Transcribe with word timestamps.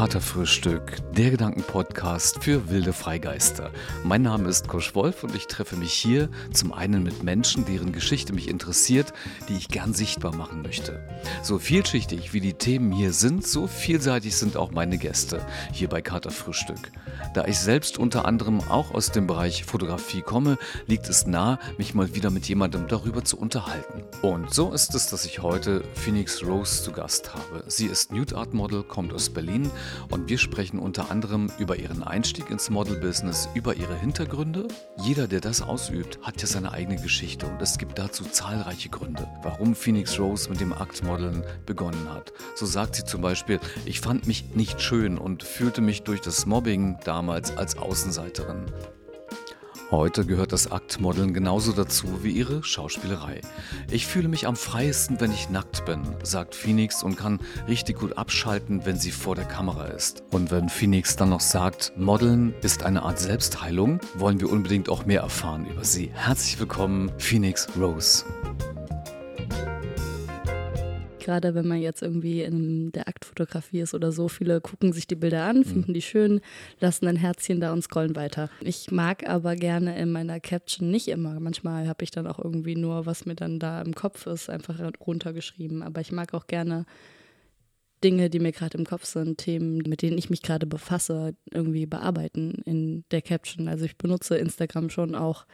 Katerfrühstück, 0.00 0.96
der 1.12 1.30
Gedankenpodcast 1.30 2.42
für 2.42 2.70
wilde 2.70 2.94
Freigeister. 2.94 3.70
Mein 4.02 4.22
Name 4.22 4.48
ist 4.48 4.66
Kosch 4.66 4.94
Wolf 4.94 5.24
und 5.24 5.34
ich 5.34 5.46
treffe 5.46 5.76
mich 5.76 5.92
hier 5.92 6.30
zum 6.54 6.72
einen 6.72 7.02
mit 7.02 7.22
Menschen, 7.22 7.66
deren 7.66 7.92
Geschichte 7.92 8.32
mich 8.32 8.48
interessiert, 8.48 9.12
die 9.50 9.58
ich 9.58 9.68
gern 9.68 9.92
sichtbar 9.92 10.34
machen 10.34 10.62
möchte. 10.62 11.06
So 11.42 11.58
vielschichtig 11.58 12.32
wie 12.32 12.40
die 12.40 12.54
Themen 12.54 12.92
hier 12.92 13.12
sind, 13.12 13.46
so 13.46 13.66
vielseitig 13.66 14.36
sind 14.36 14.56
auch 14.56 14.70
meine 14.70 14.96
Gäste 14.96 15.44
hier 15.70 15.90
bei 15.90 16.00
Katerfrühstück. 16.00 16.90
Da 17.34 17.44
ich 17.44 17.58
selbst 17.58 17.98
unter 17.98 18.24
anderem 18.24 18.62
auch 18.70 18.92
aus 18.92 19.12
dem 19.12 19.26
Bereich 19.26 19.64
Fotografie 19.64 20.22
komme, 20.22 20.56
liegt 20.86 21.10
es 21.10 21.26
nahe, 21.26 21.58
mich 21.76 21.92
mal 21.92 22.14
wieder 22.14 22.30
mit 22.30 22.48
jemandem 22.48 22.88
darüber 22.88 23.22
zu 23.22 23.36
unterhalten. 23.36 24.02
Und 24.22 24.54
so 24.54 24.72
ist 24.72 24.94
es, 24.94 25.08
dass 25.08 25.26
ich 25.26 25.42
heute 25.42 25.84
Phoenix 25.92 26.42
Rose 26.42 26.82
zu 26.82 26.90
Gast 26.90 27.34
habe. 27.34 27.64
Sie 27.66 27.84
ist 27.84 28.12
Nude 28.12 28.38
Art 28.38 28.54
Model, 28.54 28.82
kommt 28.82 29.12
aus 29.12 29.28
Berlin 29.28 29.70
und 30.10 30.28
wir 30.28 30.38
sprechen 30.38 30.78
unter 30.78 31.10
anderem 31.10 31.50
über 31.58 31.76
ihren 31.76 32.02
Einstieg 32.02 32.50
ins 32.50 32.70
Model-Business, 32.70 33.48
über 33.54 33.74
ihre 33.74 33.96
Hintergründe. 33.96 34.68
Jeder, 35.02 35.26
der 35.26 35.40
das 35.40 35.62
ausübt, 35.62 36.18
hat 36.22 36.40
ja 36.40 36.46
seine 36.46 36.72
eigene 36.72 37.00
Geschichte 37.00 37.46
und 37.46 37.60
es 37.62 37.78
gibt 37.78 37.98
dazu 37.98 38.24
zahlreiche 38.24 38.88
Gründe, 38.88 39.26
warum 39.42 39.74
Phoenix 39.74 40.18
Rose 40.18 40.48
mit 40.50 40.60
dem 40.60 40.72
Aktmodeln 40.72 41.44
begonnen 41.66 42.08
hat. 42.12 42.32
So 42.54 42.66
sagt 42.66 42.96
sie 42.96 43.04
zum 43.04 43.22
Beispiel, 43.22 43.60
ich 43.84 44.00
fand 44.00 44.26
mich 44.26 44.54
nicht 44.54 44.80
schön 44.80 45.18
und 45.18 45.42
fühlte 45.42 45.80
mich 45.80 46.02
durch 46.02 46.20
das 46.20 46.46
Mobbing 46.46 46.98
damals 47.04 47.56
als 47.56 47.76
Außenseiterin. 47.76 48.66
Heute 49.90 50.24
gehört 50.24 50.52
das 50.52 50.70
Aktmodeln 50.70 51.34
genauso 51.34 51.72
dazu 51.72 52.22
wie 52.22 52.30
ihre 52.30 52.62
Schauspielerei. 52.62 53.40
Ich 53.90 54.06
fühle 54.06 54.28
mich 54.28 54.46
am 54.46 54.54
freiesten, 54.54 55.20
wenn 55.20 55.32
ich 55.32 55.50
nackt 55.50 55.84
bin, 55.84 56.02
sagt 56.22 56.54
Phoenix 56.54 57.02
und 57.02 57.16
kann 57.16 57.40
richtig 57.66 57.98
gut 57.98 58.16
abschalten, 58.16 58.86
wenn 58.86 58.96
sie 58.96 59.10
vor 59.10 59.34
der 59.34 59.46
Kamera 59.46 59.86
ist. 59.86 60.22
Und 60.30 60.52
wenn 60.52 60.68
Phoenix 60.68 61.16
dann 61.16 61.30
noch 61.30 61.40
sagt, 61.40 61.92
Modeln 61.96 62.54
ist 62.62 62.84
eine 62.84 63.02
Art 63.02 63.18
Selbstheilung, 63.18 63.98
wollen 64.14 64.38
wir 64.38 64.48
unbedingt 64.52 64.88
auch 64.88 65.06
mehr 65.06 65.22
erfahren 65.22 65.66
über 65.66 65.84
sie. 65.84 66.12
Herzlich 66.14 66.60
willkommen, 66.60 67.10
Phoenix 67.18 67.66
Rose 67.76 68.24
gerade 71.20 71.54
wenn 71.54 71.66
man 71.66 71.80
jetzt 71.80 72.02
irgendwie 72.02 72.42
in 72.42 72.90
der 72.92 73.08
Aktfotografie 73.08 73.80
ist 73.80 73.94
oder 73.94 74.12
so. 74.12 74.28
Viele 74.28 74.60
gucken 74.60 74.92
sich 74.92 75.06
die 75.06 75.14
Bilder 75.14 75.44
an, 75.44 75.64
finden 75.64 75.90
mhm. 75.90 75.94
die 75.94 76.02
schön, 76.02 76.40
lassen 76.80 77.06
ein 77.06 77.16
Herzchen 77.16 77.60
da 77.60 77.72
und 77.72 77.82
scrollen 77.82 78.16
weiter. 78.16 78.50
Ich 78.60 78.90
mag 78.90 79.28
aber 79.28 79.54
gerne 79.56 79.98
in 79.98 80.10
meiner 80.10 80.40
Caption 80.40 80.90
nicht 80.90 81.08
immer. 81.08 81.38
Manchmal 81.38 81.86
habe 81.86 82.02
ich 82.04 82.10
dann 82.10 82.26
auch 82.26 82.38
irgendwie 82.38 82.76
nur, 82.76 83.06
was 83.06 83.26
mir 83.26 83.36
dann 83.36 83.58
da 83.58 83.80
im 83.82 83.94
Kopf 83.94 84.26
ist, 84.26 84.50
einfach 84.50 84.80
runtergeschrieben. 85.06 85.82
Aber 85.82 86.00
ich 86.00 86.12
mag 86.12 86.34
auch 86.34 86.46
gerne 86.46 86.86
Dinge, 88.02 88.30
die 88.30 88.40
mir 88.40 88.52
gerade 88.52 88.78
im 88.78 88.86
Kopf 88.86 89.04
sind, 89.04 89.38
Themen, 89.38 89.78
mit 89.86 90.02
denen 90.02 90.18
ich 90.18 90.30
mich 90.30 90.42
gerade 90.42 90.66
befasse, 90.66 91.34
irgendwie 91.50 91.86
bearbeiten 91.86 92.62
in 92.64 93.04
der 93.10 93.22
Caption. 93.22 93.68
Also 93.68 93.84
ich 93.84 93.96
benutze 93.98 94.36
Instagram 94.36 94.90
schon 94.90 95.14
auch 95.14 95.46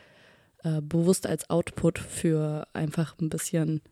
äh, 0.62 0.80
bewusst 0.80 1.26
als 1.26 1.50
Output 1.50 1.98
für 1.98 2.66
einfach 2.72 3.16
ein 3.20 3.28
bisschen 3.28 3.82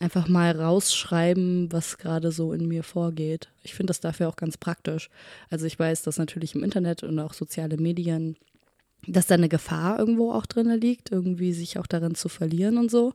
einfach 0.00 0.28
mal 0.28 0.52
rausschreiben, 0.52 1.72
was 1.72 1.98
gerade 1.98 2.30
so 2.30 2.52
in 2.52 2.68
mir 2.68 2.82
vorgeht. 2.84 3.50
Ich 3.62 3.74
finde 3.74 3.90
das 3.90 4.00
dafür 4.00 4.28
auch 4.28 4.36
ganz 4.36 4.56
praktisch. 4.56 5.10
Also 5.50 5.66
ich 5.66 5.78
weiß, 5.78 6.02
dass 6.02 6.18
natürlich 6.18 6.54
im 6.54 6.62
Internet 6.62 7.02
und 7.02 7.18
auch 7.18 7.34
soziale 7.34 7.76
Medien, 7.76 8.36
dass 9.06 9.26
da 9.26 9.34
eine 9.34 9.48
Gefahr 9.48 9.98
irgendwo 9.98 10.32
auch 10.32 10.46
drin 10.46 10.70
liegt, 10.80 11.10
irgendwie 11.10 11.52
sich 11.52 11.78
auch 11.78 11.86
darin 11.86 12.14
zu 12.14 12.28
verlieren 12.28 12.78
und 12.78 12.90
so. 12.90 13.12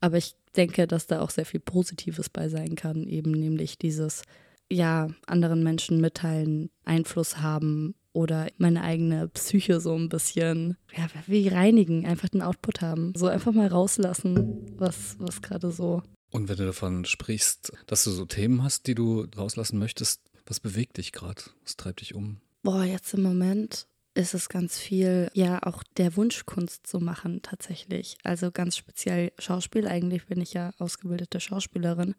Aber 0.00 0.16
ich 0.18 0.34
denke, 0.56 0.86
dass 0.86 1.06
da 1.06 1.20
auch 1.20 1.30
sehr 1.30 1.46
viel 1.46 1.60
Positives 1.60 2.28
bei 2.28 2.48
sein 2.48 2.74
kann, 2.74 3.06
eben 3.06 3.30
nämlich 3.30 3.78
dieses, 3.78 4.22
ja, 4.70 5.08
anderen 5.26 5.62
Menschen 5.62 6.00
mitteilen, 6.00 6.70
Einfluss 6.84 7.38
haben 7.38 7.94
oder 8.12 8.48
meine 8.58 8.82
eigene 8.82 9.28
Psyche 9.28 9.80
so 9.80 9.94
ein 9.94 10.08
bisschen, 10.08 10.76
ja, 10.96 11.06
wie 11.26 11.48
reinigen, 11.48 12.06
einfach 12.06 12.28
den 12.28 12.42
Output 12.42 12.80
haben. 12.80 13.12
So 13.16 13.26
einfach 13.28 13.52
mal 13.52 13.68
rauslassen, 13.68 14.66
was, 14.76 15.16
was 15.18 15.40
gerade 15.40 15.70
so 15.70 16.02
und 16.30 16.48
wenn 16.48 16.56
du 16.56 16.66
davon 16.66 17.04
sprichst, 17.04 17.72
dass 17.86 18.04
du 18.04 18.10
so 18.10 18.24
Themen 18.26 18.62
hast, 18.62 18.86
die 18.86 18.94
du 18.94 19.26
rauslassen 19.36 19.78
möchtest, 19.78 20.20
was 20.46 20.60
bewegt 20.60 20.96
dich 20.98 21.12
gerade? 21.12 21.42
Was 21.64 21.76
treibt 21.76 22.00
dich 22.00 22.14
um? 22.14 22.40
Boah, 22.62 22.84
jetzt 22.84 23.14
im 23.14 23.22
Moment 23.22 23.86
ist 24.14 24.34
es 24.34 24.48
ganz 24.48 24.78
viel, 24.78 25.30
ja, 25.32 25.62
auch 25.62 25.82
der 25.96 26.16
Wunsch, 26.16 26.44
Kunst 26.44 26.86
zu 26.86 26.98
machen, 26.98 27.40
tatsächlich. 27.42 28.18
Also 28.24 28.50
ganz 28.50 28.76
speziell 28.76 29.32
Schauspiel. 29.38 29.86
Eigentlich 29.86 30.26
bin 30.26 30.40
ich 30.40 30.54
ja 30.54 30.72
ausgebildete 30.78 31.38
Schauspielerin 31.38 32.14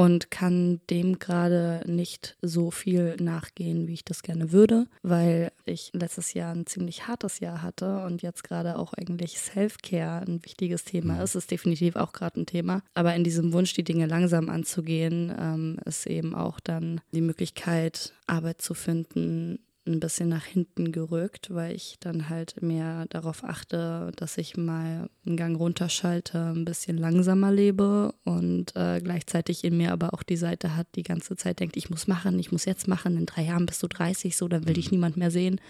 und 0.00 0.30
kann 0.30 0.80
dem 0.88 1.18
gerade 1.18 1.82
nicht 1.84 2.38
so 2.40 2.70
viel 2.70 3.16
nachgehen, 3.20 3.86
wie 3.86 3.92
ich 3.92 4.04
das 4.04 4.22
gerne 4.22 4.50
würde, 4.50 4.86
weil 5.02 5.52
ich 5.66 5.90
letztes 5.92 6.32
Jahr 6.32 6.54
ein 6.54 6.64
ziemlich 6.64 7.06
hartes 7.06 7.40
Jahr 7.40 7.60
hatte 7.60 8.02
und 8.04 8.22
jetzt 8.22 8.42
gerade 8.42 8.78
auch 8.78 8.94
eigentlich 8.94 9.38
Self-Care 9.38 10.26
ein 10.26 10.42
wichtiges 10.42 10.84
Thema 10.84 11.16
mhm. 11.16 11.20
ist. 11.20 11.34
Ist 11.34 11.50
definitiv 11.50 11.96
auch 11.96 12.12
gerade 12.12 12.40
ein 12.40 12.46
Thema. 12.46 12.80
Aber 12.94 13.14
in 13.14 13.24
diesem 13.24 13.52
Wunsch, 13.52 13.74
die 13.74 13.84
Dinge 13.84 14.06
langsam 14.06 14.48
anzugehen, 14.48 15.36
ähm, 15.38 15.78
ist 15.84 16.06
eben 16.06 16.34
auch 16.34 16.60
dann 16.60 17.02
die 17.12 17.20
Möglichkeit, 17.20 18.14
Arbeit 18.26 18.62
zu 18.62 18.72
finden, 18.72 19.58
ein 19.92 20.00
bisschen 20.00 20.28
nach 20.28 20.44
hinten 20.44 20.92
gerückt, 20.92 21.52
weil 21.54 21.74
ich 21.74 21.96
dann 22.00 22.28
halt 22.28 22.62
mehr 22.62 23.06
darauf 23.08 23.44
achte, 23.44 24.12
dass 24.16 24.38
ich 24.38 24.56
mal 24.56 25.08
einen 25.26 25.36
Gang 25.36 25.58
runterschalte, 25.58 26.52
ein 26.54 26.64
bisschen 26.64 26.96
langsamer 26.96 27.52
lebe 27.52 28.14
und 28.24 28.74
äh, 28.76 29.00
gleichzeitig 29.00 29.64
in 29.64 29.76
mir 29.76 29.92
aber 29.92 30.14
auch 30.14 30.22
die 30.22 30.36
Seite 30.36 30.76
hat, 30.76 30.88
die 30.94 31.02
ganze 31.02 31.36
Zeit 31.36 31.60
denkt, 31.60 31.76
ich 31.76 31.90
muss 31.90 32.06
machen, 32.06 32.38
ich 32.38 32.52
muss 32.52 32.64
jetzt 32.64 32.88
machen, 32.88 33.16
in 33.16 33.26
drei 33.26 33.42
Jahren 33.42 33.66
bist 33.66 33.82
du 33.82 33.88
30, 33.88 34.36
so, 34.36 34.48
dann 34.48 34.66
will 34.66 34.74
dich 34.74 34.86
mhm. 34.86 34.96
niemand 34.96 35.16
mehr 35.16 35.30
sehen. 35.30 35.60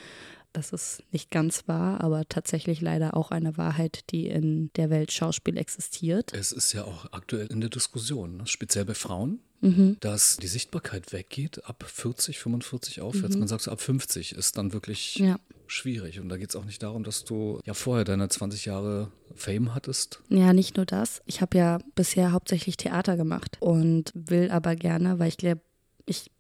Das 0.53 0.73
ist 0.73 1.05
nicht 1.13 1.31
ganz 1.31 1.69
wahr, 1.69 2.01
aber 2.01 2.29
tatsächlich 2.29 2.81
leider 2.81 3.17
auch 3.17 3.31
eine 3.31 3.57
Wahrheit, 3.57 4.11
die 4.11 4.27
in 4.27 4.73
der 4.75 4.91
Welt 4.91 5.13
Schauspiel 5.13 5.57
existiert. 5.57 6.33
Es 6.35 6.51
ist 6.51 6.73
ja 6.73 6.85
auch 6.85 7.13
aktuell 7.13 7.47
in 7.47 7.61
der 7.61 7.71
Diskussion, 7.71 8.39
ne? 8.39 8.47
speziell 8.47 8.85
bei 8.85 8.95
Frauen 8.95 9.41
mhm. 9.61 9.97
dass 10.01 10.37
die 10.37 10.47
Sichtbarkeit 10.47 11.13
weggeht 11.13 11.65
ab 11.65 11.85
40, 11.87 12.39
45 12.39 13.01
aufwärts. 13.01 13.35
Mhm. 13.35 13.41
Man 13.41 13.49
sagt 13.49 13.63
so, 13.63 13.71
ab 13.71 13.81
50 13.81 14.33
ist 14.33 14.59
dann 14.59 14.73
wirklich 14.73 15.17
ja. 15.17 15.39
schwierig. 15.67 16.21
Und 16.21 16.29
da 16.29 16.37
geht 16.37 16.51
es 16.51 16.57
auch 16.57 16.65
nicht 16.65 16.83
darum, 16.83 17.05
dass 17.05 17.25
du 17.25 17.61
ja 17.65 17.75
vorher 17.75 18.05
deine 18.05 18.29
20 18.29 18.65
Jahre 18.65 19.11
Fame 19.35 19.75
hattest. 19.75 20.21
Ja, 20.29 20.53
nicht 20.53 20.77
nur 20.77 20.87
das. 20.87 21.23
Ich 21.27 21.41
habe 21.41 21.57
ja 21.57 21.79
bisher 21.95 22.33
hauptsächlich 22.33 22.77
Theater 22.77 23.17
gemacht 23.17 23.57
und 23.61 24.13
will 24.15 24.51
aber 24.51 24.77
gerne, 24.77 25.19
weil 25.19 25.29
ich 25.29 25.37
glaube, 25.37 25.61
ich 26.07 26.31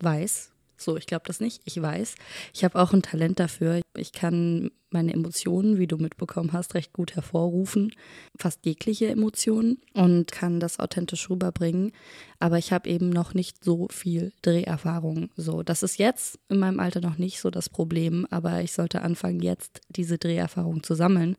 weiß, 0.00 0.50
so, 0.80 0.96
ich 0.96 1.06
glaube 1.06 1.24
das 1.26 1.40
nicht. 1.40 1.60
Ich 1.64 1.80
weiß. 1.80 2.14
Ich 2.54 2.64
habe 2.64 2.80
auch 2.80 2.92
ein 2.92 3.02
Talent 3.02 3.40
dafür. 3.40 3.80
Ich 3.96 4.12
kann 4.12 4.70
meine 4.90 5.12
Emotionen, 5.12 5.78
wie 5.78 5.86
du 5.86 5.96
mitbekommen 5.96 6.52
hast, 6.52 6.74
recht 6.74 6.92
gut 6.92 7.14
hervorrufen. 7.14 7.92
Fast 8.36 8.66
jegliche 8.66 9.08
Emotionen 9.08 9.78
und 9.94 10.32
kann 10.32 10.60
das 10.60 10.80
authentisch 10.80 11.30
rüberbringen. 11.30 11.92
Aber 12.38 12.58
ich 12.58 12.72
habe 12.72 12.88
eben 12.88 13.10
noch 13.10 13.34
nicht 13.34 13.64
so 13.64 13.88
viel 13.90 14.32
Dreherfahrung. 14.42 15.30
So, 15.36 15.62
das 15.62 15.82
ist 15.82 15.98
jetzt 15.98 16.38
in 16.48 16.58
meinem 16.58 16.80
Alter 16.80 17.00
noch 17.00 17.18
nicht 17.18 17.40
so 17.40 17.50
das 17.50 17.68
Problem, 17.68 18.26
aber 18.30 18.62
ich 18.62 18.72
sollte 18.72 19.02
anfangen, 19.02 19.40
jetzt 19.40 19.80
diese 19.88 20.18
Dreherfahrung 20.18 20.82
zu 20.82 20.94
sammeln. 20.94 21.36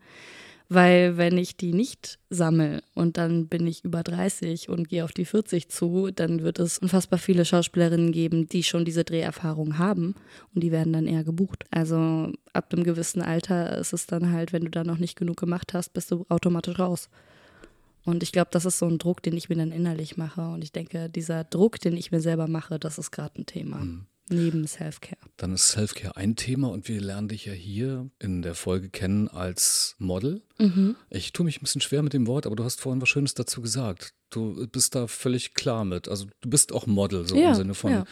Weil 0.74 1.18
wenn 1.18 1.38
ich 1.38 1.58
die 1.58 1.74
nicht 1.74 2.18
sammle 2.30 2.82
und 2.94 3.18
dann 3.18 3.50
bin 3.50 3.68
ich 3.68 3.84
über 3.84 4.04
30 4.04 4.70
und 4.70 4.88
gehe 4.88 5.04
auf 5.04 5.12
die 5.12 5.26
40 5.26 5.68
zu, 5.68 6.12
dann 6.12 6.44
wird 6.44 6.60
es 6.60 6.78
unfassbar 6.78 7.20
viele 7.20 7.44
Schauspielerinnen 7.44 8.14
geben, 8.14 8.48
die 8.48 8.64
schon 8.64 8.86
diese 8.86 9.04
Dreherfahrung 9.04 9.78
haben 9.78 10.16
und 10.56 10.64
die 10.64 10.72
werden 10.72 10.94
dann 10.94 11.08
eher 11.08 11.26
gebucht. 11.26 11.66
Also 11.72 12.32
ab 12.54 12.72
einem 12.72 12.86
gewissen 12.86 13.22
Alter 13.22 13.78
ist 13.80 13.92
es 13.92 14.08
dann 14.08 14.32
halt, 14.32 14.54
wenn 14.54 14.64
du 14.64 14.72
da 14.72 14.86
noch 14.86 14.98
nicht 14.98 15.18
genug 15.18 15.36
gemacht 15.36 15.74
hast, 15.74 15.92
bist 15.92 16.10
du 16.10 16.26
automatisch 16.30 16.80
raus. 16.80 17.10
Und 18.06 18.24
ich 18.24 18.32
glaube, 18.32 18.52
das 18.52 18.64
ist 18.64 18.80
so 18.80 18.88
ein 18.88 18.98
Druck, 18.98 19.22
den 19.22 19.36
ich 19.36 19.50
mir 19.50 19.58
dann 19.58 19.74
innerlich 19.74 20.16
mache. 20.16 20.54
Und 20.54 20.64
ich 20.64 20.72
denke, 20.72 21.10
dieser 21.10 21.44
Druck, 21.44 21.82
den 21.82 21.98
ich 21.98 22.14
mir 22.14 22.22
selber 22.22 22.48
mache, 22.48 22.80
das 22.80 22.98
ist 22.98 23.12
gerade 23.12 23.42
ein 23.42 23.46
Thema. 23.46 23.80
Mhm. 23.80 24.06
Neben 24.30 24.66
Self-Care. 24.66 25.18
Dann 25.38 25.54
ist 25.54 25.70
Self-Care 25.70 26.16
ein 26.16 26.36
Thema 26.36 26.70
und 26.70 26.88
wir 26.88 27.02
lernen 27.02 27.28
dich 27.28 27.46
ja 27.46 27.54
hier 27.54 28.10
in 28.20 28.42
der 28.42 28.56
Folge 28.56 28.90
kennen 28.90 29.28
als 29.28 29.96
Model. 29.98 30.42
Mhm. 30.58 30.96
Ich 31.10 31.34
tue 31.34 31.46
mich 31.46 31.58
ein 31.58 31.62
bisschen 31.62 31.82
schwer 31.82 32.02
mit 32.02 32.14
dem 32.14 32.28
Wort, 32.28 32.46
aber 32.46 32.56
du 32.56 32.64
hast 32.64 32.82
vorhin 32.82 33.02
was 33.02 33.10
Schönes 33.10 33.34
dazu 33.34 33.62
gesagt. 33.62 34.14
Du 34.32 34.68
bist 34.68 34.96
da 34.96 35.08
völlig 35.08 35.54
klar 35.54 35.86
mit. 35.86 36.08
Also 36.08 36.26
du 36.42 36.50
bist 36.50 36.72
auch 36.72 36.88
Model, 36.88 37.28
so 37.28 37.36
ja, 37.36 37.50
im 37.50 37.56
Sinne 37.56 37.74
von. 37.74 37.92
Ja. 37.92 38.06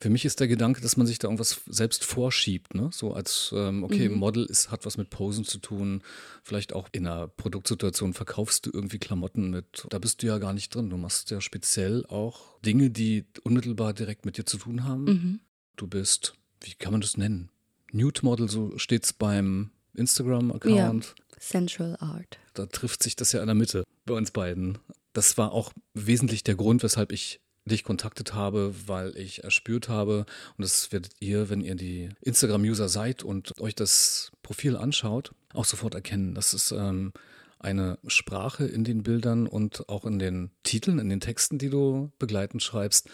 Für 0.00 0.10
mich 0.10 0.24
ist 0.24 0.40
der 0.40 0.48
Gedanke, 0.48 0.80
dass 0.80 0.96
man 0.96 1.06
sich 1.06 1.18
da 1.18 1.28
irgendwas 1.28 1.60
selbst 1.66 2.04
vorschiebt, 2.04 2.74
ne? 2.74 2.90
So 2.92 3.12
als, 3.12 3.52
ähm, 3.54 3.84
okay, 3.84 4.08
mhm. 4.08 4.16
Model 4.16 4.44
ist, 4.44 4.70
hat 4.70 4.86
was 4.86 4.96
mit 4.96 5.10
Posen 5.10 5.44
zu 5.44 5.58
tun. 5.58 6.02
Vielleicht 6.42 6.72
auch 6.72 6.88
in 6.92 7.06
einer 7.06 7.28
Produktsituation 7.28 8.14
verkaufst 8.14 8.66
du 8.66 8.70
irgendwie 8.72 8.98
Klamotten 8.98 9.50
mit. 9.50 9.86
Da 9.90 9.98
bist 9.98 10.22
du 10.22 10.26
ja 10.26 10.38
gar 10.38 10.52
nicht 10.52 10.74
drin. 10.74 10.90
Du 10.90 10.96
machst 10.96 11.30
ja 11.30 11.40
speziell 11.40 12.04
auch 12.06 12.58
Dinge, 12.60 12.90
die 12.90 13.26
unmittelbar 13.44 13.92
direkt 13.92 14.24
mit 14.24 14.36
dir 14.36 14.46
zu 14.46 14.56
tun 14.58 14.84
haben. 14.84 15.04
Mhm 15.04 15.40
du 15.78 15.86
bist, 15.86 16.34
wie 16.60 16.74
kann 16.74 16.92
man 16.92 17.00
das 17.00 17.16
nennen? 17.16 17.50
Nude 17.92 18.20
Model, 18.22 18.48
so 18.48 18.76
steht 18.76 19.04
es 19.04 19.12
beim 19.12 19.70
Instagram-Account. 19.94 21.14
Ja, 21.16 21.24
Sensual 21.38 21.96
Art. 22.00 22.38
Da 22.54 22.66
trifft 22.66 23.02
sich 23.02 23.16
das 23.16 23.32
ja 23.32 23.40
in 23.40 23.46
der 23.46 23.54
Mitte 23.54 23.84
bei 24.04 24.14
uns 24.14 24.30
beiden. 24.30 24.78
Das 25.18 25.36
war 25.36 25.50
auch 25.50 25.72
wesentlich 25.94 26.44
der 26.44 26.54
Grund, 26.54 26.84
weshalb 26.84 27.10
ich 27.10 27.40
dich 27.64 27.82
kontaktet 27.82 28.34
habe, 28.34 28.72
weil 28.86 29.16
ich 29.16 29.42
erspürt 29.42 29.88
habe, 29.88 30.26
und 30.56 30.62
das 30.62 30.92
werdet 30.92 31.10
ihr, 31.18 31.50
wenn 31.50 31.60
ihr 31.60 31.74
die 31.74 32.10
Instagram-User 32.20 32.88
seid 32.88 33.24
und 33.24 33.60
euch 33.60 33.74
das 33.74 34.30
Profil 34.44 34.76
anschaut, 34.76 35.32
auch 35.54 35.64
sofort 35.64 35.96
erkennen. 35.96 36.36
Das 36.36 36.54
ist 36.54 36.70
ähm, 36.70 37.12
eine 37.58 37.98
Sprache 38.06 38.64
in 38.64 38.84
den 38.84 39.02
Bildern 39.02 39.48
und 39.48 39.88
auch 39.88 40.04
in 40.04 40.20
den 40.20 40.52
Titeln, 40.62 41.00
in 41.00 41.08
den 41.08 41.18
Texten, 41.18 41.58
die 41.58 41.68
du 41.68 42.12
begleitend 42.20 42.62
schreibst, 42.62 43.10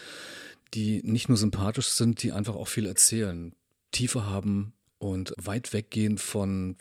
die 0.74 1.00
nicht 1.04 1.30
nur 1.30 1.38
sympathisch 1.38 1.88
sind, 1.88 2.22
die 2.22 2.32
einfach 2.32 2.54
auch 2.54 2.68
viel 2.68 2.84
erzählen, 2.84 3.54
Tiefe 3.92 4.26
haben 4.26 4.74
und 4.98 5.32
weit 5.38 5.72
weggehen 5.72 6.18
von, 6.18 6.76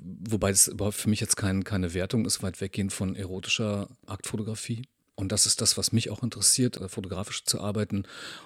wobei 0.00 0.50
das 0.50 0.68
überhaupt 0.68 0.96
für 0.96 1.08
mich 1.08 1.20
jetzt 1.20 1.36
kein, 1.36 1.64
keine 1.64 1.94
Wertung 1.94 2.24
ist, 2.26 2.42
weit 2.42 2.60
weggehen 2.60 2.90
von 2.90 3.16
erotischer 3.16 3.88
Aktfotografie. 4.06 4.82
Und 5.16 5.30
das 5.30 5.46
ist 5.46 5.60
das, 5.60 5.78
was 5.78 5.92
mich 5.92 6.10
auch 6.10 6.22
interessiert, 6.22 6.80
äh, 6.80 6.88
fotografisch 6.88 7.44
zu 7.44 7.60
arbeiten. 7.60 8.04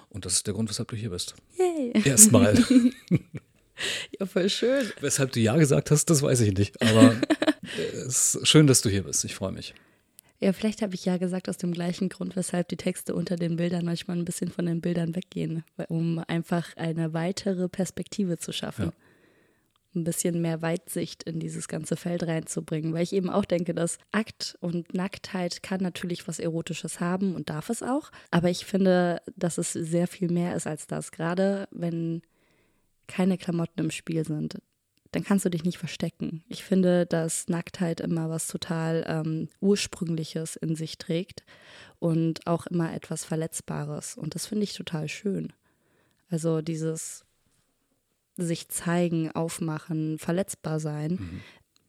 Und 0.09 0.25
das 0.25 0.33
ist 0.33 0.47
der 0.47 0.53
Grund, 0.53 0.69
weshalb 0.69 0.89
du 0.89 0.95
hier 0.95 1.09
bist. 1.09 1.35
Yay. 1.57 2.03
Erstmal. 2.05 2.63
ja, 4.19 4.25
voll 4.25 4.49
schön. 4.49 4.85
Weshalb 5.01 5.31
du 5.31 5.39
Ja 5.39 5.57
gesagt 5.57 5.89
hast, 5.89 6.09
das 6.09 6.21
weiß 6.21 6.41
ich 6.41 6.53
nicht. 6.55 6.79
Aber 6.81 7.15
es 7.93 8.35
ist 8.35 8.47
schön, 8.47 8.67
dass 8.67 8.81
du 8.81 8.89
hier 8.89 9.03
bist. 9.03 9.25
Ich 9.25 9.35
freue 9.35 9.51
mich. 9.51 9.73
Ja, 10.41 10.53
vielleicht 10.53 10.81
habe 10.81 10.95
ich 10.95 11.03
ja 11.03 11.17
gesagt 11.17 11.49
aus 11.49 11.57
dem 11.57 11.73
gleichen 11.73 12.07
Grund, 12.07 12.35
weshalb 12.35 12.69
die 12.69 12.77
Texte 12.77 13.13
unter 13.13 13.35
den 13.35 13.57
Bildern 13.57 13.83
manchmal 13.83 14.17
ein 14.17 14.23
bisschen 14.23 14.49
von 14.49 14.65
den 14.65 14.79
Bildern 14.79 15.13
weggehen, 15.15 15.65
um 15.89 16.23
einfach 16.27 16.77
eine 16.77 17.13
weitere 17.13 17.67
Perspektive 17.67 18.37
zu 18.37 18.53
schaffen. 18.53 18.85
Ja. 18.85 18.93
Ein 19.95 20.03
bisschen 20.03 20.41
mehr 20.41 20.61
Weitsicht 20.61 21.23
in 21.23 21.39
dieses 21.39 21.67
ganze 21.67 21.95
Feld 21.95 22.23
reinzubringen, 22.23 22.93
weil 22.93 23.03
ich 23.03 23.13
eben 23.13 23.29
auch 23.29 23.45
denke, 23.45 23.73
dass 23.73 23.97
Akt 24.11 24.57
und 24.61 24.93
Nacktheit 24.93 25.63
kann 25.63 25.81
natürlich 25.81 26.27
was 26.27 26.39
Erotisches 26.39 26.99
haben 26.99 27.35
und 27.35 27.49
darf 27.49 27.69
es 27.69 27.81
auch, 27.81 28.11
aber 28.29 28.49
ich 28.49 28.65
finde, 28.65 29.21
dass 29.35 29.57
es 29.57 29.73
sehr 29.73 30.07
viel 30.07 30.29
mehr 30.29 30.55
ist 30.55 30.67
als 30.67 30.85
das, 30.85 31.11
gerade 31.11 31.67
wenn 31.71 32.21
keine 33.07 33.39
Klamotten 33.39 33.79
im 33.79 33.91
Spiel 33.91 34.23
sind 34.23 34.59
dann 35.11 35.23
kannst 35.23 35.45
du 35.45 35.49
dich 35.49 35.63
nicht 35.63 35.77
verstecken. 35.77 36.43
Ich 36.47 36.63
finde, 36.63 37.05
dass 37.05 37.47
Nacktheit 37.47 37.99
immer 37.99 38.29
was 38.29 38.47
total 38.47 39.03
ähm, 39.07 39.49
Ursprüngliches 39.59 40.55
in 40.55 40.75
sich 40.75 40.97
trägt 40.97 41.43
und 41.97 42.45
auch 42.45 42.67
immer 42.67 42.93
etwas 42.93 43.25
Verletzbares. 43.25 44.15
Und 44.15 44.35
das 44.35 44.45
finde 44.45 44.63
ich 44.63 44.73
total 44.73 45.07
schön. 45.07 45.51
Also 46.29 46.61
dieses 46.61 47.25
sich 48.41 48.69
zeigen, 48.69 49.31
aufmachen, 49.31 50.17
verletzbar 50.17 50.79
sein, 50.79 51.11
mhm. 51.11 51.41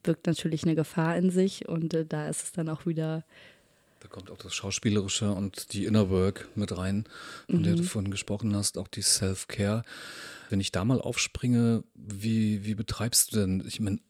birgt 0.03 0.27
natürlich 0.27 0.65
eine 0.65 0.75
Gefahr 0.75 1.17
in 1.17 1.31
sich 1.31 1.69
und 1.69 1.95
äh, 1.95 2.07
da 2.07 2.29
ist 2.29 2.43
es 2.45 2.53
dann 2.53 2.69
auch 2.69 2.87
wieder 2.87 3.25
da 4.01 4.09
kommt 4.09 4.31
auch 4.31 4.39
das 4.39 4.55
Schauspielerische 4.55 5.31
und 5.31 5.75
die 5.75 5.85
Inner 5.85 6.09
Work 6.09 6.49
mit 6.55 6.77
rein, 6.77 7.05
von 7.51 7.61
mhm. 7.61 7.65
der 7.65 7.75
du 7.75 7.83
mhm. 7.83 7.87
vorhin 7.87 8.11
gesprochen 8.11 8.57
hast, 8.57 8.79
auch 8.79 8.89
die 8.89 9.03
Self-Care. 9.03 9.83
Wenn 10.49 10.59
ich 10.59 10.73
da 10.73 10.87
mal 10.87 11.01
aufspringe, 11.01 11.85
wie, 11.95 12.65
wie 12.65 12.75
betreibst 12.75 13.33
du 13.33 13.41
denn? 13.41 13.63
Ich 13.67 13.79
meine, 13.79 14.01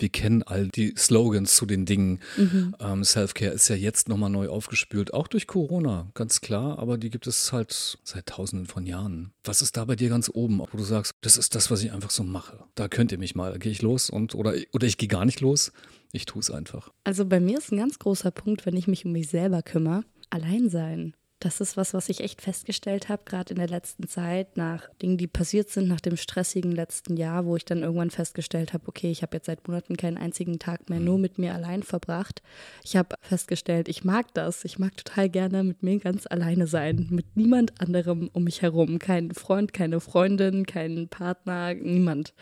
wir 0.00 0.08
kennen 0.08 0.42
all 0.42 0.68
die 0.68 0.94
Slogans 0.96 1.54
zu 1.54 1.66
den 1.66 1.86
Dingen. 1.86 2.20
Mhm. 2.36 2.74
Ähm, 2.80 3.04
Self-Care 3.04 3.52
ist 3.52 3.68
ja 3.68 3.76
jetzt 3.76 4.08
nochmal 4.08 4.30
neu 4.30 4.48
aufgespült, 4.48 5.14
auch 5.14 5.28
durch 5.28 5.46
Corona, 5.46 6.10
ganz 6.14 6.40
klar, 6.40 6.78
aber 6.78 6.98
die 6.98 7.10
gibt 7.10 7.26
es 7.26 7.52
halt 7.52 7.98
seit 8.02 8.26
tausenden 8.26 8.66
von 8.66 8.86
Jahren. 8.86 9.32
Was 9.44 9.62
ist 9.62 9.76
da 9.76 9.84
bei 9.84 9.96
dir 9.96 10.08
ganz 10.08 10.30
oben, 10.32 10.58
wo 10.58 10.76
du 10.76 10.82
sagst, 10.82 11.12
das 11.20 11.36
ist 11.36 11.54
das, 11.54 11.70
was 11.70 11.82
ich 11.82 11.92
einfach 11.92 12.10
so 12.10 12.22
mache? 12.22 12.64
Da 12.74 12.88
könnt 12.88 13.12
ihr 13.12 13.18
mich 13.18 13.34
mal, 13.34 13.58
gehe 13.58 13.72
ich 13.72 13.82
los 13.82 14.10
und 14.10 14.34
oder, 14.34 14.54
oder 14.72 14.86
ich 14.86 14.98
gehe 14.98 15.08
gar 15.08 15.24
nicht 15.24 15.40
los. 15.40 15.72
Ich 16.12 16.24
tue 16.24 16.40
es 16.40 16.50
einfach. 16.50 16.90
Also 17.04 17.24
bei 17.24 17.38
mir 17.38 17.58
ist 17.58 17.70
ein 17.70 17.78
ganz 17.78 17.98
großer 17.98 18.30
Punkt, 18.30 18.66
wenn 18.66 18.76
ich 18.76 18.88
mich 18.88 19.04
um 19.04 19.12
mich 19.12 19.28
selber 19.28 19.62
kümmere, 19.62 20.04
allein 20.28 20.68
sein. 20.68 21.14
Das 21.42 21.62
ist 21.62 21.78
was, 21.78 21.94
was 21.94 22.10
ich 22.10 22.20
echt 22.20 22.42
festgestellt 22.42 23.08
habe, 23.08 23.22
gerade 23.24 23.54
in 23.54 23.58
der 23.58 23.66
letzten 23.66 24.06
Zeit, 24.06 24.58
nach 24.58 24.90
Dingen, 25.00 25.16
die 25.16 25.26
passiert 25.26 25.70
sind, 25.70 25.88
nach 25.88 26.02
dem 26.02 26.18
stressigen 26.18 26.70
letzten 26.70 27.16
Jahr, 27.16 27.46
wo 27.46 27.56
ich 27.56 27.64
dann 27.64 27.82
irgendwann 27.82 28.10
festgestellt 28.10 28.74
habe, 28.74 28.86
okay, 28.88 29.10
ich 29.10 29.22
habe 29.22 29.38
jetzt 29.38 29.46
seit 29.46 29.66
Monaten 29.66 29.96
keinen 29.96 30.18
einzigen 30.18 30.58
Tag 30.58 30.90
mehr 30.90 31.00
nur 31.00 31.16
mit 31.16 31.38
mir 31.38 31.54
allein 31.54 31.82
verbracht. 31.82 32.42
Ich 32.84 32.94
habe 32.94 33.16
festgestellt, 33.22 33.88
ich 33.88 34.04
mag 34.04 34.34
das. 34.34 34.66
Ich 34.66 34.78
mag 34.78 34.94
total 34.98 35.30
gerne 35.30 35.64
mit 35.64 35.82
mir 35.82 35.98
ganz 35.98 36.26
alleine 36.26 36.66
sein, 36.66 37.06
mit 37.08 37.38
niemand 37.38 37.80
anderem 37.80 38.28
um 38.34 38.44
mich 38.44 38.60
herum. 38.60 38.98
Kein 38.98 39.32
Freund, 39.32 39.72
keine 39.72 40.00
Freundin, 40.00 40.66
kein 40.66 41.08
Partner, 41.08 41.72
niemand. 41.72 42.34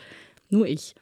Nur 0.49 0.67
ich. 0.67 0.93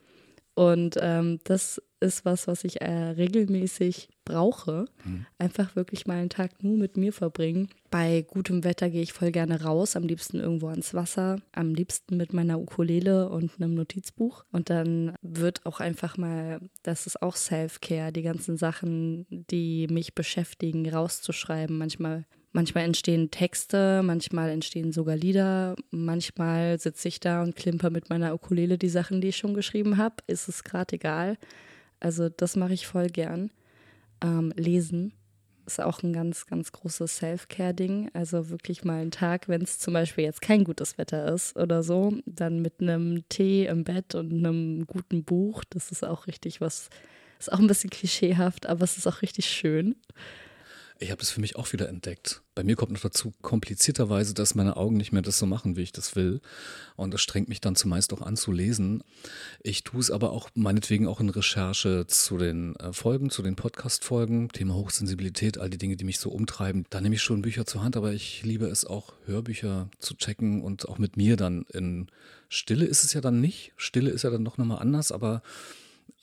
Und 0.57 0.98
ähm, 1.00 1.39
das 1.44 1.80
ist 2.00 2.25
was, 2.25 2.48
was 2.48 2.63
ich 2.63 2.81
äh, 2.81 2.92
regelmäßig 2.92 4.09
brauche. 4.25 4.86
Mhm. 5.06 5.27
Einfach 5.38 5.75
wirklich 5.75 6.07
mal 6.07 6.15
einen 6.15 6.31
Tag 6.31 6.63
nur 6.63 6.77
mit 6.77 6.98
mir 6.98 7.13
verbringen. 7.13 7.69
Bei 7.92 8.25
gutem 8.27 8.63
Wetter 8.63 8.89
gehe 8.89 9.04
ich 9.04 9.13
voll 9.13 9.31
gerne 9.31 9.62
raus, 9.62 9.95
am 9.95 10.07
liebsten 10.07 10.39
irgendwo 10.39 10.69
ans 10.69 10.95
Wasser, 10.95 11.38
am 11.51 11.75
liebsten 11.75 12.18
mit 12.18 12.33
meiner 12.33 12.59
Ukulele 12.59 13.30
und 13.30 13.51
einem 13.62 13.75
Notizbuch. 13.75 14.45
Und 14.51 14.71
dann 14.71 15.13
wird 15.21 15.63
auch 15.68 15.80
einfach 15.80 16.18
mal, 16.18 16.59
das 16.81 17.06
ist 17.06 17.21
auch 17.21 17.36
Self-Care, 17.36 18.12
die 18.12 18.24
ganzen 18.24 18.57
Sachen, 18.57 19.27
die 19.30 19.86
mich 19.92 20.15
beschäftigen, 20.15 20.89
rauszuschreiben. 20.89 21.77
Manchmal 21.77 22.25
Manchmal 22.52 22.86
entstehen 22.86 23.30
Texte, 23.30 24.02
manchmal 24.04 24.50
entstehen 24.50 24.92
sogar 24.92 25.16
Lieder, 25.16 25.76
manchmal 25.92 26.80
sitze 26.80 27.08
ich 27.08 27.20
da 27.20 27.44
und 27.44 27.56
klimper 27.56 27.90
mit 27.90 28.10
meiner 28.10 28.34
Ukulele 28.34 28.78
die 28.78 28.90
Sachen, 28.90 29.22
die 29.22 29.30
ich 29.30 29.38
schon 29.38 29.54
geschrieben 29.54 29.98
habe. 29.98 30.16
Ist 30.28 30.48
es 30.48 30.64
gerade 30.64 30.96
egal. 30.96 31.38
Also 32.00 32.30
das 32.30 32.56
mache 32.56 32.74
ich 32.74 32.88
voll 32.88 33.08
gern. 33.08 33.52
Ähm, 34.24 34.54
lesen 34.56 35.14
ist 35.68 35.82
auch 35.82 36.02
ein 36.02 36.14
ganz, 36.14 36.48
ganz 36.48 36.72
großes 36.72 37.18
Self-Care-Ding. 37.18 38.10
Also 38.14 38.50
wirklich 38.50 38.84
mal 38.84 39.02
einen 39.02 39.12
Tag, 39.12 39.50
wenn 39.50 39.62
es 39.62 39.80
zum 39.80 39.94
Beispiel 39.94 40.24
jetzt 40.24 40.42
kein 40.42 40.64
gutes 40.64 40.98
Wetter 40.98 41.32
ist 41.34 41.56
oder 41.58 41.84
so, 41.84 42.14
dann 42.26 42.62
mit 42.62 42.82
einem 42.82 43.28
Tee 43.30 43.66
im 43.66 43.84
Bett 43.84 44.16
und 44.16 44.32
einem 44.32 44.88
guten 44.88 45.24
Buch. 45.24 45.64
Das 45.70 45.92
ist 45.92 46.04
auch 46.04 46.28
richtig 46.28 46.62
was, 46.62 46.90
ist 47.38 47.52
auch 47.52 47.60
ein 47.60 47.68
bisschen 47.68 47.90
klischeehaft, 47.90 48.66
aber 48.66 48.84
es 48.84 48.98
ist 48.98 49.08
auch 49.08 49.22
richtig 49.22 49.46
schön. 49.48 49.96
Ich 51.00 51.12
habe 51.12 51.22
es 51.22 51.30
für 51.30 51.42
mich 51.42 51.56
auch 51.56 51.74
wieder 51.74 51.90
entdeckt. 51.90 52.42
Bei 52.56 52.64
mir 52.64 52.76
kommt 52.76 52.92
noch 52.92 53.02
dazu 53.02 53.32
komplizierterweise, 53.42 54.34
dass 54.34 54.56
meine 54.56 54.78
Augen 54.78 54.98
nicht 54.98 55.12
mehr 55.12 55.22
das 55.22 55.38
so 55.38 55.46
machen, 55.46 55.76
wie 55.76 55.84
ich 55.84 55.92
das 55.92 56.16
will. 56.16 56.42
Und 56.96 57.14
das 57.14 57.22
strengt 57.22 57.50
mich 57.50 57.62
dann 57.62 57.76
zumeist 57.76 58.14
auch 58.14 58.22
an 58.22 58.36
zu 58.36 58.52
lesen. 58.52 59.04
Ich 59.62 59.84
tue 59.84 60.00
es 60.00 60.10
aber 60.10 60.32
auch 60.32 60.50
meinetwegen 60.56 61.08
auch 61.08 61.20
in 61.20 61.30
Recherche 61.30 62.08
zu 62.08 62.38
den 62.38 62.76
äh, 62.78 62.94
Folgen, 62.94 63.30
zu 63.30 63.44
den 63.44 63.56
Podcast-Folgen, 63.56 64.50
Thema 64.50 64.74
Hochsensibilität, 64.74 65.60
all 65.60 65.70
die 65.70 65.78
Dinge, 65.78 65.98
die 65.98 66.06
mich 66.06 66.18
so 66.18 66.32
umtreiben. 66.32 66.86
Da 66.90 67.00
nehme 67.00 67.16
ich 67.16 67.22
schon 67.22 67.44
Bücher 67.44 67.68
zur 67.68 67.84
Hand, 67.84 67.96
aber 67.96 68.14
ich 68.14 68.42
liebe 68.44 68.66
es 68.66 68.84
auch, 68.84 69.14
Hörbücher 69.26 69.90
zu 70.00 70.16
checken 70.16 70.64
und 70.64 70.90
auch 70.90 70.98
mit 70.98 71.16
mir 71.16 71.38
dann 71.38 71.66
in 71.74 72.07
Stille 72.50 72.86
ist 72.86 73.04
es 73.04 73.14
ja 73.14 73.21
dann 73.21 73.40
nicht. 73.40 73.71
Stille 73.78 74.10
ist 74.10 74.24
ja 74.24 74.31
dann 74.31 74.45
doch 74.45 74.57
nochmal 74.57 74.80
anders, 74.80 75.12
aber 75.12 75.44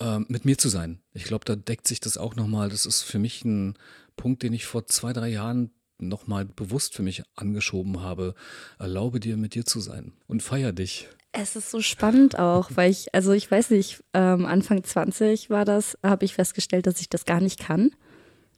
äh, 0.01 0.19
mit 0.27 0.45
mir 0.45 0.59
zu 0.59 0.69
sein. 0.69 0.99
Ich 1.13 1.25
glaube, 1.25 1.45
da 1.45 1.55
deckt 1.55 1.87
sich 1.87 2.01
das 2.01 2.17
auch 2.17 2.35
nochmal. 2.35 2.69
Das 2.69 2.87
ist 2.87 3.03
für 3.03 3.19
mich 3.19 3.45
ein 3.45 3.75
Punkt, 4.17 4.43
den 4.43 4.53
ich 4.53 4.65
vor 4.67 4.87
zwei, 4.87 5.13
drei 5.13 5.29
Jahren 5.29 5.71
nochmal 5.99 6.45
bewusst 6.45 6.95
für 6.95 7.03
mich 7.03 7.23
angeschoben 7.37 8.01
habe. 8.01 8.35
Erlaube 8.79 9.21
dir, 9.21 9.37
mit 9.37 9.55
dir 9.55 9.65
zu 9.65 9.81
sein 9.81 10.13
und 10.27 10.43
feier 10.43 10.73
dich. 10.73 11.09
Es 11.33 11.57
ist 11.57 11.71
so 11.71 11.81
spannend 11.81 12.39
auch, 12.39 12.71
weil 12.75 12.91
ich, 12.91 13.13
also 13.15 13.33
ich 13.33 13.51
weiß 13.51 13.71
nicht, 13.71 14.05
ähm, 14.13 14.47
Anfang 14.47 14.85
20 14.85 15.51
war 15.51 15.65
das, 15.65 15.99
habe 16.03 16.25
ich 16.25 16.35
festgestellt, 16.35 16.87
dass 16.87 17.01
ich 17.01 17.09
das 17.09 17.25
gar 17.25 17.41
nicht 17.41 17.59
kann, 17.59 17.91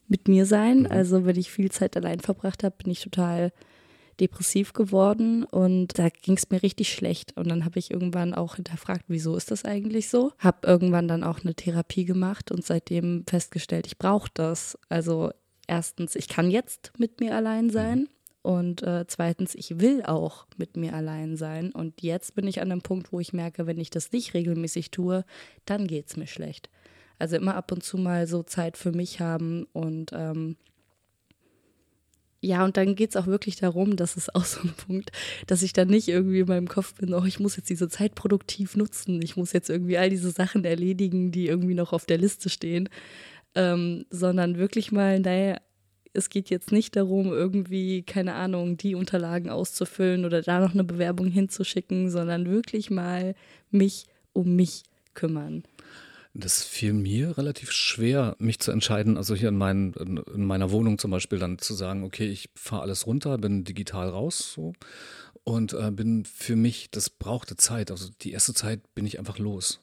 mit 0.09 0.29
mir 0.29 0.45
sein. 0.45 0.81
Mhm. 0.81 0.87
Also 0.91 1.25
wenn 1.25 1.37
ich 1.37 1.51
viel 1.51 1.71
Zeit 1.71 1.97
allein 1.97 2.21
verbracht 2.21 2.65
habe, 2.65 2.77
bin 2.83 2.93
ich 2.93 3.01
total 3.01 3.53
depressiv 4.21 4.73
geworden 4.73 5.45
und 5.45 5.99
da 5.99 6.09
ging 6.09 6.37
es 6.37 6.51
mir 6.51 6.63
richtig 6.63 6.93
schlecht. 6.93 7.37
Und 7.37 7.49
dann 7.49 7.65
habe 7.65 7.79
ich 7.79 7.91
irgendwann 7.91 8.35
auch 8.35 8.57
hinterfragt, 8.57 9.05
wieso 9.09 9.37
ist 9.37 9.51
das 9.51 9.65
eigentlich 9.65 10.09
so? 10.09 10.33
Habe 10.39 10.67
irgendwann 10.67 11.09
dann 11.09 11.25
auch 11.25 11.43
eine 11.43 11.55
Therapie 11.55 12.05
gemacht 12.05 12.51
und 12.51 12.65
seitdem 12.65 13.25
festgestellt, 13.27 13.87
ich 13.87 13.99
brauche 13.99 14.31
das. 14.33 14.79
Also 14.89 15.33
erstens, 15.67 16.15
ich 16.15 16.29
kann 16.29 16.51
jetzt 16.51 16.93
mit 16.99 17.21
mir 17.21 17.35
allein 17.35 17.71
sein. 17.71 18.09
Und 18.43 18.85
äh, 18.85 19.05
zweitens, 19.09 19.57
ich 19.57 19.81
will 19.81 20.05
auch 20.05 20.47
mit 20.57 20.77
mir 20.77 20.95
allein 20.95 21.37
sein. 21.37 21.73
Und 21.73 22.01
jetzt 22.03 22.37
bin 22.37 22.47
ich 22.47 22.61
an 22.61 22.71
einem 22.71 22.81
Punkt, 22.81 23.13
wo 23.13 23.19
ich 23.19 23.33
merke, 23.33 23.67
wenn 23.67 23.81
ich 23.81 23.91
das 23.91 24.13
nicht 24.13 24.35
regelmäßig 24.35 24.93
tue, 24.93 25.25
dann 25.65 25.89
geht 25.89 26.07
es 26.07 26.17
mir 26.17 26.29
schlecht. 26.29 26.71
Also 27.19 27.35
immer 27.35 27.57
ab 27.57 27.73
und 27.73 27.83
zu 27.83 27.99
mal 27.99 28.29
so 28.29 28.45
Zeit 28.45 28.77
für 28.77 28.93
mich 28.93 29.21
haben 29.21 29.67
und 29.73 30.13
ähm, 30.13 30.57
ja, 32.43 32.65
und 32.65 32.77
dann 32.77 32.95
geht 32.95 33.11
es 33.11 33.17
auch 33.17 33.27
wirklich 33.27 33.57
darum, 33.57 33.97
das 33.97 34.17
ist 34.17 34.35
auch 34.35 34.45
so 34.45 34.61
ein 34.61 34.75
Punkt, 34.75 35.11
dass 35.47 35.63
ich 35.63 35.73
dann 35.73 35.89
nicht 35.89 36.07
irgendwie 36.07 36.41
in 36.41 36.47
meinem 36.47 36.69
Kopf 36.69 36.95
bin, 36.95 37.15
oh, 37.15 37.25
ich 37.25 37.41
muss 37.41 37.57
jetzt 37.57 37.71
diese 37.71 37.89
Zeit 37.89 38.15
produktiv 38.15 38.77
nutzen, 38.77 39.21
ich 39.23 39.37
muss 39.37 39.53
jetzt 39.53 39.71
irgendwie 39.71 39.99
all 39.99 40.11
diese 40.11 40.31
Sachen 40.31 40.65
erledigen, 40.65 41.33
die 41.33 41.49
irgendwie 41.49 41.75
noch 41.75 41.93
auf 41.93 42.05
der 42.05 42.19
Liste 42.19 42.49
stehen, 42.49 42.89
ähm, 43.57 44.07
sondern 44.11 44.59
wirklich 44.59 44.93
mal, 44.93 45.19
naja, 45.19 45.57
es 46.13 46.31
geht 46.31 46.49
jetzt 46.49 46.73
nicht 46.73 46.97
darum, 46.97 47.33
irgendwie, 47.33 48.03
keine 48.03 48.35
Ahnung, 48.35 48.77
die 48.77 48.95
Unterlagen 48.95 49.51
auszufüllen 49.51 50.25
oder 50.25 50.43
da 50.43 50.61
noch 50.61 50.73
eine 50.73 50.85
Bewerbung 50.85 51.29
hinzuschicken, 51.29 52.11
sondern 52.11 52.49
wirklich 52.49 52.91
mal 52.91 53.35
mich 53.71 54.07
um 54.33 54.55
mich 54.55 54.85
kümmern. 55.15 55.65
Das 56.35 56.63
fiel 56.63 56.93
mir 56.93 57.39
relativ 57.39 57.73
schwer, 57.73 58.37
mich 58.39 58.59
zu 58.59 58.71
entscheiden, 58.71 59.17
also 59.17 59.35
hier 59.35 59.49
in, 59.49 59.57
mein, 59.57 59.95
in 59.95 60.45
meiner 60.45 60.71
Wohnung 60.71 60.99
zum 60.99 61.11
Beispiel 61.11 61.39
dann 61.39 61.59
zu 61.59 61.73
sagen, 61.73 62.05
okay, 62.05 62.29
ich 62.29 62.51
fahre 62.55 62.83
alles 62.83 63.07
runter, 63.07 63.39
bin 63.39 63.65
digital 63.65 64.11
raus 64.11 64.53
so 64.55 64.75
und 65.45 65.73
äh, 65.73 65.91
bin 65.91 66.27
für 66.27 66.57
mich, 66.57 66.91
das 66.91 67.09
brauchte 67.09 67.57
Zeit. 67.57 67.91
Also 67.91 68.11
die 68.21 68.33
erste 68.33 68.53
Zeit 68.53 68.81
bin 68.95 69.07
ich 69.07 69.19
einfach 69.19 69.39
los. 69.39 69.81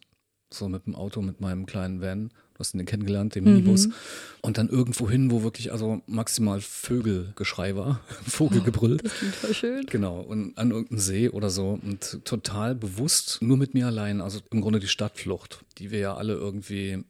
So 0.51 0.69
mit 0.69 0.85
dem 0.85 0.93
Auto, 0.93 1.23
mit 1.23 1.41
meinem 1.41 1.65
kleinen 1.65 2.01
Van. 2.01 2.31
Du 2.53 2.59
hast 2.59 2.75
ihn 2.75 2.85
kennengelernt, 2.85 3.33
den 3.33 3.45
Minibus. 3.45 3.87
Mhm. 3.87 3.93
Und 4.41 4.57
dann 4.57 4.69
irgendwo 4.69 5.09
hin, 5.09 5.31
wo 5.31 5.41
wirklich 5.41 5.71
also 5.71 6.01
maximal 6.05 6.61
Vögelgeschrei 6.61 7.75
war, 7.75 8.01
Vogelgebrüll. 8.27 8.97
Oh, 8.99 9.03
das 9.03 9.13
klingt 9.13 9.35
voll 9.35 9.53
schön. 9.53 9.85
Genau, 9.87 10.19
und 10.19 10.57
an 10.57 10.71
irgendeinem 10.71 10.99
See 10.99 11.29
oder 11.29 11.49
so. 11.49 11.79
Und 11.81 12.23
total 12.25 12.75
bewusst, 12.75 13.39
nur 13.41 13.57
mit 13.57 13.73
mir 13.73 13.87
allein. 13.87 14.21
Also 14.21 14.39
im 14.51 14.61
Grunde 14.61 14.79
die 14.79 14.87
Stadtflucht, 14.87 15.65
die 15.79 15.89
wir 15.89 15.99
ja 15.99 16.15
alle 16.15 16.33
irgendwie 16.33 17.03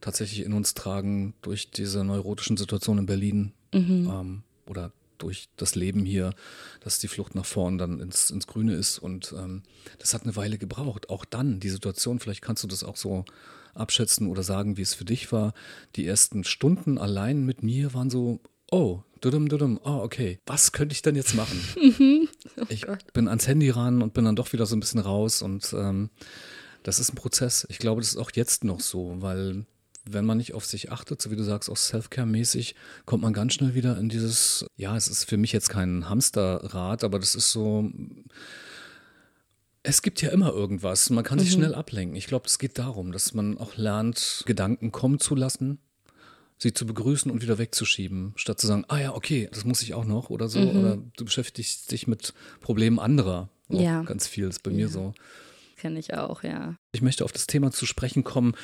tatsächlich 0.00 0.44
in 0.44 0.52
uns 0.52 0.74
tragen 0.74 1.34
durch 1.42 1.70
diese 1.70 2.04
neurotischen 2.04 2.56
Situationen 2.56 3.02
in 3.02 3.06
Berlin. 3.06 3.52
Mhm. 3.72 4.10
Ähm, 4.12 4.42
oder 4.66 4.92
durch 5.18 5.48
das 5.56 5.74
Leben 5.74 6.04
hier, 6.04 6.34
dass 6.80 6.98
die 6.98 7.08
Flucht 7.08 7.34
nach 7.34 7.46
vorn 7.46 7.78
dann 7.78 8.00
ins, 8.00 8.30
ins 8.30 8.46
Grüne 8.46 8.74
ist. 8.74 8.98
Und 8.98 9.34
ähm, 9.36 9.62
das 9.98 10.14
hat 10.14 10.24
eine 10.24 10.36
Weile 10.36 10.58
gebraucht. 10.58 11.10
Auch 11.10 11.24
dann, 11.24 11.60
die 11.60 11.70
Situation, 11.70 12.18
vielleicht 12.18 12.42
kannst 12.42 12.62
du 12.64 12.68
das 12.68 12.84
auch 12.84 12.96
so 12.96 13.24
abschätzen 13.74 14.26
oder 14.28 14.42
sagen, 14.42 14.76
wie 14.76 14.82
es 14.82 14.94
für 14.94 15.04
dich 15.04 15.32
war. 15.32 15.54
Die 15.96 16.06
ersten 16.06 16.44
Stunden 16.44 16.98
allein 16.98 17.44
mit 17.44 17.62
mir 17.62 17.94
waren 17.94 18.10
so, 18.10 18.40
oh, 18.70 19.02
dudum, 19.20 19.48
dudum, 19.48 19.80
oh, 19.84 20.00
okay, 20.02 20.40
was 20.46 20.72
könnte 20.72 20.94
ich 20.94 21.02
denn 21.02 21.16
jetzt 21.16 21.34
machen? 21.34 21.60
oh 22.56 22.64
ich 22.68 22.86
bin 23.12 23.28
ans 23.28 23.46
Handy 23.46 23.70
ran 23.70 24.02
und 24.02 24.14
bin 24.14 24.24
dann 24.24 24.36
doch 24.36 24.52
wieder 24.52 24.66
so 24.66 24.76
ein 24.76 24.80
bisschen 24.80 25.00
raus 25.00 25.42
und 25.42 25.72
ähm, 25.72 26.10
das 26.82 26.98
ist 26.98 27.12
ein 27.12 27.16
Prozess. 27.16 27.66
Ich 27.70 27.78
glaube, 27.78 28.00
das 28.00 28.10
ist 28.10 28.18
auch 28.18 28.30
jetzt 28.34 28.64
noch 28.64 28.80
so, 28.80 29.16
weil 29.20 29.64
wenn 30.04 30.26
man 30.26 30.36
nicht 30.36 30.52
auf 30.52 30.66
sich 30.66 30.92
achtet, 30.92 31.22
so 31.22 31.30
wie 31.30 31.36
du 31.36 31.42
sagst, 31.42 31.70
auch 31.70 31.76
Self-Care-mäßig, 31.76 32.74
kommt 33.06 33.22
man 33.22 33.32
ganz 33.32 33.54
schnell 33.54 33.74
wieder 33.74 33.96
in 33.98 34.08
dieses, 34.08 34.66
ja, 34.76 34.96
es 34.96 35.08
ist 35.08 35.24
für 35.24 35.38
mich 35.38 35.52
jetzt 35.52 35.70
kein 35.70 36.08
Hamsterrad, 36.08 37.04
aber 37.04 37.18
das 37.18 37.34
ist 37.34 37.52
so, 37.52 37.90
es 39.84 40.02
gibt 40.02 40.20
ja 40.20 40.30
immer 40.30 40.52
irgendwas. 40.52 41.10
Man 41.10 41.22
kann 41.22 41.38
sich 41.38 41.50
mhm. 41.50 41.60
schnell 41.60 41.74
ablenken. 41.74 42.16
Ich 42.16 42.26
glaube, 42.26 42.46
es 42.46 42.58
geht 42.58 42.78
darum, 42.78 43.12
dass 43.12 43.34
man 43.34 43.58
auch 43.58 43.76
lernt, 43.76 44.42
Gedanken 44.46 44.90
kommen 44.90 45.20
zu 45.20 45.36
lassen, 45.36 45.78
sie 46.58 46.72
zu 46.72 46.86
begrüßen 46.86 47.30
und 47.30 47.42
wieder 47.42 47.58
wegzuschieben, 47.58 48.32
statt 48.34 48.60
zu 48.60 48.66
sagen, 48.66 48.84
ah 48.88 48.98
ja, 48.98 49.14
okay, 49.14 49.48
das 49.52 49.64
muss 49.64 49.82
ich 49.82 49.94
auch 49.94 50.04
noch 50.04 50.30
oder 50.30 50.48
so. 50.48 50.58
Mhm. 50.58 50.76
Oder 50.76 50.98
du 51.16 51.24
beschäftigst 51.24 51.92
dich 51.92 52.08
mit 52.08 52.34
Problemen 52.60 52.98
anderer. 52.98 53.48
Auch 53.68 53.80
ja. 53.80 54.02
Ganz 54.02 54.26
viel 54.26 54.48
ist 54.48 54.64
bei 54.64 54.72
ja. 54.72 54.76
mir 54.78 54.88
so 54.88 55.14
kenne 55.84 56.00
ich 56.00 56.14
auch, 56.14 56.42
ja. 56.42 56.78
Ich 56.92 57.02
möchte 57.02 57.26
auf 57.26 57.32
das 57.32 57.46
Thema 57.46 57.70
zu 57.70 57.84
sprechen 57.84 58.24
kommen. 58.24 58.54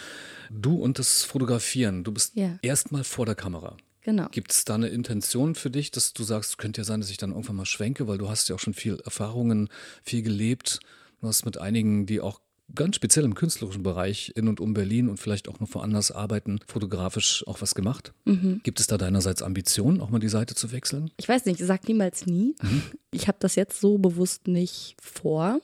Du 0.50 0.76
und 0.76 0.98
das 0.98 1.22
Fotografieren. 1.22 2.02
Du 2.02 2.12
bist 2.12 2.34
ja. 2.34 2.58
erstmal 2.62 3.04
vor 3.04 3.26
der 3.26 3.34
Kamera. 3.34 3.76
Genau. 4.00 4.28
Gibt 4.30 4.52
es 4.52 4.64
da 4.64 4.76
eine 4.76 4.88
Intention 4.88 5.54
für 5.54 5.68
dich, 5.68 5.90
dass 5.90 6.14
du 6.14 6.24
sagst, 6.24 6.56
könnte 6.56 6.80
ja 6.80 6.84
sein, 6.86 7.00
dass 7.00 7.10
ich 7.10 7.18
dann 7.18 7.32
irgendwann 7.32 7.56
mal 7.56 7.66
schwenke, 7.66 8.08
weil 8.08 8.16
du 8.16 8.30
hast 8.30 8.48
ja 8.48 8.54
auch 8.54 8.58
schon 8.58 8.72
viel 8.72 8.98
Erfahrungen, 9.04 9.68
viel 10.02 10.22
gelebt. 10.22 10.80
Du 11.20 11.28
hast 11.28 11.44
mit 11.44 11.58
einigen, 11.58 12.06
die 12.06 12.20
auch 12.20 12.40
ganz 12.74 12.96
speziell 12.96 13.24
im 13.24 13.34
künstlerischen 13.34 13.82
Bereich 13.82 14.32
in 14.36 14.46
und 14.48 14.60
um 14.60 14.74
Berlin 14.74 15.08
und 15.08 15.18
vielleicht 15.18 15.48
auch 15.48 15.58
noch 15.58 15.74
woanders 15.74 16.12
arbeiten, 16.12 16.60
fotografisch 16.66 17.44
auch 17.48 17.60
was 17.60 17.74
gemacht. 17.74 18.12
Mhm. 18.24 18.60
Gibt 18.62 18.78
es 18.78 18.86
da 18.86 18.96
deinerseits 18.96 19.42
Ambitionen, 19.42 20.00
auch 20.00 20.10
mal 20.10 20.20
die 20.20 20.28
Seite 20.28 20.54
zu 20.54 20.70
wechseln? 20.70 21.10
Ich 21.16 21.28
weiß 21.28 21.46
nicht, 21.46 21.60
ich 21.60 21.66
sage 21.66 21.82
niemals 21.88 22.26
nie. 22.26 22.54
Mhm. 22.62 22.82
Ich 23.10 23.26
habe 23.26 23.38
das 23.40 23.56
jetzt 23.56 23.80
so 23.80 23.98
bewusst 23.98 24.46
nicht 24.46 24.94
vor 25.02 25.60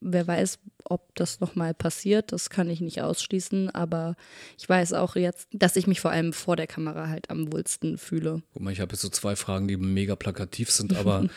wer 0.00 0.26
weiß, 0.26 0.58
ob 0.84 1.14
das 1.14 1.40
nochmal 1.40 1.74
passiert, 1.74 2.32
das 2.32 2.50
kann 2.50 2.68
ich 2.70 2.80
nicht 2.80 3.02
ausschließen, 3.02 3.70
aber 3.70 4.16
ich 4.58 4.68
weiß 4.68 4.94
auch 4.94 5.14
jetzt, 5.14 5.48
dass 5.52 5.76
ich 5.76 5.86
mich 5.86 6.00
vor 6.00 6.10
allem 6.10 6.32
vor 6.32 6.56
der 6.56 6.66
Kamera 6.66 7.08
halt 7.08 7.30
am 7.30 7.52
wohlsten 7.52 7.98
fühle. 7.98 8.42
Guck 8.52 8.62
mal, 8.62 8.72
ich 8.72 8.80
habe 8.80 8.92
jetzt 8.92 9.02
so 9.02 9.08
zwei 9.08 9.36
Fragen, 9.36 9.68
die 9.68 9.76
mega 9.76 10.16
plakativ 10.16 10.70
sind, 10.70 10.96
aber 10.96 11.28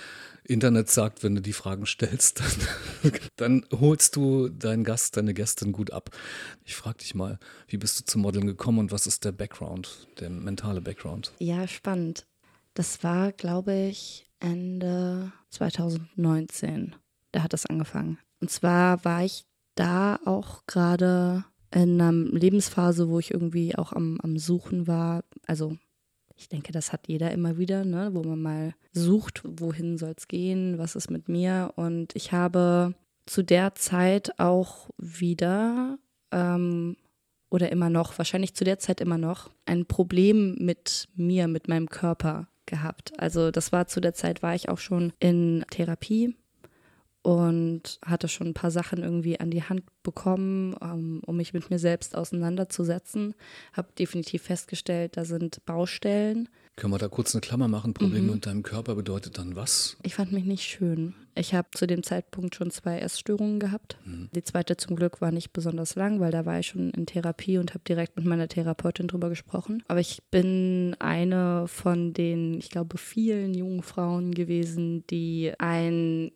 Internet 0.46 0.90
sagt, 0.90 1.24
wenn 1.24 1.36
du 1.36 1.42
die 1.42 1.54
Fragen 1.54 1.86
stellst, 1.86 2.40
dann, 2.40 3.12
dann, 3.36 3.66
holst 3.72 4.16
du 4.16 4.50
deinen 4.50 4.84
Gast, 4.84 5.18
deine 5.18 5.34
Gästin 5.34 5.72
gut 5.72 5.92
ab. 5.92 6.10
Ich 6.66 6.76
frage 6.76 6.98
dich 6.98 7.16
mal, 7.16 7.40
wie 7.68 7.78
bist 7.78 8.00
du 8.00 8.06
zum 8.06 8.22
Modeln 8.22 8.48
gekommen 8.48 8.80
und 8.80 8.92
was 8.92 9.08
ist 9.08 9.26
der 9.26 9.32
Background, 9.32 10.08
der 10.20 10.30
mentale 10.30 10.82
Background? 10.82 11.32
Ja, 11.40 11.68
spannend. 11.68 12.26
Das 12.74 13.04
war, 13.04 13.32
glaube 13.32 13.74
ich, 13.74 14.28
Ende 14.40 15.32
2019. 15.52 16.96
Da 17.32 17.44
hat 17.44 17.54
das 17.54 17.66
angefangen. 17.66 18.20
Und 18.42 18.50
zwar 18.50 19.04
war 19.06 19.24
ich 19.24 19.46
da 19.76 20.20
auch 20.26 20.66
gerade 20.68 21.46
in 21.74 22.00
einer 22.00 22.12
Lebensphase, 22.12 23.10
wo 23.10 23.20
ich 23.20 23.32
irgendwie 23.32 23.76
auch 23.76 23.94
am, 23.94 24.20
am 24.22 24.38
Suchen 24.38 24.88
war. 24.88 25.24
Also 25.48 25.78
ich 26.36 26.50
denke, 26.50 26.72
das 26.72 26.92
hat 26.92 27.08
jeder 27.08 27.32
immer 27.32 27.58
wieder, 27.58 27.86
ne? 27.86 28.12
wo 28.14 28.24
man 28.24 28.42
mal 28.42 28.76
sucht, 28.92 29.42
wohin 29.44 29.98
soll 29.98 30.14
es 30.18 30.28
gehen, 30.28 30.78
was 30.78 30.96
ist 30.96 31.12
mit 31.12 31.30
mir. 31.30 31.74
Und 31.76 32.16
ich 32.16 32.32
habe 32.32 32.96
zu 33.26 33.44
der 33.44 33.76
Zeit 33.76 34.40
auch 34.40 34.90
wieder 34.98 35.98
ähm, 36.32 36.98
oder 37.50 37.72
immer 37.72 37.90
noch, 37.90 38.18
wahrscheinlich 38.18 38.56
zu 38.56 38.64
der 38.64 38.80
Zeit 38.80 39.00
immer 39.00 39.18
noch, 39.18 39.52
ein 39.66 39.86
Problem 39.86 40.56
mit 40.60 41.08
mir, 41.16 41.48
mit 41.48 41.68
meinem 41.68 41.88
Körper 41.88 42.48
gehabt. 42.66 43.14
Also 43.20 43.52
das 43.52 43.72
war 43.72 43.88
zu 43.88 44.02
der 44.02 44.14
Zeit, 44.14 44.42
war 44.42 44.56
ich 44.56 44.70
auch 44.70 44.80
schon 44.80 45.14
in 45.20 45.64
Therapie 45.70 46.36
und 47.24 48.00
hatte 48.06 48.28
schon 48.28 48.48
ein 48.48 48.54
paar 48.54 48.70
Sachen 48.70 49.02
irgendwie 49.02 49.40
an 49.40 49.50
die 49.50 49.64
Hand 49.64 49.84
bekommen, 50.04 50.74
um, 50.76 50.90
ähm, 50.90 51.22
um 51.26 51.38
mich 51.38 51.54
mit 51.54 51.70
mir 51.70 51.80
selbst 51.80 52.16
auseinanderzusetzen. 52.16 53.34
Habe 53.72 53.88
definitiv 53.98 54.44
festgestellt, 54.44 55.18
da 55.18 55.26
sind 55.26 55.66
Baustellen. 55.66 56.50
Können 56.76 56.94
wir 56.94 56.98
da 57.00 57.08
kurz 57.08 57.34
eine 57.34 57.42
Klammer 57.42 57.68
machen? 57.68 57.94
Probleme 57.94 58.28
mhm. 58.28 58.34
mit 58.34 58.46
deinem 58.46 58.64
Körper 58.64 58.96
bedeutet 58.96 59.38
dann 59.38 59.56
was? 59.56 59.96
Ich 60.04 60.16
fand 60.16 60.34
mich 60.34 60.44
nicht 60.44 60.64
schön. 60.64 61.16
Ich 61.36 61.54
habe 61.54 61.68
zu 61.72 61.88
dem 61.88 62.04
Zeitpunkt 62.04 62.56
schon 62.56 62.70
zwei 62.70 63.00
Essstörungen 63.00 63.60
gehabt. 63.60 63.98
Mhm. 64.06 64.30
Die 64.36 64.44
zweite 64.44 64.78
zum 64.78 64.96
Glück 64.96 65.22
war 65.22 65.32
nicht 65.32 65.52
besonders 65.52 65.96
lang, 65.96 66.20
weil 66.20 66.32
da 66.32 66.46
war 66.46 66.60
ich 66.60 66.68
schon 66.68 66.92
in 66.92 67.06
Therapie 67.06 67.58
und 67.58 67.74
habe 67.74 67.84
direkt 67.88 68.16
mit 68.16 68.26
meiner 68.26 68.48
Therapeutin 68.48 69.08
drüber 69.08 69.30
gesprochen. 69.30 69.84
Aber 69.88 70.00
ich 70.00 70.22
bin 70.30 70.96
eine 71.00 71.68
von 71.68 72.14
den, 72.14 72.60
ich 72.60 72.70
glaube, 72.70 72.98
vielen 72.98 73.54
jungen 73.54 73.84
Frauen 73.84 74.34
gewesen, 74.34 75.06
die 75.08 75.54
ein 75.58 76.32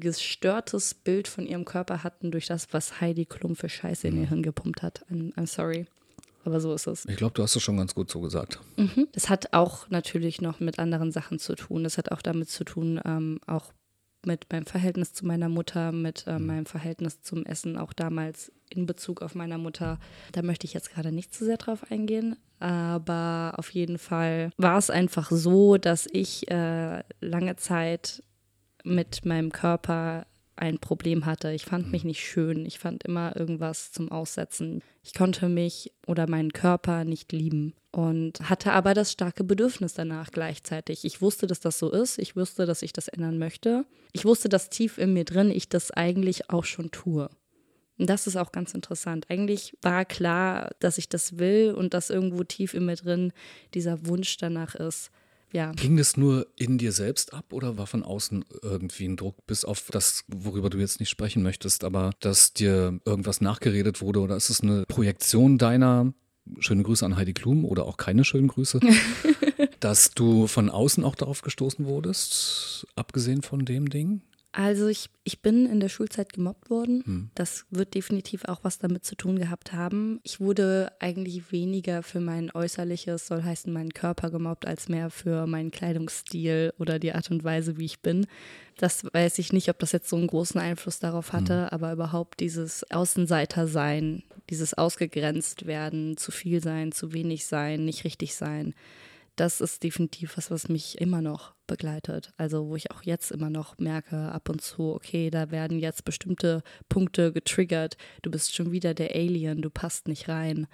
gestörtes 0.00 0.94
Bild 0.94 1.28
von 1.28 1.46
ihrem 1.46 1.64
Körper 1.64 2.02
hatten 2.02 2.30
durch 2.30 2.46
das, 2.46 2.68
was 2.72 3.00
Heidi 3.00 3.26
Klum 3.26 3.54
für 3.54 3.68
Scheiße 3.68 4.08
in 4.08 4.16
ihr 4.16 4.22
mhm. 4.22 4.28
Hirn 4.28 4.42
gepumpt 4.42 4.82
hat. 4.82 5.04
I'm, 5.10 5.32
I'm 5.34 5.46
sorry. 5.46 5.86
Aber 6.44 6.60
so 6.60 6.72
ist 6.72 6.86
es. 6.86 7.04
Ich 7.06 7.16
glaube, 7.16 7.34
du 7.34 7.42
hast 7.42 7.54
es 7.54 7.62
schon 7.62 7.76
ganz 7.76 7.94
gut 7.94 8.10
so 8.10 8.20
gesagt. 8.20 8.60
Mhm. 8.76 9.08
Das 9.12 9.28
hat 9.28 9.52
auch 9.52 9.88
natürlich 9.90 10.40
noch 10.40 10.58
mit 10.60 10.78
anderen 10.78 11.12
Sachen 11.12 11.38
zu 11.38 11.54
tun. 11.54 11.84
Das 11.84 11.98
hat 11.98 12.10
auch 12.12 12.22
damit 12.22 12.48
zu 12.48 12.64
tun, 12.64 13.00
ähm, 13.04 13.40
auch 13.46 13.72
mit 14.26 14.46
meinem 14.52 14.66
Verhältnis 14.66 15.12
zu 15.12 15.26
meiner 15.26 15.48
Mutter, 15.48 15.92
mit 15.92 16.26
äh, 16.26 16.38
meinem 16.38 16.66
Verhältnis 16.66 17.22
zum 17.22 17.44
Essen, 17.46 17.76
auch 17.76 17.92
damals 17.92 18.52
in 18.68 18.86
Bezug 18.86 19.22
auf 19.22 19.34
meiner 19.34 19.58
Mutter. 19.58 19.98
Da 20.32 20.42
möchte 20.42 20.66
ich 20.66 20.74
jetzt 20.74 20.90
gerade 20.90 21.12
nicht 21.12 21.34
zu 21.34 21.44
sehr 21.44 21.56
drauf 21.56 21.90
eingehen, 21.90 22.36
aber 22.58 23.54
auf 23.56 23.70
jeden 23.70 23.98
Fall 23.98 24.50
war 24.56 24.78
es 24.78 24.90
einfach 24.90 25.30
so, 25.30 25.76
dass 25.76 26.06
ich 26.10 26.50
äh, 26.50 27.02
lange 27.20 27.56
Zeit 27.56 28.22
mit 28.84 29.24
meinem 29.24 29.52
Körper 29.52 30.26
ein 30.60 30.78
Problem 30.78 31.26
hatte. 31.26 31.52
Ich 31.52 31.64
fand 31.64 31.90
mich 31.90 32.04
nicht 32.04 32.20
schön. 32.20 32.66
Ich 32.66 32.78
fand 32.78 33.04
immer 33.04 33.36
irgendwas 33.36 33.92
zum 33.92 34.10
Aussetzen. 34.10 34.82
Ich 35.02 35.14
konnte 35.14 35.48
mich 35.48 35.92
oder 36.06 36.28
meinen 36.28 36.52
Körper 36.52 37.04
nicht 37.04 37.32
lieben 37.32 37.74
und 37.92 38.48
hatte 38.48 38.72
aber 38.72 38.94
das 38.94 39.12
starke 39.12 39.42
Bedürfnis 39.42 39.94
danach 39.94 40.30
gleichzeitig. 40.30 41.04
Ich 41.04 41.20
wusste, 41.20 41.46
dass 41.46 41.60
das 41.60 41.78
so 41.78 41.90
ist. 41.90 42.18
Ich 42.18 42.36
wusste, 42.36 42.66
dass 42.66 42.82
ich 42.82 42.92
das 42.92 43.08
ändern 43.08 43.38
möchte. 43.38 43.84
Ich 44.12 44.24
wusste, 44.24 44.48
dass 44.48 44.70
tief 44.70 44.98
in 44.98 45.12
mir 45.12 45.24
drin 45.24 45.50
ich 45.50 45.68
das 45.68 45.90
eigentlich 45.90 46.50
auch 46.50 46.64
schon 46.64 46.90
tue. 46.90 47.30
Und 47.98 48.08
das 48.08 48.26
ist 48.26 48.36
auch 48.36 48.52
ganz 48.52 48.72
interessant. 48.72 49.26
Eigentlich 49.28 49.76
war 49.82 50.04
klar, 50.04 50.70
dass 50.80 50.98
ich 50.98 51.08
das 51.08 51.38
will 51.38 51.74
und 51.76 51.92
dass 51.92 52.08
irgendwo 52.08 52.44
tief 52.44 52.72
in 52.74 52.86
mir 52.86 52.96
drin 52.96 53.32
dieser 53.74 54.06
Wunsch 54.06 54.38
danach 54.38 54.74
ist, 54.74 55.10
ja. 55.52 55.72
Ging 55.72 55.96
das 55.96 56.16
nur 56.16 56.46
in 56.56 56.78
dir 56.78 56.92
selbst 56.92 57.34
ab 57.34 57.52
oder 57.52 57.76
war 57.76 57.86
von 57.86 58.02
außen 58.02 58.44
irgendwie 58.62 59.06
ein 59.06 59.16
Druck, 59.16 59.46
bis 59.46 59.64
auf 59.64 59.88
das, 59.90 60.24
worüber 60.28 60.70
du 60.70 60.78
jetzt 60.78 61.00
nicht 61.00 61.10
sprechen 61.10 61.42
möchtest, 61.42 61.82
aber 61.84 62.10
dass 62.20 62.52
dir 62.52 63.00
irgendwas 63.04 63.40
nachgeredet 63.40 64.00
wurde 64.00 64.20
oder 64.20 64.36
ist 64.36 64.50
es 64.50 64.60
eine 64.60 64.84
Projektion 64.86 65.58
deiner, 65.58 66.12
schöne 66.58 66.82
Grüße 66.82 67.04
an 67.04 67.16
Heidi 67.16 67.32
Klum 67.32 67.64
oder 67.64 67.84
auch 67.86 67.96
keine 67.96 68.24
schönen 68.24 68.48
Grüße, 68.48 68.80
dass 69.80 70.12
du 70.12 70.46
von 70.46 70.70
außen 70.70 71.04
auch 71.04 71.16
darauf 71.16 71.42
gestoßen 71.42 71.84
wurdest, 71.84 72.86
abgesehen 72.94 73.42
von 73.42 73.64
dem 73.64 73.90
Ding? 73.90 74.22
Also 74.52 74.88
ich, 74.88 75.10
ich 75.22 75.42
bin 75.42 75.66
in 75.66 75.78
der 75.78 75.88
Schulzeit 75.88 76.32
gemobbt 76.32 76.70
worden. 76.70 77.02
Hm. 77.06 77.30
Das 77.36 77.66
wird 77.70 77.94
definitiv 77.94 78.44
auch 78.46 78.60
was 78.64 78.78
damit 78.78 79.04
zu 79.04 79.14
tun 79.14 79.38
gehabt 79.38 79.72
haben. 79.72 80.18
Ich 80.24 80.40
wurde 80.40 80.90
eigentlich 80.98 81.52
weniger 81.52 82.02
für 82.02 82.18
mein 82.18 82.50
Äußerliches, 82.52 83.28
soll 83.28 83.44
heißen 83.44 83.72
meinen 83.72 83.94
Körper 83.94 84.30
gemobbt, 84.30 84.66
als 84.66 84.88
mehr 84.88 85.10
für 85.10 85.46
meinen 85.46 85.70
Kleidungsstil 85.70 86.72
oder 86.78 86.98
die 86.98 87.12
Art 87.12 87.30
und 87.30 87.44
Weise, 87.44 87.78
wie 87.78 87.84
ich 87.84 88.00
bin. 88.00 88.26
Das 88.76 89.04
weiß 89.12 89.38
ich 89.38 89.52
nicht, 89.52 89.68
ob 89.68 89.78
das 89.78 89.92
jetzt 89.92 90.08
so 90.08 90.16
einen 90.16 90.26
großen 90.26 90.60
Einfluss 90.60 90.98
darauf 90.98 91.32
hatte, 91.32 91.64
Hm. 91.64 91.68
aber 91.70 91.92
überhaupt 91.92 92.40
dieses 92.40 92.90
Außenseiter-Sein, 92.90 94.24
dieses 94.48 94.74
ausgegrenzt 94.74 95.66
werden, 95.66 96.16
zu 96.16 96.32
viel 96.32 96.60
sein, 96.60 96.90
zu 96.90 97.12
wenig 97.12 97.46
sein, 97.46 97.84
nicht 97.84 98.02
richtig 98.04 98.34
sein. 98.34 98.74
Das 99.40 99.62
ist 99.62 99.84
definitiv 99.84 100.36
was, 100.36 100.50
was 100.50 100.68
mich 100.68 101.00
immer 101.00 101.22
noch 101.22 101.54
begleitet. 101.66 102.34
Also 102.36 102.68
wo 102.68 102.76
ich 102.76 102.90
auch 102.90 103.04
jetzt 103.04 103.30
immer 103.30 103.48
noch 103.48 103.78
merke, 103.78 104.30
ab 104.30 104.50
und 104.50 104.60
zu, 104.60 104.92
okay, 104.92 105.30
da 105.30 105.50
werden 105.50 105.78
jetzt 105.78 106.04
bestimmte 106.04 106.62
Punkte 106.90 107.32
getriggert. 107.32 107.96
Du 108.20 108.30
bist 108.30 108.54
schon 108.54 108.70
wieder 108.70 108.92
der 108.92 109.14
Alien, 109.14 109.62
du 109.62 109.70
passt 109.70 110.08
nicht 110.08 110.28
rein. 110.28 110.66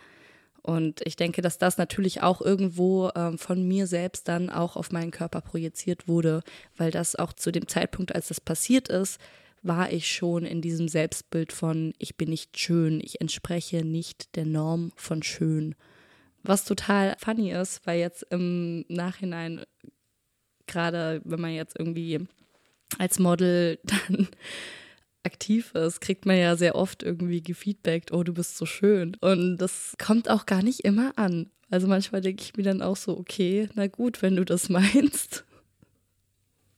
Und 0.62 1.00
ich 1.06 1.14
denke, 1.14 1.42
dass 1.42 1.58
das 1.58 1.78
natürlich 1.78 2.24
auch 2.24 2.40
irgendwo 2.40 3.08
ähm, 3.14 3.38
von 3.38 3.68
mir 3.68 3.86
selbst 3.86 4.26
dann 4.26 4.50
auch 4.50 4.74
auf 4.74 4.90
meinen 4.90 5.12
Körper 5.12 5.42
projiziert 5.42 6.08
wurde, 6.08 6.42
weil 6.76 6.90
das 6.90 7.14
auch 7.14 7.32
zu 7.32 7.52
dem 7.52 7.68
Zeitpunkt, 7.68 8.16
als 8.16 8.26
das 8.26 8.40
passiert 8.40 8.88
ist, 8.88 9.20
war 9.62 9.92
ich 9.92 10.10
schon 10.10 10.44
in 10.44 10.60
diesem 10.60 10.88
Selbstbild 10.88 11.52
von, 11.52 11.94
ich 11.98 12.16
bin 12.16 12.30
nicht 12.30 12.58
schön, 12.58 13.00
ich 13.00 13.20
entspreche 13.20 13.84
nicht 13.84 14.34
der 14.34 14.44
Norm 14.44 14.90
von 14.96 15.22
schön. 15.22 15.76
Was 16.46 16.64
total 16.64 17.16
funny 17.18 17.50
ist, 17.50 17.86
weil 17.86 17.98
jetzt 17.98 18.22
im 18.30 18.84
Nachhinein, 18.88 19.62
gerade 20.66 21.20
wenn 21.24 21.40
man 21.40 21.52
jetzt 21.52 21.78
irgendwie 21.78 22.20
als 22.98 23.18
Model 23.18 23.78
dann 23.84 24.28
aktiv 25.24 25.74
ist, 25.74 26.00
kriegt 26.00 26.24
man 26.24 26.38
ja 26.38 26.56
sehr 26.56 26.76
oft 26.76 27.02
irgendwie 27.02 27.42
gefeedbackt, 27.42 28.12
oh, 28.12 28.22
du 28.22 28.32
bist 28.32 28.56
so 28.56 28.64
schön. 28.64 29.16
Und 29.20 29.58
das 29.58 29.94
kommt 29.98 30.30
auch 30.30 30.46
gar 30.46 30.62
nicht 30.62 30.80
immer 30.80 31.12
an. 31.16 31.50
Also 31.68 31.88
manchmal 31.88 32.20
denke 32.20 32.44
ich 32.44 32.56
mir 32.56 32.62
dann 32.62 32.80
auch 32.80 32.96
so, 32.96 33.18
okay, 33.18 33.68
na 33.74 33.88
gut, 33.88 34.22
wenn 34.22 34.36
du 34.36 34.44
das 34.44 34.68
meinst. 34.70 35.44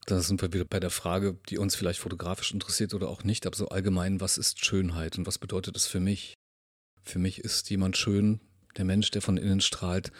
Da 0.06 0.20
sind 0.20 0.40
wir 0.40 0.54
wieder 0.54 0.64
bei 0.64 0.80
der 0.80 0.88
Frage, 0.88 1.36
die 1.50 1.58
uns 1.58 1.76
vielleicht 1.76 2.00
fotografisch 2.00 2.52
interessiert 2.52 2.94
oder 2.94 3.10
auch 3.10 3.24
nicht, 3.24 3.46
aber 3.46 3.54
so 3.54 3.68
allgemein, 3.68 4.22
was 4.22 4.38
ist 4.38 4.64
Schönheit 4.64 5.18
und 5.18 5.26
was 5.26 5.36
bedeutet 5.36 5.76
das 5.76 5.86
für 5.86 6.00
mich? 6.00 6.32
Für 7.04 7.18
mich 7.18 7.40
ist 7.40 7.68
jemand 7.68 7.98
schön, 7.98 8.40
der 8.78 8.84
Mensch, 8.84 9.10
der 9.10 9.20
von 9.20 9.36
innen 9.36 9.60
strahlt. 9.60 10.10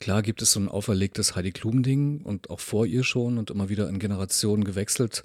Klar 0.00 0.22
gibt 0.22 0.42
es 0.42 0.52
so 0.52 0.60
ein 0.60 0.68
auferlegtes 0.68 1.34
Heidi 1.34 1.52
Klum-Ding 1.52 2.22
und 2.22 2.50
auch 2.50 2.60
vor 2.60 2.84
ihr 2.86 3.04
schon 3.04 3.38
und 3.38 3.50
immer 3.50 3.68
wieder 3.68 3.88
in 3.88 3.98
Generationen 3.98 4.64
gewechselt 4.64 5.24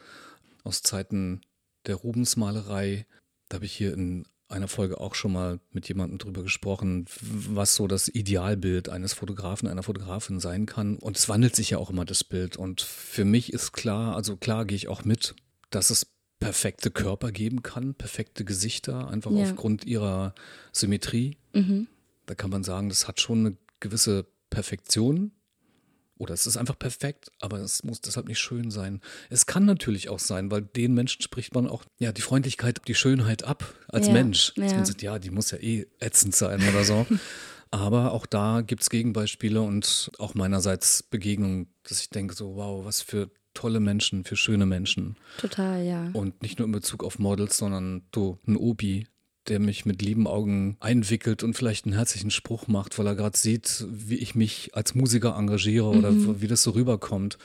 aus 0.64 0.82
Zeiten 0.84 1.42
der 1.86 1.96
Rubensmalerei. 1.96 3.06
Da 3.50 3.56
habe 3.56 3.66
ich 3.66 3.74
hier 3.74 3.94
in 3.94 4.26
einer 4.48 4.68
Folge 4.68 5.00
auch 5.00 5.16
schon 5.16 5.34
mal 5.34 5.60
mit 5.72 5.88
jemandem 5.88 6.20
drüber 6.20 6.44
gesprochen, 6.44 7.06
was 7.22 7.76
so 7.76 7.88
das 7.88 8.08
Idealbild 8.08 8.88
eines 8.90 9.14
Fotografen, 9.14 9.68
einer 9.68 9.84
Fotografin 9.84 10.40
sein 10.40 10.66
kann. 10.66 10.98
Und 10.98 11.18
es 11.18 11.28
wandelt 11.28 11.56
sich 11.56 11.72
ja 11.72 11.80
auch 11.80 11.90
immer 11.90 12.06
das 12.06 12.24
Bild. 12.24 12.56
Und 12.56 12.82
für 12.82 13.26
mich 13.26 13.52
ist 13.52 13.72
klar, 13.74 14.16
also 14.16 14.38
klar 14.38 14.66
gehe 14.66 14.76
ich 14.76 14.88
auch 14.88 15.04
mit, 15.06 15.36
dass 15.72 15.90
es 15.90 16.08
perfekte 16.40 16.92
Körper 16.92 17.32
geben 17.32 17.64
kann, 17.64 17.96
perfekte 17.96 18.44
Gesichter, 18.46 19.08
einfach 19.08 19.32
Ja. 19.32 19.44
aufgrund 19.44 19.86
ihrer 19.86 20.36
Symmetrie. 20.72 21.38
Mhm. 21.54 21.88
Da 22.26 22.36
kann 22.36 22.50
man 22.50 22.64
sagen, 22.64 22.90
das 22.90 23.08
hat 23.08 23.20
schon 23.20 23.40
eine 23.46 23.58
gewisse 23.80 24.26
Perfektion. 24.50 25.32
Oder 26.18 26.36
es 26.36 26.46
ist 26.46 26.58
einfach 26.58 26.78
perfekt, 26.78 27.32
aber 27.42 27.58
es 27.60 27.84
muss 27.84 28.00
deshalb 28.00 28.28
nicht 28.28 28.40
schön 28.40 28.72
sein. 28.72 29.02
Es 29.30 29.46
kann 29.46 29.66
natürlich 29.66 30.10
auch 30.10 30.20
sein, 30.20 30.52
weil 30.52 30.62
den 30.62 30.94
Menschen 30.94 31.22
spricht 31.22 31.54
man 31.56 31.68
auch 31.68 31.84
ja 32.00 32.12
die 32.12 32.22
Freundlichkeit, 32.22 32.82
die 32.88 32.96
Schönheit 32.96 33.44
ab 33.44 33.74
als 33.88 34.08
Ja, 34.08 34.14
Mensch. 34.14 34.54
Ja. 34.56 34.72
man 34.74 34.86
sagt, 34.86 35.02
ja, 35.02 35.18
die 35.20 35.32
muss 35.32 35.52
ja 35.52 35.58
eh 35.58 35.88
ätzend 36.00 36.36
sein 36.36 36.62
oder 36.70 36.84
so. 36.84 37.06
aber 37.72 38.12
auch 38.12 38.28
da 38.28 38.62
gibt 38.62 38.84
es 38.84 38.92
Gegenbeispiele 38.92 39.60
und 39.60 40.12
auch 40.20 40.36
meinerseits 40.36 41.02
Begegnungen, 41.02 41.74
dass 41.82 42.00
ich 42.02 42.10
denke 42.12 42.36
so, 42.36 42.56
wow, 42.56 42.86
was 42.86 43.02
für 43.02 43.32
tolle 43.56 43.80
Menschen, 43.80 44.24
für 44.24 44.36
schöne 44.36 44.68
Menschen. 44.68 45.18
Total, 45.40 45.84
ja. 45.84 46.10
Und 46.14 46.42
nicht 46.44 46.60
nur 46.60 46.68
in 46.68 46.72
Bezug 46.72 47.04
auf 47.04 47.18
Models, 47.18 47.58
sondern 47.58 48.04
so 48.14 48.38
ein 48.48 48.58
Obi, 48.58 49.08
der 49.48 49.60
mich 49.60 49.86
mit 49.86 50.02
lieben 50.02 50.28
Augen 50.28 50.78
einwickelt 50.80 51.44
und 51.44 51.54
vielleicht 51.56 51.86
einen 51.86 51.96
herzlichen 51.96 52.32
Spruch 52.32 52.68
macht, 52.68 52.98
weil 52.98 53.08
er 53.08 53.16
gerade 53.16 53.38
sieht, 53.38 53.86
wie 53.90 54.16
ich 54.18 54.36
mich 54.36 54.72
als 54.74 54.96
Musiker 54.96 55.36
engagiere 55.38 55.86
oder 55.88 56.12
Mhm. 56.12 56.42
wie 56.42 56.48
das 56.48 56.64
so 56.64 56.72
rüberkommt. 56.72 57.38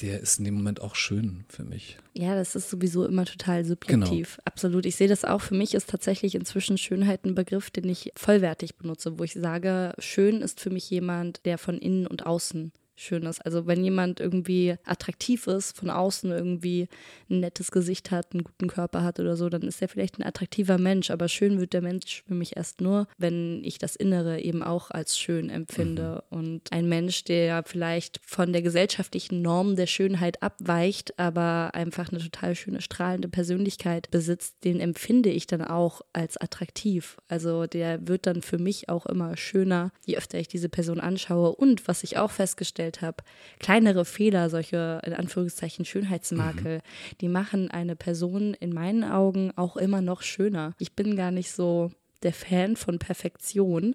Der 0.00 0.20
ist 0.20 0.38
in 0.38 0.46
dem 0.46 0.54
Moment 0.54 0.80
auch 0.80 0.94
schön 0.94 1.44
für 1.48 1.62
mich. 1.62 1.98
Ja, 2.14 2.34
das 2.34 2.54
ist 2.54 2.70
sowieso 2.70 3.04
immer 3.04 3.26
total 3.26 3.66
subjektiv. 3.66 4.38
Absolut. 4.46 4.86
Ich 4.86 4.96
sehe 4.96 5.08
das 5.08 5.26
auch. 5.26 5.42
Für 5.42 5.54
mich 5.54 5.74
ist 5.74 5.90
tatsächlich 5.90 6.34
inzwischen 6.34 6.78
Schönheit 6.78 7.26
ein 7.26 7.34
Begriff, 7.34 7.70
den 7.70 7.86
ich 7.86 8.10
vollwertig 8.16 8.76
benutze, 8.76 9.18
wo 9.18 9.24
ich 9.24 9.34
sage, 9.34 9.92
schön 9.98 10.40
ist 10.40 10.58
für 10.58 10.70
mich 10.70 10.88
jemand, 10.88 11.44
der 11.44 11.58
von 11.58 11.76
innen 11.76 12.06
und 12.06 12.24
außen 12.24 12.72
schön 13.00 13.24
ist. 13.24 13.44
Also 13.44 13.66
wenn 13.66 13.82
jemand 13.82 14.20
irgendwie 14.20 14.76
attraktiv 14.84 15.46
ist, 15.46 15.76
von 15.76 15.90
außen 15.90 16.30
irgendwie 16.30 16.88
ein 17.28 17.40
nettes 17.40 17.70
Gesicht 17.70 18.10
hat, 18.10 18.32
einen 18.32 18.44
guten 18.44 18.68
Körper 18.68 19.02
hat 19.02 19.18
oder 19.20 19.36
so, 19.36 19.48
dann 19.48 19.62
ist 19.62 19.80
er 19.80 19.88
vielleicht 19.88 20.18
ein 20.18 20.26
attraktiver 20.26 20.78
Mensch. 20.78 21.10
Aber 21.10 21.28
schön 21.28 21.60
wird 21.60 21.72
der 21.72 21.82
Mensch 21.82 22.22
für 22.26 22.34
mich 22.34 22.56
erst 22.56 22.80
nur, 22.80 23.06
wenn 23.18 23.62
ich 23.64 23.78
das 23.78 23.96
Innere 23.96 24.40
eben 24.40 24.62
auch 24.62 24.90
als 24.90 25.18
schön 25.18 25.50
empfinde. 25.50 26.24
Und 26.30 26.72
ein 26.72 26.88
Mensch, 26.88 27.24
der 27.24 27.62
vielleicht 27.64 28.20
von 28.24 28.52
der 28.52 28.62
gesellschaftlichen 28.62 29.42
Norm 29.42 29.76
der 29.76 29.86
Schönheit 29.86 30.42
abweicht, 30.42 31.18
aber 31.18 31.70
einfach 31.74 32.10
eine 32.10 32.20
total 32.20 32.54
schöne, 32.54 32.80
strahlende 32.80 33.28
Persönlichkeit 33.28 34.10
besitzt, 34.10 34.56
den 34.64 34.80
empfinde 34.80 35.30
ich 35.30 35.46
dann 35.46 35.62
auch 35.62 36.02
als 36.12 36.36
attraktiv. 36.36 37.16
Also 37.28 37.66
der 37.66 38.06
wird 38.06 38.26
dann 38.26 38.42
für 38.42 38.58
mich 38.58 38.88
auch 38.88 39.06
immer 39.06 39.36
schöner, 39.36 39.92
je 40.04 40.16
öfter 40.16 40.38
ich 40.38 40.48
diese 40.48 40.68
Person 40.68 41.00
anschaue. 41.00 41.54
Und 41.54 41.88
was 41.88 42.02
ich 42.02 42.18
auch 42.18 42.30
festgestellt 42.30 42.89
habe, 42.98 43.22
kleinere 43.58 44.04
Fehler, 44.04 44.50
solche 44.50 45.00
in 45.04 45.14
Anführungszeichen 45.14 45.84
Schönheitsmakel, 45.84 46.80
die 47.20 47.28
machen 47.28 47.70
eine 47.70 47.96
Person 47.96 48.54
in 48.54 48.72
meinen 48.72 49.04
Augen 49.04 49.52
auch 49.56 49.76
immer 49.76 50.00
noch 50.00 50.22
schöner. 50.22 50.74
Ich 50.78 50.94
bin 50.94 51.16
gar 51.16 51.30
nicht 51.30 51.52
so 51.52 51.90
der 52.22 52.32
Fan 52.32 52.76
von 52.76 52.98
Perfektion. 52.98 53.94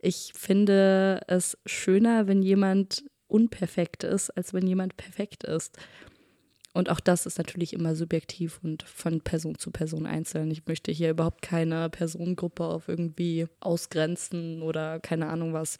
Ich 0.00 0.32
finde 0.34 1.22
es 1.26 1.58
schöner, 1.66 2.26
wenn 2.26 2.42
jemand 2.42 3.04
unperfekt 3.26 4.04
ist, 4.04 4.30
als 4.30 4.54
wenn 4.54 4.66
jemand 4.66 4.96
perfekt 4.96 5.44
ist. 5.44 5.76
Und 6.74 6.90
auch 6.90 7.00
das 7.00 7.24
ist 7.24 7.38
natürlich 7.38 7.72
immer 7.72 7.94
subjektiv 7.94 8.58
und 8.62 8.82
von 8.82 9.20
Person 9.20 9.56
zu 9.58 9.70
Person 9.70 10.06
einzeln. 10.06 10.50
Ich 10.50 10.66
möchte 10.66 10.90
hier 10.90 11.10
überhaupt 11.10 11.40
keine 11.40 11.88
Personengruppe 11.88 12.64
auf 12.64 12.88
irgendwie 12.88 13.46
ausgrenzen 13.60 14.60
oder 14.60 14.98
keine 14.98 15.28
Ahnung 15.28 15.52
was. 15.52 15.78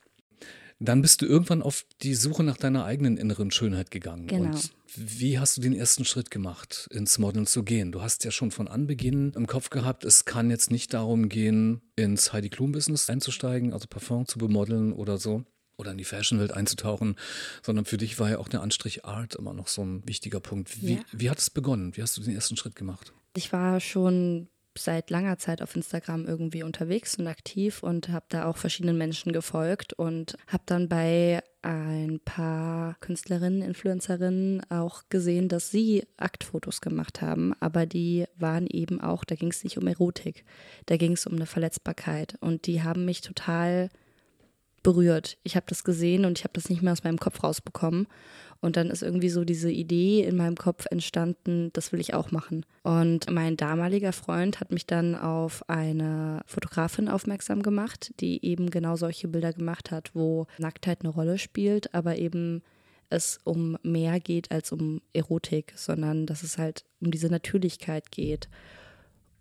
Dann 0.80 1.02
bist 1.02 1.22
du 1.22 1.26
irgendwann 1.26 1.62
auf 1.62 1.86
die 2.02 2.14
Suche 2.14 2.42
nach 2.42 2.56
deiner 2.56 2.84
eigenen 2.84 3.16
inneren 3.16 3.50
Schönheit 3.50 3.90
gegangen. 3.90 4.26
Genau. 4.26 4.50
Und 4.50 4.72
wie 4.96 5.38
hast 5.38 5.56
du 5.56 5.60
den 5.60 5.72
ersten 5.74 6.04
Schritt 6.04 6.30
gemacht, 6.30 6.88
ins 6.92 7.18
Modeln 7.18 7.46
zu 7.46 7.62
gehen? 7.62 7.92
Du 7.92 8.02
hast 8.02 8.24
ja 8.24 8.30
schon 8.30 8.50
von 8.50 8.68
Anbeginn 8.68 9.32
im 9.34 9.46
Kopf 9.46 9.70
gehabt, 9.70 10.04
es 10.04 10.24
kann 10.24 10.50
jetzt 10.50 10.70
nicht 10.70 10.92
darum 10.94 11.28
gehen, 11.28 11.80
ins 11.96 12.32
Heidi 12.32 12.48
Klum-Business 12.50 13.08
einzusteigen, 13.08 13.72
also 13.72 13.86
Parfum 13.88 14.26
zu 14.26 14.38
bemodeln 14.38 14.92
oder 14.92 15.18
so. 15.18 15.44
Oder 15.76 15.90
in 15.90 15.98
die 15.98 16.04
Fashionwelt 16.04 16.52
einzutauchen, 16.52 17.16
sondern 17.60 17.84
für 17.84 17.96
dich 17.96 18.20
war 18.20 18.30
ja 18.30 18.38
auch 18.38 18.46
der 18.46 18.62
Anstrich 18.62 19.04
Art 19.04 19.34
immer 19.34 19.52
noch 19.52 19.66
so 19.66 19.82
ein 19.82 20.06
wichtiger 20.06 20.38
Punkt. 20.38 20.80
Wie, 20.80 20.94
Ja. 20.94 21.00
wie 21.10 21.28
hat 21.30 21.38
es 21.40 21.50
begonnen? 21.50 21.96
Wie 21.96 22.02
hast 22.02 22.16
du 22.16 22.20
den 22.20 22.32
ersten 22.32 22.56
Schritt 22.56 22.76
gemacht? 22.76 23.12
Ich 23.36 23.52
war 23.52 23.80
schon 23.80 24.46
seit 24.78 25.10
langer 25.10 25.38
Zeit 25.38 25.62
auf 25.62 25.74
Instagram 25.76 26.26
irgendwie 26.26 26.62
unterwegs 26.62 27.16
und 27.16 27.26
aktiv 27.26 27.82
und 27.82 28.08
habe 28.08 28.26
da 28.28 28.46
auch 28.46 28.56
verschiedenen 28.56 28.98
Menschen 28.98 29.32
gefolgt 29.32 29.92
und 29.92 30.36
habe 30.48 30.64
dann 30.66 30.88
bei 30.88 31.42
ein 31.62 32.20
paar 32.24 32.96
Künstlerinnen, 33.00 33.62
Influencerinnen 33.62 34.68
auch 34.70 35.04
gesehen, 35.08 35.48
dass 35.48 35.70
sie 35.70 36.06
Aktfotos 36.18 36.80
gemacht 36.80 37.22
haben, 37.22 37.54
aber 37.60 37.86
die 37.86 38.26
waren 38.36 38.66
eben 38.66 39.00
auch, 39.00 39.24
da 39.24 39.34
ging 39.34 39.50
es 39.50 39.64
nicht 39.64 39.78
um 39.78 39.86
Erotik, 39.86 40.44
da 40.86 40.96
ging 40.96 41.12
es 41.12 41.26
um 41.26 41.34
eine 41.34 41.46
Verletzbarkeit 41.46 42.36
und 42.40 42.66
die 42.66 42.82
haben 42.82 43.04
mich 43.04 43.22
total 43.22 43.88
berührt. 44.84 45.38
Ich 45.42 45.56
habe 45.56 45.66
das 45.68 45.82
gesehen 45.82 46.24
und 46.24 46.38
ich 46.38 46.44
habe 46.44 46.52
das 46.52 46.68
nicht 46.68 46.82
mehr 46.82 46.92
aus 46.92 47.02
meinem 47.02 47.18
Kopf 47.18 47.42
rausbekommen. 47.42 48.06
Und 48.64 48.78
dann 48.78 48.88
ist 48.88 49.02
irgendwie 49.02 49.28
so 49.28 49.44
diese 49.44 49.70
Idee 49.70 50.24
in 50.24 50.36
meinem 50.38 50.56
Kopf 50.56 50.86
entstanden, 50.90 51.68
das 51.74 51.92
will 51.92 52.00
ich 52.00 52.14
auch 52.14 52.30
machen. 52.30 52.64
Und 52.82 53.30
mein 53.30 53.58
damaliger 53.58 54.14
Freund 54.14 54.58
hat 54.58 54.72
mich 54.72 54.86
dann 54.86 55.14
auf 55.14 55.68
eine 55.68 56.40
Fotografin 56.46 57.10
aufmerksam 57.10 57.62
gemacht, 57.62 58.14
die 58.20 58.42
eben 58.42 58.70
genau 58.70 58.96
solche 58.96 59.28
Bilder 59.28 59.52
gemacht 59.52 59.90
hat, 59.90 60.12
wo 60.14 60.46
Nacktheit 60.56 61.00
eine 61.02 61.10
Rolle 61.10 61.36
spielt, 61.36 61.92
aber 61.92 62.16
eben 62.16 62.62
es 63.10 63.38
um 63.44 63.76
mehr 63.82 64.18
geht 64.18 64.50
als 64.50 64.72
um 64.72 65.02
Erotik, 65.12 65.74
sondern 65.76 66.24
dass 66.24 66.42
es 66.42 66.56
halt 66.56 66.86
um 67.02 67.10
diese 67.10 67.28
Natürlichkeit 67.28 68.10
geht. 68.12 68.48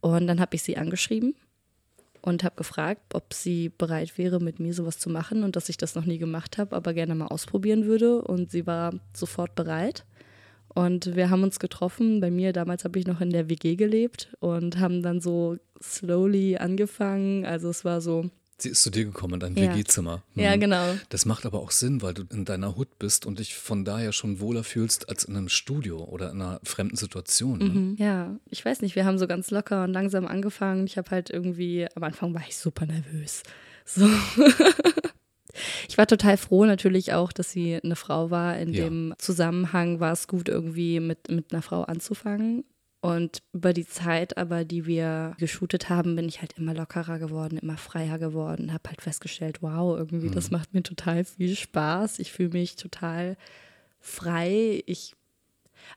Und 0.01 0.27
dann 0.27 0.41
habe 0.41 0.57
ich 0.57 0.63
sie 0.63 0.75
angeschrieben 0.75 1.33
und 2.23 2.45
habe 2.45 2.55
gefragt, 2.55 3.13
ob 3.13 3.33
sie 3.33 3.67
bereit 3.67 4.17
wäre, 4.17 4.39
mit 4.39 4.57
mir 4.57 4.73
sowas 4.73 4.97
zu 4.97 5.09
machen 5.09 5.43
und 5.43 5.57
dass 5.57 5.67
ich 5.67 5.75
das 5.75 5.93
noch 5.93 6.05
nie 6.05 6.17
gemacht 6.17 6.57
habe, 6.57 6.73
aber 6.73 6.93
gerne 6.93 7.15
mal 7.15 7.27
ausprobieren 7.27 7.85
würde. 7.85 8.21
Und 8.21 8.49
sie 8.49 8.65
war 8.65 8.93
sofort 9.13 9.55
bereit. 9.55 10.05
Und 10.73 11.17
wir 11.17 11.29
haben 11.29 11.43
uns 11.43 11.59
getroffen. 11.59 12.21
Bei 12.21 12.31
mir, 12.31 12.53
damals 12.53 12.85
habe 12.85 12.97
ich 12.97 13.05
noch 13.05 13.19
in 13.19 13.29
der 13.29 13.49
WG 13.49 13.75
gelebt 13.75 14.33
und 14.39 14.79
haben 14.79 15.03
dann 15.03 15.19
so 15.19 15.57
slowly 15.81 16.55
angefangen. 16.55 17.45
Also 17.45 17.69
es 17.69 17.83
war 17.83 17.99
so, 17.99 18.29
Sie 18.59 18.69
ist 18.69 18.83
zu 18.83 18.91
dir 18.91 19.03
gekommen 19.03 19.33
in 19.35 19.39
dein 19.39 19.55
Ja. 19.57 19.73
WG-Zimmer. 19.75 20.21
ja 20.35 20.55
Mhm. 20.55 20.59
genau. 20.59 20.95
Das 21.09 21.25
macht 21.25 21.45
aber 21.45 21.59
auch 21.59 21.71
Sinn, 21.71 22.01
weil 22.01 22.13
du 22.13 22.23
in 22.31 22.45
deiner 22.45 22.75
Hut 22.75 22.97
bist 22.99 23.25
und 23.25 23.39
dich 23.39 23.55
von 23.55 23.83
daher 23.83 24.13
schon 24.13 24.39
wohler 24.39 24.63
fühlst 24.63 25.09
als 25.09 25.23
in 25.25 25.35
einem 25.35 25.49
Studio 25.49 26.03
oder 26.03 26.31
in 26.31 26.41
einer 26.41 26.59
fremden 26.63 26.95
Situation. 26.95 27.57
Ne? 27.59 27.65
Mhm. 27.65 27.95
Ja, 27.97 28.35
ich 28.49 28.63
weiß 28.63 28.81
nicht, 28.81 28.95
wir 28.95 29.05
haben 29.05 29.17
so 29.17 29.27
ganz 29.27 29.49
locker 29.51 29.83
und 29.83 29.91
langsam 29.93 30.25
angefangen. 30.27 30.85
Ich 30.85 30.97
habe 30.97 31.09
halt 31.11 31.29
irgendwie, 31.29 31.87
am 31.95 32.03
Anfang 32.03 32.33
war 32.33 32.43
ich 32.47 32.55
super 32.55 32.85
nervös. 32.85 33.43
So. 33.85 34.07
ich 35.89 35.97
war 35.97 36.07
total 36.07 36.37
froh 36.37 36.65
natürlich 36.65 37.13
auch, 37.13 37.31
dass 37.31 37.51
sie 37.51 37.79
eine 37.83 37.95
Frau 37.95 38.31
war. 38.31 38.57
In 38.57 38.73
Ja. 38.73 38.85
dem 38.85 39.13
Zusammenhang 39.17 39.99
war 39.99 40.11
es 40.13 40.27
gut, 40.27 40.47
irgendwie 40.49 40.99
mit, 40.99 41.29
mit 41.29 41.51
einer 41.53 41.61
Frau 41.61 41.83
anzufangen. 41.83 42.63
Und 43.03 43.43
über 43.51 43.73
die 43.73 43.85
Zeit 43.85 44.37
aber, 44.37 44.63
die 44.63 44.85
wir 44.85 45.35
geshootet 45.37 45.89
haben, 45.89 46.15
bin 46.15 46.29
ich 46.29 46.39
halt 46.39 46.53
immer 46.57 46.73
lockerer 46.73 47.19
geworden, 47.19 47.57
immer 47.57 47.75
freier 47.75 48.17
geworden. 48.17 48.71
Habe 48.71 48.87
halt 48.87 49.01
festgestellt, 49.01 49.61
wow, 49.61 49.97
irgendwie, 49.97 50.29
das 50.29 50.51
macht 50.51 50.73
mir 50.73 50.83
total 50.83 51.25
viel 51.25 51.53
Spaß. 51.53 52.19
Ich 52.19 52.31
fühle 52.31 52.51
mich 52.51 52.77
total 52.77 53.35
frei. 53.99 54.83
Ich 54.85 55.15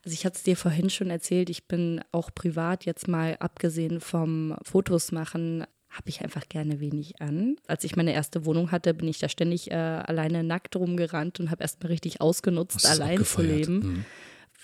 also 0.05 0.14
ich 0.14 0.25
hatte 0.25 0.35
es 0.35 0.42
dir 0.42 0.57
vorhin 0.57 0.90
schon 0.90 1.11
erzählt, 1.11 1.49
ich 1.49 1.69
bin 1.69 2.01
auch 2.11 2.31
privat 2.35 2.87
jetzt 2.87 3.07
mal 3.07 3.37
abgesehen 3.38 4.01
vom 4.01 4.57
Fotos 4.64 5.12
machen, 5.12 5.64
habe 5.88 6.09
ich 6.09 6.23
einfach 6.23 6.49
gerne 6.49 6.81
wenig 6.81 7.21
an. 7.21 7.55
Als 7.69 7.85
ich 7.85 7.95
meine 7.95 8.14
erste 8.14 8.45
Wohnung 8.45 8.73
hatte, 8.73 8.95
bin 8.95 9.07
ich 9.07 9.21
da 9.21 9.29
ständig 9.29 9.71
äh, 9.71 9.75
alleine 9.75 10.42
nackt 10.42 10.75
rumgerannt 10.75 11.38
und 11.38 11.53
habe 11.53 11.62
erstmal 11.62 11.92
richtig 11.92 12.21
ausgenutzt, 12.21 12.85
allein 12.85 13.25
zu 13.25 13.42
leben. 13.42 13.79
Mhm. 13.79 14.05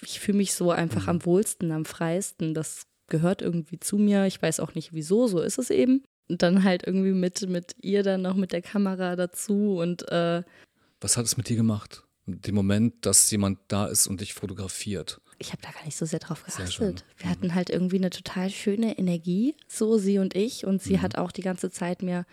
Ich 0.03 0.21
fühle 0.21 0.39
mich 0.39 0.55
so 0.55 0.71
einfach 0.71 1.09
am 1.09 1.25
wohlsten, 1.25 1.73
am 1.73 1.85
freisten. 1.85 2.55
Das 2.55 2.87
gehört 3.09 3.43
irgendwie 3.43 3.79
zu 3.79 3.97
mir. 3.97 4.27
Ich 4.27 4.41
weiß 4.41 4.61
auch 4.61 4.75
nicht 4.75 4.93
wieso, 4.93 5.27
so 5.27 5.41
ist 5.41 5.59
es 5.59 5.71
eben. 5.71 6.03
Und 6.29 6.43
dann 6.43 6.65
halt 6.65 6.87
irgendwie 6.87 7.13
mit, 7.13 7.49
mit 7.49 7.75
ihr 7.81 8.03
dann 8.03 8.23
noch 8.23 8.35
mit 8.35 8.53
der 8.53 8.63
Kamera 8.63 9.17
dazu 9.17 9.77
und 9.79 10.09
äh, 10.11 10.43
Was 11.01 11.17
hat 11.17 11.27
es 11.27 11.37
mit 11.37 11.49
dir 11.49 11.57
gemacht? 11.57 12.05
Den 12.27 12.55
Moment, 12.55 13.05
dass 13.05 13.31
jemand 13.31 13.59
da 13.69 13.87
ist 13.87 14.07
und 14.07 14.21
dich 14.21 14.33
fotografiert. 14.33 15.21
ich 15.39 15.51
habe 15.51 15.61
da 15.61 15.71
gar 15.73 15.85
nicht 15.85 15.97
so 15.97 16.07
sehr 16.07 16.21
drauf 16.21 16.45
geachtet. 16.45 17.05
Wir 17.17 17.29
hatten 17.29 17.55
halt 17.55 17.69
irgendwie 17.69 17.97
eine 17.97 18.11
total 18.11 18.49
schöne 18.49 18.97
Energie, 18.97 19.57
so 19.67 19.99
sie 19.99 20.19
und 20.19 20.37
ich. 20.37 20.65
Und 20.65 20.81
sie 20.81 21.01
hat 21.01 21.19
auch 21.19 21.33
die 21.33 21.43
ganze 21.43 21.71
Zeit 21.71 22.01
mir 22.03 22.25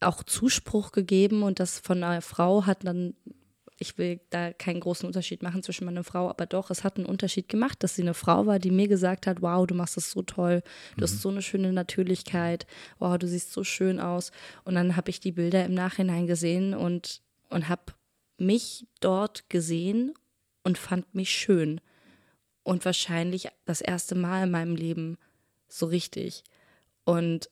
auch 0.00 0.24
Zuspruch 0.24 0.92
gegeben 0.92 1.42
und 1.42 1.60
das 1.60 1.78
von 1.78 2.02
einer 2.02 2.22
Frau 2.22 2.64
hat 2.66 2.84
dann, 2.84 3.14
ich 3.82 3.98
will 3.98 4.20
da 4.30 4.52
keinen 4.52 4.80
großen 4.80 5.06
Unterschied 5.06 5.42
machen 5.42 5.62
zwischen 5.62 5.84
meiner 5.84 6.04
Frau, 6.04 6.30
aber 6.30 6.46
doch, 6.46 6.70
es 6.70 6.84
hat 6.84 6.96
einen 6.96 7.06
Unterschied 7.06 7.48
gemacht, 7.48 7.82
dass 7.82 7.96
sie 7.96 8.02
eine 8.02 8.14
Frau 8.14 8.46
war, 8.46 8.58
die 8.58 8.70
mir 8.70 8.88
gesagt 8.88 9.26
hat, 9.26 9.42
wow, 9.42 9.66
du 9.66 9.74
machst 9.74 9.96
das 9.96 10.12
so 10.12 10.22
toll, 10.22 10.62
du 10.96 11.02
hast 11.02 11.20
so 11.20 11.28
eine 11.28 11.42
schöne 11.42 11.72
Natürlichkeit, 11.72 12.66
wow, 12.98 13.18
du 13.18 13.26
siehst 13.26 13.52
so 13.52 13.64
schön 13.64 14.00
aus. 14.00 14.30
Und 14.64 14.76
dann 14.76 14.96
habe 14.96 15.10
ich 15.10 15.20
die 15.20 15.32
Bilder 15.32 15.64
im 15.66 15.74
Nachhinein 15.74 16.26
gesehen 16.26 16.74
und, 16.74 17.20
und 17.50 17.68
habe 17.68 17.92
mich 18.38 18.86
dort 19.00 19.50
gesehen 19.50 20.14
und 20.62 20.78
fand 20.78 21.14
mich 21.14 21.30
schön 21.30 21.80
und 22.62 22.84
wahrscheinlich 22.84 23.48
das 23.64 23.80
erste 23.80 24.14
Mal 24.14 24.44
in 24.44 24.50
meinem 24.52 24.76
Leben 24.76 25.18
so 25.68 25.86
richtig. 25.86 26.44
Und 27.04 27.50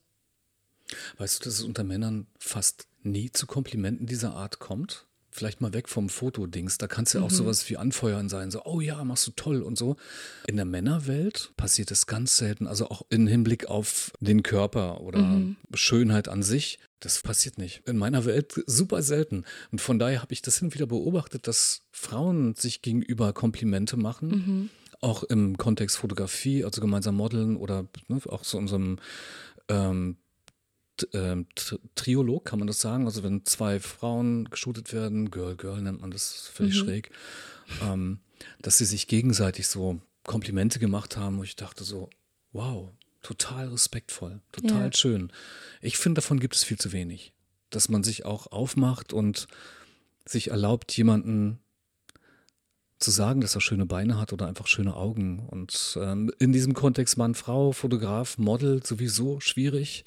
Weißt 1.18 1.40
du, 1.40 1.44
dass 1.44 1.54
es 1.54 1.64
unter 1.64 1.84
Männern 1.84 2.26
fast 2.38 2.86
nie 3.02 3.30
zu 3.30 3.46
Komplimenten 3.46 4.06
dieser 4.06 4.34
Art 4.34 4.58
kommt? 4.58 5.06
Vielleicht 5.32 5.60
mal 5.60 5.72
weg 5.72 5.88
vom 5.88 6.08
Fotodings. 6.08 6.78
Da 6.78 6.88
kann 6.88 7.04
es 7.04 7.12
ja 7.12 7.20
auch 7.20 7.30
sowas 7.30 7.68
wie 7.70 7.76
Anfeuern 7.76 8.28
sein. 8.28 8.50
So, 8.50 8.64
oh 8.64 8.80
ja, 8.80 9.04
machst 9.04 9.28
du 9.28 9.30
toll 9.30 9.62
und 9.62 9.78
so. 9.78 9.96
In 10.48 10.56
der 10.56 10.64
Männerwelt 10.64 11.52
passiert 11.56 11.92
es 11.92 12.06
ganz 12.06 12.36
selten. 12.36 12.66
Also 12.66 12.88
auch 12.88 13.02
im 13.10 13.28
Hinblick 13.28 13.66
auf 13.66 14.12
den 14.20 14.42
Körper 14.42 15.00
oder 15.00 15.40
Schönheit 15.74 16.28
an 16.28 16.42
sich. 16.42 16.80
Das 16.98 17.22
passiert 17.22 17.58
nicht. 17.58 17.86
In 17.88 17.96
meiner 17.96 18.24
Welt 18.24 18.60
super 18.66 19.02
selten. 19.02 19.44
Und 19.70 19.80
von 19.80 20.00
daher 20.00 20.20
habe 20.20 20.32
ich 20.32 20.42
das 20.42 20.58
hin 20.58 20.66
und 20.66 20.74
wieder 20.74 20.86
beobachtet, 20.86 21.46
dass 21.46 21.82
Frauen 21.92 22.54
sich 22.56 22.82
gegenüber 22.82 23.32
Komplimente 23.32 23.96
machen. 23.96 24.70
Auch 25.00 25.22
im 25.22 25.56
Kontext 25.56 25.96
Fotografie, 25.96 26.64
also 26.64 26.80
gemeinsam 26.80 27.14
modeln 27.14 27.56
oder 27.56 27.86
ne, 28.08 28.20
auch 28.26 28.44
so 28.44 28.58
unserem 28.58 28.98
ähm, 29.68 30.16
ähm, 31.12 31.46
Triolog, 31.94 32.44
kann 32.44 32.58
man 32.58 32.68
das 32.68 32.80
sagen? 32.80 33.06
Also 33.06 33.22
wenn 33.22 33.44
zwei 33.44 33.80
Frauen 33.80 34.48
geshootet 34.50 34.92
werden, 34.92 35.30
Girl, 35.30 35.56
Girl 35.56 35.80
nennt 35.80 36.00
man 36.00 36.10
das 36.10 36.48
völlig 36.48 36.76
schräg, 36.76 37.10
ähm, 37.82 38.20
dass 38.62 38.78
sie 38.78 38.84
sich 38.84 39.06
gegenseitig 39.06 39.66
so 39.68 40.00
Komplimente 40.24 40.78
gemacht 40.78 41.16
haben, 41.16 41.38
wo 41.38 41.42
ich 41.42 41.56
dachte 41.56 41.84
so, 41.84 42.10
wow, 42.52 42.90
total 43.22 43.68
respektvoll, 43.68 44.40
total 44.52 44.86
Ja. 44.86 44.92
schön. 44.92 45.32
Ich 45.80 45.96
finde, 45.98 46.20
davon 46.20 46.40
gibt 46.40 46.54
es 46.54 46.64
viel 46.64 46.78
zu 46.78 46.92
wenig. 46.92 47.32
Dass 47.70 47.88
man 47.88 48.02
sich 48.02 48.24
auch 48.24 48.48
aufmacht 48.48 49.12
und 49.12 49.46
sich 50.24 50.50
erlaubt, 50.50 50.96
jemanden 50.96 51.60
zu 53.00 53.10
sagen, 53.10 53.40
dass 53.40 53.54
er 53.54 53.60
schöne 53.60 53.86
Beine 53.86 54.20
hat 54.20 54.32
oder 54.32 54.46
einfach 54.46 54.66
schöne 54.66 54.94
Augen. 54.94 55.46
Und 55.48 55.98
ähm, 56.00 56.30
in 56.38 56.52
diesem 56.52 56.74
Kontext 56.74 57.16
Mann, 57.16 57.34
Frau, 57.34 57.72
Fotograf, 57.72 58.38
Model 58.38 58.84
sowieso 58.84 59.40
schwierig. 59.40 60.04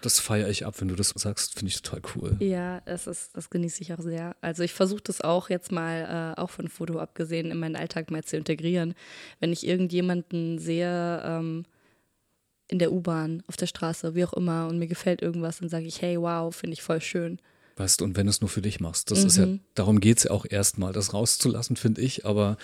Das 0.00 0.18
feiere 0.18 0.48
ich 0.48 0.66
ab, 0.66 0.80
wenn 0.80 0.88
du 0.88 0.94
das 0.94 1.10
sagst, 1.10 1.58
finde 1.58 1.68
ich 1.68 1.82
total 1.82 2.02
cool. 2.14 2.36
ja, 2.40 2.80
das, 2.80 3.06
ist, 3.06 3.36
das 3.36 3.50
genieße 3.50 3.82
ich 3.82 3.92
auch 3.92 4.00
sehr. 4.00 4.34
Also 4.40 4.62
ich 4.62 4.72
versuche 4.72 5.02
das 5.02 5.20
auch 5.20 5.50
jetzt 5.50 5.70
mal, 5.70 6.34
äh, 6.36 6.40
auch 6.40 6.50
von 6.50 6.68
Foto 6.68 6.98
abgesehen, 6.98 7.50
in 7.50 7.58
meinen 7.58 7.76
Alltag 7.76 8.10
mal 8.10 8.24
zu 8.24 8.36
integrieren. 8.36 8.94
Wenn 9.38 9.52
ich 9.52 9.66
irgendjemanden 9.66 10.58
sehe, 10.58 11.22
ähm, 11.24 11.64
in 12.68 12.78
der 12.78 12.92
U-Bahn, 12.92 13.42
auf 13.48 13.56
der 13.56 13.66
Straße, 13.66 14.14
wie 14.14 14.24
auch 14.24 14.32
immer, 14.32 14.68
und 14.68 14.78
mir 14.78 14.86
gefällt 14.86 15.22
irgendwas, 15.22 15.58
dann 15.58 15.68
sage 15.68 15.86
ich, 15.86 16.00
hey, 16.00 16.20
wow, 16.20 16.54
finde 16.54 16.74
ich 16.74 16.82
voll 16.82 17.00
schön. 17.00 17.40
Weißt 17.80 18.02
du, 18.02 18.04
und 18.04 18.14
wenn 18.14 18.26
du 18.26 18.30
es 18.30 18.42
nur 18.42 18.50
für 18.50 18.60
dich 18.60 18.78
machst, 18.78 19.10
das 19.10 19.24
ist 19.24 19.38
ja, 19.38 19.46
darum 19.74 20.00
geht 20.00 20.18
es 20.18 20.24
ja 20.24 20.32
auch 20.32 20.44
erstmal, 20.46 20.92
das 20.92 21.14
rauszulassen, 21.14 21.76
finde 21.76 22.02
ich, 22.02 22.26
aber 22.26 22.58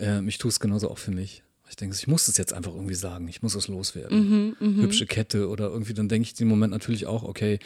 äh, 0.00 0.20
ich 0.26 0.38
tue 0.38 0.48
es 0.48 0.58
genauso 0.58 0.90
auch 0.90 0.98
für 0.98 1.12
mich. 1.12 1.44
Ich 1.70 1.76
denke, 1.76 1.94
ich 1.96 2.08
muss 2.08 2.26
es 2.26 2.36
jetzt 2.36 2.52
einfach 2.52 2.72
irgendwie 2.74 2.96
sagen, 2.96 3.28
ich 3.28 3.42
muss 3.42 3.54
es 3.54 3.68
loswerden. 3.68 4.56
Hübsche 4.58 5.06
Kette 5.06 5.48
oder 5.48 5.68
irgendwie, 5.68 5.94
dann 5.94 6.08
denke 6.08 6.28
ich 6.28 6.40
im 6.40 6.48
Moment 6.48 6.72
natürlich 6.72 7.06
auch, 7.06 7.22
okay, 7.22 7.60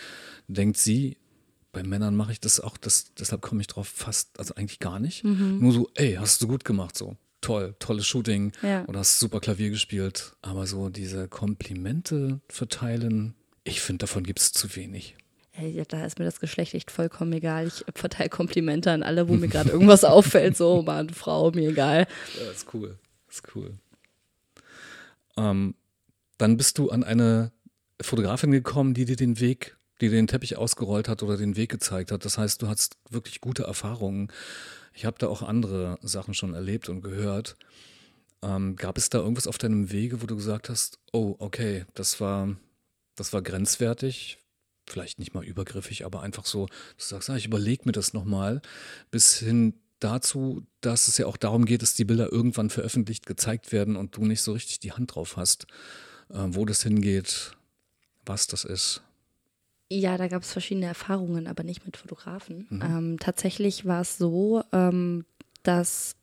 denkt 0.47 0.77
sie, 0.77 1.17
bei 1.73 1.83
Männern 1.83 2.15
mache 2.15 2.33
ich 2.33 2.41
das 2.41 2.61
auch, 2.61 2.77
das, 2.77 3.15
deshalb 3.19 3.41
komme 3.41 3.63
ich 3.63 3.67
drauf 3.69 3.89
fast, 3.89 4.39
also 4.39 4.55
eigentlich 4.57 4.79
gar 4.79 5.01
nicht. 5.01 5.25
Nur 5.25 5.73
so, 5.73 5.89
ey, 5.95 6.17
hast 6.21 6.43
du 6.43 6.49
gut 6.49 6.67
gemacht, 6.67 6.99
so. 6.99 7.17
Toll, 7.41 7.75
tolles 7.79 8.07
Shooting 8.07 8.53
Ja. 8.61 8.85
oder 8.89 8.99
hast 8.99 9.19
super 9.21 9.41
Klavier 9.41 9.71
gespielt. 9.71 10.35
Aber 10.43 10.67
so 10.67 10.91
diese 10.91 11.29
Komplimente 11.29 12.41
verteilen, 12.51 13.33
ich 13.65 13.81
finde, 13.81 14.01
davon 14.03 14.23
gibt 14.23 14.41
es 14.41 14.53
zu 14.53 14.77
wenig. 14.77 15.17
Ey, 15.53 15.83
da 15.89 16.05
ist 16.05 16.19
mir 16.19 16.25
das 16.25 16.41
Geschlecht 16.41 16.75
echt 16.75 16.91
vollkommen 16.91 17.33
egal. 17.33 17.67
Ich 17.67 17.85
verteile 17.95 18.29
Komplimente 18.29 18.93
an 18.93 19.03
alle, 19.03 19.29
wo 19.29 19.35
mir 19.35 19.49
gerade 19.49 19.71
irgendwas 19.71 20.05
auffällt. 20.05 20.57
So, 20.57 20.83
Mann, 20.83 21.11
Frau, 21.11 21.51
mir 21.51 21.71
egal. 21.71 22.07
Ja, 22.39 22.51
ist 22.51 22.73
cool. 22.73 22.99
Ist 23.29 23.43
cool. 23.55 23.75
Ähm, 25.37 25.75
dann 26.39 26.57
bist 26.57 26.79
du 26.79 26.91
an 26.91 27.05
eine 27.05 27.53
Fotografin 28.01 28.51
gekommen, 28.51 28.95
die 28.95 29.05
dir 29.05 29.17
den 29.17 29.41
Weg, 29.41 29.77
die 30.01 30.09
dir 30.09 30.17
den 30.17 30.27
Teppich 30.27 30.57
ausgerollt 30.57 31.09
hat 31.09 31.23
oder 31.23 31.37
den 31.37 31.57
Weg 31.57 31.71
gezeigt 31.71 32.13
hat. 32.13 32.25
Das 32.25 32.39
heißt, 32.39 32.63
du 32.63 32.69
hast 32.69 32.97
wirklich 33.11 33.41
gute 33.41 33.65
Erfahrungen. 33.65 34.29
Ich 34.95 35.05
habe 35.05 35.19
da 35.19 35.29
auch 35.29 35.43
andere 35.43 35.99
Sachen 36.03 36.35
schon 36.35 36.55
erlebt 36.55 36.89
und 36.89 37.03
gehört. 37.03 37.57
Ähm, 38.43 38.77
gab 38.77 38.97
es 38.97 39.11
da 39.11 39.19
irgendwas 39.19 39.47
auf 39.47 39.59
deinem 39.59 39.91
Wege, 39.93 40.23
wo 40.23 40.27
du 40.27 40.37
gesagt 40.37 40.71
hast, 40.71 40.99
oh, 41.13 41.37
okay, 41.39 41.85
das 41.95 42.21
war, 42.21 42.57
das 43.15 43.33
war 43.33 43.43
grenzwertig, 43.43 44.39
vielleicht 44.91 45.19
nicht 45.19 45.35
mal 45.35 45.45
übergriffig, 45.45 46.05
aber 46.05 46.23
einfach 46.23 46.47
so, 46.47 46.67
du 46.67 46.73
sagst, 46.99 47.31
ah, 47.31 47.37
ich 47.37 47.47
überlege 47.47 47.83
mir 47.87 47.93
das 47.93 48.13
nochmal, 48.13 48.63
bis 49.11 49.39
hin 49.39 49.75
dazu, 50.01 50.65
dass 50.81 51.09
es 51.09 51.19
ja 51.19 51.27
auch 51.27 51.37
darum 51.37 51.65
geht, 51.65 51.83
dass 51.83 51.95
die 51.95 52.05
Bilder 52.05 52.33
irgendwann 52.33 52.71
veröffentlicht, 52.71 53.27
gezeigt 53.27 53.73
werden 53.73 53.97
und 53.97 54.17
du 54.17 54.25
nicht 54.25 54.41
so 54.41 54.53
richtig 54.53 54.81
die 54.81 54.93
Hand 54.93 55.15
drauf 55.15 55.37
hast, 55.37 55.67
äh, 56.31 56.39
wo 56.49 56.65
das 56.65 56.83
hingeht, 56.83 57.53
was 58.25 58.47
das 58.47 58.65
ist. 58.65 59.03
Ja, 59.93 60.17
da 60.17 60.29
gab 60.29 60.43
es 60.43 60.53
verschiedene 60.53 60.87
Erfahrungen, 60.87 61.47
aber 61.49 61.65
nicht 61.65 61.85
mit 61.85 61.97
Fotografen. 61.97 62.69
Ähm, 62.71 63.19
tatsächlich 63.19 63.87
war 63.87 64.03
es 64.03 64.19
so, 64.19 64.63
ähm, 64.73 65.25
dass 65.65 66.15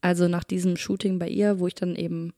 also 0.00 0.28
nach 0.28 0.44
diesem 0.44 0.76
Shooting 0.76 1.18
bei 1.18 1.28
ihr, 1.28 1.60
wo 1.60 1.66
ich 1.66 1.74
dann 1.74 1.96
eben 1.96 2.34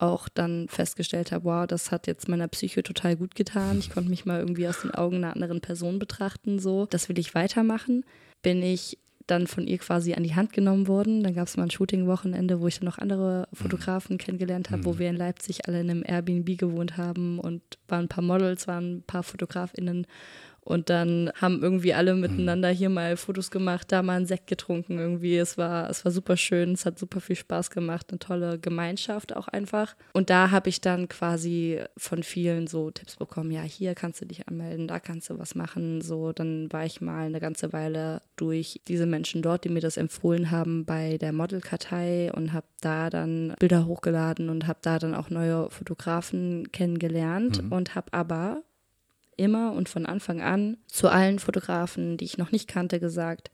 auch 0.00 0.28
dann 0.28 0.68
festgestellt 0.68 1.32
habe, 1.32 1.44
wow, 1.44 1.66
das 1.66 1.90
hat 1.90 2.06
jetzt 2.06 2.28
meiner 2.28 2.48
Psyche 2.48 2.82
total 2.82 3.16
gut 3.16 3.34
getan. 3.34 3.78
Ich 3.78 3.90
konnte 3.90 4.10
mich 4.10 4.24
mal 4.24 4.40
irgendwie 4.40 4.68
aus 4.68 4.80
den 4.80 4.92
Augen 4.92 5.16
einer 5.16 5.34
anderen 5.34 5.60
Person 5.60 5.98
betrachten, 5.98 6.58
so. 6.58 6.86
Das 6.86 7.08
will 7.08 7.18
ich 7.18 7.34
weitermachen. 7.34 8.04
Bin 8.42 8.62
ich 8.62 8.98
dann 9.30 9.46
von 9.46 9.66
ihr 9.66 9.78
quasi 9.78 10.14
an 10.14 10.24
die 10.24 10.34
Hand 10.34 10.52
genommen 10.52 10.88
worden. 10.88 11.22
Dann 11.22 11.34
gab 11.34 11.46
es 11.46 11.56
mal 11.56 11.64
ein 11.64 11.70
Shooting-Wochenende, 11.70 12.60
wo 12.60 12.66
ich 12.66 12.78
dann 12.78 12.86
noch 12.86 12.98
andere 12.98 13.48
Fotografen 13.52 14.18
kennengelernt 14.18 14.70
habe, 14.70 14.84
wo 14.84 14.98
wir 14.98 15.08
in 15.08 15.16
Leipzig 15.16 15.68
alle 15.68 15.80
in 15.80 15.90
einem 15.90 16.04
Airbnb 16.04 16.58
gewohnt 16.58 16.96
haben 16.96 17.38
und 17.38 17.62
waren 17.88 18.06
ein 18.06 18.08
paar 18.08 18.24
Models, 18.24 18.66
waren 18.66 18.96
ein 18.96 19.02
paar 19.02 19.22
FotografInnen. 19.22 20.06
Und 20.62 20.90
dann 20.90 21.30
haben 21.40 21.62
irgendwie 21.62 21.94
alle 21.94 22.14
miteinander 22.14 22.68
hier 22.68 22.90
mal 22.90 23.16
Fotos 23.16 23.50
gemacht, 23.50 23.90
da 23.90 24.02
mal 24.02 24.16
einen 24.16 24.26
Sekt 24.26 24.46
getrunken 24.46 24.98
irgendwie. 24.98 25.36
Es 25.36 25.58
war, 25.58 25.88
es 25.88 26.04
war 26.04 26.12
super 26.12 26.36
schön, 26.36 26.72
es 26.72 26.86
hat 26.86 26.98
super 26.98 27.20
viel 27.20 27.36
Spaß 27.36 27.70
gemacht, 27.70 28.06
eine 28.10 28.18
tolle 28.18 28.58
Gemeinschaft 28.58 29.34
auch 29.34 29.48
einfach. 29.48 29.96
Und 30.12 30.30
da 30.30 30.50
habe 30.50 30.68
ich 30.68 30.80
dann 30.80 31.08
quasi 31.08 31.80
von 31.96 32.22
vielen 32.22 32.66
so 32.66 32.90
Tipps 32.90 33.16
bekommen, 33.16 33.50
ja, 33.50 33.62
hier 33.62 33.94
kannst 33.94 34.20
du 34.20 34.26
dich 34.26 34.48
anmelden, 34.48 34.86
da 34.86 35.00
kannst 35.00 35.30
du 35.30 35.38
was 35.38 35.54
machen. 35.54 36.02
So, 36.02 36.32
dann 36.32 36.70
war 36.72 36.84
ich 36.84 37.00
mal 37.00 37.26
eine 37.26 37.40
ganze 37.40 37.72
Weile 37.72 38.20
durch 38.36 38.80
diese 38.86 39.06
Menschen 39.06 39.42
dort, 39.42 39.64
die 39.64 39.70
mir 39.70 39.80
das 39.80 39.96
empfohlen 39.96 40.50
haben, 40.50 40.84
bei 40.84 41.18
der 41.18 41.32
Modelkartei 41.32 42.30
und 42.32 42.52
habe 42.52 42.66
da 42.80 43.10
dann 43.10 43.54
Bilder 43.58 43.86
hochgeladen 43.86 44.50
und 44.50 44.66
habe 44.66 44.78
da 44.82 44.98
dann 44.98 45.14
auch 45.14 45.30
neue 45.30 45.70
Fotografen 45.70 46.70
kennengelernt 46.72 47.62
mhm. 47.62 47.72
und 47.72 47.94
habe 47.94 48.12
aber 48.12 48.62
immer 49.40 49.72
und 49.72 49.88
von 49.88 50.06
Anfang 50.06 50.40
an 50.40 50.76
zu 50.86 51.08
allen 51.08 51.38
Fotografen, 51.38 52.16
die 52.16 52.26
ich 52.26 52.38
noch 52.38 52.52
nicht 52.52 52.68
kannte, 52.68 53.00
gesagt, 53.00 53.50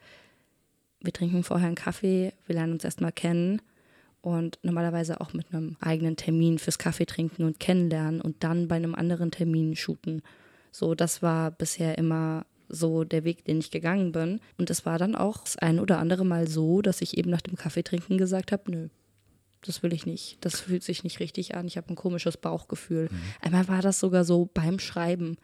wir 1.01 1.13
trinken 1.13 1.45
vorher 1.45 1.69
einen 1.69 1.77
Kaffee, 1.77 2.33
wir 2.47 2.55
lernen 2.55 2.75
uns 2.75 2.85
erstmal 2.85 3.13
kennen 3.13 3.63
und 4.21 4.59
normalerweise 4.63 5.21
auch 5.21 5.33
mit 5.33 5.53
einem 5.53 5.77
eigenen 5.81 6.17
Termin 6.17 6.59
fürs 6.59 6.79
Kaffee 6.79 7.07
trinken 7.07 7.45
und 7.45 7.61
kennenlernen 7.61 8.21
und 8.21 8.43
dann 8.43 8.67
bei 8.67 8.77
einem 8.77 8.95
anderen 8.95 9.31
Termin 9.31 9.77
shooten. 9.77 10.23
So, 10.73 10.95
das 10.95 11.23
war 11.23 11.53
bisher 11.53 11.97
immer 11.97 12.45
so 12.69 13.05
der 13.05 13.25
Weg, 13.25 13.45
den 13.45 13.59
ich 13.59 13.71
gegangen 13.71 14.13
bin. 14.13 14.41
Und 14.59 14.69
es 14.71 14.85
war 14.85 14.99
dann 14.99 15.15
auch 15.15 15.39
das 15.39 15.57
ein 15.57 15.79
oder 15.79 15.99
andere 15.99 16.25
Mal 16.25 16.49
so, 16.49 16.83
dass 16.83 17.01
ich 17.01 17.17
eben 17.17 17.31
nach 17.31 17.41
dem 17.41 17.57
Kaffeetrinken 17.57 18.19
gesagt 18.19 18.51
habe, 18.51 18.71
nö, 18.71 18.89
das 19.63 19.83
will 19.83 19.93
ich 19.93 20.07
nicht. 20.07 20.39
Das 20.41 20.61
fühlt 20.61 20.83
sich 20.83 21.05
nicht 21.05 21.21
richtig 21.21 21.55
an. 21.55 21.67
Ich 21.67 21.77
habe 21.77 21.91
ein 21.91 21.97
komisches 21.97 22.37
Bauchgefühl. 22.37 23.09
Mhm. 23.11 23.21
Einmal 23.41 23.69
war 23.69 23.83
das 23.83 24.01
sogar 24.01 24.25
so 24.25 24.51
beim 24.53 24.79
Schreiben 24.79 25.37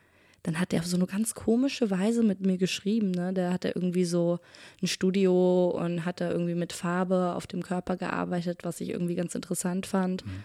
dann 0.42 0.58
hat 0.58 0.72
er 0.72 0.80
auf 0.80 0.86
so 0.86 0.96
eine 0.96 1.06
ganz 1.06 1.34
komische 1.34 1.90
Weise 1.90 2.22
mit 2.22 2.40
mir 2.40 2.58
geschrieben. 2.58 3.12
Ne? 3.12 3.32
Der 3.32 3.52
hatte 3.52 3.68
irgendwie 3.68 4.04
so 4.04 4.40
ein 4.82 4.88
Studio 4.88 5.68
und 5.70 6.04
hat 6.04 6.20
da 6.20 6.30
irgendwie 6.30 6.54
mit 6.54 6.72
Farbe 6.72 7.34
auf 7.36 7.46
dem 7.46 7.62
Körper 7.62 7.96
gearbeitet, 7.96 8.64
was 8.64 8.80
ich 8.80 8.90
irgendwie 8.90 9.14
ganz 9.14 9.34
interessant 9.34 9.86
fand. 9.86 10.26
Mhm. 10.26 10.44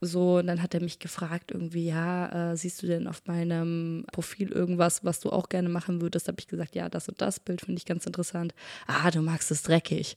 So, 0.00 0.38
und 0.38 0.46
dann 0.46 0.62
hat 0.62 0.74
er 0.74 0.82
mich 0.82 0.98
gefragt, 0.98 1.50
irgendwie, 1.50 1.86
ja, 1.86 2.52
äh, 2.52 2.56
siehst 2.56 2.82
du 2.82 2.86
denn 2.86 3.08
auf 3.08 3.22
meinem 3.26 4.04
Profil 4.12 4.52
irgendwas, 4.52 5.04
was 5.04 5.20
du 5.20 5.30
auch 5.30 5.48
gerne 5.48 5.68
machen 5.68 6.00
würdest? 6.00 6.28
Da 6.28 6.32
habe 6.32 6.40
ich 6.40 6.48
gesagt, 6.48 6.74
ja, 6.74 6.88
das 6.88 7.08
und 7.08 7.20
das 7.20 7.40
Bild 7.40 7.62
finde 7.62 7.78
ich 7.78 7.86
ganz 7.86 8.04
interessant. 8.04 8.54
Ah, 8.86 9.10
du 9.10 9.22
magst 9.22 9.50
es 9.50 9.62
dreckig. 9.62 10.16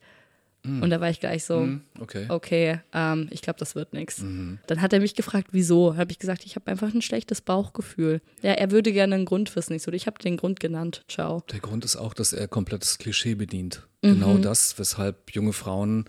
Mhm. 0.68 0.84
Und 0.84 0.90
da 0.90 1.00
war 1.00 1.10
ich 1.10 1.20
gleich 1.20 1.46
so, 1.46 1.62
mhm, 1.62 1.82
okay, 2.00 2.26
okay 2.30 2.80
ähm, 2.94 3.28
ich 3.32 3.42
glaube, 3.42 3.60
das 3.60 3.76
wird 3.76 3.94
nichts. 3.94 4.20
Mhm. 4.20 4.60
Dann 4.68 4.82
hat 4.82 4.94
er 4.94 5.00
mich 5.00 5.16
gefragt, 5.16 5.50
wieso? 5.52 5.96
Habe 5.96 6.12
ich 6.12 6.20
gesagt, 6.20 6.46
ich 6.46 6.56
habe 6.56 6.70
einfach 6.70 6.94
ein 6.94 7.02
schlechtes 7.02 7.42
Bauchgefühl. 7.42 8.22
Ja, 8.42 8.52
er 8.52 8.72
würde 8.72 8.92
gerne 8.92 9.16
einen 9.16 9.26
Grund 9.26 9.56
wissen. 9.56 9.74
Ich 9.74 9.84
so, 9.84 9.92
ich 9.92 10.08
habe 10.08 10.20
den 10.20 10.38
Grund 10.38 10.60
genannt. 10.60 11.04
Ciao. 11.08 11.44
Der 11.52 11.60
Grund 11.60 11.86
ist 11.86 11.96
auch, 11.96 12.14
dass 12.14 12.34
er 12.34 12.48
komplettes 12.48 12.98
Klischee 12.98 13.36
bedient. 13.36 13.88
Genau 14.02 14.36
mhm. 14.36 14.42
das, 14.42 14.78
weshalb 14.78 15.32
junge 15.32 15.54
Frauen 15.54 16.06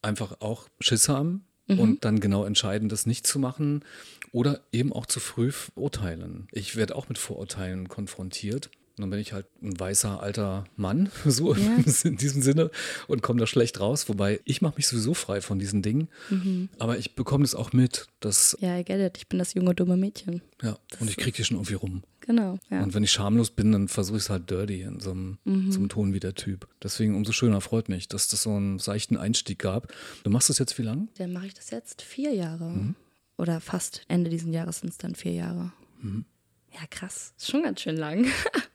einfach 0.00 0.40
auch 0.40 0.68
Schiss 0.80 1.08
haben 1.08 1.44
mhm. 1.68 1.78
und 1.78 2.04
dann 2.04 2.20
genau 2.20 2.44
entscheiden, 2.44 2.88
das 2.88 3.06
nicht 3.06 3.26
zu 3.26 3.38
machen 3.38 3.84
oder 4.32 4.60
eben 4.72 4.92
auch 4.92 5.06
zu 5.06 5.20
früh 5.20 5.52
urteilen. 5.74 6.48
Ich 6.52 6.76
werde 6.76 6.96
auch 6.96 7.08
mit 7.08 7.18
Vorurteilen 7.18 7.88
konfrontiert 7.88 8.70
dann 8.96 9.10
bin 9.10 9.18
ich 9.18 9.32
halt 9.32 9.46
ein 9.62 9.78
weißer 9.78 10.22
alter 10.22 10.64
Mann, 10.76 11.10
so 11.24 11.54
ja. 11.54 11.76
in 12.04 12.16
diesem 12.16 12.42
Sinne, 12.42 12.70
und 13.08 13.22
komme 13.22 13.40
da 13.40 13.46
schlecht 13.46 13.80
raus. 13.80 14.08
Wobei 14.08 14.40
ich 14.44 14.62
mache 14.62 14.74
mich 14.76 14.86
sowieso 14.86 15.14
frei 15.14 15.40
von 15.40 15.58
diesen 15.58 15.82
Dingen. 15.82 16.08
Mhm. 16.30 16.68
Aber 16.78 16.98
ich 16.98 17.14
bekomme 17.14 17.44
das 17.44 17.54
auch 17.54 17.72
mit, 17.72 18.06
dass. 18.20 18.56
Ja, 18.60 18.78
I 18.78 18.84
get 18.84 19.00
it. 19.00 19.18
Ich 19.18 19.28
bin 19.28 19.38
das 19.38 19.54
junge, 19.54 19.74
dumme 19.74 19.96
Mädchen. 19.96 20.42
Ja, 20.62 20.78
das 20.90 21.00
und 21.00 21.10
ich 21.10 21.16
kriege 21.16 21.36
die 21.36 21.44
schon 21.44 21.56
irgendwie 21.56 21.74
rum. 21.74 22.02
Genau. 22.20 22.58
Ja. 22.70 22.82
Und 22.82 22.94
wenn 22.94 23.02
ich 23.02 23.10
schamlos 23.10 23.50
bin, 23.50 23.72
dann 23.72 23.88
versuche 23.88 24.16
ich 24.16 24.24
es 24.24 24.30
halt 24.30 24.48
dirty 24.48 24.82
in 24.82 25.00
so 25.00 25.10
einem, 25.10 25.38
mhm. 25.44 25.72
so 25.72 25.80
einem 25.80 25.88
Ton 25.88 26.14
wie 26.14 26.20
der 26.20 26.34
Typ. 26.34 26.68
Deswegen 26.82 27.16
umso 27.16 27.32
schöner 27.32 27.60
freut 27.60 27.88
mich, 27.88 28.08
dass 28.08 28.28
das 28.28 28.42
so 28.42 28.50
einen 28.50 28.78
seichten 28.78 29.16
Einstieg 29.16 29.58
gab. 29.58 29.92
Du 30.22 30.30
machst 30.30 30.48
das 30.48 30.58
jetzt 30.58 30.78
wie 30.78 30.82
lang? 30.82 31.08
Dann 31.18 31.32
mache 31.32 31.46
ich 31.46 31.54
das 31.54 31.70
jetzt 31.70 32.02
vier 32.02 32.32
Jahre. 32.32 32.70
Mhm. 32.70 32.94
Oder 33.38 33.60
fast 33.60 34.04
Ende 34.08 34.30
dieses 34.30 34.52
Jahres 34.52 34.80
sind 34.80 34.90
es 34.90 34.98
dann 34.98 35.16
vier 35.16 35.32
Jahre. 35.32 35.72
Mhm. 36.00 36.24
Ja, 36.72 36.86
krass. 36.88 37.34
Ist 37.36 37.50
schon 37.50 37.64
ganz 37.64 37.80
schön 37.80 37.96
lang. 37.96 38.26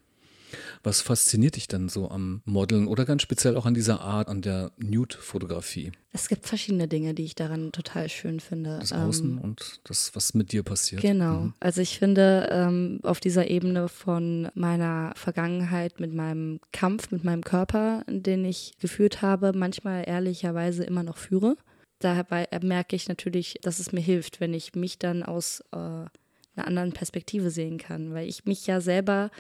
Was 0.84 1.02
fasziniert 1.02 1.56
dich 1.56 1.68
denn 1.68 1.90
so 1.90 2.10
am 2.10 2.42
Modeln 2.46 2.88
oder 2.88 3.06
ganz 3.06 3.22
speziell 3.22 3.58
auch 3.58 3.66
an 3.66 3.74
dieser 3.74 4.02
Art, 4.02 4.28
an 4.28 4.42
der 4.42 4.72
Nude-Fotografie? 4.78 5.92
Es 6.13 6.30
gibt 6.30 6.48
verschiedene 6.48 6.88
Dinge, 6.88 7.13
die 7.13 7.24
ich 7.24 7.36
daran 7.36 7.72
total 7.72 8.10
schön 8.10 8.40
finde. 8.40 8.80
Das 8.80 8.94
Außen 8.94 9.38
ähm, 9.38 9.40
und 9.40 9.82
das, 9.84 10.16
was 10.16 10.34
mit 10.34 10.52
dir 10.52 10.63
passiert. 10.63 11.02
Genau. 11.02 11.42
Mhm. 11.42 11.54
Also 11.60 11.82
ich 11.82 12.00
finde, 12.00 12.50
ähm, 12.52 13.00
auf 13.04 13.20
dieser 13.20 13.50
Ebene 13.50 13.88
von 13.88 14.50
meiner 14.56 15.13
Vergangenheit 15.16 16.00
mit 16.00 16.13
meinem 16.13 16.60
Kampf, 16.72 17.12
mit 17.12 17.24
meinem 17.24 17.44
Körper, 17.44 18.04
den 18.08 18.46
ich 18.46 18.74
geführt 18.80 19.22
habe, 19.22 19.54
manchmal 19.54 20.04
ehrlicherweise 20.08 20.84
immer 20.84 21.04
noch 21.04 21.18
führe. 21.18 21.56
Dabei 22.00 22.48
merke 22.62 22.96
ich 22.96 23.08
natürlich, 23.08 23.60
dass 23.62 23.80
es 23.80 23.92
mir 23.92 24.02
hilft, 24.02 24.40
wenn 24.40 24.54
ich 24.54 24.76
mich 24.76 25.00
dann 25.00 25.24
aus 25.24 25.62
äh, 25.72 25.78
einer 25.78 26.68
anderen 26.68 26.94
Perspektive 26.94 27.50
sehen 27.50 27.78
kann, 27.78 28.13
weil 28.13 28.28
ich 28.28 28.46
mich 28.46 28.68
ja 28.68 28.82
selber 28.82 29.32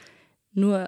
nur 0.53 0.87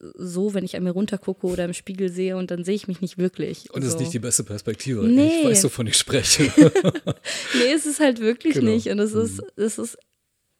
so, 0.00 0.54
wenn 0.54 0.64
ich 0.64 0.76
an 0.76 0.84
mir 0.84 0.92
runtergucke 0.92 1.46
oder 1.46 1.64
im 1.64 1.72
Spiegel 1.72 2.10
sehe 2.10 2.36
und 2.36 2.50
dann 2.50 2.64
sehe 2.64 2.74
ich 2.74 2.86
mich 2.86 3.00
nicht 3.00 3.18
wirklich. 3.18 3.70
Und 3.72 3.82
das 3.82 3.92
so. 3.92 3.96
ist 3.96 4.02
nicht 4.02 4.14
die 4.14 4.18
beste 4.20 4.44
Perspektive. 4.44 5.06
Nee. 5.06 5.40
Ich 5.40 5.46
weiß, 5.46 5.64
wovon 5.64 5.86
ich 5.86 5.96
spreche. 5.96 6.44
nee, 7.54 7.72
es 7.74 7.86
ist 7.86 8.00
halt 8.00 8.20
wirklich 8.20 8.54
genau. 8.54 8.70
nicht. 8.70 8.88
Und 8.88 9.00
es 9.00 9.12
ist, 9.12 9.40
mhm. 9.40 9.48
es 9.56 9.78
ist 9.78 9.98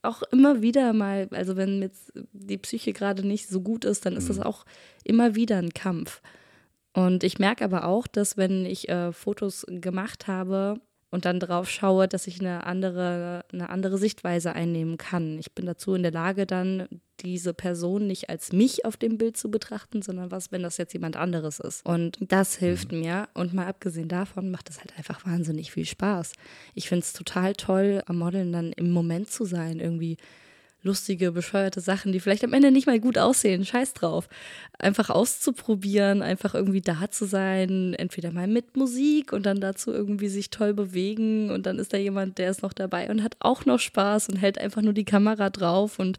auch 0.02 0.22
immer 0.32 0.62
wieder 0.62 0.92
mal, 0.92 1.28
also 1.30 1.56
wenn 1.56 1.82
jetzt 1.82 2.12
die 2.32 2.58
Psyche 2.58 2.92
gerade 2.92 3.26
nicht 3.26 3.48
so 3.48 3.60
gut 3.60 3.84
ist, 3.84 4.06
dann 4.06 4.16
ist 4.16 4.28
das 4.28 4.38
mhm. 4.38 4.44
auch 4.44 4.64
immer 5.04 5.34
wieder 5.34 5.58
ein 5.58 5.70
Kampf. 5.70 6.20
Und 6.94 7.22
ich 7.22 7.38
merke 7.38 7.64
aber 7.64 7.84
auch, 7.84 8.06
dass 8.06 8.36
wenn 8.36 8.66
ich 8.66 8.88
äh, 8.88 9.12
Fotos 9.12 9.64
gemacht 9.68 10.26
habe, 10.26 10.80
und 11.10 11.24
dann 11.24 11.40
drauf 11.40 11.70
schaue, 11.70 12.06
dass 12.06 12.26
ich 12.26 12.40
eine 12.40 12.64
andere, 12.64 13.44
eine 13.52 13.70
andere 13.70 13.96
Sichtweise 13.96 14.52
einnehmen 14.52 14.98
kann. 14.98 15.38
Ich 15.38 15.52
bin 15.52 15.64
dazu 15.66 15.94
in 15.94 16.02
der 16.02 16.12
Lage, 16.12 16.46
dann 16.46 16.86
diese 17.20 17.54
Person 17.54 18.06
nicht 18.06 18.28
als 18.28 18.52
mich 18.52 18.84
auf 18.84 18.96
dem 18.96 19.18
Bild 19.18 19.36
zu 19.36 19.50
betrachten, 19.50 20.02
sondern 20.02 20.30
was, 20.30 20.52
wenn 20.52 20.62
das 20.62 20.76
jetzt 20.76 20.92
jemand 20.92 21.16
anderes 21.16 21.60
ist. 21.60 21.84
Und 21.84 22.18
das 22.20 22.56
hilft 22.56 22.92
mhm. 22.92 23.00
mir. 23.00 23.28
Und 23.34 23.54
mal 23.54 23.66
abgesehen 23.66 24.08
davon 24.08 24.50
macht 24.50 24.70
es 24.70 24.78
halt 24.78 24.96
einfach 24.98 25.24
wahnsinnig 25.24 25.72
viel 25.72 25.86
Spaß. 25.86 26.32
Ich 26.74 26.88
finde 26.88 27.04
es 27.04 27.12
total 27.12 27.54
toll, 27.54 28.02
am 28.06 28.18
Modeln 28.18 28.52
dann 28.52 28.72
im 28.72 28.90
Moment 28.90 29.30
zu 29.30 29.44
sein, 29.44 29.80
irgendwie 29.80 30.18
lustige, 30.82 31.32
bescheuerte 31.32 31.80
Sachen, 31.80 32.12
die 32.12 32.20
vielleicht 32.20 32.44
am 32.44 32.52
Ende 32.52 32.70
nicht 32.70 32.86
mal 32.86 33.00
gut 33.00 33.18
aussehen. 33.18 33.64
Scheiß 33.64 33.94
drauf. 33.94 34.28
Einfach 34.78 35.10
auszuprobieren, 35.10 36.22
einfach 36.22 36.54
irgendwie 36.54 36.80
da 36.80 37.10
zu 37.10 37.26
sein, 37.26 37.94
entweder 37.94 38.30
mal 38.30 38.46
mit 38.46 38.76
Musik 38.76 39.32
und 39.32 39.44
dann 39.44 39.60
dazu 39.60 39.92
irgendwie 39.92 40.28
sich 40.28 40.50
toll 40.50 40.74
bewegen 40.74 41.50
und 41.50 41.66
dann 41.66 41.78
ist 41.78 41.92
da 41.92 41.96
jemand, 41.96 42.38
der 42.38 42.50
ist 42.50 42.62
noch 42.62 42.72
dabei 42.72 43.10
und 43.10 43.22
hat 43.22 43.36
auch 43.40 43.66
noch 43.66 43.80
Spaß 43.80 44.28
und 44.28 44.36
hält 44.36 44.58
einfach 44.58 44.82
nur 44.82 44.92
die 44.92 45.04
Kamera 45.04 45.50
drauf 45.50 45.98
und 45.98 46.18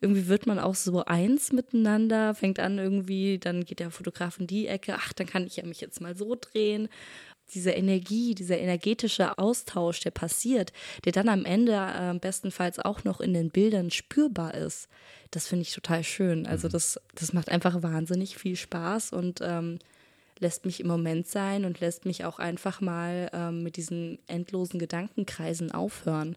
irgendwie 0.00 0.28
wird 0.28 0.46
man 0.46 0.58
auch 0.58 0.74
so 0.74 1.04
eins 1.04 1.52
miteinander, 1.52 2.34
fängt 2.34 2.60
an 2.60 2.78
irgendwie, 2.78 3.38
dann 3.38 3.64
geht 3.64 3.80
der 3.80 3.90
Fotograf 3.90 4.38
in 4.38 4.46
die 4.46 4.66
Ecke, 4.66 4.94
ach, 4.96 5.12
dann 5.14 5.26
kann 5.26 5.46
ich 5.46 5.56
ja 5.56 5.64
mich 5.64 5.80
jetzt 5.80 6.00
mal 6.00 6.16
so 6.16 6.36
drehen 6.38 6.88
diese 7.54 7.70
Energie, 7.70 8.34
dieser 8.34 8.58
energetische 8.58 9.38
Austausch, 9.38 10.00
der 10.00 10.10
passiert, 10.10 10.72
der 11.04 11.12
dann 11.12 11.28
am 11.28 11.44
Ende 11.44 11.72
äh, 11.72 12.18
bestenfalls 12.18 12.78
auch 12.78 13.04
noch 13.04 13.20
in 13.20 13.34
den 13.34 13.50
Bildern 13.50 13.90
spürbar 13.90 14.54
ist, 14.54 14.88
das 15.30 15.46
finde 15.48 15.62
ich 15.62 15.72
total 15.72 16.04
schön. 16.04 16.46
Also 16.46 16.68
mhm. 16.68 16.72
das, 16.72 17.00
das 17.14 17.32
macht 17.32 17.50
einfach 17.50 17.82
wahnsinnig 17.82 18.36
viel 18.36 18.56
Spaß 18.56 19.12
und 19.12 19.40
ähm, 19.42 19.78
lässt 20.38 20.66
mich 20.66 20.80
im 20.80 20.88
Moment 20.88 21.26
sein 21.26 21.64
und 21.64 21.80
lässt 21.80 22.04
mich 22.04 22.24
auch 22.24 22.38
einfach 22.38 22.80
mal 22.80 23.30
ähm, 23.32 23.62
mit 23.62 23.76
diesen 23.76 24.18
endlosen 24.26 24.78
Gedankenkreisen 24.78 25.72
aufhören. 25.72 26.36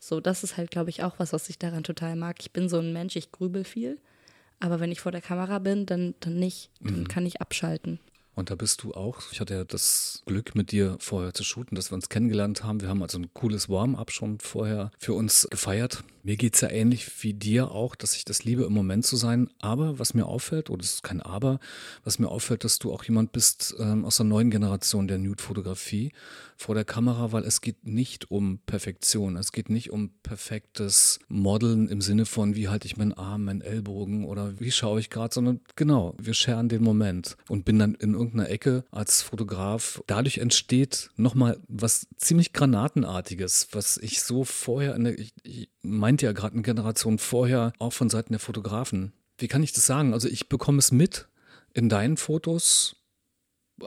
So, 0.00 0.20
das 0.20 0.44
ist 0.44 0.56
halt, 0.56 0.70
glaube 0.70 0.90
ich, 0.90 1.02
auch 1.02 1.18
was, 1.18 1.32
was 1.32 1.48
ich 1.48 1.58
daran 1.58 1.84
total 1.84 2.16
mag. 2.16 2.36
Ich 2.40 2.52
bin 2.52 2.68
so 2.68 2.78
ein 2.78 2.92
Mensch, 2.92 3.16
ich 3.16 3.32
grübel 3.32 3.64
viel. 3.64 3.98
Aber 4.60 4.80
wenn 4.80 4.92
ich 4.92 5.00
vor 5.00 5.12
der 5.12 5.20
Kamera 5.20 5.58
bin, 5.58 5.86
dann, 5.86 6.14
dann 6.20 6.38
nicht. 6.38 6.70
Dann 6.80 7.00
mhm. 7.00 7.08
kann 7.08 7.26
ich 7.26 7.40
abschalten. 7.40 7.98
Und 8.34 8.50
da 8.50 8.54
bist 8.54 8.82
du 8.82 8.94
auch. 8.94 9.20
Ich 9.30 9.40
hatte 9.40 9.54
ja 9.54 9.64
das 9.64 10.22
Glück, 10.26 10.54
mit 10.54 10.72
dir 10.72 10.96
vorher 11.00 11.34
zu 11.34 11.44
shooten, 11.44 11.76
dass 11.76 11.90
wir 11.90 11.96
uns 11.96 12.08
kennengelernt 12.08 12.64
haben. 12.64 12.80
Wir 12.80 12.88
haben 12.88 13.02
also 13.02 13.18
ein 13.18 13.32
cooles 13.34 13.68
Warm-up 13.68 14.10
schon 14.10 14.38
vorher 14.38 14.90
für 14.98 15.12
uns 15.12 15.46
gefeiert. 15.50 16.02
Mir 16.24 16.36
geht 16.36 16.54
es 16.54 16.60
ja 16.60 16.70
ähnlich 16.70 17.10
wie 17.22 17.34
dir 17.34 17.72
auch, 17.72 17.96
dass 17.96 18.14
ich 18.14 18.24
das 18.24 18.44
liebe, 18.44 18.62
im 18.64 18.72
Moment 18.72 19.04
zu 19.04 19.16
sein. 19.16 19.50
Aber 19.60 19.98
was 19.98 20.14
mir 20.14 20.26
auffällt, 20.26 20.70
oder 20.70 20.82
es 20.82 20.94
ist 20.94 21.02
kein 21.02 21.20
Aber, 21.20 21.58
was 22.04 22.18
mir 22.18 22.28
auffällt, 22.28 22.64
dass 22.64 22.78
du 22.78 22.92
auch 22.92 23.02
jemand 23.04 23.32
bist 23.32 23.74
ähm, 23.78 24.04
aus 24.04 24.18
der 24.18 24.26
neuen 24.26 24.50
Generation 24.50 25.08
der 25.08 25.18
Nude-Fotografie 25.18 26.12
vor 26.56 26.74
der 26.76 26.84
Kamera, 26.84 27.32
weil 27.32 27.44
es 27.44 27.60
geht 27.60 27.84
nicht 27.86 28.30
um 28.30 28.60
Perfektion. 28.66 29.36
Es 29.36 29.52
geht 29.52 29.68
nicht 29.68 29.90
um 29.90 30.10
perfektes 30.22 31.18
Modeln 31.28 31.88
im 31.88 32.00
Sinne 32.00 32.24
von, 32.24 32.54
wie 32.54 32.68
halte 32.68 32.86
ich 32.86 32.96
meinen 32.96 33.12
Arm, 33.12 33.44
meinen 33.44 33.60
Ellbogen 33.60 34.24
oder 34.24 34.60
wie 34.60 34.70
schaue 34.70 35.00
ich 35.00 35.10
gerade, 35.10 35.34
sondern 35.34 35.60
genau, 35.74 36.14
wir 36.20 36.34
scheren 36.34 36.68
den 36.68 36.82
Moment 36.82 37.36
und 37.48 37.64
bin 37.64 37.78
dann 37.78 37.94
in 37.94 38.14
irgendeiner 38.14 38.48
Ecke 38.48 38.84
als 38.90 39.22
Fotograf. 39.22 40.02
Dadurch 40.06 40.38
entsteht 40.38 41.10
nochmal 41.16 41.58
was 41.66 42.06
ziemlich 42.16 42.52
Granatenartiges, 42.52 43.68
was 43.72 43.96
ich 43.96 44.22
so 44.22 44.44
vorher, 44.44 44.94
in 44.94 45.04
der, 45.04 45.18
ich, 45.18 45.32
ich 45.42 45.68
meinte 45.82 46.26
ja 46.26 46.32
gerade 46.32 46.54
eine 46.54 46.62
Generation 46.62 47.18
vorher, 47.18 47.72
auch 47.78 47.92
von 47.92 48.08
Seiten 48.08 48.32
der 48.32 48.40
Fotografen 48.40 49.12
wie 49.42 49.48
kann 49.48 49.62
ich 49.62 49.72
das 49.72 49.84
sagen? 49.84 50.14
Also 50.14 50.28
ich 50.28 50.48
bekomme 50.48 50.78
es 50.78 50.92
mit 50.92 51.28
in 51.74 51.88
deinen 51.88 52.16
Fotos, 52.16 52.96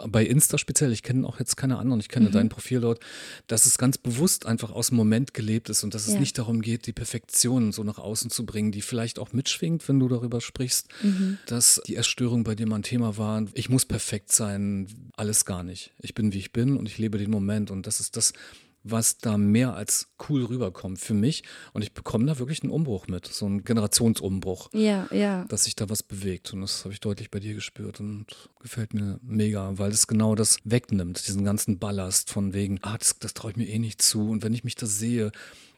bei 0.08 0.26
Insta 0.26 0.58
speziell, 0.58 0.92
ich 0.92 1.04
kenne 1.04 1.26
auch 1.26 1.40
jetzt 1.40 1.56
keine 1.56 1.78
anderen, 1.78 2.02
ich 2.02 2.10
kenne 2.10 2.28
mhm. 2.28 2.34
dein 2.34 2.50
Profil 2.50 2.82
dort, 2.82 3.00
dass 3.48 3.66
es 3.66 3.78
ganz 3.78 3.98
bewusst 3.98 4.46
einfach 4.46 4.72
aus 4.72 4.88
dem 4.88 4.98
Moment 4.98 5.34
gelebt 5.34 5.70
ist 5.70 5.84
und 5.84 5.94
dass 5.94 6.08
es 6.08 6.16
ja. 6.16 6.20
nicht 6.20 6.38
darum 6.38 6.62
geht, 6.62 6.88
die 6.88 6.92
Perfektion 6.92 7.72
so 7.72 7.84
nach 7.84 8.00
außen 8.00 8.30
zu 8.30 8.46
bringen, 8.46 8.74
die 8.74 8.82
vielleicht 8.82 9.20
auch 9.20 9.32
mitschwingt, 9.32 9.88
wenn 9.88 10.00
du 10.00 10.10
darüber 10.10 10.42
sprichst, 10.42 10.90
mhm. 11.02 11.38
dass 11.46 11.82
die 11.88 11.96
Essstörung 11.96 12.44
bei 12.44 12.56
dir 12.56 12.68
mal 12.68 12.78
ein 12.78 12.84
Thema 12.84 13.18
war. 13.18 13.46
Ich 13.54 13.70
muss 13.70 13.86
perfekt 13.86 14.34
sein, 14.34 14.88
alles 15.16 15.46
gar 15.46 15.64
nicht. 15.64 15.94
Ich 16.02 16.14
bin, 16.14 16.34
wie 16.34 16.40
ich 16.40 16.52
bin 16.52 16.76
und 16.76 16.88
ich 16.88 16.98
lebe 16.98 17.18
den 17.18 17.32
Moment 17.32 17.72
und 17.72 17.88
das 17.88 18.02
ist 18.02 18.18
das, 18.18 18.34
was 18.86 19.18
da 19.18 19.38
mehr 19.38 19.76
als 19.76 20.10
cool 20.30 20.46
rüberkommt 20.46 21.00
für 21.00 21.16
mich. 21.16 21.44
Und 21.74 21.82
ich 21.82 21.94
bekomme 21.94 22.26
da 22.28 22.38
wirklich 22.38 22.62
einen 22.62 22.72
Umbruch 22.72 23.08
mit, 23.08 23.26
so 23.26 23.48
einen 23.48 23.64
Generationsumbruch. 23.64 24.70
Ja, 24.74 25.08
ja. 25.12 25.44
Dass 25.46 25.64
sich 25.64 25.76
da 25.76 25.90
was 25.90 26.04
bewegt. 26.04 26.54
Und 26.54 26.62
das 26.62 26.86
habe 26.86 26.94
ich 26.94 27.00
deutlich 27.00 27.32
bei 27.32 27.40
dir 27.40 27.56
gespürt 27.56 28.00
und 28.00 28.28
gefällt 28.60 28.94
mir 28.94 29.20
mega, 29.24 29.78
weil 29.78 29.92
es 29.92 30.08
genau 30.08 30.36
das 30.36 30.60
wegnimmt, 30.64 31.28
diesen 31.28 31.44
ganzen 31.44 31.80
Ballast 31.80 32.30
von 32.30 32.54
wegen, 32.54 32.80
ah, 32.84 32.98
das, 32.98 33.18
das 33.18 33.34
traue 33.34 33.52
ich 33.52 33.58
mir 33.58 33.68
eh 33.68 33.80
nicht 33.80 34.02
zu. 34.02 34.30
Und 34.30 34.44
wenn 34.44 34.54
ich 34.54 34.64
mich 34.64 34.76
da 34.76 34.86
sehe, 34.86 35.32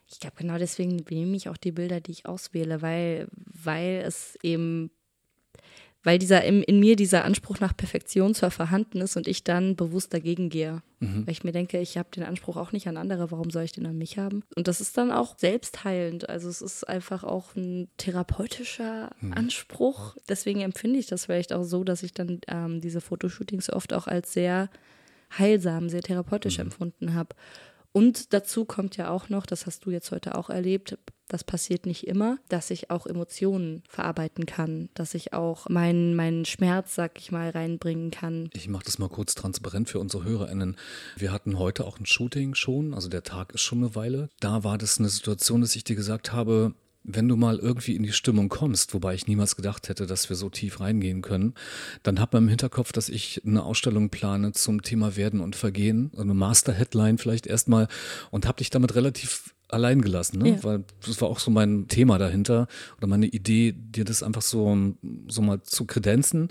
ich 0.10 0.20
glaube, 0.20 0.38
genau 0.38 0.58
deswegen 0.58 0.98
nehme 1.10 1.36
ich 1.36 1.50
auch 1.50 1.58
die 1.58 1.74
Bilder, 1.74 2.00
die 2.00 2.12
ich 2.12 2.26
auswähle, 2.26 2.82
weil, 2.82 3.28
weil 3.32 4.04
es 4.06 4.38
eben 4.42 4.90
weil 6.04 6.20
dieser 6.20 6.44
in, 6.44 6.64
in, 6.64 6.80
mir 6.80 6.96
dieser 6.96 7.26
Anspruch 7.26 7.60
nach 7.60 7.76
Perfektion 7.76 8.34
zwar 8.34 8.52
vorhanden 8.52 9.02
ist 9.02 9.18
und 9.18 9.28
ich 9.28 9.44
dann 9.44 9.76
bewusst 9.76 10.14
dagegen 10.14 10.50
gehe. 10.50 10.82
Mhm. 11.00 11.26
Weil 11.26 11.32
ich 11.32 11.44
mir 11.44 11.52
denke, 11.52 11.80
ich 11.80 11.98
habe 11.98 12.10
den 12.16 12.24
Anspruch 12.24 12.56
auch 12.56 12.72
nicht 12.72 12.88
an 12.88 12.98
andere, 12.98 13.32
warum 13.32 13.50
soll 13.50 13.64
ich 13.64 13.72
den 13.72 13.86
an 13.86 13.98
mich 13.98 14.18
haben? 14.18 14.44
Und 14.56 14.68
das 14.68 14.80
ist 14.80 14.98
dann 14.98 15.12
auch 15.12 15.38
selbstheilend. 15.38 16.30
Also 16.30 16.50
es 16.50 16.62
ist 16.62 16.88
einfach 16.88 17.24
auch 17.24 17.56
ein 17.56 17.90
therapeutischer 17.98 19.12
mhm. 19.22 19.34
Anspruch. 19.34 20.16
Deswegen 20.30 20.62
empfinde 20.62 21.00
ich 21.00 21.08
das 21.08 21.26
vielleicht 21.26 21.54
auch 21.54 21.64
so, 21.64 21.84
dass 21.84 22.04
ich 22.04 22.14
dann 22.14 22.40
ähm, 22.48 22.82
diese 22.82 23.02
Fotoshootings 23.02 23.70
oft 23.70 23.94
auch 23.94 24.08
als 24.08 24.34
sehr 24.34 24.70
heilsam, 25.38 25.90
sehr 25.90 26.02
therapeutisch 26.02 26.58
mhm. 26.58 26.66
empfunden 26.66 27.14
habe. 27.14 27.36
Und 27.98 28.32
dazu 28.32 28.64
kommt 28.64 28.96
ja 28.96 29.10
auch 29.10 29.30
noch, 29.30 29.48
das 29.48 29.66
hast 29.66 29.86
du 29.86 29.90
jetzt 29.90 30.12
heute 30.12 30.38
auch 30.38 30.52
erlebt, 30.52 31.00
das 31.30 31.44
passiert 31.44 31.88
nicht 31.88 32.06
immer, 32.06 32.38
dass 32.48 32.70
ich 32.70 32.92
auch 32.92 33.08
Emotionen 33.08 33.82
verarbeiten 33.90 34.46
kann, 34.46 34.90
dass 34.94 35.16
ich 35.16 35.34
auch 35.34 35.68
meinen, 35.68 36.16
meinen 36.16 36.46
Schmerz, 36.46 36.94
sag 36.94 37.18
ich 37.18 37.32
mal, 37.32 37.50
reinbringen 37.50 38.12
kann. 38.12 38.52
Ich 38.54 38.68
mache 38.68 38.86
das 38.86 39.00
mal 39.00 39.10
kurz 39.10 39.34
transparent 39.34 39.90
für 39.90 40.00
unsere 40.00 40.26
HörerInnen. 40.26 40.78
Wir 41.16 41.32
hatten 41.32 41.58
heute 41.58 41.86
auch 41.86 42.00
ein 42.00 42.06
Shooting 42.06 42.54
schon, 42.54 42.94
also 42.94 43.10
der 43.10 43.24
Tag 43.24 43.52
ist 43.56 43.62
schon 43.62 43.80
eine 43.80 43.96
Weile. 43.96 44.30
Da 44.42 44.64
war 44.64 44.78
das 44.78 45.00
eine 45.00 45.10
Situation, 45.10 45.62
dass 45.62 45.76
ich 45.76 45.84
dir 45.84 45.96
gesagt 45.96 46.32
habe, 46.32 46.76
wenn 47.08 47.28
du 47.28 47.38
mal 47.38 47.58
irgendwie 47.58 47.96
in 47.96 48.04
die 48.04 48.12
Stimmung 48.12 48.50
kommst, 48.50 48.94
wobei 48.94 49.16
ich 49.16 49.28
niemals 49.28 49.56
gedacht 49.56 49.88
hätte, 49.88 50.06
dass 50.06 50.30
wir 50.30 50.36
so 50.36 50.50
tief 50.50 50.82
reingehen 50.82 51.22
können, 51.22 51.54
dann 52.04 52.20
hab 52.20 52.34
man 52.34 52.44
im 52.44 52.50
Hinterkopf, 52.50 52.92
dass 52.92 53.08
ich 53.08 53.42
eine 53.46 53.64
Ausstellung 53.64 54.10
plane 54.10 54.52
zum 54.52 54.82
Thema 54.82 55.16
Werden 55.16 55.40
und 55.40 55.56
Vergehen, 55.56 56.12
eine 56.18 56.34
Master-Headline 56.34 57.18
vielleicht 57.18 57.48
erstmal 57.48 57.88
und 58.30 58.46
hab 58.46 58.58
dich 58.58 58.70
damit 58.70 58.94
relativ 58.96 59.56
allein 59.70 60.02
gelassen, 60.02 60.40
ne? 60.40 60.50
Ja. 60.50 60.64
weil 60.64 60.84
das 61.06 61.20
war 61.22 61.30
auch 61.30 61.40
so 61.40 61.50
mein 61.50 61.88
Thema 61.88 62.18
dahinter 62.18 62.68
oder 62.98 63.08
meine 63.08 63.28
Idee, 63.28 63.74
dir 63.74 64.06
das 64.06 64.22
einfach 64.24 64.42
so, 64.42 64.94
so 65.28 65.42
mal 65.42 65.62
zu 65.64 65.86
kredenzen. 65.86 66.50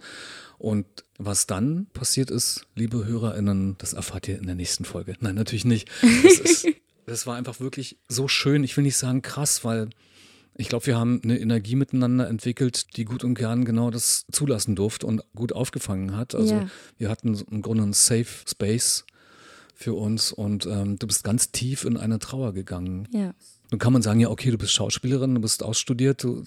Und 0.58 0.86
was 1.18 1.46
dann 1.46 1.86
passiert 1.92 2.30
ist, 2.30 2.66
liebe 2.74 3.04
HörerInnen, 3.04 3.76
das 3.78 3.92
erfahrt 3.92 4.28
ihr 4.28 4.38
in 4.38 4.46
der 4.46 4.54
nächsten 4.54 4.86
Folge. 4.86 5.14
Nein, 5.20 5.34
natürlich 5.34 5.66
nicht. 5.66 5.88
Das, 6.22 6.38
ist, 6.38 6.66
das 7.06 7.26
war 7.26 7.36
einfach 7.36 7.60
wirklich 7.60 7.98
so 8.08 8.26
schön. 8.26 8.64
Ich 8.64 8.76
will 8.76 8.84
nicht 8.84 8.96
sagen 8.96 9.20
krass, 9.20 9.64
weil 9.64 9.90
ich 10.58 10.68
glaube, 10.68 10.86
wir 10.86 10.96
haben 10.96 11.20
eine 11.22 11.38
Energie 11.38 11.76
miteinander 11.76 12.28
entwickelt, 12.28 12.96
die 12.96 13.04
gut 13.04 13.24
und 13.24 13.34
gern 13.34 13.64
genau 13.64 13.90
das 13.90 14.24
zulassen 14.32 14.74
durfte 14.74 15.06
und 15.06 15.22
gut 15.34 15.52
aufgefangen 15.52 16.16
hat. 16.16 16.34
Also 16.34 16.54
ja. 16.54 16.68
wir 16.96 17.10
hatten 17.10 17.38
im 17.50 17.62
Grunde 17.62 17.82
einen 17.82 17.92
Safe 17.92 18.26
Space 18.48 19.04
für 19.74 19.94
uns 19.94 20.32
und 20.32 20.64
ähm, 20.66 20.98
du 20.98 21.06
bist 21.06 21.24
ganz 21.24 21.52
tief 21.52 21.84
in 21.84 21.96
eine 21.98 22.18
Trauer 22.18 22.54
gegangen. 22.54 23.08
Ja. 23.12 23.34
Nun 23.70 23.78
kann 23.78 23.92
man 23.92 24.00
sagen, 24.00 24.20
ja, 24.20 24.30
okay, 24.30 24.50
du 24.50 24.56
bist 24.56 24.72
Schauspielerin, 24.72 25.34
du 25.34 25.40
bist 25.40 25.62
ausstudiert, 25.62 26.22
du, 26.22 26.42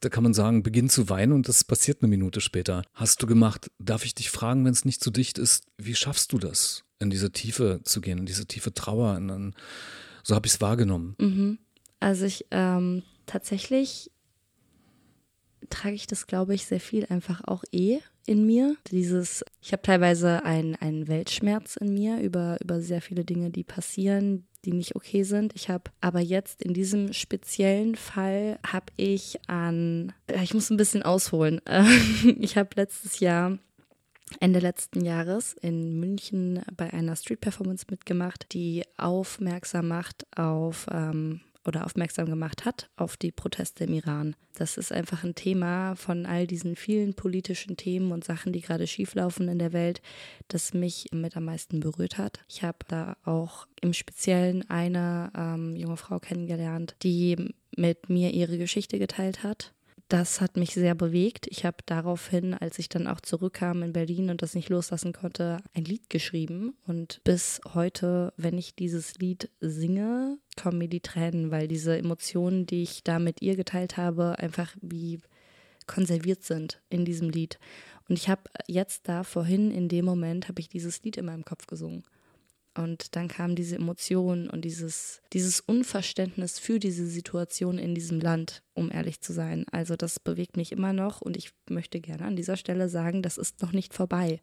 da 0.00 0.08
kann 0.10 0.22
man 0.22 0.34
sagen, 0.34 0.62
beginn 0.62 0.90
zu 0.90 1.08
weinen 1.08 1.32
und 1.32 1.48
das 1.48 1.64
passiert 1.64 2.02
eine 2.02 2.08
Minute 2.08 2.42
später. 2.42 2.82
Hast 2.92 3.22
du 3.22 3.26
gemacht, 3.26 3.70
darf 3.78 4.04
ich 4.04 4.14
dich 4.14 4.30
fragen, 4.30 4.64
wenn 4.66 4.72
es 4.72 4.84
nicht 4.84 5.02
zu 5.02 5.10
dicht 5.10 5.38
ist, 5.38 5.64
wie 5.78 5.94
schaffst 5.94 6.32
du 6.32 6.38
das, 6.38 6.84
in 6.98 7.08
diese 7.08 7.32
Tiefe 7.32 7.80
zu 7.84 8.02
gehen, 8.02 8.18
in 8.18 8.26
diese 8.26 8.44
tiefe 8.44 8.74
Trauer? 8.74 9.16
In, 9.16 9.28
in, 9.30 9.54
so 10.22 10.34
habe 10.34 10.46
ich 10.46 10.54
es 10.54 10.60
wahrgenommen. 10.60 11.14
Mhm. 11.18 11.58
Also 12.00 12.26
ich 12.26 12.46
ähm, 12.50 13.02
tatsächlich 13.26 14.10
trage 15.70 15.94
ich 15.94 16.06
das, 16.06 16.26
glaube 16.26 16.54
ich, 16.54 16.66
sehr 16.66 16.80
viel 16.80 17.06
einfach 17.06 17.42
auch 17.44 17.64
eh 17.72 17.98
in 18.26 18.46
mir. 18.46 18.76
Dieses, 18.90 19.44
ich 19.60 19.72
habe 19.72 19.82
teilweise 19.82 20.44
einen 20.44 21.08
Weltschmerz 21.08 21.76
in 21.76 21.94
mir 21.94 22.18
über, 22.20 22.58
über 22.62 22.80
sehr 22.80 23.00
viele 23.00 23.24
Dinge, 23.24 23.50
die 23.50 23.64
passieren, 23.64 24.46
die 24.64 24.72
nicht 24.72 24.96
okay 24.96 25.22
sind. 25.22 25.52
Ich 25.54 25.68
habe 25.68 25.90
aber 26.00 26.20
jetzt 26.20 26.62
in 26.62 26.74
diesem 26.74 27.12
speziellen 27.12 27.94
Fall 27.94 28.58
habe 28.66 28.92
ich 28.96 29.38
an, 29.48 30.12
ich 30.42 30.54
muss 30.54 30.70
ein 30.70 30.76
bisschen 30.76 31.02
ausholen. 31.02 31.60
Ich 32.40 32.56
habe 32.56 32.70
letztes 32.76 33.20
Jahr 33.20 33.58
Ende 34.40 34.58
letzten 34.58 35.04
Jahres 35.04 35.52
in 35.52 36.00
München 36.00 36.60
bei 36.76 36.92
einer 36.92 37.14
Street 37.14 37.40
Performance 37.40 37.86
mitgemacht, 37.88 38.52
die 38.52 38.82
aufmerksam 38.96 39.88
macht 39.88 40.26
auf 40.36 40.86
ähm, 40.90 41.40
oder 41.66 41.84
aufmerksam 41.84 42.26
gemacht 42.26 42.64
hat 42.64 42.88
auf 42.96 43.16
die 43.16 43.32
Proteste 43.32 43.84
im 43.84 43.94
Iran. 43.94 44.36
Das 44.54 44.76
ist 44.76 44.92
einfach 44.92 45.24
ein 45.24 45.34
Thema 45.34 45.94
von 45.96 46.26
all 46.26 46.46
diesen 46.46 46.76
vielen 46.76 47.14
politischen 47.14 47.76
Themen 47.76 48.12
und 48.12 48.24
Sachen, 48.24 48.52
die 48.52 48.60
gerade 48.60 48.86
schieflaufen 48.86 49.48
in 49.48 49.58
der 49.58 49.72
Welt, 49.72 50.00
das 50.48 50.74
mich 50.74 51.08
mit 51.12 51.36
am 51.36 51.44
meisten 51.44 51.80
berührt 51.80 52.18
hat. 52.18 52.40
Ich 52.48 52.62
habe 52.62 52.78
da 52.88 53.16
auch 53.24 53.66
im 53.80 53.92
Speziellen 53.92 54.68
eine 54.70 55.30
ähm, 55.36 55.76
junge 55.76 55.96
Frau 55.96 56.18
kennengelernt, 56.18 56.96
die 57.02 57.54
mit 57.76 58.08
mir 58.08 58.32
ihre 58.32 58.58
Geschichte 58.58 58.98
geteilt 58.98 59.42
hat 59.42 59.72
das 60.08 60.40
hat 60.40 60.56
mich 60.56 60.74
sehr 60.74 60.94
bewegt. 60.94 61.46
Ich 61.50 61.64
habe 61.64 61.78
daraufhin, 61.84 62.54
als 62.54 62.78
ich 62.78 62.88
dann 62.88 63.08
auch 63.08 63.20
zurückkam 63.20 63.82
in 63.82 63.92
Berlin 63.92 64.30
und 64.30 64.42
das 64.42 64.54
nicht 64.54 64.68
loslassen 64.68 65.12
konnte, 65.12 65.58
ein 65.74 65.84
Lied 65.84 66.08
geschrieben. 66.10 66.76
Und 66.86 67.20
bis 67.24 67.60
heute, 67.74 68.32
wenn 68.36 68.56
ich 68.56 68.76
dieses 68.76 69.18
Lied 69.18 69.50
singe, 69.60 70.38
kommen 70.60 70.78
mir 70.78 70.88
die 70.88 71.00
Tränen, 71.00 71.50
weil 71.50 71.66
diese 71.66 71.98
Emotionen, 71.98 72.66
die 72.66 72.82
ich 72.82 73.02
da 73.02 73.18
mit 73.18 73.42
ihr 73.42 73.56
geteilt 73.56 73.96
habe, 73.96 74.38
einfach 74.38 74.76
wie 74.80 75.20
konserviert 75.86 76.44
sind 76.44 76.80
in 76.88 77.04
diesem 77.04 77.30
Lied. 77.30 77.58
Und 78.08 78.16
ich 78.16 78.28
habe 78.28 78.42
jetzt 78.68 79.08
da 79.08 79.24
vorhin, 79.24 79.72
in 79.72 79.88
dem 79.88 80.04
Moment, 80.04 80.48
habe 80.48 80.60
ich 80.60 80.68
dieses 80.68 81.02
Lied 81.02 81.16
in 81.16 81.26
meinem 81.26 81.44
Kopf 81.44 81.66
gesungen. 81.66 82.04
Und 82.76 83.16
dann 83.16 83.28
kam 83.28 83.54
diese 83.54 83.76
Emotion 83.76 84.50
und 84.50 84.62
dieses, 84.64 85.22
dieses 85.32 85.60
Unverständnis 85.60 86.58
für 86.58 86.78
diese 86.78 87.06
Situation 87.06 87.78
in 87.78 87.94
diesem 87.94 88.20
Land, 88.20 88.62
um 88.74 88.92
ehrlich 88.92 89.20
zu 89.20 89.32
sein. 89.32 89.64
Also 89.70 89.96
das 89.96 90.20
bewegt 90.20 90.56
mich 90.56 90.72
immer 90.72 90.92
noch 90.92 91.22
und 91.22 91.36
ich 91.36 91.50
möchte 91.70 92.00
gerne 92.00 92.24
an 92.24 92.36
dieser 92.36 92.56
Stelle 92.56 92.88
sagen, 92.88 93.22
das 93.22 93.38
ist 93.38 93.62
noch 93.62 93.72
nicht 93.72 93.94
vorbei. 93.94 94.40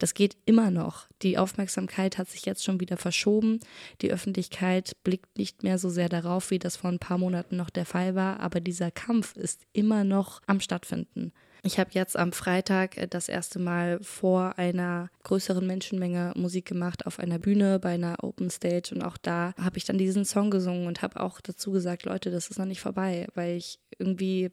Das 0.00 0.14
geht 0.14 0.38
immer 0.46 0.70
noch. 0.70 1.08
Die 1.20 1.36
Aufmerksamkeit 1.36 2.16
hat 2.16 2.28
sich 2.28 2.46
jetzt 2.46 2.64
schon 2.64 2.80
wieder 2.80 2.96
verschoben. 2.96 3.60
Die 4.00 4.10
Öffentlichkeit 4.10 4.92
blickt 5.04 5.36
nicht 5.36 5.62
mehr 5.62 5.78
so 5.78 5.90
sehr 5.90 6.08
darauf, 6.08 6.50
wie 6.50 6.58
das 6.58 6.76
vor 6.76 6.90
ein 6.90 6.98
paar 6.98 7.18
Monaten 7.18 7.56
noch 7.56 7.68
der 7.68 7.84
Fall 7.84 8.14
war. 8.14 8.40
Aber 8.40 8.60
dieser 8.60 8.90
Kampf 8.90 9.36
ist 9.36 9.66
immer 9.74 10.04
noch 10.04 10.40
am 10.46 10.60
Stattfinden. 10.60 11.32
Ich 11.62 11.78
habe 11.78 11.90
jetzt 11.92 12.16
am 12.16 12.32
Freitag 12.32 12.96
äh, 12.96 13.06
das 13.06 13.28
erste 13.28 13.58
Mal 13.58 13.98
vor 14.02 14.58
einer 14.58 15.10
größeren 15.24 15.66
Menschenmenge 15.66 16.32
Musik 16.36 16.66
gemacht 16.66 17.06
auf 17.06 17.18
einer 17.18 17.38
Bühne 17.38 17.78
bei 17.78 17.94
einer 17.94 18.22
Open 18.22 18.50
Stage 18.50 18.94
und 18.94 19.02
auch 19.02 19.16
da 19.16 19.52
habe 19.60 19.78
ich 19.78 19.84
dann 19.84 19.98
diesen 19.98 20.24
Song 20.24 20.50
gesungen 20.50 20.86
und 20.86 21.02
habe 21.02 21.20
auch 21.20 21.40
dazu 21.40 21.70
gesagt, 21.70 22.04
Leute, 22.04 22.30
das 22.30 22.48
ist 22.48 22.58
noch 22.58 22.66
nicht 22.66 22.80
vorbei, 22.80 23.26
weil 23.34 23.56
ich 23.56 23.78
irgendwie 23.98 24.50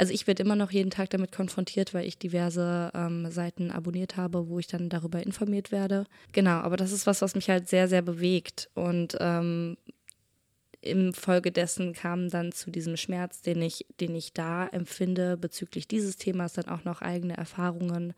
also 0.00 0.14
ich 0.14 0.26
werde 0.26 0.42
immer 0.42 0.56
noch 0.56 0.70
jeden 0.70 0.88
Tag 0.88 1.10
damit 1.10 1.30
konfrontiert, 1.30 1.92
weil 1.92 2.06
ich 2.06 2.18
diverse 2.18 2.90
ähm, 2.94 3.30
Seiten 3.30 3.70
abonniert 3.70 4.16
habe, 4.16 4.48
wo 4.48 4.58
ich 4.58 4.66
dann 4.66 4.88
darüber 4.88 5.22
informiert 5.22 5.72
werde. 5.72 6.06
Genau, 6.32 6.52
aber 6.52 6.78
das 6.78 6.90
ist 6.90 7.06
was, 7.06 7.20
was 7.20 7.34
mich 7.34 7.50
halt 7.50 7.68
sehr, 7.68 7.86
sehr 7.86 8.00
bewegt. 8.00 8.70
Und 8.72 9.18
ähm, 9.20 9.76
im 10.82 11.12
Folge 11.12 11.52
dessen 11.52 11.92
kam 11.92 12.30
dann 12.30 12.52
zu 12.52 12.70
diesem 12.70 12.96
Schmerz, 12.96 13.42
den 13.42 13.60
ich, 13.60 13.86
den 14.00 14.14
ich 14.14 14.32
da 14.32 14.66
empfinde 14.66 15.36
bezüglich 15.36 15.86
dieses 15.86 16.16
Themas, 16.16 16.54
dann 16.54 16.68
auch 16.68 16.84
noch 16.84 17.02
eigene 17.02 17.36
Erfahrungen 17.36 18.14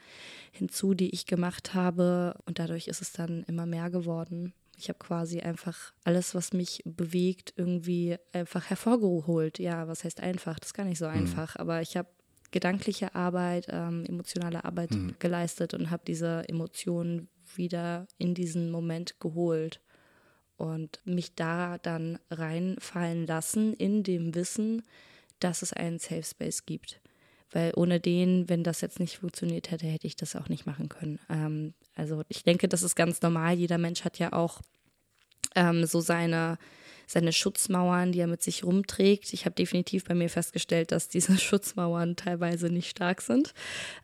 hinzu, 0.53 0.95
die 0.95 1.11
ich 1.11 1.27
gemacht 1.27 1.75
habe. 1.75 2.37
Und 2.47 2.59
dadurch 2.59 2.89
ist 2.89 3.03
es 3.03 3.13
dann 3.13 3.43
immer 3.45 3.67
mehr 3.67 3.91
geworden. 3.91 4.55
Ich 4.79 4.89
habe 4.89 4.99
quasi 4.99 5.41
einfach 5.41 5.93
alles, 6.05 6.35
was 6.35 6.53
mich 6.53 6.83
bewegt, 6.85 7.53
irgendwie 7.57 8.17
einfach 8.33 8.71
hervorgeholt. 8.71 9.59
Ja, 9.59 9.89
was 9.89 10.05
heißt 10.05 10.21
einfach? 10.21 10.59
Das 10.59 10.69
ist 10.69 10.75
gar 10.75 10.85
nicht 10.85 10.99
so 10.99 11.09
mhm. 11.09 11.15
einfach. 11.15 11.57
Mhm. 11.57 11.61
Aber 11.61 11.83
ich 11.83 11.97
habe 11.97 12.09
gedankliche 12.53 13.15
Arbeit, 13.15 13.67
ähm, 13.71 14.05
emotionale 14.07 14.65
Arbeit 14.65 14.93
mhm. 14.93 15.17
geleistet 15.19 15.75
und 15.75 15.91
habe 15.91 16.03
diese 16.07 16.49
Emotionen 16.49 17.29
wieder 17.57 18.07
in 18.19 18.35
diesen 18.35 18.71
Moment 18.71 19.19
geholt 19.19 19.81
und 20.63 21.01
mich 21.05 21.35
da 21.35 21.79
dann 21.79 22.21
reinfallen 22.31 23.27
lassen 23.27 23.75
in 23.75 24.05
dem 24.05 24.33
Wissen, 24.37 24.85
dass 25.41 25.63
es 25.63 25.73
einen 25.73 25.99
Safe 25.99 26.23
Space 26.23 26.67
gibt. 26.67 27.01
Weil 27.51 27.73
ohne 27.75 27.99
den, 27.99 28.49
wenn 28.49 28.63
das 28.63 28.81
jetzt 28.81 29.01
nicht 29.01 29.19
funktioniert 29.19 29.73
hätte, 29.73 29.89
hätte 29.89 30.07
ich 30.07 30.15
das 30.15 30.37
auch 30.37 30.49
nicht 30.49 30.65
machen 30.65 30.89
können. 30.89 31.19
Ähm, 31.29 31.75
also 31.97 32.23
ich 32.29 32.45
denke, 32.45 32.69
das 32.69 32.85
ist 32.85 32.95
ganz 32.95 33.21
normal. 33.23 33.55
Jeder 33.55 33.77
Mensch 33.77 34.05
hat 34.05 34.21
ja 34.21 34.33
auch 34.33 34.63
ähm, 35.57 35.85
so 35.85 36.01
seine, 36.01 36.59
seine 37.09 37.33
Schutzmauern, 37.33 38.13
die 38.13 38.21
er 38.21 38.29
mit 38.29 38.45
sich 38.45 38.63
rumträgt. 38.63 39.33
Ich 39.33 39.45
habe 39.47 39.57
definitiv 39.57 40.05
bei 40.05 40.15
mir 40.15 40.31
festgestellt, 40.31 40.93
dass 40.93 41.09
diese 41.09 41.37
Schutzmauern 41.39 42.15
teilweise 42.15 42.71
nicht 42.71 42.89
stark 42.89 43.21
sind. 43.21 43.53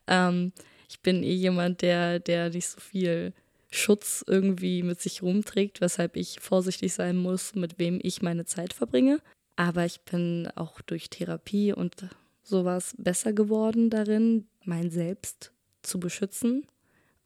Ähm, 0.09 0.53
ich 0.89 1.01
bin 1.03 1.23
eh 1.23 1.35
jemand, 1.35 1.83
der, 1.83 2.19
der 2.19 2.51
nicht 2.51 2.67
so 2.67 2.81
viel 2.81 3.33
Schutz 3.71 4.25
irgendwie 4.27 4.83
mit 4.83 5.01
sich 5.01 5.23
rumträgt, 5.23 5.81
weshalb 5.81 6.17
ich 6.17 6.41
vorsichtig 6.41 6.95
sein 6.95 7.17
muss, 7.17 7.55
mit 7.55 7.79
wem 7.79 7.99
ich 8.03 8.23
meine 8.23 8.45
Zeit 8.45 8.73
verbringe. 8.73 9.21
Aber 9.57 9.85
ich 9.85 10.01
bin 10.03 10.49
auch 10.55 10.81
durch 10.81 11.11
Therapie 11.11 11.73
und 11.73 12.09
sowas 12.43 12.95
besser 12.97 13.33
geworden 13.33 13.91
darin, 13.91 14.47
mein 14.65 14.91
Selbst 14.91 15.53
zu 15.83 16.01
beschützen 16.01 16.67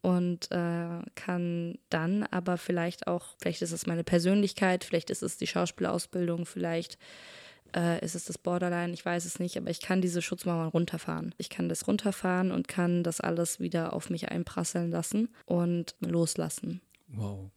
und 0.01 0.51
äh, 0.51 0.99
kann 1.15 1.79
dann 1.89 2.23
aber 2.23 2.57
vielleicht 2.57 3.07
auch, 3.07 3.35
vielleicht 3.41 3.61
ist 3.61 3.71
es 3.71 3.87
meine 3.87 4.03
Persönlichkeit, 4.03 4.83
vielleicht 4.83 5.09
ist 5.09 5.23
es 5.23 5.37
die 5.37 5.47
Schauspielausbildung, 5.47 6.45
vielleicht 6.45 6.97
äh, 7.75 8.03
ist 8.03 8.15
es 8.15 8.25
das 8.25 8.37
Borderline, 8.37 8.93
ich 8.93 9.05
weiß 9.05 9.25
es 9.25 9.39
nicht, 9.39 9.57
aber 9.57 9.69
ich 9.69 9.81
kann 9.81 10.01
diese 10.01 10.21
Schutzmauern 10.21 10.69
runterfahren. 10.69 11.33
Ich 11.37 11.49
kann 11.49 11.69
das 11.69 11.87
runterfahren 11.87 12.51
und 12.51 12.67
kann 12.67 13.03
das 13.03 13.21
alles 13.21 13.59
wieder 13.59 13.93
auf 13.93 14.09
mich 14.09 14.29
einprasseln 14.29 14.91
lassen 14.91 15.29
und 15.45 15.95
loslassen. 15.99 16.81
Wow. 17.07 17.51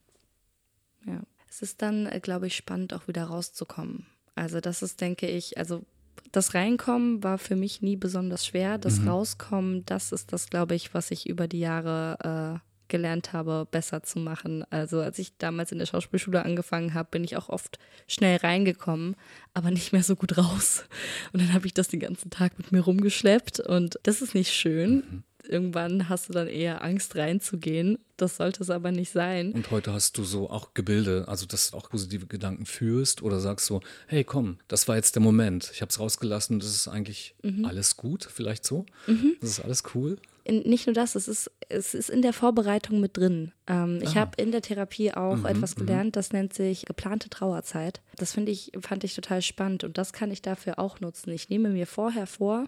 Ja. 1.07 1.23
Es 1.49 1.63
ist 1.63 1.81
dann, 1.83 2.07
äh, 2.07 2.21
glaube 2.21 2.49
ich, 2.49 2.57
spannend, 2.57 2.93
auch 2.93 3.09
wieder 3.09 3.25
rauszukommen. 3.25 4.07
Also 4.35 4.61
das 4.61 4.83
ist, 4.83 5.01
denke 5.01 5.27
ich, 5.27 5.57
also 5.57 5.85
das 6.33 6.55
Reinkommen 6.55 7.23
war 7.23 7.39
für 7.39 7.57
mich 7.57 7.83
nie 7.83 7.97
besonders 7.97 8.45
schwer. 8.45 8.79
Das 8.79 9.01
mhm. 9.01 9.09
Rauskommen, 9.09 9.85
das 9.87 10.13
ist 10.13 10.33
das, 10.33 10.51
glaube 10.51 10.75
ich, 10.75 10.93
was 10.93 11.11
ich 11.11 11.29
über 11.29 11.49
die 11.49 11.61
Jahre 11.61 12.61
äh, 12.63 12.76
gelernt 12.89 13.33
habe, 13.33 13.67
besser 13.71 14.03
zu 14.03 14.19
machen. 14.19 14.65
Also 14.71 15.01
als 15.01 15.19
ich 15.19 15.37
damals 15.39 15.73
in 15.73 15.79
der 15.79 15.87
Schauspielschule 15.87 16.45
angefangen 16.45 16.95
habe, 16.95 17.09
bin 17.11 17.25
ich 17.25 17.37
auch 17.37 17.49
oft 17.49 17.79
schnell 18.07 18.37
reingekommen, 18.39 19.17
aber 19.55 19.71
nicht 19.71 19.93
mehr 19.93 20.03
so 20.03 20.17
gut 20.17 20.37
raus. 20.39 20.85
Und 21.33 21.43
dann 21.43 21.53
habe 21.53 21.67
ich 21.67 21.75
das 21.75 21.89
den 21.89 22.01
ganzen 22.01 22.31
Tag 22.31 22.59
mit 22.59 22.73
mir 22.73 22.81
rumgeschleppt 22.81 23.61
und 23.61 23.99
das 24.03 24.23
ist 24.23 24.35
nicht 24.35 24.53
schön. 24.53 24.95
Mhm. 24.97 25.23
Irgendwann 25.49 26.09
hast 26.09 26.29
du 26.29 26.33
dann 26.33 26.49
eher 26.49 26.83
Angst 26.83 27.15
reinzugehen. 27.15 27.99
Das 28.17 28.37
sollte 28.37 28.65
es 28.65 28.71
aber 28.71 28.91
nicht 28.91 29.13
sein. 29.13 29.53
Und 29.53 29.71
heute 29.71 29.93
hast 29.93 30.19
du 30.19 30.25
so 30.25 30.51
auch 30.51 30.75
Gebilde, 30.75 31.27
also 31.29 31.47
dass 31.47 31.71
du 31.71 31.77
auch 31.77 31.89
positive 31.89 32.27
Gedanken 32.27 32.67
führst 32.67 33.23
oder 33.23 33.39
sagst 33.39 33.67
so, 33.67 33.81
hey 34.09 34.25
komm, 34.25 34.59
das 34.67 34.89
war 34.89 34.97
jetzt 34.97 35.15
der 35.15 35.23
Moment. 35.23 35.71
Ich 35.73 35.83
habe 35.83 35.91
es 35.91 36.01
rausgelassen, 36.01 36.59
das 36.59 36.71
ist 36.71 36.89
eigentlich 36.89 37.37
mhm. 37.43 37.65
alles 37.65 37.97
gut, 37.97 38.29
vielleicht 38.29 38.65
so. 38.65 38.87
Mhm. 39.07 39.37
Das 39.41 39.51
ist 39.51 39.61
alles 39.61 39.85
cool 39.95 40.19
in, 40.47 40.61
nicht 40.61 40.87
nur 40.87 40.95
das, 40.95 41.15
es 41.17 41.27
ist, 41.27 41.51
es 41.69 41.95
ist 41.95 42.09
in 42.09 42.23
der 42.23 42.33
Vorbereitung 42.33 43.01
mit 43.01 43.17
drin. 43.17 43.53
Ähm, 43.67 44.01
ich 44.03 44.17
habe 44.17 44.41
in 44.41 44.53
der 44.53 44.63
Therapie 44.63 45.13
auch 45.13 45.37
mhm, 45.37 45.47
etwas 45.47 45.77
mhm. 45.77 45.81
gelernt, 45.81 46.17
das 46.17 46.33
nennt 46.33 46.55
sich 46.55 46.87
geplante 46.87 47.29
Trauerzeit. 47.29 48.01
Das 48.17 48.33
finde 48.33 48.53
ich, 48.53 48.73
fand 48.81 49.03
ich 49.03 49.15
total 49.15 49.43
spannend 49.43 49.83
und 49.83 49.99
das 49.99 50.13
kann 50.13 50.31
ich 50.31 50.43
dafür 50.43 50.79
auch 50.79 51.01
nutzen. 51.01 51.33
Ich 51.33 51.49
nehme 51.49 51.71
mir 51.71 51.87
vorher 51.87 52.27
vor, 52.27 52.67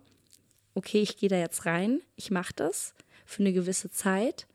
okay, 0.75 1.01
ich 1.01 1.17
gehe 1.17 1.29
da 1.29 1.37
jetzt 1.37 1.67
rein, 1.67 2.01
ich 2.17 2.31
mache 2.31 2.53
das 2.57 2.95
für 3.25 3.43
eine 3.43 3.53
gewisse 3.53 3.91
Zeit 3.91 4.49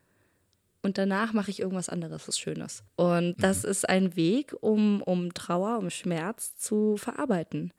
und 0.82 0.97
danach 0.97 1.32
mache 1.32 1.49
ich 1.49 1.61
irgendwas 1.61 1.88
anderes, 1.88 2.28
was 2.28 2.38
Schönes. 2.38 2.84
Und 2.97 3.41
das 3.41 3.63
mhm. 3.63 3.69
ist 3.69 3.88
ein 3.88 4.15
Weg, 4.17 4.53
um, 4.59 5.01
um 5.01 5.34
Trauer, 5.34 5.78
um 5.78 5.89
Schmerz 5.89 6.57
zu 6.57 6.97
verarbeiten. 6.97 7.71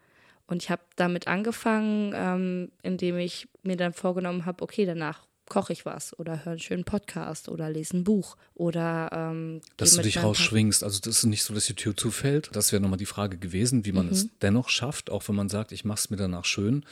Und 0.46 0.62
ich 0.62 0.70
habe 0.70 0.82
damit 0.96 1.28
angefangen, 1.28 2.12
ähm, 2.14 2.72
indem 2.82 3.18
ich 3.18 3.48
mir 3.62 3.76
dann 3.76 3.92
vorgenommen 3.92 4.46
habe, 4.46 4.62
okay, 4.62 4.86
danach 4.86 5.26
koche 5.48 5.72
ich 5.72 5.84
was 5.84 6.18
oder 6.18 6.44
höre 6.44 6.52
einen 6.52 6.60
schönen 6.60 6.84
Podcast 6.84 7.48
oder 7.48 7.70
lese 7.70 7.98
ein 7.98 8.04
Buch 8.04 8.36
oder 8.54 9.10
ähm, 9.12 9.60
dass 9.76 9.94
du 9.94 10.02
dich 10.02 10.22
rausschwingst. 10.22 10.82
Also 10.82 11.00
das 11.00 11.18
ist 11.18 11.24
nicht 11.24 11.42
so, 11.42 11.54
dass 11.54 11.66
die 11.66 11.74
Tür 11.74 11.96
zufällt. 11.96 12.50
Das 12.52 12.72
wäre 12.72 12.80
nochmal 12.80 12.98
die 12.98 13.06
Frage 13.06 13.38
gewesen, 13.38 13.84
wie 13.84 13.92
man 13.92 14.06
mhm. 14.06 14.12
es 14.12 14.28
dennoch 14.40 14.68
schafft, 14.68 15.10
auch 15.10 15.28
wenn 15.28 15.34
man 15.34 15.48
sagt, 15.48 15.72
ich 15.72 15.84
mache 15.84 15.98
es 15.98 16.10
mir 16.10 16.16
danach 16.16 16.44
schön. 16.44 16.84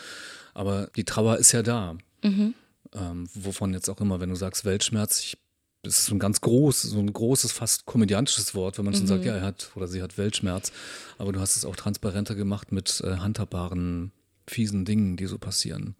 Aber 0.55 0.89
die 0.97 1.05
Trauer 1.05 1.39
ist 1.39 1.53
ja 1.53 1.63
da. 1.63 1.97
Mhm. 2.23 2.55
Ähm, 2.95 3.29
wovon 3.35 3.73
jetzt 3.73 3.89
auch 3.89 4.01
immer, 4.01 4.21
wenn 4.21 4.29
du 4.29 4.37
sagst 4.37 4.65
Weltschmerz, 4.65 5.21
ich, 5.21 5.39
das 5.83 5.99
ist 5.99 6.07
so 6.07 6.15
ein 6.15 6.19
ganz 6.19 6.41
groß, 6.43 6.83
so 6.83 6.99
ein 6.99 7.13
großes, 7.13 7.53
fast 7.53 7.87
komödiantisches 7.87 8.55
Wort, 8.55 8.77
wenn 8.77 8.85
man 8.85 8.93
mhm. 8.93 8.99
schon 8.99 9.07
sagt, 9.07 9.25
ja, 9.25 9.35
er 9.35 9.43
hat 9.43 9.71
oder 9.75 9.89
sie 9.89 10.03
hat 10.03 10.19
Weltschmerz. 10.19 10.73
Aber 11.17 11.33
du 11.33 11.41
hast 11.41 11.57
es 11.57 11.65
auch 11.65 11.77
transparenter 11.77 12.35
gemacht 12.35 12.71
mit 12.71 13.03
äh, 13.05 13.17
handhabbaren, 13.17 14.13
fiesen 14.47 14.85
Dingen, 14.85 15.17
die 15.17 15.27
so 15.27 15.39
passieren. 15.39 15.97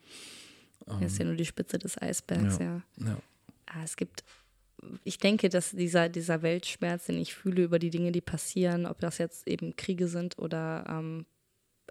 Das 0.87 1.13
ist 1.13 1.19
ja 1.19 1.25
nur 1.25 1.37
die 1.37 1.45
Spitze 1.45 1.79
des 1.79 2.01
Eisbergs, 2.01 2.59
ja. 2.59 2.83
ja. 2.99 3.07
ja. 3.07 3.17
Ah, 3.67 3.83
es 3.85 3.97
gibt, 3.97 4.25
ich 5.05 5.19
denke, 5.19 5.49
dass 5.49 5.71
dieser, 5.71 6.09
dieser 6.09 6.43
Weltschmerz, 6.43 7.07
den 7.07 7.19
ich 7.19 7.35
fühle 7.35 7.63
über 7.63 7.79
die 7.79 7.91
Dinge, 7.91 8.13
die 8.13 8.21
passieren, 8.21 8.87
ob 8.87 9.01
das 9.01 9.19
jetzt 9.19 9.47
eben 9.47 9.77
Kriege 9.77 10.09
sind 10.09 10.39
oder 10.39 10.85
ähm, 10.89 11.27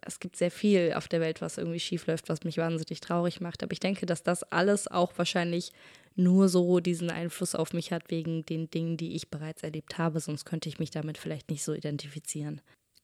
es 0.03 0.19
gibt 0.19 0.35
sehr 0.35 0.51
viel 0.51 0.93
auf 0.95 1.07
der 1.07 1.21
Welt, 1.21 1.41
was 1.41 1.57
irgendwie 1.57 1.79
schief 1.79 2.07
läuft, 2.07 2.27
was 2.27 2.43
mich 2.43 2.57
wahnsinnig 2.57 3.01
traurig 3.01 3.39
macht. 3.39 3.61
Aber 3.61 3.71
ich 3.71 3.79
denke, 3.79 4.07
dass 4.07 4.23
das 4.23 4.43
alles 4.43 4.87
auch 4.87 5.15
wahrscheinlich 5.17 5.71
nur 6.15 6.49
so 6.49 6.79
diesen 6.79 7.11
Einfluss 7.11 7.53
auf 7.53 7.71
mich 7.73 7.91
hat 7.91 8.09
wegen 8.09 8.43
den 8.45 8.69
Dingen, 8.71 8.97
die 8.97 9.15
ich 9.15 9.29
bereits 9.29 9.61
erlebt 9.61 9.99
habe. 9.99 10.19
Sonst 10.19 10.45
könnte 10.45 10.69
ich 10.69 10.79
mich 10.79 10.89
damit 10.89 11.19
vielleicht 11.19 11.51
nicht 11.51 11.63
so 11.63 11.73
identifizieren 11.73 12.61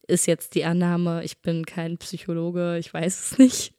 ist 0.07 0.25
jetzt 0.25 0.55
die 0.55 0.65
Annahme, 0.65 1.23
ich 1.23 1.39
bin 1.39 1.65
kein 1.65 1.97
Psychologe, 1.97 2.77
ich 2.77 2.93
weiß 2.93 3.31
es 3.31 3.37
nicht. 3.37 3.73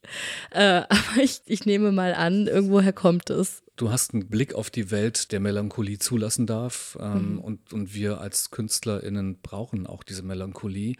Äh, 0.50 0.82
aber 0.88 1.22
ich, 1.22 1.40
ich 1.46 1.66
nehme 1.66 1.90
mal 1.92 2.14
an, 2.14 2.46
irgendwoher 2.46 2.92
kommt 2.92 3.30
es. 3.30 3.62
Du 3.76 3.90
hast 3.90 4.12
einen 4.12 4.28
Blick 4.28 4.54
auf 4.54 4.70
die 4.70 4.90
Welt, 4.90 5.32
der 5.32 5.40
Melancholie 5.40 5.98
zulassen 5.98 6.46
darf. 6.46 6.98
Ähm, 7.00 7.34
mhm. 7.34 7.38
und, 7.38 7.72
und 7.72 7.94
wir 7.94 8.20
als 8.20 8.50
KünstlerInnen 8.50 9.40
brauchen 9.40 9.86
auch 9.86 10.02
diese 10.02 10.22
Melancholie, 10.22 10.94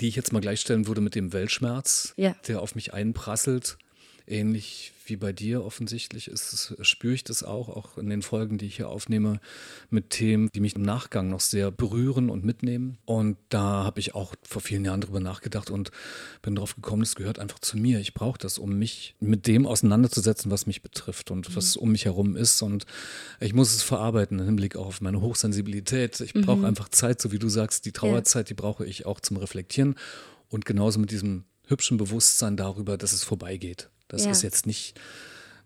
die 0.00 0.08
ich 0.08 0.16
jetzt 0.16 0.32
mal 0.32 0.40
gleichstellen 0.40 0.86
würde 0.86 1.00
mit 1.00 1.14
dem 1.14 1.32
Weltschmerz, 1.32 2.14
ja. 2.16 2.34
der 2.46 2.60
auf 2.60 2.74
mich 2.74 2.92
einprasselt 2.92 3.78
ähnlich 4.30 4.92
wie 5.06 5.16
bei 5.16 5.32
dir 5.32 5.64
offensichtlich 5.64 6.28
ist 6.28 6.74
spüre 6.82 7.14
ich 7.14 7.24
das 7.24 7.42
auch, 7.42 7.68
auch 7.68 7.98
in 7.98 8.10
den 8.10 8.22
Folgen, 8.22 8.58
die 8.58 8.66
ich 8.66 8.76
hier 8.76 8.88
aufnehme, 8.88 9.40
mit 9.90 10.10
Themen, 10.10 10.50
die 10.54 10.60
mich 10.60 10.76
im 10.76 10.82
Nachgang 10.82 11.28
noch 11.30 11.40
sehr 11.40 11.70
berühren 11.70 12.30
und 12.30 12.44
mitnehmen. 12.44 12.98
Und 13.04 13.36
da 13.48 13.84
habe 13.84 14.00
ich 14.00 14.14
auch 14.14 14.34
vor 14.42 14.60
vielen 14.60 14.84
Jahren 14.84 15.00
drüber 15.00 15.20
nachgedacht 15.20 15.70
und 15.70 15.90
bin 16.42 16.54
drauf 16.54 16.74
gekommen, 16.74 17.02
es 17.02 17.14
gehört 17.14 17.38
einfach 17.38 17.58
zu 17.58 17.78
mir. 17.78 18.00
Ich 18.00 18.14
brauche 18.14 18.38
das, 18.38 18.58
um 18.58 18.78
mich 18.78 19.14
mit 19.20 19.46
dem 19.46 19.66
auseinanderzusetzen, 19.66 20.50
was 20.50 20.66
mich 20.66 20.82
betrifft 20.82 21.30
und 21.30 21.48
mhm. 21.48 21.56
was 21.56 21.76
um 21.76 21.92
mich 21.92 22.04
herum 22.04 22.36
ist. 22.36 22.62
Und 22.62 22.84
ich 23.40 23.54
muss 23.54 23.74
es 23.74 23.82
verarbeiten 23.82 24.38
im 24.38 24.44
Hinblick 24.44 24.76
auf 24.76 25.00
meine 25.00 25.20
Hochsensibilität. 25.20 26.20
Ich 26.20 26.34
brauche 26.34 26.58
mhm. 26.58 26.64
einfach 26.66 26.88
Zeit, 26.88 27.20
so 27.20 27.32
wie 27.32 27.38
du 27.38 27.48
sagst, 27.48 27.84
die 27.84 27.92
Trauerzeit, 27.92 28.46
ja. 28.46 28.48
die 28.48 28.54
brauche 28.54 28.84
ich 28.84 29.06
auch 29.06 29.20
zum 29.20 29.36
Reflektieren. 29.36 29.94
Und 30.48 30.64
genauso 30.64 30.98
mit 30.98 31.10
diesem 31.10 31.44
hübschen 31.66 31.98
Bewusstsein 31.98 32.56
darüber, 32.56 32.96
dass 32.96 33.12
es 33.12 33.24
vorbeigeht. 33.24 33.90
Das 34.08 34.24
ja. 34.24 34.30
ist 34.30 34.42
jetzt 34.42 34.66
nicht, 34.66 34.98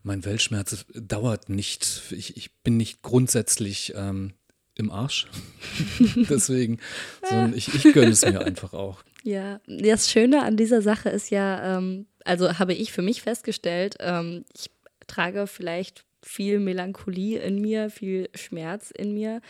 mein 0.03 0.25
Weltschmerz 0.25 0.85
dauert 0.95 1.49
nicht. 1.49 2.03
Ich, 2.11 2.37
ich 2.37 2.53
bin 2.63 2.77
nicht 2.77 3.03
grundsätzlich 3.03 3.95
ähm, 3.97 4.35
im 4.75 4.91
Arsch. 4.91 5.29
Deswegen, 6.29 6.79
sondern 7.29 7.57
ich, 7.57 7.73
ich 7.75 7.95
gönne 7.95 8.11
es 8.11 8.25
mir 8.25 8.41
einfach 8.45 8.73
auch. 8.73 9.03
Ja, 9.23 9.61
das 9.67 10.11
Schöne 10.11 10.43
an 10.43 10.57
dieser 10.57 10.83
Sache 10.83 11.09
ist 11.09 11.31
ja, 11.31 11.79
ähm, 11.79 12.07
also 12.25 12.59
habe 12.59 12.75
ich 12.75 12.93
für 12.93 13.03
mich 13.03 13.23
festgestellt, 13.23 13.97
ähm, 14.01 14.45
ich 14.55 14.71
trage 15.07 15.47
vielleicht 15.47 16.05
viel 16.23 16.61
Melancholie 16.61 17.39
in 17.41 17.61
mir, 17.61 17.91
viel 17.91 18.29
Schmerz 18.35 18.91
in 18.91 19.15
mir, 19.15 19.41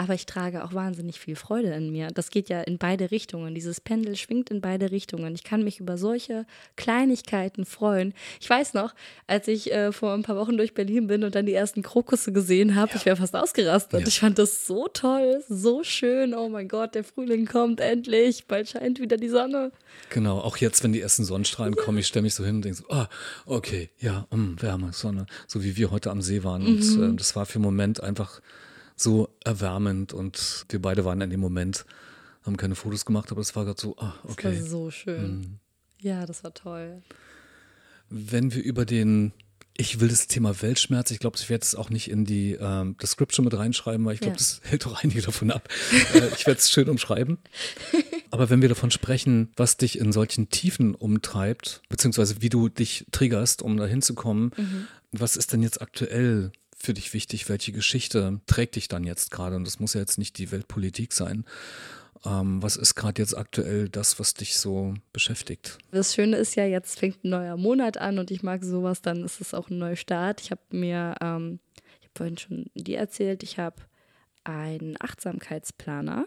aber 0.00 0.14
ich 0.14 0.24
trage 0.24 0.64
auch 0.64 0.72
wahnsinnig 0.72 1.20
viel 1.20 1.36
Freude 1.36 1.74
in 1.74 1.90
mir. 1.90 2.08
Das 2.08 2.30
geht 2.30 2.48
ja 2.48 2.62
in 2.62 2.78
beide 2.78 3.10
Richtungen. 3.10 3.54
Dieses 3.54 3.82
Pendel 3.82 4.16
schwingt 4.16 4.48
in 4.48 4.62
beide 4.62 4.90
Richtungen. 4.90 5.34
Ich 5.34 5.44
kann 5.44 5.62
mich 5.62 5.78
über 5.78 5.98
solche 5.98 6.46
Kleinigkeiten 6.76 7.66
freuen. 7.66 8.14
Ich 8.40 8.48
weiß 8.48 8.72
noch, 8.72 8.94
als 9.26 9.46
ich 9.46 9.70
äh, 9.72 9.92
vor 9.92 10.14
ein 10.14 10.22
paar 10.22 10.36
Wochen 10.36 10.56
durch 10.56 10.72
Berlin 10.72 11.06
bin 11.06 11.22
und 11.22 11.34
dann 11.34 11.44
die 11.44 11.52
ersten 11.52 11.82
Krokusse 11.82 12.32
gesehen 12.32 12.76
habe, 12.76 12.92
ja. 12.92 12.96
ich 12.96 13.04
wäre 13.04 13.16
fast 13.16 13.36
ausgerastet. 13.36 14.00
Ja. 14.00 14.06
Ich 14.06 14.20
fand 14.20 14.38
das 14.38 14.66
so 14.66 14.88
toll, 14.88 15.44
so 15.50 15.84
schön. 15.84 16.32
Oh 16.32 16.48
mein 16.48 16.68
Gott, 16.68 16.94
der 16.94 17.04
Frühling 17.04 17.44
kommt 17.44 17.80
endlich. 17.80 18.46
Bald 18.46 18.70
scheint 18.70 19.00
wieder 19.00 19.18
die 19.18 19.28
Sonne. 19.28 19.70
Genau, 20.08 20.38
auch 20.38 20.56
jetzt, 20.56 20.82
wenn 20.82 20.94
die 20.94 21.00
ersten 21.00 21.24
Sonnenstrahlen 21.24 21.74
ja. 21.76 21.82
kommen, 21.82 21.98
ich 21.98 22.06
stelle 22.06 22.22
mich 22.22 22.34
so 22.34 22.44
hin 22.44 22.56
und 22.56 22.64
denke 22.64 22.78
so, 22.78 22.84
ah, 22.88 23.08
okay, 23.44 23.90
ja, 23.98 24.26
mh, 24.30 24.36
mm, 24.36 24.62
Wärme, 24.62 24.92
Sonne, 24.94 25.26
so 25.46 25.62
wie 25.62 25.76
wir 25.76 25.90
heute 25.90 26.10
am 26.10 26.19
See 26.22 26.44
waren. 26.44 26.62
Mhm. 26.62 26.68
Und 26.68 27.14
äh, 27.14 27.16
das 27.16 27.36
war 27.36 27.46
für 27.46 27.56
einen 27.56 27.64
Moment 27.64 28.02
einfach 28.02 28.40
so 28.96 29.28
erwärmend 29.44 30.12
und 30.12 30.66
wir 30.68 30.80
beide 30.80 31.04
waren 31.04 31.20
in 31.20 31.30
dem 31.30 31.40
Moment, 31.40 31.86
haben 32.42 32.56
keine 32.56 32.74
Fotos 32.74 33.04
gemacht, 33.04 33.30
aber 33.32 33.40
es 33.40 33.56
war 33.56 33.64
gerade 33.64 33.80
so, 33.80 33.96
ah, 33.98 34.14
okay. 34.24 34.52
Das 34.52 34.62
war 34.62 34.68
so 34.68 34.90
schön. 34.90 35.38
Mhm. 35.38 35.58
Ja, 36.00 36.26
das 36.26 36.44
war 36.44 36.54
toll. 36.54 37.02
Wenn 38.08 38.54
wir 38.54 38.62
über 38.62 38.84
den, 38.84 39.32
ich 39.76 40.00
will 40.00 40.08
das 40.08 40.26
Thema 40.26 40.60
Weltschmerz, 40.62 41.10
ich 41.10 41.18
glaube, 41.18 41.36
ich 41.38 41.48
werde 41.48 41.62
es 41.62 41.74
auch 41.74 41.90
nicht 41.90 42.10
in 42.10 42.24
die 42.24 42.52
ähm, 42.60 42.96
Description 42.98 43.44
mit 43.44 43.56
reinschreiben, 43.56 44.04
weil 44.04 44.14
ich 44.14 44.20
glaube, 44.20 44.34
ja. 44.34 44.38
das 44.38 44.60
hält 44.64 44.84
doch 44.84 45.02
einige 45.02 45.22
davon 45.22 45.50
ab. 45.50 45.68
äh, 46.14 46.28
ich 46.36 46.46
werde 46.46 46.58
es 46.58 46.70
schön 46.70 46.88
umschreiben. 46.88 47.38
Aber 48.30 48.48
wenn 48.48 48.62
wir 48.62 48.68
davon 48.68 48.90
sprechen, 48.90 49.50
was 49.56 49.76
dich 49.76 49.98
in 49.98 50.12
solchen 50.12 50.48
Tiefen 50.50 50.94
umtreibt, 50.94 51.82
beziehungsweise 51.88 52.40
wie 52.40 52.48
du 52.48 52.68
dich 52.68 53.06
triggerst, 53.10 53.60
um 53.60 53.76
da 53.76 53.86
hinzukommen, 53.86 54.52
mhm. 54.56 54.86
Was 55.12 55.36
ist 55.36 55.52
denn 55.52 55.62
jetzt 55.62 55.80
aktuell 55.82 56.52
für 56.76 56.94
dich 56.94 57.12
wichtig? 57.12 57.48
Welche 57.48 57.72
Geschichte 57.72 58.40
trägt 58.46 58.76
dich 58.76 58.88
dann 58.88 59.04
jetzt 59.04 59.30
gerade? 59.30 59.56
Und 59.56 59.66
das 59.66 59.80
muss 59.80 59.94
ja 59.94 60.00
jetzt 60.00 60.18
nicht 60.18 60.38
die 60.38 60.50
Weltpolitik 60.50 61.12
sein. 61.12 61.44
Ähm, 62.24 62.62
was 62.62 62.76
ist 62.76 62.94
gerade 62.94 63.20
jetzt 63.20 63.36
aktuell 63.36 63.88
das, 63.88 64.18
was 64.18 64.34
dich 64.34 64.58
so 64.58 64.94
beschäftigt? 65.12 65.78
Das 65.90 66.14
Schöne 66.14 66.36
ist 66.36 66.54
ja, 66.54 66.64
jetzt 66.66 66.98
fängt 66.98 67.24
ein 67.24 67.30
neuer 67.30 67.56
Monat 67.56 67.96
an 67.96 68.18
und 68.18 68.30
ich 68.30 68.42
mag 68.42 68.62
sowas, 68.62 69.00
dann 69.00 69.24
ist 69.24 69.40
es 69.40 69.54
auch 69.54 69.70
ein 69.70 69.78
neuer 69.78 69.96
Start. 69.96 70.40
Ich 70.40 70.50
habe 70.50 70.60
mir, 70.70 71.14
ähm, 71.20 71.60
ich 72.00 72.08
habe 72.08 72.14
vorhin 72.16 72.38
schon 72.38 72.66
dir 72.74 72.98
erzählt, 72.98 73.42
ich 73.42 73.58
habe 73.58 73.76
einen 74.44 74.96
Achtsamkeitsplaner 75.00 76.26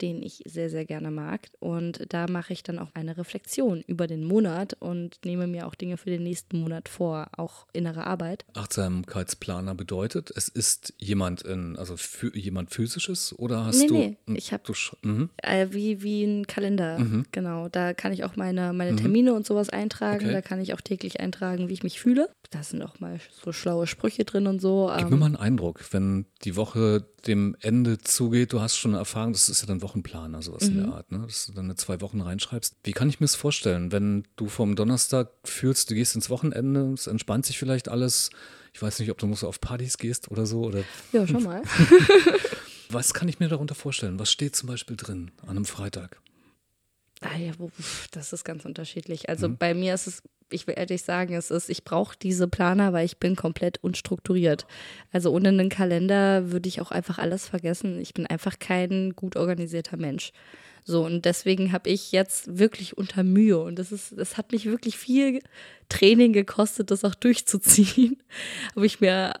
den 0.00 0.22
ich 0.22 0.42
sehr, 0.46 0.70
sehr 0.70 0.84
gerne 0.84 1.10
mag. 1.10 1.48
Und 1.58 2.12
da 2.12 2.26
mache 2.28 2.52
ich 2.52 2.62
dann 2.62 2.78
auch 2.78 2.90
eine 2.94 3.16
Reflexion 3.16 3.82
über 3.86 4.06
den 4.06 4.24
Monat 4.24 4.74
und 4.80 5.18
nehme 5.24 5.46
mir 5.46 5.66
auch 5.66 5.74
Dinge 5.74 5.96
für 5.96 6.10
den 6.10 6.22
nächsten 6.22 6.60
Monat 6.60 6.88
vor, 6.88 7.28
auch 7.36 7.66
innere 7.72 8.06
Arbeit. 8.06 8.44
Achtsamkeitsplaner 8.54 9.74
bedeutet, 9.74 10.32
es 10.34 10.48
ist 10.48 10.94
jemand 10.98 11.42
in, 11.42 11.76
also 11.76 11.96
für, 11.96 12.36
jemand 12.36 12.70
physisches 12.70 13.36
oder 13.38 13.64
hast 13.64 13.80
nee, 13.80 13.86
du? 13.86 13.94
Nee, 13.94 14.16
ich 14.36 14.52
habe 14.52 14.64
mhm. 15.02 15.30
äh, 15.38 15.68
wie, 15.70 16.02
wie 16.02 16.24
ein 16.24 16.46
Kalender, 16.46 16.98
mhm. 16.98 17.26
genau. 17.32 17.68
Da 17.68 17.94
kann 17.94 18.12
ich 18.12 18.24
auch 18.24 18.36
meine, 18.36 18.72
meine 18.72 18.92
mhm. 18.92 18.96
Termine 18.98 19.34
und 19.34 19.46
sowas 19.46 19.70
eintragen. 19.70 20.26
Okay. 20.26 20.32
Da 20.32 20.42
kann 20.42 20.60
ich 20.60 20.74
auch 20.74 20.80
täglich 20.80 21.20
eintragen, 21.20 21.68
wie 21.68 21.72
ich 21.72 21.82
mich 21.82 22.00
fühle. 22.00 22.28
Da 22.50 22.62
sind 22.62 22.82
auch 22.82 23.00
mal 23.00 23.18
so 23.44 23.52
schlaue 23.52 23.86
Sprüche 23.86 24.24
drin 24.24 24.46
und 24.46 24.60
so. 24.60 24.90
Gib 24.96 25.08
mir 25.08 25.14
ähm, 25.14 25.18
mal 25.18 25.26
einen 25.26 25.36
Eindruck, 25.36 25.80
wenn 25.90 26.26
die 26.44 26.56
Woche 26.56 27.04
dem 27.26 27.56
Ende 27.60 27.98
zugeht, 27.98 28.52
du 28.52 28.60
hast 28.60 28.76
schon 28.76 28.92
eine 28.92 28.98
Erfahrung, 28.98 29.32
das 29.32 29.48
ist 29.48 29.62
ja 29.62 29.66
dann 29.66 29.82
Wochenplaner, 29.82 30.42
sowas 30.42 30.64
mhm. 30.64 30.68
in 30.68 30.76
der 30.76 30.86
mhm. 30.86 30.92
Art, 30.92 31.12
ne? 31.12 31.22
dass 31.26 31.46
du 31.46 31.52
dann 31.52 31.64
eine 31.64 31.74
zwei 31.74 32.00
Wochen 32.00 32.20
reinschreibst. 32.20 32.76
Wie 32.84 32.92
kann 32.92 33.08
ich 33.08 33.20
mir 33.20 33.24
das 33.24 33.34
vorstellen, 33.34 33.92
wenn 33.92 34.24
du 34.36 34.48
vom 34.48 34.76
Donnerstag 34.76 35.30
fühlst, 35.44 35.90
du 35.90 35.94
gehst 35.94 36.14
ins 36.14 36.30
Wochenende, 36.30 36.92
es 36.92 37.06
entspannt 37.06 37.46
sich 37.46 37.58
vielleicht 37.58 37.88
alles. 37.88 38.30
Ich 38.72 38.82
weiß 38.82 38.98
nicht, 38.98 39.10
ob 39.10 39.18
du 39.18 39.26
musst 39.26 39.42
auf 39.42 39.60
Partys 39.60 39.96
gehst 39.98 40.30
oder 40.30 40.46
so. 40.46 40.64
Oder 40.64 40.84
ja, 41.12 41.26
schon 41.26 41.42
mal. 41.42 41.62
Was 42.90 43.14
kann 43.14 43.28
ich 43.28 43.40
mir 43.40 43.48
darunter 43.48 43.74
vorstellen? 43.74 44.18
Was 44.18 44.30
steht 44.30 44.54
zum 44.54 44.68
Beispiel 44.68 44.96
drin 44.96 45.32
an 45.42 45.56
einem 45.56 45.64
Freitag? 45.64 46.20
Ah 47.20 47.36
ja, 47.38 47.52
das 48.12 48.32
ist 48.32 48.44
ganz 48.44 48.64
unterschiedlich. 48.64 49.28
Also 49.28 49.48
mhm. 49.48 49.56
bei 49.56 49.74
mir 49.74 49.94
ist 49.94 50.06
es 50.06 50.22
ich 50.50 50.66
will 50.66 50.74
ehrlich 50.76 51.02
sagen, 51.02 51.34
es 51.34 51.50
ist, 51.50 51.68
ich 51.68 51.84
brauche 51.84 52.16
diese 52.16 52.48
Planer, 52.48 52.92
weil 52.92 53.04
ich 53.04 53.18
bin 53.18 53.36
komplett 53.36 53.82
unstrukturiert. 53.82 54.66
Also 55.12 55.32
ohne 55.32 55.48
einen 55.48 55.68
Kalender 55.68 56.52
würde 56.52 56.68
ich 56.68 56.80
auch 56.80 56.90
einfach 56.90 57.18
alles 57.18 57.48
vergessen. 57.48 58.00
Ich 58.00 58.14
bin 58.14 58.26
einfach 58.26 58.58
kein 58.58 59.14
gut 59.16 59.36
organisierter 59.36 59.96
Mensch. 59.96 60.32
So, 60.84 61.04
und 61.04 61.24
deswegen 61.24 61.72
habe 61.72 61.90
ich 61.90 62.12
jetzt 62.12 62.58
wirklich 62.58 62.96
unter 62.96 63.24
Mühe 63.24 63.58
und 63.58 63.76
das 63.76 63.90
ist, 63.90 64.14
das 64.16 64.36
hat 64.36 64.52
mich 64.52 64.66
wirklich 64.66 64.96
viel 64.96 65.40
Training 65.88 66.32
gekostet, 66.32 66.92
das 66.92 67.04
auch 67.04 67.14
durchzuziehen. 67.16 68.22
habe 68.76 68.86
ich 68.86 69.00
mir 69.00 69.34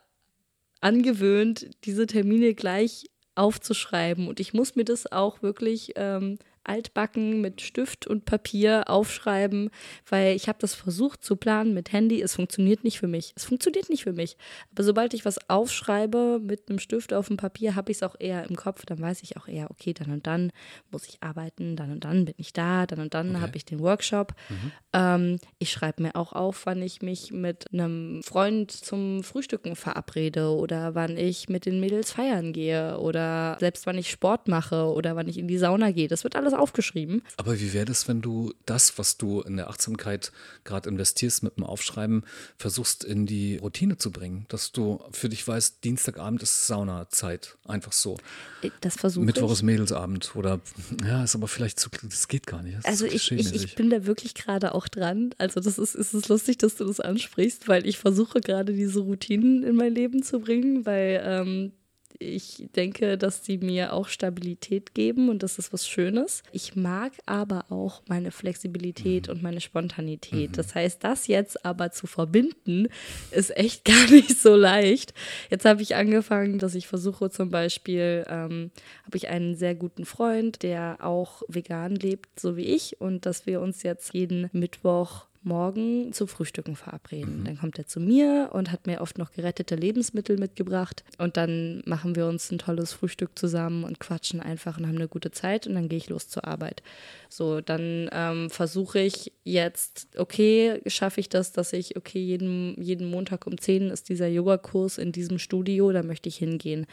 angewöhnt, 0.80 1.70
diese 1.84 2.06
Termine 2.06 2.54
gleich 2.54 3.06
aufzuschreiben. 3.36 4.26
Und 4.26 4.40
ich 4.40 4.54
muss 4.54 4.74
mir 4.74 4.84
das 4.84 5.10
auch 5.12 5.42
wirklich 5.42 5.92
ähm, 5.94 6.38
altbacken 6.68 7.40
mit 7.40 7.60
Stift 7.60 8.06
und 8.06 8.24
Papier 8.24 8.84
aufschreiben, 8.88 9.70
weil 10.08 10.34
ich 10.36 10.48
habe 10.48 10.58
das 10.60 10.74
versucht 10.74 11.22
zu 11.22 11.36
planen 11.36 11.74
mit 11.74 11.92
Handy. 11.92 12.20
Es 12.20 12.34
funktioniert 12.34 12.84
nicht 12.84 12.98
für 12.98 13.08
mich. 13.08 13.32
Es 13.36 13.44
funktioniert 13.44 13.88
nicht 13.88 14.04
für 14.04 14.12
mich. 14.12 14.36
Aber 14.72 14.82
sobald 14.82 15.14
ich 15.14 15.24
was 15.24 15.48
aufschreibe 15.48 16.40
mit 16.42 16.68
einem 16.68 16.78
Stift 16.78 17.12
auf 17.12 17.28
dem 17.28 17.36
Papier, 17.36 17.74
habe 17.74 17.90
ich 17.90 17.98
es 17.98 18.02
auch 18.02 18.16
eher 18.18 18.48
im 18.48 18.56
Kopf. 18.56 18.84
Dann 18.86 19.00
weiß 19.00 19.22
ich 19.22 19.36
auch 19.36 19.48
eher, 19.48 19.70
okay, 19.70 19.92
dann 19.94 20.10
und 20.10 20.26
dann 20.26 20.52
muss 20.90 21.06
ich 21.06 21.22
arbeiten, 21.22 21.76
dann 21.76 21.92
und 21.92 22.04
dann 22.04 22.24
bin 22.24 22.34
ich 22.38 22.52
da, 22.52 22.86
dann 22.86 23.00
und 23.00 23.14
dann 23.14 23.30
okay. 23.30 23.40
habe 23.40 23.56
ich 23.56 23.64
den 23.64 23.80
Workshop. 23.80 24.34
Mhm. 24.48 24.72
Ähm, 24.92 25.38
ich 25.58 25.70
schreibe 25.70 26.02
mir 26.02 26.16
auch 26.16 26.32
auf, 26.32 26.66
wann 26.66 26.82
ich 26.82 27.02
mich 27.02 27.32
mit 27.32 27.72
einem 27.72 28.22
Freund 28.22 28.70
zum 28.70 29.22
Frühstücken 29.22 29.76
verabrede 29.76 30.50
oder 30.50 30.94
wann 30.94 31.16
ich 31.16 31.48
mit 31.48 31.66
den 31.66 31.80
Mädels 31.80 32.12
feiern 32.12 32.52
gehe 32.52 32.98
oder 32.98 33.56
selbst 33.60 33.86
wann 33.86 33.98
ich 33.98 34.10
Sport 34.10 34.48
mache 34.48 34.86
oder 34.86 35.16
wann 35.16 35.28
ich 35.28 35.38
in 35.38 35.48
die 35.48 35.58
Sauna 35.58 35.90
gehe. 35.90 36.08
Das 36.08 36.24
wird 36.24 36.36
alles 36.36 36.54
aufgeschrieben. 36.58 37.22
Aber 37.36 37.60
wie 37.60 37.72
wäre 37.72 37.84
das, 37.84 38.08
wenn 38.08 38.20
du 38.20 38.52
das, 38.64 38.98
was 38.98 39.16
du 39.16 39.42
in 39.42 39.56
der 39.56 39.68
Achtsamkeit 39.68 40.32
gerade 40.64 40.88
investierst 40.88 41.42
mit 41.42 41.56
dem 41.56 41.64
Aufschreiben, 41.64 42.24
versuchst 42.56 43.04
in 43.04 43.26
die 43.26 43.56
Routine 43.56 43.98
zu 43.98 44.10
bringen? 44.10 44.46
Dass 44.48 44.72
du 44.72 45.00
für 45.12 45.28
dich 45.28 45.46
weißt, 45.46 45.84
Dienstagabend 45.84 46.42
ist 46.42 46.66
Saunazeit. 46.66 47.56
Einfach 47.64 47.92
so. 47.92 48.16
Äh, 48.62 48.70
das 48.80 48.96
versuche 48.96 49.24
Mittwoch 49.24 49.52
ist 49.52 49.62
Mädelsabend. 49.62 50.34
Oder 50.36 50.60
ja, 51.04 51.24
ist 51.24 51.34
aber 51.34 51.48
vielleicht 51.48 51.80
zu, 51.80 51.90
das 52.02 52.28
geht 52.28 52.46
gar 52.46 52.62
nicht. 52.62 52.84
also 52.84 53.06
ich, 53.06 53.30
ich, 53.32 53.54
ich, 53.54 53.74
bin 53.74 53.90
da 53.90 54.06
wirklich 54.06 54.34
gerade 54.34 54.74
auch 54.74 54.88
dran. 54.88 55.34
Also 55.38 55.60
das 55.60 55.78
ist, 55.78 55.94
ist 55.94 56.14
es 56.14 56.28
lustig, 56.28 56.58
dass 56.58 56.76
du 56.76 56.84
das 56.84 57.00
ansprichst, 57.00 57.68
weil 57.68 57.86
ich 57.86 57.98
versuche 57.98 58.40
gerade 58.40 58.72
diese 58.72 59.00
Routinen 59.00 59.62
in 59.62 59.76
mein 59.76 59.94
Leben 59.94 60.22
zu 60.22 60.40
bringen, 60.40 60.86
weil 60.86 61.22
ähm, 61.24 61.72
ich 62.18 62.68
denke, 62.74 63.18
dass 63.18 63.44
sie 63.44 63.58
mir 63.58 63.92
auch 63.92 64.08
Stabilität 64.08 64.94
geben 64.94 65.28
und 65.28 65.42
das 65.42 65.58
ist 65.58 65.72
was 65.72 65.88
Schönes. 65.88 66.42
Ich 66.52 66.76
mag 66.76 67.12
aber 67.26 67.66
auch 67.70 68.02
meine 68.08 68.30
Flexibilität 68.30 69.28
mhm. 69.28 69.34
und 69.34 69.42
meine 69.42 69.60
Spontanität. 69.60 70.50
Mhm. 70.50 70.54
Das 70.54 70.74
heißt, 70.74 71.02
das 71.04 71.26
jetzt 71.26 71.64
aber 71.64 71.92
zu 71.92 72.06
verbinden, 72.06 72.88
ist 73.30 73.56
echt 73.56 73.84
gar 73.86 74.10
nicht 74.10 74.38
so 74.38 74.56
leicht. 74.56 75.14
Jetzt 75.50 75.64
habe 75.64 75.82
ich 75.82 75.96
angefangen, 75.96 76.58
dass 76.58 76.74
ich 76.74 76.86
versuche 76.86 77.30
zum 77.30 77.50
Beispiel, 77.50 78.24
ähm, 78.28 78.70
habe 79.04 79.16
ich 79.16 79.28
einen 79.28 79.56
sehr 79.56 79.74
guten 79.74 80.04
Freund, 80.04 80.62
der 80.62 80.98
auch 81.00 81.42
vegan 81.48 81.94
lebt, 81.94 82.40
so 82.40 82.56
wie 82.56 82.66
ich, 82.66 83.00
und 83.00 83.26
dass 83.26 83.46
wir 83.46 83.60
uns 83.60 83.82
jetzt 83.82 84.14
jeden 84.14 84.48
Mittwoch 84.52 85.26
morgen 85.46 86.12
zu 86.12 86.26
Frühstücken 86.26 86.76
verabreden. 86.76 87.40
Mhm. 87.40 87.44
Dann 87.44 87.58
kommt 87.58 87.78
er 87.78 87.86
zu 87.86 88.00
mir 88.00 88.50
und 88.52 88.72
hat 88.72 88.86
mir 88.86 89.00
oft 89.00 89.16
noch 89.16 89.32
gerettete 89.32 89.76
Lebensmittel 89.76 90.38
mitgebracht. 90.38 91.04
Und 91.18 91.36
dann 91.36 91.82
machen 91.86 92.16
wir 92.16 92.26
uns 92.26 92.50
ein 92.50 92.58
tolles 92.58 92.92
Frühstück 92.92 93.38
zusammen 93.38 93.84
und 93.84 94.00
quatschen 94.00 94.40
einfach 94.40 94.78
und 94.78 94.86
haben 94.86 94.96
eine 94.96 95.08
gute 95.08 95.30
Zeit. 95.30 95.66
Und 95.66 95.74
dann 95.74 95.88
gehe 95.88 95.98
ich 95.98 96.08
los 96.08 96.28
zur 96.28 96.44
Arbeit. 96.46 96.82
So, 97.28 97.60
dann 97.60 98.10
ähm, 98.12 98.50
versuche 98.50 98.98
ich 98.98 99.32
jetzt, 99.44 100.08
okay, 100.16 100.80
schaffe 100.86 101.20
ich 101.20 101.28
das, 101.28 101.52
dass 101.52 101.72
ich, 101.72 101.96
okay, 101.96 102.20
jeden, 102.20 102.80
jeden 102.82 103.08
Montag 103.08 103.46
um 103.46 103.58
10 103.58 103.90
ist 103.90 104.08
dieser 104.08 104.26
Yogakurs 104.26 104.98
in 104.98 105.12
diesem 105.12 105.38
Studio, 105.38 105.92
da 105.92 106.02
möchte 106.02 106.28
ich 106.28 106.36
hingehen. 106.36 106.86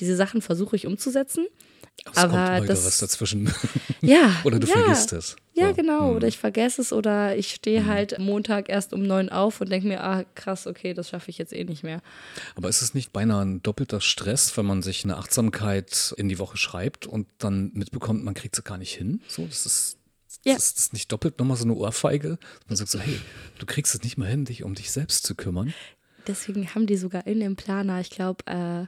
Diese 0.00 0.16
Sachen 0.16 0.42
versuche 0.42 0.76
ich 0.76 0.86
umzusetzen. 0.86 1.46
Es 2.10 2.16
aber 2.16 2.56
kommt 2.56 2.68
das, 2.68 2.84
was 2.84 2.98
dazwischen. 2.98 3.52
Ja. 4.02 4.40
oder 4.44 4.58
du 4.58 4.66
ja, 4.66 4.72
vergisst 4.72 5.12
es. 5.12 5.36
Ja, 5.52 5.68
so. 5.68 5.74
genau. 5.74 6.08
Hm. 6.08 6.16
Oder 6.16 6.28
ich 6.28 6.38
vergesse 6.38 6.80
es 6.80 6.90
oder 6.90 7.36
ich 7.36 7.50
stehe 7.52 7.80
hm. 7.80 7.86
halt 7.86 8.18
Montag 8.18 8.70
erst 8.70 8.94
um 8.94 9.02
neun 9.02 9.28
auf 9.28 9.60
und 9.60 9.70
denke 9.70 9.88
mir, 9.88 10.02
ah, 10.02 10.24
krass, 10.34 10.66
okay, 10.66 10.94
das 10.94 11.10
schaffe 11.10 11.30
ich 11.30 11.36
jetzt 11.36 11.52
eh 11.52 11.64
nicht 11.64 11.82
mehr. 11.82 12.00
Aber 12.56 12.70
ist 12.70 12.80
es 12.80 12.94
nicht 12.94 13.12
beinahe 13.12 13.42
ein 13.44 13.62
doppelter 13.62 14.00
Stress, 14.00 14.56
wenn 14.56 14.64
man 14.64 14.80
sich 14.80 15.04
eine 15.04 15.18
Achtsamkeit 15.18 16.14
in 16.16 16.30
die 16.30 16.38
Woche 16.38 16.56
schreibt 16.56 17.06
und 17.06 17.26
dann 17.36 17.72
mitbekommt, 17.74 18.24
man 18.24 18.32
kriegt 18.32 18.56
sie 18.56 18.62
gar 18.62 18.78
nicht 18.78 18.94
hin? 18.94 19.20
So, 19.28 19.44
das 19.46 19.66
ist. 19.66 19.98
Ja. 20.44 20.54
Das 20.54 20.72
ist 20.72 20.94
nicht 20.94 21.12
doppelt 21.12 21.38
nochmal 21.38 21.58
so 21.58 21.64
eine 21.64 21.74
Ohrfeige? 21.74 22.38
Man 22.66 22.76
sagt 22.76 22.90
so, 22.90 22.98
hey, 22.98 23.20
du 23.58 23.66
kriegst 23.66 23.94
es 23.94 24.02
nicht 24.02 24.16
mal 24.16 24.26
hin, 24.26 24.46
dich 24.46 24.62
um 24.64 24.74
dich 24.74 24.90
selbst 24.90 25.26
zu 25.26 25.34
kümmern. 25.34 25.74
Deswegen 26.26 26.74
haben 26.74 26.86
die 26.86 26.96
sogar 26.96 27.26
in 27.26 27.40
dem 27.40 27.56
Planer, 27.56 28.00
ich 28.00 28.08
glaube, 28.08 28.46
äh, 28.46 28.86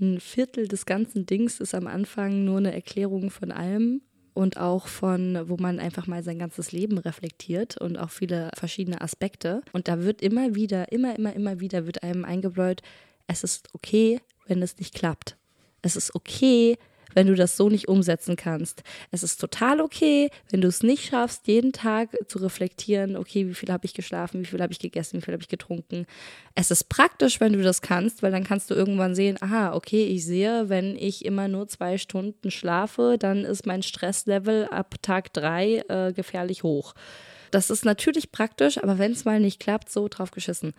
ein 0.00 0.20
Viertel 0.20 0.68
des 0.68 0.86
ganzen 0.86 1.26
Dings 1.26 1.60
ist 1.60 1.74
am 1.74 1.86
Anfang 1.86 2.44
nur 2.44 2.58
eine 2.58 2.72
Erklärung 2.72 3.30
von 3.30 3.52
allem 3.52 4.02
und 4.34 4.56
auch 4.56 4.86
von, 4.86 5.48
wo 5.48 5.56
man 5.56 5.80
einfach 5.80 6.06
mal 6.06 6.22
sein 6.22 6.38
ganzes 6.38 6.70
Leben 6.70 6.98
reflektiert 6.98 7.76
und 7.76 7.96
auch 7.96 8.10
viele 8.10 8.50
verschiedene 8.54 9.00
Aspekte. 9.00 9.62
Und 9.72 9.88
da 9.88 10.02
wird 10.02 10.22
immer 10.22 10.54
wieder, 10.54 10.92
immer, 10.92 11.16
immer, 11.16 11.32
immer 11.34 11.60
wieder 11.60 11.86
wird 11.86 12.02
einem 12.02 12.24
eingebläut, 12.24 12.82
es 13.26 13.42
ist 13.42 13.68
okay, 13.74 14.20
wenn 14.46 14.62
es 14.62 14.78
nicht 14.78 14.94
klappt. 14.94 15.36
Es 15.82 15.96
ist 15.96 16.14
okay, 16.14 16.76
wenn 17.14 17.26
du 17.26 17.34
das 17.34 17.56
so 17.56 17.68
nicht 17.68 17.88
umsetzen 17.88 18.36
kannst. 18.36 18.82
Es 19.10 19.22
ist 19.22 19.40
total 19.40 19.80
okay, 19.80 20.30
wenn 20.50 20.60
du 20.60 20.68
es 20.68 20.82
nicht 20.82 21.06
schaffst, 21.06 21.46
jeden 21.46 21.72
Tag 21.72 22.10
zu 22.28 22.38
reflektieren, 22.38 23.16
okay, 23.16 23.48
wie 23.48 23.54
viel 23.54 23.70
habe 23.72 23.86
ich 23.86 23.94
geschlafen, 23.94 24.40
wie 24.40 24.46
viel 24.46 24.60
habe 24.60 24.72
ich 24.72 24.78
gegessen, 24.78 25.18
wie 25.18 25.24
viel 25.24 25.34
habe 25.34 25.42
ich 25.42 25.48
getrunken. 25.48 26.06
Es 26.54 26.70
ist 26.70 26.88
praktisch, 26.88 27.40
wenn 27.40 27.52
du 27.52 27.62
das 27.62 27.82
kannst, 27.82 28.22
weil 28.22 28.32
dann 28.32 28.44
kannst 28.44 28.70
du 28.70 28.74
irgendwann 28.74 29.14
sehen, 29.14 29.36
aha, 29.40 29.74
okay, 29.74 30.04
ich 30.04 30.24
sehe, 30.24 30.68
wenn 30.68 30.96
ich 30.96 31.24
immer 31.24 31.48
nur 31.48 31.68
zwei 31.68 31.98
Stunden 31.98 32.50
schlafe, 32.50 33.16
dann 33.18 33.44
ist 33.44 33.66
mein 33.66 33.82
Stresslevel 33.82 34.66
ab 34.68 34.96
Tag 35.02 35.32
drei 35.32 35.82
äh, 35.88 36.12
gefährlich 36.12 36.62
hoch. 36.62 36.94
Das 37.50 37.70
ist 37.70 37.84
natürlich 37.84 38.32
praktisch, 38.32 38.78
aber 38.78 38.98
wenn 38.98 39.12
es 39.12 39.24
mal 39.24 39.40
nicht 39.40 39.60
klappt, 39.60 39.90
so 39.90 40.08
drauf 40.08 40.30
geschissen. 40.30 40.74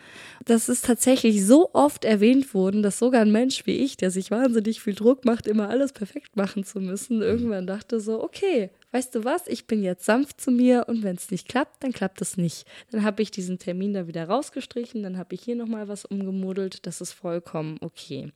Das 0.46 0.70
ist 0.70 0.86
tatsächlich 0.86 1.46
so 1.46 1.70
oft 1.74 2.06
erwähnt 2.06 2.54
worden, 2.54 2.84
dass 2.84 3.00
sogar 3.00 3.22
ein 3.22 3.32
Mensch 3.32 3.66
wie 3.66 3.78
ich, 3.78 3.98
der 3.98 4.12
sich 4.12 4.32
wahnsinnig 4.32 4.82
viel 4.82 4.96
Druck 4.96 5.26
macht, 5.26 5.48
immer 5.48 5.70
alles 5.70 5.94
perfekt 5.94 6.36
machen 6.36 6.64
zu 6.64 6.80
müssen, 6.80 7.22
irgendwann 7.22 7.68
dachte 7.68 8.00
so, 8.00 8.24
okay, 8.24 8.70
weißt 8.92 9.16
du 9.16 9.24
was, 9.24 9.48
ich 9.48 9.68
bin 9.68 9.84
jetzt 9.84 10.06
sanft 10.06 10.42
zu 10.42 10.52
mir 10.52 10.86
und 10.88 11.04
wenn 11.04 11.16
es 11.16 11.32
nicht 11.32 11.48
klappt, 11.48 11.84
dann 11.84 11.94
klappt 11.94 12.22
es 12.22 12.38
nicht. 12.38 12.66
Dann 12.92 13.04
habe 13.04 13.22
ich 13.22 13.32
diesen 13.32 13.60
Termin 13.60 13.94
da 13.94 14.08
wieder 14.08 14.28
rausgestrichen, 14.28 15.04
dann 15.04 15.18
habe 15.18 15.36
ich 15.36 15.42
hier 15.42 15.56
nochmal 15.56 15.88
was 15.88 16.06
umgemodelt, 16.06 16.86
das 16.86 17.02
ist 17.02 17.14
vollkommen 17.14 17.78
okay. 17.82 18.32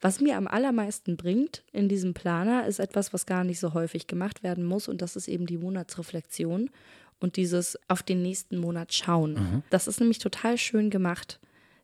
Was 0.00 0.20
mir 0.20 0.36
am 0.36 0.46
allermeisten 0.46 1.16
bringt 1.16 1.62
in 1.72 1.88
diesem 1.88 2.14
Planer, 2.14 2.66
ist 2.66 2.78
etwas, 2.78 3.12
was 3.12 3.26
gar 3.26 3.44
nicht 3.44 3.58
so 3.58 3.74
häufig 3.74 4.06
gemacht 4.06 4.42
werden 4.42 4.64
muss. 4.64 4.88
Und 4.88 5.02
das 5.02 5.16
ist 5.16 5.28
eben 5.28 5.46
die 5.46 5.58
Monatsreflexion 5.58 6.70
und 7.18 7.36
dieses 7.36 7.78
auf 7.88 8.02
den 8.02 8.22
nächsten 8.22 8.58
Monat 8.58 8.92
schauen. 8.92 9.34
Mhm. 9.34 9.62
Das 9.70 9.88
ist 9.88 10.00
nämlich 10.00 10.18
total 10.18 10.58
schön 10.58 10.90
gemacht. 10.90 11.40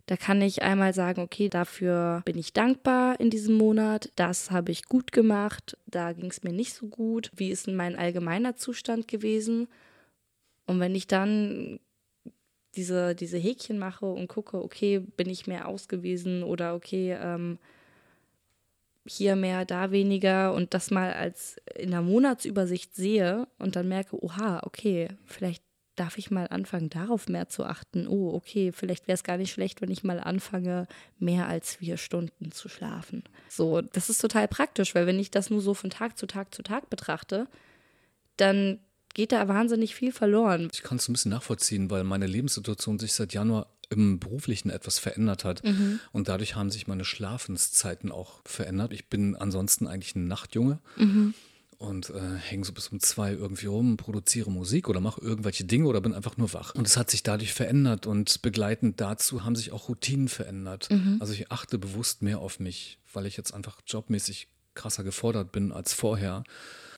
Da 0.06 0.16
kann 0.16 0.42
ich 0.42 0.62
einmal 0.62 0.94
sagen, 0.94 1.22
okay, 1.22 1.48
dafür 1.48 2.22
bin 2.24 2.36
ich 2.36 2.52
dankbar 2.52 3.20
in 3.20 3.30
diesem 3.30 3.56
Monat, 3.56 4.10
das 4.16 4.50
habe 4.50 4.72
ich 4.72 4.86
gut 4.86 5.12
gemacht, 5.12 5.76
da 5.86 6.12
ging 6.12 6.28
es 6.28 6.42
mir 6.42 6.52
nicht 6.52 6.74
so 6.74 6.88
gut, 6.88 7.30
wie 7.36 7.50
ist 7.50 7.68
denn 7.68 7.76
mein 7.76 7.96
allgemeiner 7.96 8.56
Zustand 8.56 9.06
gewesen? 9.06 9.68
Und 10.66 10.80
wenn 10.80 10.94
ich 10.94 11.06
dann 11.06 11.78
diese, 12.74 13.14
diese 13.14 13.38
Häkchen 13.38 13.78
mache 13.78 14.06
und 14.06 14.28
gucke, 14.28 14.62
okay, 14.62 14.98
bin 14.98 15.28
ich 15.28 15.46
mehr 15.46 15.68
ausgewiesen 15.68 16.42
oder 16.42 16.74
okay, 16.74 17.16
ähm, 17.20 17.58
hier 19.06 19.36
mehr, 19.36 19.64
da 19.64 19.90
weniger 19.90 20.54
und 20.54 20.74
das 20.74 20.90
mal 20.90 21.12
als 21.12 21.56
in 21.74 21.90
der 21.90 22.02
Monatsübersicht 22.02 22.94
sehe 22.94 23.48
und 23.58 23.76
dann 23.76 23.88
merke, 23.88 24.22
oha, 24.22 24.60
okay, 24.64 25.08
vielleicht 25.26 25.62
darf 25.96 26.16
ich 26.18 26.30
mal 26.30 26.46
anfangen, 26.48 26.88
darauf 26.88 27.28
mehr 27.28 27.48
zu 27.48 27.64
achten. 27.64 28.06
Oh, 28.06 28.32
okay, 28.32 28.72
vielleicht 28.72 29.08
wäre 29.08 29.14
es 29.14 29.24
gar 29.24 29.36
nicht 29.36 29.52
schlecht, 29.52 29.82
wenn 29.82 29.90
ich 29.90 30.04
mal 30.04 30.20
anfange, 30.20 30.86
mehr 31.18 31.48
als 31.48 31.76
vier 31.76 31.96
Stunden 31.96 32.50
zu 32.52 32.68
schlafen. 32.68 33.24
So, 33.48 33.82
das 33.82 34.08
ist 34.08 34.20
total 34.20 34.48
praktisch, 34.48 34.94
weil 34.94 35.06
wenn 35.06 35.18
ich 35.18 35.30
das 35.30 35.50
nur 35.50 35.60
so 35.60 35.74
von 35.74 35.90
Tag 35.90 36.16
zu 36.16 36.26
Tag 36.26 36.54
zu 36.54 36.62
Tag 36.62 36.88
betrachte, 36.88 37.46
dann 38.36 38.78
geht 39.14 39.32
da 39.32 39.46
wahnsinnig 39.48 39.94
viel 39.94 40.12
verloren. 40.12 40.70
Ich 40.72 40.82
kann 40.82 40.96
es 40.96 41.08
ein 41.08 41.12
bisschen 41.12 41.32
nachvollziehen, 41.32 41.90
weil 41.90 42.04
meine 42.04 42.26
Lebenssituation 42.26 42.98
sich 42.98 43.12
seit 43.12 43.34
Januar 43.34 43.66
im 43.92 44.18
Beruflichen 44.18 44.70
etwas 44.70 44.98
verändert 44.98 45.44
hat. 45.44 45.64
Mhm. 45.64 46.00
Und 46.10 46.28
dadurch 46.28 46.56
haben 46.56 46.70
sich 46.70 46.86
meine 46.86 47.04
Schlafenszeiten 47.04 48.10
auch 48.10 48.40
verändert. 48.44 48.92
Ich 48.92 49.08
bin 49.08 49.36
ansonsten 49.36 49.86
eigentlich 49.86 50.16
ein 50.16 50.26
Nachtjunge. 50.26 50.80
Mhm 50.96 51.34
und 51.82 52.10
äh, 52.10 52.36
hänge 52.36 52.64
so 52.64 52.72
bis 52.72 52.88
um 52.88 53.00
zwei 53.00 53.32
irgendwie 53.32 53.66
rum, 53.66 53.96
produziere 53.96 54.52
Musik 54.52 54.88
oder 54.88 55.00
mache 55.00 55.20
irgendwelche 55.20 55.64
Dinge 55.64 55.88
oder 55.88 56.00
bin 56.00 56.14
einfach 56.14 56.36
nur 56.36 56.52
wach. 56.52 56.76
Und 56.76 56.86
es 56.86 56.96
hat 56.96 57.10
sich 57.10 57.24
dadurch 57.24 57.52
verändert 57.52 58.06
und 58.06 58.40
begleitend 58.40 59.00
dazu 59.00 59.44
haben 59.44 59.56
sich 59.56 59.72
auch 59.72 59.88
Routinen 59.88 60.28
verändert. 60.28 60.88
Mhm. 60.90 61.16
Also 61.18 61.32
ich 61.32 61.50
achte 61.50 61.78
bewusst 61.78 62.22
mehr 62.22 62.38
auf 62.38 62.60
mich, 62.60 62.98
weil 63.12 63.26
ich 63.26 63.36
jetzt 63.36 63.52
einfach 63.52 63.80
jobmäßig 63.86 64.46
krasser 64.74 65.02
gefordert 65.02 65.50
bin 65.50 65.72
als 65.72 65.92
vorher. 65.92 66.44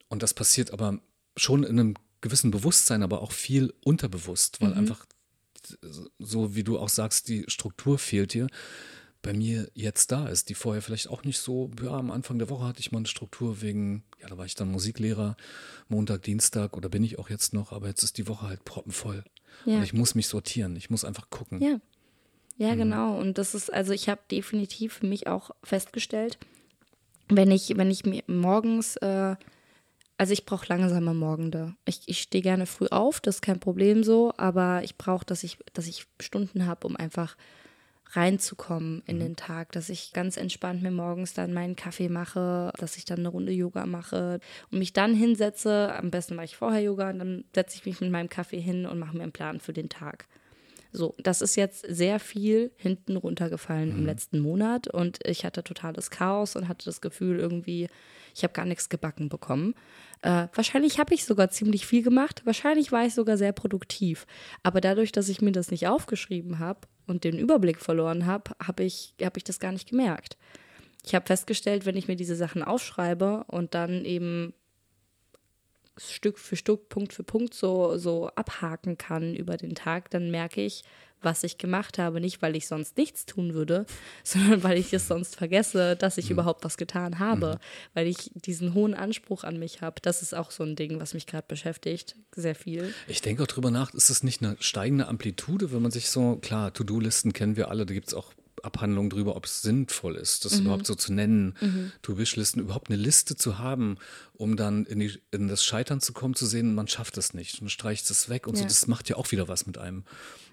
Und 0.09 0.23
das 0.23 0.35
passiert 0.35 0.71
aber 0.71 1.01
schon 1.35 1.65
in 1.65 1.81
einem 1.81 1.95
gewissen 2.21 2.51
Bewusstsein, 2.51 3.03
aber 3.03 3.23
auch 3.23 3.33
viel 3.33 3.73
unterbewusst, 3.85 4.61
weil 4.61 4.73
mhm. 4.73 4.79
einfach 4.79 5.07
so 6.19 6.55
wie 6.55 6.65
du 6.65 6.79
auch 6.79 6.89
sagst, 6.89 7.29
die 7.29 7.45
Struktur 7.49 7.99
fehlt 7.99 8.35
dir 8.35 8.47
bei 9.25 9.33
mir 9.33 9.69
jetzt 9.75 10.13
da 10.13 10.29
ist, 10.29 10.51
die 10.51 10.55
vorher 10.55 10.83
vielleicht 10.83 11.09
auch 11.09 11.25
nicht 11.25 11.39
so, 11.39 11.71
ja, 11.83 11.93
am 11.93 12.11
Anfang 12.11 12.39
der 12.39 12.51
Woche 12.51 12.67
hatte 12.67 12.81
ich 12.81 12.93
mal 12.93 12.99
eine 12.99 13.09
Struktur 13.09 13.63
wegen, 13.63 14.05
ja, 14.21 14.29
da 14.29 14.37
war 14.37 14.45
ich 14.45 14.55
dann 14.55 14.71
Musiklehrer, 14.71 15.37
Montag, 15.89 16.23
Dienstag 16.23 16.77
oder 16.77 16.89
bin 16.89 17.03
ich 17.03 17.19
auch 17.19 17.31
jetzt 17.31 17.55
noch, 17.55 17.73
aber 17.73 17.89
jetzt 17.89 18.03
ist 18.03 18.19
die 18.19 18.29
Woche 18.29 18.47
halt 18.47 18.65
proppenvoll. 18.65 19.25
Ja. 19.65 19.79
Und 19.79 19.83
ich 19.83 19.95
muss 19.95 20.15
mich 20.15 20.29
sortieren, 20.29 20.77
ich 20.77 20.91
muss 20.91 21.05
einfach 21.05 21.31
gucken. 21.31 21.61
Ja. 21.61 21.81
Ja, 22.57 22.75
mhm. 22.75 22.79
genau. 22.79 23.19
Und 23.19 23.39
das 23.39 23.55
ist, 23.55 23.73
also 23.73 23.93
ich 23.93 24.09
habe 24.09 24.21
definitiv 24.31 24.95
für 24.95 25.07
mich 25.07 25.27
auch 25.27 25.51
festgestellt, 25.65 26.39
wenn 27.29 27.51
ich, 27.51 27.77
wenn 27.77 27.91
ich 27.91 28.05
mir 28.05 28.23
morgens, 28.27 28.97
äh, 28.97 29.35
also 30.17 30.33
ich 30.33 30.47
brauche 30.47 30.67
langsame 30.69 31.15
Morgende. 31.15 31.75
Ich, 31.85 32.03
ich 32.07 32.21
stehe 32.21 32.43
gerne 32.43 32.67
früh 32.67 32.87
auf, 32.87 33.21
das 33.21 33.37
ist 33.37 33.43
kein 33.43 33.61
Problem 33.61 34.05
so, 34.05 34.33
aber 34.37 34.83
ich 34.85 34.97
brauche, 34.97 35.25
dass 35.25 35.43
ich, 35.43 35.59
dass 35.73 35.87
ich 35.87 36.07
Stunden 36.21 36.67
habe, 36.67 36.87
um 36.87 36.97
einfach 36.97 37.37
reinzukommen 38.13 39.03
in 39.07 39.17
mhm. 39.17 39.21
den 39.21 39.37
Tag, 39.37 39.73
dass 39.73 39.89
ich 39.89 40.13
ganz 40.13 40.37
entspannt 40.37 40.83
mir 40.83 40.91
morgens 40.91 41.35
dann 41.35 41.53
meinen 41.53 41.75
Kaffee 41.75 42.09
mache, 42.09 42.73
dass 42.79 42.97
ich 42.97 43.05
dann 43.05 43.21
eine 43.21 43.29
Runde 43.29 43.53
Yoga 43.53 43.87
mache 43.87 44.41
und 44.71 44.79
mich 44.79 44.93
dann 44.93 45.15
hinsetze. 45.15 45.93
Am 45.95 46.11
besten 46.11 46.37
mache 46.37 46.47
ich 46.47 46.57
vorher 46.57 46.81
Yoga 46.81 47.11
und 47.11 47.19
dann 47.19 47.45
setze 47.55 47.77
ich 47.77 47.87
mich 47.87 48.01
mit 48.01 48.11
meinem 48.11 48.29
Kaffee 48.29 48.61
hin 48.61 48.87
und 48.87 48.99
mache 48.99 49.17
mir 49.17 49.25
einen 49.25 49.33
Plan 49.33 49.59
für 49.59 49.73
den 49.73 49.89
Tag. 49.89 50.29
So, 50.97 51.17
das 51.19 51.43
ist 51.43 51.57
jetzt 51.57 51.85
sehr 51.89 52.21
viel 52.21 52.71
hinten 52.77 53.17
runtergefallen 53.17 53.93
mhm. 53.93 53.99
im 53.99 54.07
letzten 54.07 54.39
Monat 54.39 54.87
und 54.87 55.19
ich 55.27 55.45
hatte 55.45 55.65
totales 55.65 56.09
Chaos 56.09 56.55
und 56.55 56.69
hatte 56.69 56.85
das 56.85 57.01
Gefühl 57.01 57.41
irgendwie, 57.41 57.89
ich 58.33 58.45
habe 58.45 58.53
gar 58.53 58.65
nichts 58.65 58.89
gebacken 58.89 59.29
bekommen. 59.29 59.75
Äh, 60.23 60.47
wahrscheinlich 60.55 61.01
habe 61.01 61.13
ich 61.13 61.25
sogar 61.25 61.51
ziemlich 61.51 61.85
viel 61.85 62.05
gemacht, 62.05 62.43
wahrscheinlich 62.45 62.93
war 62.93 63.05
ich 63.05 63.13
sogar 63.13 63.37
sehr 63.37 63.51
produktiv. 63.51 64.25
Aber 64.63 64.81
dadurch, 64.81 65.11
dass 65.11 65.29
ich 65.29 65.41
mir 65.41 65.51
das 65.51 65.73
nicht 65.73 65.89
aufgeschrieben 65.89 66.61
habe 66.61 66.87
und 67.09 67.25
den 67.25 67.41
Überblick 67.41 67.81
verloren 67.81 68.25
habe, 68.25 68.53
habe 68.65 68.85
ich, 68.85 69.15
hab 69.21 69.37
ich 69.37 69.43
das 69.43 69.59
gar 69.59 69.73
nicht 69.73 69.91
gemerkt. 69.91 70.37
Ich 71.05 71.17
habe 71.17 71.27
festgestellt, 71.27 71.87
wenn 71.87 71.97
ich 71.97 72.07
mir 72.07 72.17
diese 72.17 72.37
Sachen 72.37 72.63
aufschreibe 72.63 73.43
und 73.49 73.75
dann 73.75 74.05
eben 74.05 74.55
Stück 75.97 76.39
für 76.39 76.57
Stück, 76.57 76.89
Punkt 76.89 77.13
für 77.13 77.23
Punkt 77.25 77.55
so, 77.55 77.97
so 77.97 78.29
abhaken 78.29 78.99
kann 78.99 79.35
über 79.35 79.57
den 79.57 79.75
Tag, 79.75 80.11
dann 80.11 80.31
merke 80.31 80.61
ich, 80.61 80.83
was 81.25 81.43
ich 81.43 81.59
gemacht 81.59 81.99
habe. 81.99 82.21
Nicht, 82.21 82.43
weil 82.43 82.55
ich 82.55 82.69
sonst 82.69 82.97
nichts 82.97 83.27
tun 83.27 83.55
würde, 83.55 83.87
sondern 84.25 84.63
weil 84.63 84.79
ich 84.79 84.93
es 84.93 85.09
sonst 85.09 85.37
vergesse, 85.37 85.97
dass 85.97 86.19
ich 86.19 86.27
mhm. 86.27 86.33
überhaupt 86.33 86.65
was 86.65 86.77
getan 86.77 87.19
habe. 87.19 87.55
Mhm. 87.55 87.59
Weil 87.95 88.07
ich 88.07 88.31
diesen 88.35 88.75
hohen 88.75 88.95
Anspruch 88.95 89.45
an 89.45 89.59
mich 89.59 89.81
habe. 89.81 90.01
Das 90.03 90.23
ist 90.23 90.35
auch 90.35 90.51
so 90.51 90.63
ein 90.63 90.77
Ding, 90.77 91.01
was 91.01 91.15
mich 91.15 91.27
gerade 91.27 91.47
beschäftigt. 91.49 92.17
Sehr 92.35 92.55
viel. 92.55 92.95
Ich 93.09 93.23
denke 93.23 93.43
auch 93.43 93.49
drüber 93.49 93.71
nach, 93.71 93.95
ist 93.95 94.11
es 94.11 94.23
nicht 94.23 94.43
eine 94.43 94.57
steigende 94.61 95.09
Amplitude, 95.09 95.73
wenn 95.73 95.83
man 95.83 95.91
sich 95.91 96.11
so, 96.11 96.37
klar, 96.37 96.73
To-Do-Listen 96.73 97.33
kennen 97.33 97.57
wir 97.57 97.71
alle, 97.71 97.87
da 97.87 97.95
gibt 97.95 98.09
es 98.09 98.15
auch 98.15 98.33
Abhandlungen 98.63 99.11
darüber, 99.11 99.37
ob 99.37 99.47
es 99.47 99.63
sinnvoll 99.63 100.17
ist, 100.17 100.45
das 100.45 100.55
mhm. 100.55 100.67
überhaupt 100.67 100.87
so 100.87 100.95
zu 100.95 101.13
nennen, 101.13 101.57
mhm. 101.61 101.93
To-Wish-Listen, 102.03 102.61
überhaupt 102.61 102.91
eine 102.91 103.01
Liste 103.01 103.37
zu 103.37 103.59
haben, 103.59 103.99
um 104.35 104.57
dann 104.57 104.85
in, 104.87 105.01
die, 105.01 105.19
in, 105.31 105.49
das 105.49 105.65
Scheitern 105.65 106.01
zu 106.01 106.13
kommen, 106.13 106.35
zu 106.35 106.47
sehen, 106.47 106.75
man 106.75 106.89
schafft 106.89 107.17
es 107.19 107.35
nicht 107.35 107.61
und 107.61 107.71
streicht 107.71 108.09
es 108.11 108.29
weg 108.29 108.47
und 108.47 108.55
ja. 108.55 108.63
so. 108.63 108.69
Das 108.69 108.87
macht 108.87 109.09
ja 109.09 109.17
auch 109.17 109.31
wieder 109.33 109.49
was 109.49 109.67
mit 109.67 109.79
einem. 109.79 110.05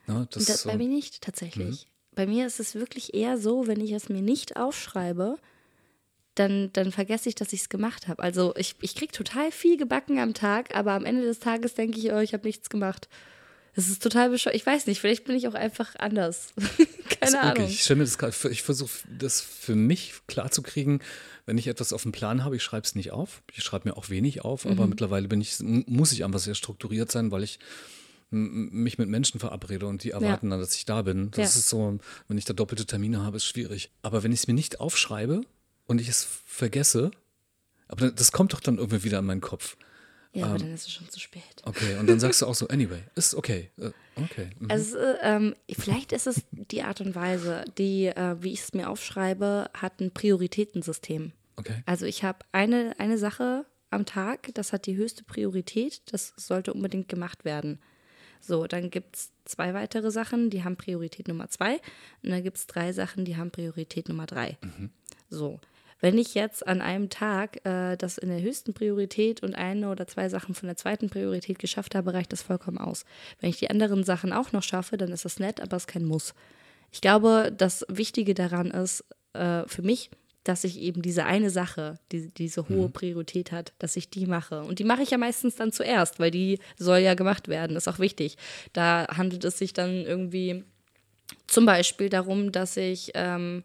Ja, 0.07 0.25
das, 0.31 0.45
das 0.45 0.63
so. 0.63 0.69
bei 0.69 0.77
mir 0.77 0.87
nicht 0.87 1.21
tatsächlich. 1.21 1.85
Mhm. 1.85 2.15
Bei 2.15 2.27
mir 2.27 2.47
ist 2.47 2.59
es 2.59 2.75
wirklich 2.75 3.13
eher 3.13 3.37
so, 3.37 3.67
wenn 3.67 3.79
ich 3.79 3.91
es 3.91 4.09
mir 4.09 4.21
nicht 4.21 4.57
aufschreibe, 4.57 5.37
dann, 6.35 6.71
dann 6.73 6.91
vergesse 6.91 7.29
ich, 7.29 7.35
dass 7.35 7.53
ich 7.53 7.61
es 7.61 7.69
gemacht 7.69 8.07
habe. 8.07 8.21
Also 8.23 8.53
ich, 8.55 8.75
ich 8.81 8.95
kriege 8.95 9.11
total 9.11 9.51
viel 9.51 9.77
gebacken 9.77 10.19
am 10.19 10.33
Tag, 10.33 10.75
aber 10.75 10.91
am 10.93 11.05
Ende 11.05 11.23
des 11.23 11.39
Tages 11.39 11.73
denke 11.73 11.99
ich, 11.99 12.11
oh, 12.11 12.19
ich 12.19 12.33
habe 12.33 12.47
nichts 12.47 12.69
gemacht. 12.69 13.09
Das 13.75 13.87
ist 13.87 14.03
total 14.03 14.29
bescheuert. 14.29 14.55
Ich 14.55 14.65
weiß 14.65 14.87
nicht, 14.87 14.99
vielleicht 14.99 15.23
bin 15.23 15.35
ich 15.35 15.47
auch 15.47 15.53
einfach 15.53 15.95
anders. 15.95 16.53
Keine 17.21 17.41
Ahnung. 17.41 17.67
Ich 17.67 17.83
stelle 17.83 17.99
mir 17.99 18.05
das 18.05 18.45
ich 18.45 18.63
versuche 18.63 18.91
das 19.07 19.41
für 19.41 19.75
mich 19.75 20.13
klarzukriegen, 20.27 21.01
wenn 21.45 21.57
ich 21.57 21.67
etwas 21.67 21.93
auf 21.93 22.03
dem 22.03 22.11
Plan 22.11 22.43
habe, 22.43 22.55
ich 22.55 22.63
schreibe 22.63 22.85
es 22.85 22.95
nicht 22.95 23.11
auf. 23.11 23.43
Ich 23.53 23.63
schreibe 23.63 23.89
mir 23.89 23.97
auch 23.97 24.09
wenig 24.09 24.43
auf, 24.43 24.65
mhm. 24.65 24.71
aber 24.71 24.87
mittlerweile 24.87 25.27
bin 25.27 25.41
ich, 25.41 25.57
muss 25.59 26.11
ich 26.11 26.23
einfach 26.25 26.39
sehr 26.39 26.55
strukturiert 26.55 27.11
sein, 27.11 27.31
weil 27.31 27.43
ich 27.43 27.59
mich 28.29 28.97
mit 28.97 29.09
Menschen 29.09 29.39
verabrede 29.39 29.85
und 29.87 30.03
die 30.03 30.11
erwarten 30.11 30.47
ja. 30.47 30.51
dann, 30.51 30.59
dass 30.61 30.75
ich 30.75 30.85
da 30.85 31.01
bin. 31.01 31.31
Das 31.31 31.53
ja. 31.53 31.59
ist 31.59 31.69
so, 31.69 31.99
wenn 32.27 32.37
ich 32.37 32.45
da 32.45 32.53
doppelte 32.53 32.85
Termine 32.85 33.23
habe, 33.23 33.37
ist 33.37 33.45
schwierig. 33.45 33.91
Aber 34.01 34.23
wenn 34.23 34.31
ich 34.31 34.39
es 34.41 34.47
mir 34.47 34.53
nicht 34.53 34.79
aufschreibe 34.79 35.41
und 35.85 35.99
ich 35.99 36.07
es 36.07 36.25
vergesse, 36.45 37.11
aber 37.89 38.09
das 38.09 38.31
kommt 38.31 38.53
doch 38.53 38.61
dann 38.61 38.77
irgendwie 38.77 39.03
wieder 39.03 39.19
in 39.19 39.25
meinen 39.25 39.41
Kopf. 39.41 39.75
Ja, 40.33 40.45
aber 40.45 40.55
ähm, 40.55 40.61
dann 40.61 40.73
ist 40.73 40.87
es 40.87 40.93
schon 40.93 41.09
zu 41.09 41.19
spät. 41.19 41.43
Okay, 41.63 41.97
und 41.97 42.07
dann 42.07 42.19
sagst 42.19 42.41
du 42.41 42.45
auch 42.45 42.55
so, 42.55 42.67
anyway, 42.69 43.01
ist 43.15 43.35
okay. 43.35 43.69
Äh, 43.77 43.91
okay. 44.15 44.49
Mhm. 44.59 44.71
Also, 44.71 44.97
ähm, 45.21 45.55
vielleicht 45.69 46.13
ist 46.13 46.27
es 46.27 46.43
die 46.51 46.83
Art 46.83 47.01
und 47.01 47.15
Weise, 47.15 47.65
die, 47.77 48.05
äh, 48.05 48.35
wie 48.41 48.53
ich 48.53 48.61
es 48.61 48.73
mir 48.73 48.89
aufschreibe, 48.89 49.69
hat 49.73 49.99
ein 49.99 50.11
Prioritätensystem. 50.11 51.33
Okay. 51.57 51.83
Also, 51.85 52.05
ich 52.05 52.23
habe 52.23 52.39
eine, 52.53 52.95
eine 52.97 53.17
Sache 53.17 53.65
am 53.89 54.05
Tag, 54.05 54.51
das 54.53 54.71
hat 54.71 54.85
die 54.85 54.95
höchste 54.95 55.23
Priorität, 55.25 56.01
das 56.13 56.33
sollte 56.37 56.73
unbedingt 56.73 57.09
gemacht 57.09 57.43
werden. 57.43 57.79
So, 58.39 58.65
dann 58.65 58.89
gibt 58.89 59.17
es 59.17 59.31
zwei 59.45 59.73
weitere 59.73 60.11
Sachen, 60.11 60.49
die 60.49 60.63
haben 60.63 60.77
Priorität 60.77 61.27
Nummer 61.27 61.49
zwei. 61.49 61.73
Und 62.23 62.31
dann 62.31 62.41
gibt 62.41 62.57
es 62.57 62.67
drei 62.67 62.91
Sachen, 62.91 63.25
die 63.25 63.37
haben 63.37 63.51
Priorität 63.51 64.09
Nummer 64.09 64.25
drei. 64.25 64.57
Mhm. 64.61 64.89
So. 65.29 65.59
Wenn 66.01 66.17
ich 66.17 66.33
jetzt 66.33 66.67
an 66.67 66.81
einem 66.81 67.09
Tag 67.09 67.65
äh, 67.65 67.95
das 67.95 68.17
in 68.17 68.29
der 68.29 68.41
höchsten 68.41 68.73
Priorität 68.73 69.43
und 69.43 69.55
eine 69.55 69.89
oder 69.89 70.07
zwei 70.07 70.27
Sachen 70.29 70.55
von 70.55 70.67
der 70.67 70.75
zweiten 70.75 71.09
Priorität 71.09 71.59
geschafft 71.59 71.95
habe, 71.95 72.13
reicht 72.13 72.33
das 72.33 72.41
vollkommen 72.41 72.79
aus. 72.79 73.05
Wenn 73.39 73.51
ich 73.51 73.57
die 73.57 73.69
anderen 73.69 74.03
Sachen 74.03 74.33
auch 74.33 74.51
noch 74.51 74.63
schaffe, 74.63 74.97
dann 74.97 75.11
ist 75.11 75.25
das 75.25 75.39
nett, 75.39 75.61
aber 75.61 75.77
es 75.77 75.83
ist 75.83 75.87
kein 75.87 76.05
Muss. 76.05 76.33
Ich 76.91 77.01
glaube, 77.01 77.53
das 77.55 77.85
Wichtige 77.87 78.33
daran 78.33 78.71
ist 78.71 79.05
äh, 79.33 79.63
für 79.67 79.83
mich, 79.83 80.09
dass 80.43 80.63
ich 80.63 80.79
eben 80.79 81.03
diese 81.03 81.25
eine 81.25 81.51
Sache, 81.51 81.99
die 82.11 82.29
diese 82.29 82.67
hohe 82.67 82.87
mhm. 82.87 82.93
Priorität 82.93 83.51
hat, 83.51 83.73
dass 83.77 83.95
ich 83.95 84.09
die 84.09 84.25
mache. 84.25 84.63
Und 84.63 84.79
die 84.79 84.83
mache 84.83 85.03
ich 85.03 85.11
ja 85.11 85.19
meistens 85.19 85.55
dann 85.55 85.71
zuerst, 85.71 86.19
weil 86.19 86.31
die 86.31 86.57
soll 86.77 86.99
ja 86.99 87.13
gemacht 87.13 87.47
werden. 87.47 87.77
Ist 87.77 87.87
auch 87.87 87.99
wichtig. 87.99 88.37
Da 88.73 89.07
handelt 89.15 89.45
es 89.45 89.59
sich 89.59 89.73
dann 89.73 90.03
irgendwie 90.03 90.63
zum 91.45 91.65
Beispiel 91.65 92.09
darum, 92.09 92.51
dass 92.51 92.75
ich 92.75 93.11
ähm, 93.13 93.63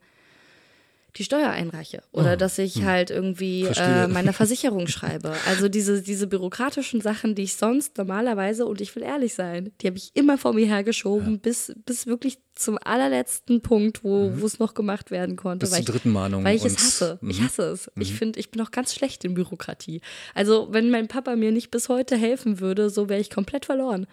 die 1.16 1.24
Steuer 1.24 1.50
einreiche 1.50 2.02
oder 2.12 2.34
Oh, 2.34 2.36
dass 2.36 2.58
ich 2.58 2.76
hm. 2.76 2.84
halt 2.84 3.10
irgendwie 3.10 3.64
äh, 3.64 4.06
meiner 4.08 4.32
Versicherung 4.32 4.86
schreibe. 4.86 5.32
Also 5.46 5.68
diese, 5.68 6.02
diese 6.02 6.26
bürokratischen 6.26 7.00
Sachen, 7.00 7.34
die 7.34 7.42
ich 7.44 7.56
sonst 7.56 7.96
normalerweise, 7.98 8.66
und 8.66 8.80
ich 8.80 8.94
will 8.94 9.02
ehrlich 9.02 9.34
sein, 9.34 9.72
die 9.80 9.86
habe 9.86 9.96
ich 9.96 10.10
immer 10.14 10.36
vor 10.38 10.52
mir 10.52 10.66
hergeschoben, 10.66 11.38
bis, 11.40 11.72
bis 11.86 12.06
wirklich 12.06 12.38
zum 12.54 12.78
allerletzten 12.82 13.60
Punkt, 13.62 14.04
wo 14.04 14.32
wo 14.36 14.46
es 14.46 14.58
noch 14.58 14.74
gemacht 14.74 15.10
werden 15.10 15.36
konnte. 15.36 15.66
Mhm. 15.66 15.70
Bis 15.70 15.72
weil 15.78 15.84
zur 15.84 15.94
ich- 15.94 16.00
dritten 16.00 16.12
Mahnung. 16.12 16.44
weil 16.44 16.56
ich 16.56 16.64
es 16.64 16.76
hasse. 16.76 17.18
Ich 17.22 17.40
Mhm. 17.40 17.44
hasse 17.44 17.62
es. 17.70 17.90
Ich 17.98 18.14
finde, 18.14 18.38
ich 18.40 18.50
bin 18.50 18.60
auch 18.62 18.70
ganz 18.70 18.94
schlecht 18.94 19.24
in 19.24 19.34
Bürokratie. 19.34 20.00
Also, 20.34 20.68
wenn 20.70 20.90
mein 20.90 21.08
Papa 21.08 21.36
mir 21.36 21.52
nicht 21.52 21.70
bis 21.70 21.88
heute 21.88 22.16
helfen 22.16 22.60
würde, 22.60 22.90
so 22.90 23.08
wäre 23.08 23.20
ich 23.20 23.30
komplett 23.30 23.64
verloren. 23.66 24.06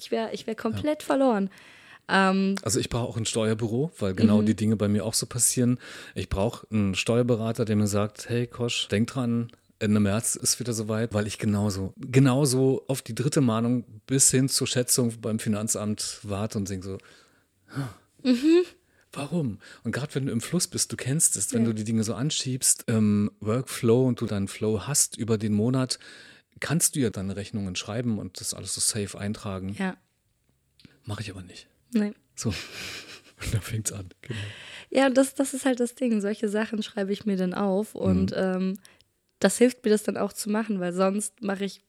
Ich 0.00 0.10
wäre 0.10 0.30
ich 0.32 0.46
wär 0.46 0.54
komplett 0.54 1.02
verloren. 1.02 1.50
Ähm, 2.08 2.54
Also 2.62 2.80
ich 2.80 2.88
brauche 2.88 3.06
auch 3.08 3.16
ein 3.16 3.26
Steuerbüro, 3.26 3.90
weil 3.98 4.14
genau 4.14 4.40
Mhm. 4.42 4.46
die 4.46 4.56
Dinge 4.56 4.76
bei 4.76 4.88
mir 4.88 5.04
auch 5.04 5.14
so 5.14 5.26
passieren. 5.26 5.78
Ich 6.14 6.28
brauche 6.28 6.66
einen 6.70 6.94
Steuerberater, 6.94 7.64
der 7.64 7.76
mir 7.76 7.86
sagt, 7.86 8.28
hey 8.28 8.46
Kosch, 8.46 8.88
denk 8.88 9.08
dran, 9.08 9.50
Ende 9.78 10.00
März 10.00 10.34
ist 10.34 10.58
wieder 10.58 10.72
soweit, 10.72 11.12
weil 11.14 11.26
ich 11.26 11.38
genauso, 11.38 11.92
genauso 11.98 12.84
auf 12.88 13.02
die 13.02 13.14
dritte 13.14 13.40
Mahnung 13.40 13.84
bis 14.06 14.30
hin 14.30 14.48
zur 14.48 14.66
Schätzung 14.66 15.12
beim 15.20 15.38
Finanzamt 15.38 16.20
warte 16.24 16.58
und 16.58 16.68
denke 16.68 16.86
so, 16.86 16.98
"Huh, 17.76 18.64
warum? 19.12 19.58
Und 19.84 19.92
gerade 19.92 20.14
wenn 20.14 20.26
du 20.26 20.32
im 20.32 20.40
Fluss 20.40 20.66
bist, 20.66 20.90
du 20.90 20.96
kennst 20.96 21.36
es, 21.36 21.52
wenn 21.52 21.62
Ja. 21.62 21.68
du 21.68 21.74
die 21.74 21.84
Dinge 21.84 22.02
so 22.04 22.14
anschiebst, 22.14 22.84
ähm, 22.88 23.30
Workflow 23.40 24.06
und 24.06 24.20
du 24.20 24.26
deinen 24.26 24.48
Flow 24.48 24.86
hast 24.86 25.16
über 25.16 25.38
den 25.38 25.52
Monat, 25.52 25.98
kannst 26.60 26.96
du 26.96 27.00
ja 27.00 27.10
deine 27.10 27.36
Rechnungen 27.36 27.76
schreiben 27.76 28.18
und 28.18 28.40
das 28.40 28.54
alles 28.54 28.74
so 28.74 28.80
safe 28.80 29.16
eintragen. 29.18 29.76
ja, 29.78 29.96
Mache 31.04 31.22
ich 31.22 31.30
aber 31.30 31.42
nicht. 31.42 31.68
Nee. 31.92 32.12
So. 32.34 32.50
Und 33.40 33.54
da 33.54 33.60
fängt's 33.60 33.92
an. 33.92 34.08
Genau. 34.22 34.38
Ja, 34.90 35.10
das, 35.10 35.34
das 35.34 35.54
ist 35.54 35.64
halt 35.64 35.78
das 35.80 35.94
Ding. 35.94 36.20
Solche 36.20 36.48
Sachen 36.48 36.82
schreibe 36.82 37.12
ich 37.12 37.24
mir 37.24 37.36
dann 37.36 37.54
auf 37.54 37.94
und 37.94 38.32
Mhm. 38.32 38.36
ähm, 38.36 38.78
das 39.38 39.58
hilft 39.58 39.84
mir, 39.84 39.90
das 39.90 40.02
dann 40.02 40.16
auch 40.16 40.32
zu 40.32 40.50
machen, 40.50 40.80
weil 40.80 40.92
sonst 40.92 41.40
mache 41.42 41.64
ich. 41.64 41.80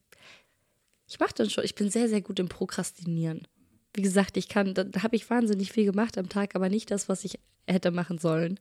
Ich 1.08 1.20
mache 1.20 1.34
dann 1.34 1.50
schon, 1.50 1.64
ich 1.64 1.74
bin 1.74 1.90
sehr, 1.90 2.08
sehr 2.08 2.22
gut 2.22 2.38
im 2.40 2.50
Prokrastinieren. 2.50 3.48
Wie 3.96 4.04
gesagt, 4.04 4.38
ich 4.38 4.48
kann, 4.48 4.76
da 4.76 4.86
habe 5.02 5.16
ich 5.16 5.28
wahnsinnig 5.32 5.72
viel 5.72 5.86
gemacht 5.86 6.20
am 6.20 6.30
Tag, 6.30 6.54
aber 6.56 6.70
nicht 6.70 6.92
das, 6.92 7.10
was 7.10 7.24
ich 7.26 7.40
hätte 7.68 7.90
machen 7.90 8.20
sollen. 8.20 8.60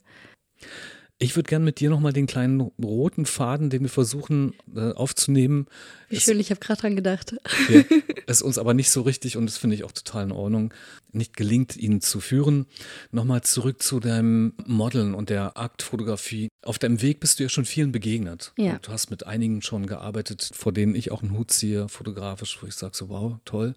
Ich 1.20 1.34
würde 1.34 1.48
gerne 1.48 1.64
mit 1.64 1.80
dir 1.80 1.90
nochmal 1.90 2.12
den 2.12 2.28
kleinen 2.28 2.60
roten 2.60 3.26
Faden, 3.26 3.70
den 3.70 3.82
wir 3.82 3.88
versuchen 3.88 4.54
äh, 4.76 4.92
aufzunehmen, 4.92 5.66
Wie 6.08 6.16
Es- 6.16 6.22
schön, 6.22 6.38
ich 6.38 6.50
habe 6.50 6.60
gerade 6.60 6.80
dran 6.80 6.94
gedacht. 6.94 7.34
der 7.68 7.84
es 8.28 8.40
uns 8.40 8.56
aber 8.56 8.72
nicht 8.72 8.90
so 8.90 9.02
richtig, 9.02 9.36
und 9.36 9.46
das 9.46 9.56
finde 9.56 9.74
ich 9.74 9.82
auch 9.82 9.90
total 9.90 10.24
in 10.24 10.32
Ordnung, 10.32 10.72
nicht 11.10 11.36
gelingt, 11.36 11.76
ihn 11.76 12.00
zu 12.00 12.20
führen. 12.20 12.66
Nochmal 13.10 13.42
zurück 13.42 13.82
zu 13.82 13.98
deinem 13.98 14.52
Modeln 14.66 15.14
und 15.14 15.28
der 15.30 15.56
Aktfotografie. 15.56 16.48
Auf 16.64 16.78
deinem 16.78 17.02
Weg 17.02 17.18
bist 17.18 17.38
du 17.40 17.42
ja 17.44 17.48
schon 17.48 17.64
vielen 17.64 17.90
begegnet. 17.90 18.52
Ja. 18.56 18.74
Und 18.74 18.86
du 18.86 18.92
hast 18.92 19.10
mit 19.10 19.26
einigen 19.26 19.60
schon 19.60 19.86
gearbeitet, 19.86 20.50
vor 20.54 20.72
denen 20.72 20.94
ich 20.94 21.10
auch 21.10 21.22
einen 21.22 21.36
Hut 21.36 21.50
ziehe, 21.50 21.88
fotografisch, 21.88 22.58
wo 22.62 22.66
ich 22.68 22.74
sage 22.74 22.96
so, 22.96 23.08
wow, 23.08 23.38
toll. 23.44 23.74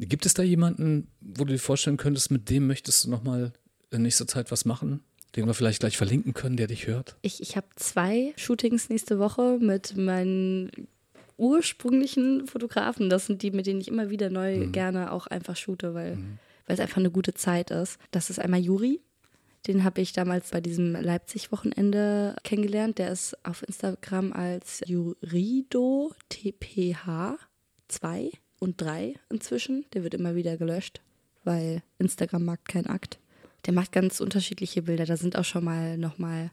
Gibt 0.00 0.26
es 0.26 0.34
da 0.34 0.42
jemanden, 0.42 1.08
wo 1.20 1.44
du 1.44 1.52
dir 1.54 1.58
vorstellen 1.58 1.96
könntest, 1.96 2.30
mit 2.30 2.50
dem 2.50 2.66
möchtest 2.66 3.04
du 3.04 3.10
nochmal 3.10 3.52
in 3.90 4.02
nächster 4.02 4.26
Zeit 4.26 4.50
was 4.50 4.64
machen? 4.66 5.00
Den 5.36 5.46
wir 5.46 5.54
vielleicht 5.54 5.80
gleich 5.80 5.96
verlinken 5.96 6.34
können, 6.34 6.56
der 6.56 6.66
dich 6.66 6.86
hört? 6.86 7.16
Ich, 7.22 7.42
ich 7.42 7.56
habe 7.56 7.66
zwei 7.76 8.32
Shootings 8.36 8.88
nächste 8.88 9.18
Woche 9.18 9.58
mit 9.60 9.96
meinen 9.96 10.88
ursprünglichen 11.36 12.46
Fotografen. 12.46 13.08
Das 13.08 13.26
sind 13.26 13.42
die, 13.42 13.50
mit 13.50 13.66
denen 13.66 13.80
ich 13.80 13.88
immer 13.88 14.10
wieder 14.10 14.30
neu 14.30 14.66
gerne 14.68 15.12
auch 15.12 15.26
einfach 15.26 15.56
shoote, 15.56 15.94
weil, 15.94 16.18
weil 16.66 16.74
es 16.74 16.80
einfach 16.80 16.98
eine 16.98 17.10
gute 17.10 17.34
Zeit 17.34 17.70
ist. 17.70 17.98
Das 18.10 18.30
ist 18.30 18.40
einmal 18.40 18.60
Juri. 18.60 19.00
Den 19.66 19.84
habe 19.84 20.00
ich 20.00 20.12
damals 20.12 20.50
bei 20.50 20.60
diesem 20.60 20.92
Leipzig-Wochenende 20.92 22.36
kennengelernt. 22.42 22.98
Der 22.98 23.10
ist 23.10 23.36
auf 23.44 23.62
Instagram 23.62 24.32
als 24.32 24.82
Jurido 24.86 26.12
TPH 26.28 27.36
2 27.88 28.30
und 28.60 28.80
3 28.80 29.14
inzwischen. 29.30 29.84
Der 29.92 30.04
wird 30.04 30.14
immer 30.14 30.34
wieder 30.34 30.56
gelöscht, 30.56 31.00
weil 31.44 31.82
Instagram 31.98 32.44
mag 32.44 32.64
keinen 32.64 32.86
Akt. 32.86 33.18
Der 33.66 33.72
macht 33.72 33.92
ganz 33.92 34.20
unterschiedliche 34.20 34.82
Bilder. 34.82 35.04
Da 35.04 35.16
sind 35.16 35.36
auch 35.36 35.44
schon 35.44 35.64
mal 35.64 35.98
nochmal, 35.98 36.50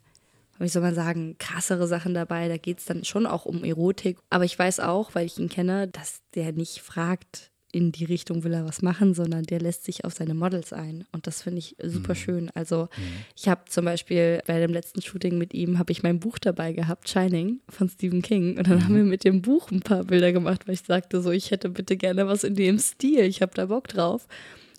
wie 0.60 0.68
soll 0.68 0.82
man 0.82 0.96
sagen, 0.96 1.36
krassere 1.40 1.88
Sachen 1.88 2.14
dabei. 2.14 2.48
Da 2.48 2.58
geht 2.58 2.80
es 2.80 2.86
dann 2.86 3.04
schon 3.04 3.26
auch 3.26 3.46
um 3.46 3.64
Erotik. 3.64 4.18
Aber 4.30 4.46
ich 4.46 4.58
weiß 4.58 4.80
auch, 4.80 5.16
weil 5.16 5.26
ich 5.26 5.38
ihn 5.38 5.50
kenne, 5.50 5.88
dass 5.88 6.22
der 6.34 6.52
nicht 6.52 6.80
fragt, 6.80 7.52
in 7.76 7.92
die 7.92 8.06
Richtung 8.06 8.46
will 8.46 8.54
er 8.54 8.66
was 8.66 8.82
machen, 8.82 9.14
sondern 9.14 9.44
der 9.44 9.60
lässt 9.60 9.84
sich 9.84 10.06
auf 10.06 10.14
seine 10.14 10.34
Models 10.34 10.72
ein. 10.72 11.04
Und 11.12 11.28
das 11.28 11.42
finde 11.42 11.60
ich 11.60 11.76
super 11.84 12.16
schön. 12.16 12.50
Also 12.56 12.88
ich 13.36 13.50
habe 13.50 13.66
zum 13.68 13.84
Beispiel 13.84 14.42
bei 14.48 14.62
dem 14.62 14.72
letzten 14.72 15.02
Shooting 15.02 15.38
mit 15.38 15.54
ihm, 15.54 15.78
habe 15.78 15.92
ich 15.92 16.02
mein 16.02 16.22
Buch 16.22 16.40
dabei 16.40 16.72
gehabt, 16.72 17.10
Shining 17.10 17.60
von 17.68 17.90
Stephen 17.90 18.22
King. 18.22 18.58
Und 18.58 18.70
dann 18.70 18.82
haben 18.86 18.96
wir 18.96 19.04
mit 19.04 19.26
dem 19.26 19.42
Buch 19.42 19.72
ein 19.72 19.82
paar 19.82 20.06
Bilder 20.06 20.32
gemacht, 20.32 20.66
weil 20.66 20.76
ich 20.76 20.84
sagte 20.84 21.22
so, 21.22 21.32
ich 21.32 21.52
hätte 21.52 21.68
bitte 21.68 21.98
gerne 21.98 22.28
was 22.28 22.46
in 22.46 22.56
dem 22.56 22.80
Stil. 22.80 23.26
Ich 23.26 23.42
habe 23.42 23.52
da 23.54 23.66
Bock 23.66 23.90
drauf. 23.90 24.26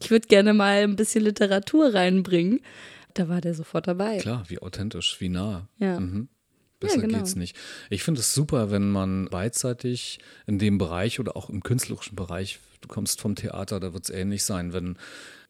Ich 0.00 0.10
würde 0.10 0.28
gerne 0.28 0.54
mal 0.54 0.82
ein 0.82 0.96
bisschen 0.96 1.24
Literatur 1.24 1.94
reinbringen. 1.94 2.60
Da 3.14 3.28
war 3.28 3.40
der 3.40 3.54
sofort 3.54 3.88
dabei. 3.88 4.18
Klar, 4.18 4.44
wie 4.48 4.58
authentisch, 4.58 5.16
wie 5.20 5.28
nah. 5.28 5.68
Ja. 5.78 5.98
Mhm. 5.98 6.28
Besser 6.78 7.00
genau. 7.00 7.18
geht's 7.18 7.36
nicht. 7.36 7.56
Ich 7.88 8.02
finde 8.02 8.20
es 8.20 8.34
super, 8.34 8.70
wenn 8.70 8.90
man 8.90 9.26
beidseitig 9.30 10.18
in 10.46 10.58
dem 10.58 10.76
Bereich 10.76 11.18
oder 11.18 11.36
auch 11.36 11.48
im 11.48 11.62
künstlerischen 11.62 12.16
Bereich, 12.16 12.58
du 12.82 12.88
kommst 12.88 13.22
vom 13.22 13.34
Theater, 13.34 13.80
da 13.80 13.94
wird 13.94 14.04
es 14.04 14.10
ähnlich 14.10 14.44
sein, 14.44 14.74
wenn 14.74 14.98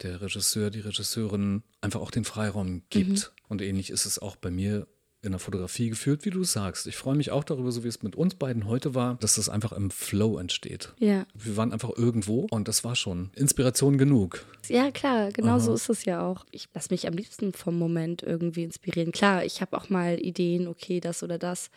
der 0.02 0.20
Regisseur, 0.20 0.70
die 0.70 0.80
Regisseurin 0.80 1.64
einfach 1.80 2.00
auch 2.00 2.12
den 2.12 2.24
Freiraum 2.24 2.82
gibt. 2.90 3.10
Mhm. 3.10 3.22
Und 3.48 3.62
ähnlich 3.62 3.90
ist 3.90 4.06
es 4.06 4.20
auch 4.20 4.36
bei 4.36 4.52
mir 4.52 4.86
in 5.26 5.32
der 5.32 5.38
Fotografie 5.38 5.90
geführt, 5.90 6.24
wie 6.24 6.30
du 6.30 6.44
sagst. 6.44 6.86
Ich 6.86 6.96
freue 6.96 7.16
mich 7.16 7.30
auch 7.30 7.44
darüber, 7.44 7.70
so 7.72 7.84
wie 7.84 7.88
es 7.88 8.02
mit 8.02 8.16
uns 8.16 8.34
beiden 8.34 8.66
heute 8.66 8.94
war, 8.94 9.16
dass 9.20 9.34
das 9.34 9.48
einfach 9.48 9.72
im 9.72 9.90
Flow 9.90 10.38
entsteht. 10.38 10.94
Ja. 10.98 11.26
Wir 11.34 11.56
waren 11.56 11.72
einfach 11.72 11.90
irgendwo 11.96 12.46
und 12.50 12.68
das 12.68 12.84
war 12.84 12.96
schon 12.96 13.30
Inspiration 13.34 13.98
genug. 13.98 14.44
Ja, 14.68 14.90
klar, 14.90 15.30
genau 15.32 15.52
Aha. 15.52 15.60
so 15.60 15.74
ist 15.74 15.90
es 15.90 16.04
ja 16.04 16.26
auch. 16.26 16.46
Ich 16.50 16.68
lasse 16.72 16.92
mich 16.92 17.06
am 17.06 17.14
liebsten 17.14 17.52
vom 17.52 17.78
Moment 17.78 18.22
irgendwie 18.22 18.64
inspirieren. 18.64 19.12
Klar, 19.12 19.44
ich 19.44 19.60
habe 19.60 19.76
auch 19.76 19.90
mal 19.90 20.18
Ideen, 20.18 20.68
okay, 20.68 21.00
das 21.00 21.22
oder 21.22 21.38
das. 21.38 21.70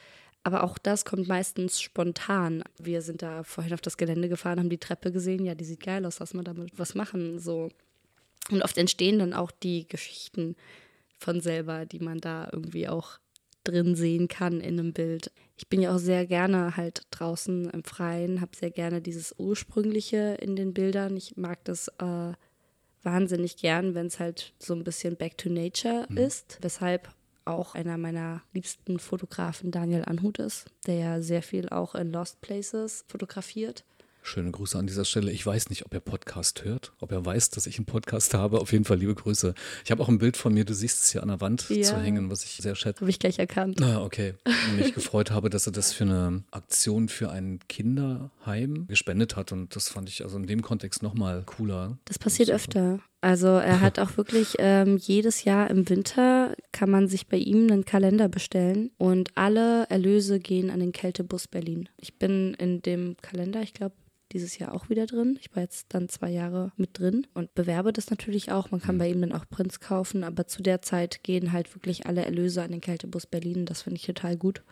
Aber 0.43 0.64
auch 0.64 0.78
das 0.78 1.04
kommt 1.04 1.28
meistens 1.28 1.82
spontan. 1.82 2.64
Wir 2.80 3.02
sind 3.02 3.22
da 3.22 3.43
vorhin 3.43 3.74
auf 3.74 3.82
das 3.82 3.97
Gelände 3.97 4.30
gefahren, 4.30 4.60
haben 4.60 4.70
die 4.70 4.78
Treppe 4.78 5.12
gesehen. 5.12 5.45
Ja, 5.45 5.54
die 5.54 5.66
sieht 5.66 5.84
geil 5.84 6.06
aus, 6.06 6.20
lass 6.20 6.34
mal 6.34 6.43
damit 6.43 6.72
was 6.78 6.95
machen. 6.95 7.39
So. 7.39 7.70
Und 8.50 8.64
oft 8.64 8.78
entstehen 8.78 9.20
dann 9.20 9.34
auch 9.34 9.52
die 9.52 9.88
Geschichten 9.88 10.56
von 11.20 11.41
selber, 11.41 11.86
die 11.86 12.00
man 12.00 12.20
da 12.20 12.50
irgendwie 12.52 12.88
auch 12.88 13.20
drin 13.70 13.96
sehen 13.96 14.28
kann 14.28 14.62
in 14.62 14.80
einem 14.80 14.94
Bild. 14.94 15.32
Ich 15.58 15.68
bin 15.68 15.82
ja 15.82 15.94
auch 15.94 16.00
sehr 16.00 16.26
gerne 16.26 16.78
halt 16.78 17.04
draußen 17.12 17.70
im 17.70 17.84
Freien, 17.84 18.42
habe 18.42 18.56
sehr 18.56 18.72
gerne 18.72 19.02
dieses 19.02 19.36
Ursprüngliche 19.38 20.38
in 20.40 20.56
den 20.56 20.74
Bildern. 20.74 21.18
Ich 21.18 21.38
mag 21.38 21.64
das 21.66 21.90
äh, 22.00 22.34
wahnsinnig 23.04 23.58
gern, 23.58 23.96
wenn 23.96 24.08
es 24.08 24.20
halt 24.20 24.54
so 24.60 24.74
ein 24.74 24.84
bisschen 24.84 25.16
back 25.16 25.38
to 25.38 25.50
nature 25.50 26.08
ist. 26.16 26.58
Weshalb 26.62 27.10
auch 27.46 27.76
einer 27.76 27.98
meiner 27.98 28.42
liebsten 28.54 29.00
Fotografen 29.00 29.72
Daniel 29.72 30.04
Anhut 30.06 30.40
ist, 30.40 30.68
der 30.86 30.96
ja 30.96 31.22
sehr 31.22 31.42
viel 31.42 31.70
auch 31.70 31.96
in 31.96 32.12
Lost 32.12 32.42
Places 32.42 33.06
fotografiert. 33.08 33.84
Schöne 34.22 34.52
Grüße 34.52 34.78
an 34.78 34.86
dieser 34.86 35.06
Stelle. 35.06 35.32
Ich 35.32 35.44
weiß 35.46 35.70
nicht, 35.70 35.86
ob 35.86 35.94
er 35.94 36.02
Podcast 36.02 36.64
hört, 36.64 36.92
ob 37.00 37.12
er 37.12 37.26
weiß, 37.26 37.50
dass 37.50 37.66
ich 37.66 37.78
einen 37.78 37.86
Podcast 37.86 38.34
habe. 38.34 38.60
Auf 38.60 38.72
jeden 38.72 38.86
Fall 38.86 38.98
liebe 38.98 39.16
Grüße. 39.16 39.54
Ich 39.84 39.92
habe 39.92 40.04
auch 40.04 40.08
ein 40.10 40.20
Bild 40.20 40.38
von 40.38 40.54
mir, 40.54 40.66
du 40.66 40.74
siehst 40.76 41.04
es 41.04 41.12
hier 41.12 41.24
an 41.24 41.30
der 41.30 41.42
Wand 41.42 41.68
Ja. 41.70 41.82
zu 41.84 41.98
hängen, 42.00 42.30
was 42.30 42.44
ich 42.44 42.58
sehr 42.58 42.76
schätze. 42.76 43.02
Habe 43.02 43.10
ich 43.10 43.18
gleich 43.18 43.40
erkannt. 43.40 43.82
Ah, 43.82 44.02
okay. 44.04 44.36
Und 44.46 44.78
mich 44.78 44.94
gefreut 44.94 45.32
habe, 45.32 45.50
dass 45.50 45.66
er 45.66 45.72
das 45.72 45.94
für 45.94 46.04
eine 46.04 46.44
Aktion 46.52 47.10
für 47.10 47.32
ein 47.32 47.60
Kinderheim 47.70 48.86
gespendet 48.88 49.36
hat. 49.36 49.52
Und 49.52 49.76
das 49.76 49.90
fand 49.90 50.10
ich 50.10 50.24
also 50.24 50.38
in 50.38 50.46
dem 50.46 50.62
Kontext 50.62 51.02
nochmal 51.02 51.44
cooler. 51.46 51.98
Das 52.06 52.20
passiert 52.20 52.52
öfter. 52.52 53.00
Also 53.22 53.48
er 53.48 53.82
hat 53.82 54.00
auch 54.00 54.16
wirklich 54.16 54.56
ähm, 54.60 54.96
jedes 54.98 55.44
Jahr 55.44 55.70
im 55.70 55.90
Winter 55.90 56.56
kann 56.72 56.90
man 56.90 57.10
sich 57.10 57.28
bei 57.28 57.38
ihm 57.38 57.70
einen 57.70 57.84
Kalender 57.84 58.30
bestellen 58.30 58.92
und 58.98 59.32
alle 59.36 59.86
Erlöse 59.90 60.40
gehen 60.40 60.70
an 60.70 60.80
den 60.80 60.94
Kältebus 60.94 61.48
Berlin. 61.48 61.90
Ich 61.98 62.18
bin 62.18 62.54
in 62.54 62.82
dem 62.82 63.18
Kalender, 63.22 63.62
ich 63.62 63.74
glaube, 63.74 63.96
dieses 64.32 64.58
Jahr 64.58 64.74
auch 64.74 64.90
wieder 64.90 65.06
drin. 65.06 65.38
Ich 65.42 65.54
war 65.56 65.64
jetzt 65.64 65.88
dann 65.90 66.08
zwei 66.08 66.30
Jahre 66.30 66.72
mit 66.78 67.00
drin 67.00 67.28
und 67.34 67.54
bewerbe 67.56 67.92
das 67.92 68.10
natürlich 68.10 68.52
auch. 68.52 68.72
Man 68.72 68.82
kann 68.82 68.98
bei 68.98 69.10
ihm 69.10 69.22
dann 69.22 69.34
auch 69.34 69.46
Prints 69.50 69.80
kaufen, 69.80 70.24
aber 70.24 70.48
zu 70.48 70.62
der 70.62 70.82
Zeit 70.82 71.24
gehen 71.24 71.52
halt 71.52 71.74
wirklich 71.76 72.06
alle 72.06 72.24
Erlöse 72.24 72.62
an 72.62 72.72
den 72.72 72.82
Kältebus 72.82 73.26
Berlin. 73.26 73.66
Das 73.66 73.82
finde 73.82 73.98
ich 73.98 74.06
total 74.06 74.38
gut. 74.38 74.64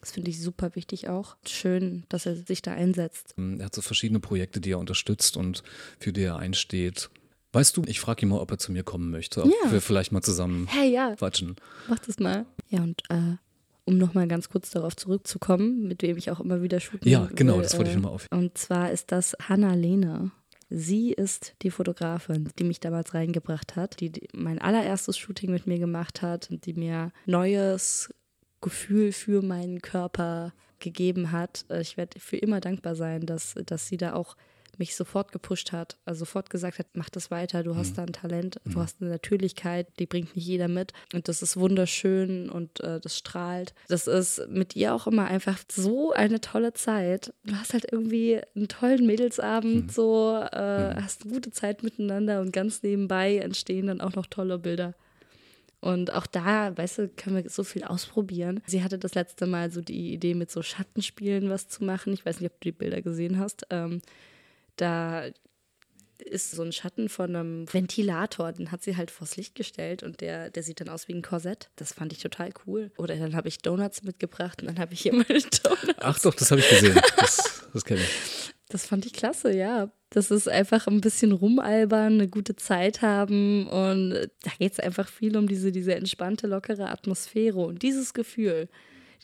Das 0.00 0.12
finde 0.12 0.30
ich 0.30 0.40
super 0.40 0.74
wichtig 0.74 1.08
auch. 1.08 1.36
Schön, 1.46 2.04
dass 2.08 2.26
er 2.26 2.36
sich 2.36 2.60
da 2.60 2.72
einsetzt. 2.72 3.34
Er 3.38 3.66
hat 3.66 3.74
so 3.74 3.82
verschiedene 3.82 4.20
Projekte, 4.20 4.60
die 4.60 4.72
er 4.72 4.78
unterstützt 4.78 5.36
und 5.36 5.62
für 5.98 6.12
die 6.12 6.22
er 6.22 6.36
einsteht. 6.36 7.10
Weißt 7.54 7.76
du, 7.76 7.82
ich 7.86 8.00
frage 8.00 8.22
ihn 8.26 8.28
mal, 8.30 8.40
ob 8.40 8.50
er 8.50 8.58
zu 8.58 8.72
mir 8.72 8.82
kommen 8.82 9.10
möchte, 9.10 9.42
ob 9.42 9.48
Ja. 9.64 9.72
wir 9.72 9.80
vielleicht 9.80 10.12
mal 10.12 10.22
zusammen 10.22 10.66
Hey, 10.68 10.90
ja, 10.92 11.14
quatschen. 11.16 11.56
Mach 11.88 11.98
das 12.00 12.18
mal. 12.18 12.46
Ja, 12.68 12.82
und 12.82 13.02
äh, 13.10 13.36
um 13.84 13.96
nochmal 13.98 14.26
ganz 14.28 14.48
kurz 14.48 14.70
darauf 14.70 14.96
zurückzukommen, 14.96 15.86
mit 15.86 16.02
wem 16.02 16.16
ich 16.16 16.30
auch 16.30 16.40
immer 16.40 16.62
wieder 16.62 16.80
shooten 16.80 17.08
Ja, 17.08 17.28
genau, 17.34 17.56
will, 17.56 17.62
das 17.62 17.76
wollte 17.76 17.90
ich 17.90 17.96
äh, 17.96 18.00
nochmal 18.00 18.14
auf. 18.14 18.26
Und 18.30 18.58
zwar 18.58 18.90
ist 18.90 19.12
das 19.12 19.36
Hanna 19.48 19.74
Lehne. 19.74 20.30
sie 20.70 21.12
ist 21.12 21.54
die 21.62 21.70
Fotografin, 21.70 22.48
die 22.58 22.64
mich 22.64 22.80
damals 22.80 23.14
reingebracht 23.14 23.76
hat, 23.76 24.00
die 24.00 24.10
mein 24.32 24.58
allererstes 24.58 25.16
Shooting 25.18 25.50
mit 25.52 25.66
mir 25.66 25.78
gemacht 25.78 26.22
hat 26.22 26.50
und 26.50 26.66
die 26.66 26.72
mir 26.74 27.12
neues 27.26 28.12
Gefühl 28.60 29.12
für 29.12 29.42
meinen 29.42 29.80
Körper 29.82 30.52
gegeben 30.80 31.30
hat. 31.32 31.66
Äh, 31.68 31.82
ich 31.82 31.96
werde 31.96 32.18
für 32.18 32.36
immer 32.38 32.60
dankbar 32.60 32.96
sein, 32.96 33.26
dass, 33.26 33.54
dass 33.66 33.86
sie 33.86 33.98
da 33.98 34.14
auch 34.14 34.36
mich 34.78 34.96
sofort 34.96 35.32
gepusht 35.32 35.72
hat, 35.72 35.96
also 36.04 36.20
sofort 36.20 36.50
gesagt 36.50 36.78
hat, 36.78 36.86
mach 36.94 37.10
das 37.10 37.30
weiter, 37.30 37.62
du 37.62 37.76
hast 37.76 37.92
mhm. 37.92 37.94
da 37.96 38.02
ein 38.02 38.12
Talent, 38.12 38.60
du 38.64 38.78
mhm. 38.78 38.82
hast 38.82 39.00
eine 39.00 39.10
Natürlichkeit, 39.10 39.88
die 39.98 40.06
bringt 40.06 40.34
nicht 40.34 40.46
jeder 40.46 40.68
mit 40.68 40.92
und 41.12 41.28
das 41.28 41.42
ist 41.42 41.56
wunderschön 41.56 42.50
und 42.50 42.80
äh, 42.80 43.00
das 43.00 43.16
strahlt. 43.18 43.74
Das 43.88 44.06
ist 44.06 44.46
mit 44.48 44.76
ihr 44.76 44.94
auch 44.94 45.06
immer 45.06 45.26
einfach 45.26 45.58
so 45.70 46.12
eine 46.12 46.40
tolle 46.40 46.72
Zeit. 46.72 47.32
Du 47.44 47.54
hast 47.54 47.72
halt 47.72 47.86
irgendwie 47.90 48.40
einen 48.54 48.68
tollen 48.68 49.06
Mädelsabend, 49.06 49.86
mhm. 49.86 49.88
so 49.90 50.36
äh, 50.52 50.94
mhm. 50.94 51.04
hast 51.04 51.24
eine 51.24 51.32
gute 51.32 51.50
Zeit 51.50 51.82
miteinander 51.82 52.40
und 52.40 52.52
ganz 52.52 52.82
nebenbei 52.82 53.38
entstehen 53.38 53.86
dann 53.86 54.00
auch 54.00 54.14
noch 54.14 54.26
tolle 54.26 54.58
Bilder. 54.58 54.94
Und 55.84 56.14
auch 56.14 56.26
da, 56.26 56.74
weißt 56.74 56.98
du, 56.98 57.08
können 57.08 57.36
wir 57.36 57.50
so 57.50 57.62
viel 57.62 57.84
ausprobieren. 57.84 58.62
Sie 58.64 58.82
hatte 58.82 58.98
das 58.98 59.14
letzte 59.14 59.44
Mal 59.44 59.70
so 59.70 59.82
die 59.82 60.14
Idee, 60.14 60.32
mit 60.32 60.50
so 60.50 60.62
Schattenspielen 60.62 61.50
was 61.50 61.68
zu 61.68 61.84
machen. 61.84 62.14
Ich 62.14 62.24
weiß 62.24 62.40
nicht, 62.40 62.50
ob 62.50 62.58
du 62.58 62.68
die 62.70 62.72
Bilder 62.72 63.02
gesehen 63.02 63.38
hast. 63.38 63.66
Ähm, 63.68 64.00
da 64.76 65.30
ist 66.18 66.52
so 66.52 66.62
ein 66.62 66.72
Schatten 66.72 67.08
von 67.08 67.34
einem 67.34 67.72
Ventilator, 67.72 68.52
den 68.52 68.70
hat 68.70 68.82
sie 68.82 68.96
halt 68.96 69.10
vors 69.10 69.36
Licht 69.36 69.54
gestellt 69.54 70.02
und 70.02 70.20
der, 70.20 70.50
der 70.50 70.62
sieht 70.62 70.80
dann 70.80 70.88
aus 70.88 71.08
wie 71.08 71.14
ein 71.14 71.22
Korsett. 71.22 71.70
Das 71.76 71.92
fand 71.92 72.12
ich 72.12 72.20
total 72.20 72.50
cool. 72.66 72.90
Oder 72.96 73.16
dann 73.16 73.34
habe 73.34 73.48
ich 73.48 73.58
Donuts 73.58 74.02
mitgebracht 74.02 74.62
und 74.62 74.68
dann 74.68 74.78
habe 74.78 74.94
ich 74.94 75.00
hier 75.00 75.12
meine 75.14 75.26
Donuts. 75.26 75.94
Ach 76.00 76.18
doch, 76.20 76.34
das 76.34 76.50
habe 76.50 76.60
ich 76.60 76.68
gesehen. 76.68 76.98
Das, 77.16 77.68
das 77.72 77.84
kenne 77.84 78.00
ich. 78.00 78.54
Das 78.68 78.86
fand 78.86 79.06
ich 79.06 79.12
klasse, 79.12 79.54
ja. 79.54 79.90
Das 80.10 80.30
ist 80.30 80.48
einfach 80.48 80.86
ein 80.86 81.00
bisschen 81.00 81.32
rumalbern, 81.32 82.14
eine 82.14 82.28
gute 82.28 82.56
Zeit 82.56 83.02
haben 83.02 83.66
und 83.66 84.10
da 84.10 84.50
geht 84.58 84.72
es 84.72 84.80
einfach 84.80 85.08
viel 85.08 85.36
um 85.36 85.48
diese, 85.48 85.72
diese 85.72 85.94
entspannte, 85.94 86.46
lockere 86.46 86.88
Atmosphäre 86.88 87.58
und 87.58 87.82
dieses 87.82 88.14
Gefühl 88.14 88.68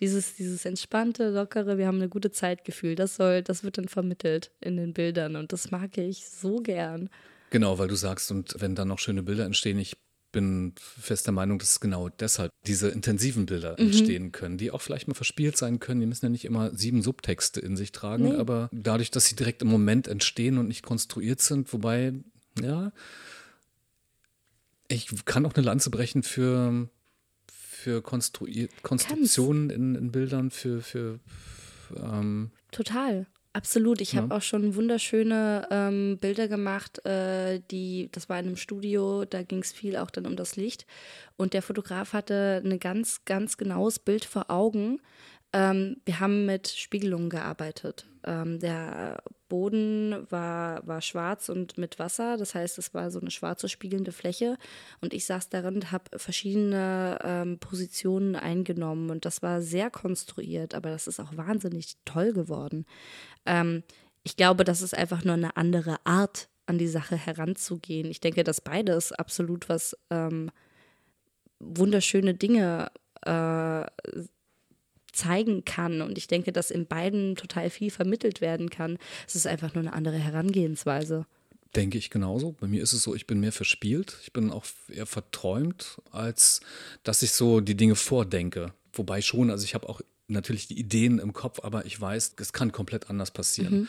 dieses, 0.01 0.34
dieses 0.34 0.64
entspannte, 0.64 1.30
lockere, 1.30 1.78
wir 1.78 1.86
haben 1.86 1.98
eine 1.98 2.09
gute 2.09 2.30
Zeit 2.30 2.64
Gefühl, 2.64 2.94
das 2.94 3.16
soll, 3.16 3.42
das 3.42 3.64
wird 3.64 3.78
dann 3.78 3.88
vermittelt 3.88 4.51
in 4.61 4.76
den 4.76 4.92
Bildern 4.94 5.36
und 5.36 5.53
das 5.53 5.70
mag 5.70 5.96
ich 5.98 6.28
so 6.28 6.57
gern. 6.57 7.11
Genau, 7.51 7.78
weil 7.78 7.88
du 7.88 7.96
sagst, 7.96 8.30
und 8.30 8.55
wenn 8.59 8.74
dann 8.74 8.88
noch 8.88 8.98
schöne 8.98 9.22
Bilder 9.22 9.44
entstehen, 9.44 9.78
ich 9.78 9.96
bin 10.32 10.74
fester 10.78 11.32
Meinung, 11.32 11.59
dass 11.59 11.80
genau 11.80 12.09
deshalb 12.09 12.53
diese 12.66 12.88
intensiven 12.88 13.46
Bilder 13.46 13.72
mhm. 13.72 13.86
entstehen 13.86 14.32
können, 14.32 14.59
die 14.59 14.70
auch 14.70 14.80
vielleicht 14.80 15.09
mal 15.09 15.14
verspielt 15.14 15.57
sein 15.57 15.80
können. 15.80 16.01
Die 16.01 16.07
müssen 16.07 16.26
ja 16.26 16.30
nicht 16.30 16.44
immer 16.44 16.74
sieben 16.74 17.03
Subtexte 17.03 17.61
in 17.61 17.76
sich 17.76 17.92
tragen, 17.92 18.24
nee. 18.24 18.36
aber 18.36 18.68
dadurch, 18.72 19.11
dass 19.11 19.26
sie 19.26 19.34
direkt 19.34 19.62
im 19.62 19.68
Moment 19.68 20.07
entstehen 20.07 20.59
und 20.59 20.68
nicht 20.68 20.84
konstruiert 20.84 21.40
sind, 21.40 21.72
wobei, 21.72 22.14
ja, 22.62 22.92
ich 24.88 25.09
kann 25.24 25.46
auch 25.46 25.55
eine 25.55 25.64
Lanze 25.64 25.90
brechen 25.90 26.22
für 26.22 26.88
für 27.81 28.03
Konstruktionen 28.03 29.70
in, 29.70 29.95
in, 29.95 30.12
Bildern, 30.12 30.51
für, 30.51 30.81
für 30.83 31.18
ähm 31.97 32.51
Total. 32.70 33.26
Absolut. 33.53 34.01
Ich 34.01 34.12
ja. 34.12 34.22
habe 34.22 34.35
auch 34.35 34.43
schon 34.43 34.76
wunderschöne 34.76 35.66
ähm, 35.72 36.18
Bilder 36.20 36.47
gemacht, 36.47 37.05
äh, 37.05 37.61
die, 37.70 38.09
das 38.12 38.28
war 38.28 38.39
in 38.39 38.47
einem 38.47 38.57
Studio, 38.57 39.24
da 39.24 39.43
ging 39.43 39.59
es 39.59 39.72
viel 39.72 39.97
auch 39.97 40.11
dann 40.11 40.26
um 40.26 40.37
das 40.37 40.55
Licht. 40.55 40.87
Und 41.37 41.53
der 41.53 41.62
Fotograf 41.62 42.12
hatte 42.12 42.62
ein 42.64 42.78
ganz, 42.78 43.24
ganz 43.24 43.57
genaues 43.57 43.99
Bild 43.99 44.24
vor 44.24 44.51
Augen, 44.51 45.01
ähm, 45.53 45.97
wir 46.05 46.20
haben 46.20 46.47
mit 46.47 46.68
Spiegelungen 46.68 47.31
gearbeitet. 47.31 48.07
Ähm, 48.24 48.61
der 48.61 49.22
Boden 49.51 50.26
war, 50.30 50.86
war 50.86 51.03
schwarz 51.03 51.51
und 51.51 51.76
mit 51.76 51.98
Wasser, 51.98 52.38
das 52.38 52.55
heißt, 52.55 52.78
es 52.78 52.94
war 52.94 53.11
so 53.11 53.20
eine 53.20 53.30
schwarze 53.30 53.68
spiegelnde 53.68 54.12
Fläche. 54.12 54.57
Und 55.03 55.12
ich 55.12 55.26
saß 55.26 55.51
darin 55.51 55.74
und 55.74 55.92
habe 55.92 56.05
verschiedene 56.16 57.18
ähm, 57.22 57.59
Positionen 57.59 58.34
eingenommen. 58.34 59.11
Und 59.11 59.26
das 59.26 59.42
war 59.42 59.61
sehr 59.61 59.90
konstruiert, 59.90 60.74
aber 60.74 60.88
das 60.88 61.07
ist 61.07 61.20
auch 61.20 61.36
wahnsinnig 61.36 61.98
toll 62.07 62.32
geworden. 62.32 62.86
Ähm, 63.44 63.82
ich 64.22 64.36
glaube, 64.36 64.64
das 64.64 64.80
ist 64.80 64.96
einfach 64.96 65.24
nur 65.24 65.34
eine 65.34 65.59
andere 65.59 65.98
Art, 66.05 66.48
an 66.70 66.78
die 66.78 66.88
Sache 66.88 67.16
heranzugehen. 67.16 68.09
Ich 68.11 68.20
denke, 68.20 68.44
dass 68.44 68.61
beides 68.61 69.12
absolut 69.12 69.68
was 69.68 69.96
ähm, 70.09 70.51
wunderschöne 71.59 72.34
Dinge 72.34 72.92
äh, 73.26 73.84
zeigen 75.12 75.64
kann. 75.64 76.02
Und 76.02 76.18
ich 76.18 76.26
denke, 76.26 76.52
dass 76.52 76.70
in 76.70 76.86
beiden 76.86 77.36
total 77.36 77.70
viel 77.70 77.90
vermittelt 77.90 78.40
werden 78.40 78.70
kann. 78.70 78.98
Es 79.26 79.34
ist 79.34 79.46
einfach 79.46 79.74
nur 79.74 79.82
eine 79.82 79.92
andere 79.92 80.18
Herangehensweise. 80.18 81.26
Denke 81.76 81.98
ich 81.98 82.11
genauso. 82.11 82.52
Bei 82.52 82.66
mir 82.66 82.82
ist 82.82 82.92
es 82.92 83.02
so, 83.02 83.14
ich 83.14 83.26
bin 83.26 83.38
mehr 83.40 83.52
verspielt. 83.52 84.16
Ich 84.22 84.32
bin 84.32 84.50
auch 84.50 84.64
eher 84.88 85.06
verträumt, 85.06 85.98
als 86.11 86.61
dass 87.04 87.22
ich 87.22 87.32
so 87.32 87.61
die 87.61 87.76
Dinge 87.76 87.94
vordenke. 87.94 88.72
Wobei 88.92 89.22
schon, 89.22 89.50
also 89.50 89.64
ich 89.64 89.74
habe 89.74 89.88
auch 89.88 90.00
natürlich 90.26 90.66
die 90.66 90.78
Ideen 90.78 91.18
im 91.18 91.32
Kopf, 91.32 91.61
aber 91.62 91.86
ich 91.86 92.00
weiß, 92.00 92.34
es 92.38 92.52
kann 92.52 92.72
komplett 92.72 93.08
anders 93.08 93.30
passieren. 93.30 93.80
Mhm. 93.80 93.88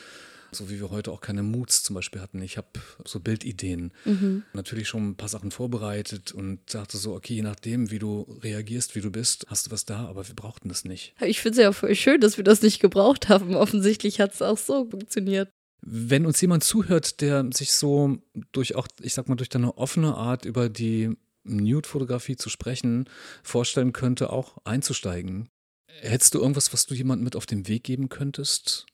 So 0.51 0.69
wie 0.69 0.79
wir 0.79 0.89
heute 0.89 1.11
auch 1.11 1.21
keine 1.21 1.43
Moods 1.43 1.81
zum 1.81 1.95
Beispiel 1.95 2.21
hatten. 2.21 2.41
Ich 2.41 2.57
habe 2.57 2.67
so 3.05 3.19
Bildideen. 3.19 3.91
Mhm. 4.03 4.43
Natürlich 4.53 4.89
schon 4.89 5.09
ein 5.11 5.15
paar 5.15 5.29
Sachen 5.29 5.51
vorbereitet 5.51 6.33
und 6.33 6.73
dachte 6.73 6.97
so, 6.97 7.15
okay, 7.15 7.35
je 7.35 7.41
nachdem, 7.41 7.89
wie 7.89 7.99
du 7.99 8.21
reagierst, 8.43 8.95
wie 8.95 9.01
du 9.01 9.11
bist, 9.11 9.45
hast 9.47 9.67
du 9.67 9.71
was 9.71 9.85
da, 9.85 10.07
aber 10.07 10.27
wir 10.27 10.35
brauchten 10.35 10.67
das 10.67 10.83
nicht. 10.83 11.15
Ich 11.21 11.39
finde 11.39 11.59
es 11.59 11.63
ja 11.63 11.71
voll 11.71 11.95
schön, 11.95 12.19
dass 12.19 12.37
wir 12.37 12.43
das 12.43 12.61
nicht 12.61 12.79
gebraucht 12.81 13.29
haben. 13.29 13.55
Offensichtlich 13.55 14.19
hat 14.19 14.33
es 14.33 14.41
auch 14.41 14.57
so 14.57 14.89
funktioniert. 14.89 15.49
Wenn 15.81 16.25
uns 16.25 16.39
jemand 16.41 16.63
zuhört, 16.63 17.21
der 17.21 17.49
sich 17.53 17.71
so 17.71 18.17
durch 18.51 18.75
auch, 18.75 18.87
ich 19.01 19.13
sag 19.13 19.29
mal, 19.29 19.35
durch 19.35 19.49
deine 19.49 19.77
offene 19.77 20.15
Art 20.15 20.45
über 20.45 20.69
die 20.69 21.15
Nude-Fotografie 21.43 22.35
zu 22.35 22.49
sprechen, 22.49 23.09
vorstellen 23.41 23.93
könnte, 23.93 24.31
auch 24.31 24.57
einzusteigen. 24.63 25.49
Hättest 25.87 26.35
du 26.35 26.39
irgendwas, 26.39 26.71
was 26.73 26.85
du 26.85 26.93
jemandem 26.93 27.23
mit 27.23 27.35
auf 27.35 27.45
den 27.45 27.67
Weg 27.67 27.83
geben 27.83 28.09
könntest? 28.09 28.85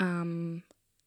Ähm, 0.00 0.62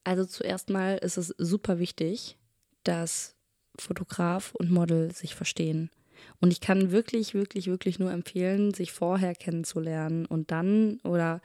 also 0.07 0.23
zuerst 0.23 0.69
mal 0.69 0.97
ist 0.97 1.17
es 1.17 1.35
super 1.37 1.79
wichtig, 1.79 2.37
dass 2.85 3.35
Fotograf 3.77 4.55
und 4.55 4.71
Model 4.71 5.11
sich 5.13 5.35
verstehen. 5.35 5.89
Und 6.39 6.53
ich 6.53 6.61
kann 6.61 6.91
wirklich, 6.91 7.33
wirklich, 7.33 7.67
wirklich 7.67 7.99
nur 7.99 8.11
empfehlen, 8.13 8.73
sich 8.73 8.93
vorher 8.93 9.35
kennenzulernen 9.35 10.25
und 10.25 10.49
dann 10.49 11.01
oder 11.03 11.41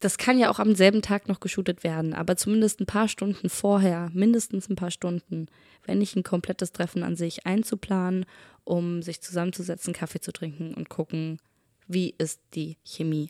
das 0.00 0.16
kann 0.16 0.38
ja 0.38 0.50
auch 0.50 0.60
am 0.60 0.74
selben 0.74 1.02
Tag 1.02 1.28
noch 1.28 1.40
geshootet 1.40 1.84
werden, 1.84 2.14
aber 2.14 2.38
zumindest 2.38 2.80
ein 2.80 2.86
paar 2.86 3.06
Stunden 3.06 3.50
vorher, 3.50 4.10
mindestens 4.14 4.70
ein 4.70 4.76
paar 4.76 4.90
Stunden, 4.90 5.46
wenn 5.84 5.98
nicht 5.98 6.16
ein 6.16 6.22
komplettes 6.22 6.72
Treffen 6.72 7.02
an 7.02 7.16
sich 7.16 7.44
einzuplanen, 7.44 8.24
um 8.64 9.02
sich 9.02 9.20
zusammenzusetzen, 9.20 9.92
Kaffee 9.92 10.20
zu 10.20 10.32
trinken 10.32 10.72
und 10.72 10.88
gucken, 10.88 11.38
wie 11.86 12.14
ist 12.16 12.40
die 12.54 12.78
Chemie. 12.82 13.28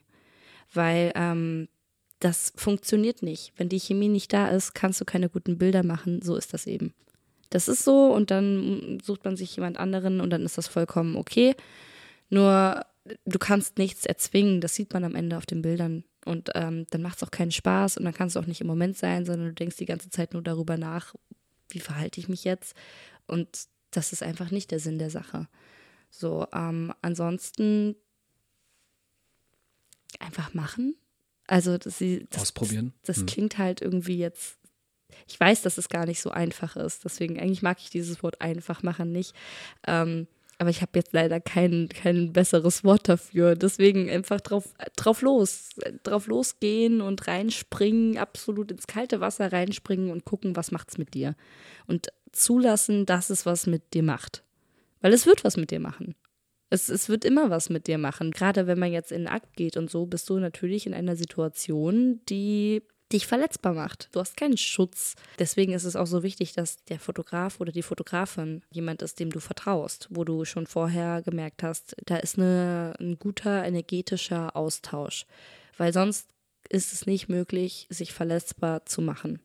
Weil 0.73 1.11
ähm, 1.17 1.67
das 2.25 2.55
funktioniert 2.57 3.23
nicht. 3.23 3.53
Wenn 3.57 3.69
die 3.69 3.79
Chemie 3.79 4.09
nicht 4.09 4.33
da 4.33 4.49
ist, 4.49 4.75
kannst 4.75 4.99
du 4.99 5.05
keine 5.05 5.29
guten 5.29 5.59
Bilder 5.59 5.83
machen. 5.83 6.23
So 6.23 6.37
ist 6.37 6.55
das 6.55 6.67
eben. 6.67 6.95
Das 7.51 7.69
ist 7.69 7.85
so 7.85 8.15
und 8.15 8.31
dann 8.31 8.99
sucht 9.05 9.27
man 9.27 9.37
sich 9.37 9.55
jemand 9.55 9.77
anderen 9.77 10.23
und 10.23 10.31
dann 10.31 10.43
ist 10.43 10.57
das 10.57 10.67
vollkommen 10.67 11.17
okay. 11.17 11.55
Nur 12.31 12.81
du 13.27 13.39
kannst 13.39 13.77
nichts 13.77 14.07
erzwingen. 14.07 14.63
Das 14.63 14.75
sieht 14.75 14.95
man 14.95 15.05
am 15.05 15.15
Ende 15.15 15.37
auf 15.37 15.45
den 15.45 15.61
Bildern. 15.61 16.05
Und 16.25 16.49
ähm, 16.55 16.87
dann 16.89 17.03
macht 17.03 17.19
es 17.19 17.23
auch 17.23 17.31
keinen 17.31 17.53
Spaß 17.53 17.99
und 17.99 18.07
dann 18.07 18.15
kannst 18.15 18.37
du 18.37 18.41
auch 18.41 18.47
nicht 18.47 18.63
im 18.63 18.67
Moment 18.67 18.97
sein, 18.97 19.27
sondern 19.27 19.49
du 19.49 19.55
denkst 19.55 19.77
die 19.77 19.85
ganze 19.85 20.09
Zeit 20.09 20.33
nur 20.33 20.41
darüber 20.41 20.79
nach, 20.79 21.15
wie 21.69 21.81
verhalte 21.81 22.19
ich 22.19 22.31
mich 22.31 22.45
jetzt. 22.45 22.75
Und 23.27 23.67
das 23.91 24.15
ist 24.15 24.23
einfach 24.23 24.51
nicht 24.51 24.71
der 24.71 24.81
Sinn 24.81 24.99
der 24.99 25.11
Sache. 25.11 25.47
So, 26.09 26.47
ähm, 26.55 26.95
ansonsten 27.03 27.97
einfach 30.19 30.55
machen 30.55 30.97
also 31.47 31.79
das, 31.79 32.03
das, 32.31 32.43
Ausprobieren. 32.43 32.93
Das, 33.03 33.17
das 33.17 33.19
hm. 33.19 33.27
klingt 33.27 33.59
halt 33.59 33.83
irgendwie 33.83 34.19
jetzt. 34.19 34.59
Ich 35.29 35.39
weiß, 35.39 35.63
dass 35.63 35.79
es 35.79 35.89
gar 35.89 36.07
nicht 36.07 36.21
so 36.21 36.31
einfach 36.31 36.77
ist. 36.77 37.05
Deswegen 37.05 37.39
eigentlich 37.39 37.63
mag 37.63 37.79
ich 37.81 37.91
dieses 37.91 38.23
Wort 38.23 38.41
einfach 38.41 38.83
machen 38.83 39.13
nicht. 39.13 39.35
Ähm, 39.87 40.27
aber 40.59 40.71
ich 40.71 40.83
habe 40.83 40.93
jetzt 40.95 41.13
leider 41.13 41.41
kein, 41.41 41.89
kein 41.89 42.33
besseres 42.33 42.85
Wort 42.85 43.09
dafür. 43.09 43.55
Deswegen 43.55 44.09
einfach 44.09 44.41
drauf, 44.41 44.73
drauf 44.97 45.23
los. 45.23 45.71
Drauf 46.03 46.27
losgehen 46.27 47.01
und 47.01 47.27
reinspringen, 47.27 48.19
absolut 48.19 48.71
ins 48.71 48.87
kalte 48.87 49.21
Wasser 49.21 49.53
reinspringen 49.53 50.11
und 50.11 50.25
gucken, 50.25 50.57
was 50.57 50.71
macht's 50.71 50.99
mit 50.99 51.15
dir. 51.15 51.37
Und 51.87 52.09
zulassen, 52.33 53.07
dass 53.07 53.31
es 53.31 53.47
was 53.47 53.67
mit 53.67 53.95
dir 53.95 54.03
macht. 54.03 54.43
Weil 55.01 55.13
es 55.13 55.27
wird 55.27 55.45
was 55.45 55.57
mit 55.57 55.71
dir 55.71 55.81
machen. 55.81 56.15
Es, 56.75 56.89
es 56.89 57.09
wird 57.09 57.25
immer 57.25 57.51
was 57.51 57.71
mit 57.71 57.87
dir 57.87 57.99
machen. 57.99 58.33
Gerade 58.33 58.67
wenn 58.67 58.81
man 58.81 58.93
jetzt 58.93 59.13
in 59.13 59.23
den 59.23 59.29
Akt 59.29 59.57
geht 59.57 59.77
und 59.77 59.89
so, 59.89 60.07
bist 60.07 60.29
du 60.29 60.41
natürlich 60.41 60.89
in 60.89 60.95
einer 60.95 61.15
Situation, 61.15 62.21
die 62.29 62.83
dich 63.13 63.29
verletzbar 63.29 63.75
macht. 63.75 64.09
Du 64.11 64.19
hast 64.19 64.37
keinen 64.37 64.57
Schutz. 64.57 65.15
Deswegen 65.39 65.73
ist 65.73 65.85
es 65.85 65.95
auch 65.95 66.09
so 66.09 66.25
wichtig, 66.25 66.53
dass 66.53 66.83
der 66.87 66.99
Fotograf 66.99 67.61
oder 67.61 67.71
die 67.71 67.83
Fotografin 67.83 68.63
jemand 68.73 69.03
ist, 69.03 69.21
dem 69.21 69.31
du 69.31 69.39
vertraust, 69.39 70.09
wo 70.11 70.25
du 70.25 70.45
schon 70.45 70.67
vorher 70.67 71.23
gemerkt 71.23 71.63
hast, 71.63 71.95
da 72.07 72.17
ist 72.17 72.39
eine, 72.39 72.95
ein 72.99 73.21
guter 73.21 73.65
energetischer 73.65 74.57
Austausch. 74.57 75.27
Weil 75.77 75.93
sonst 75.93 76.27
ist 76.69 76.93
es 76.93 77.07
nicht 77.07 77.29
möglich, 77.29 77.87
sich 77.89 78.13
verletzbar 78.13 78.85
zu 78.85 79.01
machen. 79.01 79.39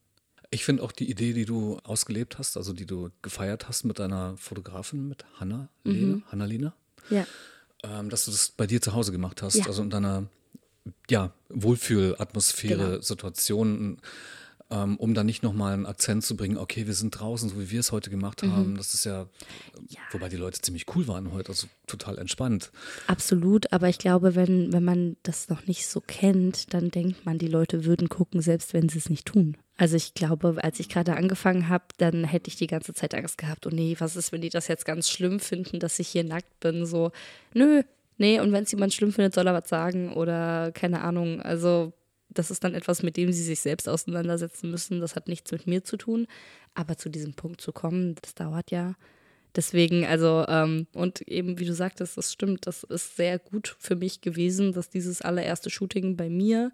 Ich 0.50 0.66
finde 0.66 0.82
auch 0.82 0.92
die 0.92 1.12
Idee, 1.12 1.34
die 1.34 1.46
du 1.46 1.78
ausgelebt 1.84 2.40
hast, 2.40 2.58
also 2.58 2.74
die 2.74 2.88
du 2.88 3.12
gefeiert 3.22 3.68
hast 3.68 3.84
mit 3.84 4.00
deiner 4.00 4.36
Fotografin, 4.38 5.08
mit 5.08 5.26
Hanna, 5.40 5.70
mhm. 5.84 6.24
Hanna 6.32 6.46
Lena, 6.46 6.74
ja. 7.10 7.26
ähm, 7.84 8.10
dass 8.10 8.26
du 8.26 8.32
das 8.32 8.50
bei 8.56 8.68
dir 8.68 8.82
zu 8.82 8.94
Hause 8.94 9.12
gemacht 9.12 9.42
hast, 9.42 9.56
Ja. 9.56 9.66
also 9.68 9.82
in 9.82 9.90
deiner 9.90 10.26
ja, 11.10 11.32
Wohlfühlatmosphäre, 11.50 12.90
Genau. 12.92 13.02
Situation, 13.02 13.98
ähm, 14.72 14.98
um 14.98 15.14
dann 15.16 15.26
nicht 15.26 15.42
nochmal 15.44 15.74
einen 15.74 15.86
Akzent 15.88 16.24
zu 16.24 16.36
bringen, 16.36 16.58
okay, 16.58 16.86
wir 16.86 16.94
sind 16.94 17.12
draußen, 17.12 17.50
so 17.50 17.60
wie 17.60 17.72
wir 17.72 17.80
es 17.80 17.92
heute 17.92 18.10
gemacht 18.12 18.44
Mhm. 18.44 18.52
haben. 18.56 18.76
Das 18.78 18.94
ist 18.94 19.04
ja, 19.06 19.28
wobei 20.12 20.30
die 20.30 20.36
Leute 20.38 20.62
ziemlich 20.62 20.86
cool 20.96 21.08
waren 21.08 21.32
heute, 21.34 21.50
also 21.50 21.68
total 21.88 22.18
entspannt. 22.20 22.72
Absolut, 23.08 23.72
aber 23.74 23.90
ich 23.90 23.98
glaube, 23.98 24.36
wenn, 24.36 24.72
wenn 24.72 24.84
man 24.84 25.18
das 25.24 25.50
noch 25.50 25.66
nicht 25.66 25.88
so 25.88 26.02
kennt, 26.02 26.74
dann 26.74 26.92
denkt 26.92 27.26
man, 27.26 27.40
die 27.40 27.48
Leute 27.48 27.86
würden 27.86 28.10
gucken, 28.10 28.42
selbst 28.42 28.74
wenn 28.74 28.90
sie 28.90 29.00
es 29.00 29.10
nicht 29.10 29.26
tun. 29.26 29.58
Also 29.80 29.96
ich 29.96 30.14
glaube, 30.14 30.58
als 30.62 30.82
ich 30.82 30.90
gerade 30.90 31.16
angefangen 31.16 31.70
habe, 31.70 31.86
dann 32.00 32.26
hätte 32.26 32.50
ich 32.50 32.58
die 32.58 32.68
ganze 32.68 32.94
Zeit 32.94 33.16
Angst 33.16 33.38
gehabt, 33.38 33.66
oh 33.66 33.70
nee, 33.70 33.96
was 33.98 34.18
ist, 34.18 34.34
wenn 34.34 34.42
die 34.42 34.50
das 34.50 34.68
jetzt 34.68 34.84
ganz 34.84 35.10
schlimm 35.10 35.40
finden, 35.40 35.80
dass 35.80 36.00
ich 36.00 36.10
hier 36.10 36.26
nackt 36.26 36.60
bin? 36.60 36.86
So, 36.86 37.14
nö, 37.54 37.84
nee, 38.18 38.42
und 38.42 38.52
wenn 38.52 38.66
es 38.66 38.74
jemand 38.74 38.94
schlimm 38.94 39.14
findet, 39.14 39.34
soll 39.34 39.48
er 39.48 39.54
was 39.54 39.70
sagen 39.70 40.12
oder 40.12 40.74
keine 40.74 41.00
Ahnung. 41.00 41.42
Also 41.42 41.94
das 42.28 42.52
ist 42.52 42.66
dann 42.66 42.74
etwas, 42.74 43.04
mit 43.04 43.16
dem 43.16 43.32
sie 43.32 43.42
sich 43.42 43.62
selbst 43.62 43.88
auseinandersetzen 43.88 44.70
müssen. 44.70 45.00
Das 45.00 45.16
hat 45.16 45.30
nichts 45.30 45.50
mit 45.54 45.66
mir 45.66 45.82
zu 45.82 45.96
tun. 45.96 46.28
Aber 46.74 46.98
zu 46.98 47.08
diesem 47.08 47.34
Punkt 47.34 47.62
zu 47.62 47.72
kommen, 47.72 48.16
das 48.22 48.36
dauert 48.36 48.72
ja. 48.72 48.96
Deswegen, 49.56 50.06
also, 50.06 50.46
ähm, 50.48 50.88
und 50.94 51.22
eben, 51.22 51.58
wie 51.58 51.66
du 51.66 51.74
sagtest, 51.74 52.18
das 52.18 52.34
stimmt, 52.34 52.68
das 52.68 52.84
ist 52.84 53.16
sehr 53.16 53.40
gut 53.40 53.76
für 53.80 53.96
mich 53.96 54.22
gewesen, 54.22 54.74
dass 54.74 54.90
dieses 54.90 55.22
allererste 55.22 55.70
Shooting 55.70 56.18
bei 56.18 56.30
mir 56.30 56.72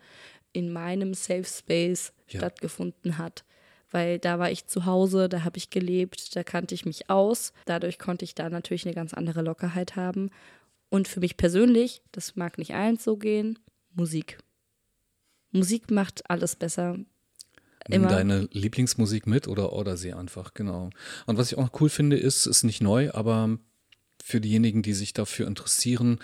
in 0.55 0.71
meinem 0.71 1.13
Safe 1.13 1.43
Space 1.43 2.13
Ja. 2.29 2.39
stattgefunden 2.39 3.17
hat. 3.17 3.43
Weil 3.91 4.19
da 4.19 4.39
war 4.39 4.49
ich 4.51 4.65
zu 4.67 4.85
Hause, 4.85 5.29
da 5.29 5.43
habe 5.43 5.57
ich 5.57 5.69
gelebt, 5.69 6.35
da 6.35 6.43
kannte 6.43 6.73
ich 6.75 6.85
mich 6.85 7.09
aus. 7.09 7.53
Dadurch 7.65 7.99
konnte 7.99 8.25
ich 8.25 8.35
da 8.35 8.49
natürlich 8.49 8.85
eine 8.85 8.95
ganz 8.95 9.13
andere 9.13 9.41
Lockerheit 9.41 9.95
haben. 9.95 10.31
Und 10.89 11.07
für 11.07 11.19
mich 11.19 11.37
persönlich, 11.37 12.01
das 12.11 12.35
mag 12.35 12.57
nicht 12.57 12.73
allen 12.73 12.97
so 12.97 13.17
gehen, 13.17 13.59
Musik. 13.93 14.37
Musik 15.51 15.91
macht 15.91 16.29
alles 16.29 16.55
besser. 16.55 16.97
Nimm 17.87 18.01
Immer. 18.01 18.07
deine 18.09 18.49
Lieblingsmusik 18.51 19.27
mit 19.27 19.47
oder 19.47 19.71
order 19.71 19.95
sie 19.95 20.13
einfach, 20.13 20.53
genau. 20.53 20.89
Und 21.27 21.37
was 21.37 21.51
ich 21.51 21.57
auch 21.57 21.69
cool 21.79 21.89
finde, 21.89 22.17
ist, 22.17 22.47
ist 22.47 22.63
nicht 22.63 22.81
neu, 22.81 23.11
aber 23.11 23.57
für 24.23 24.41
diejenigen, 24.41 24.81
die 24.81 24.93
sich 24.93 25.13
dafür 25.13 25.45
interessieren, 25.47 26.19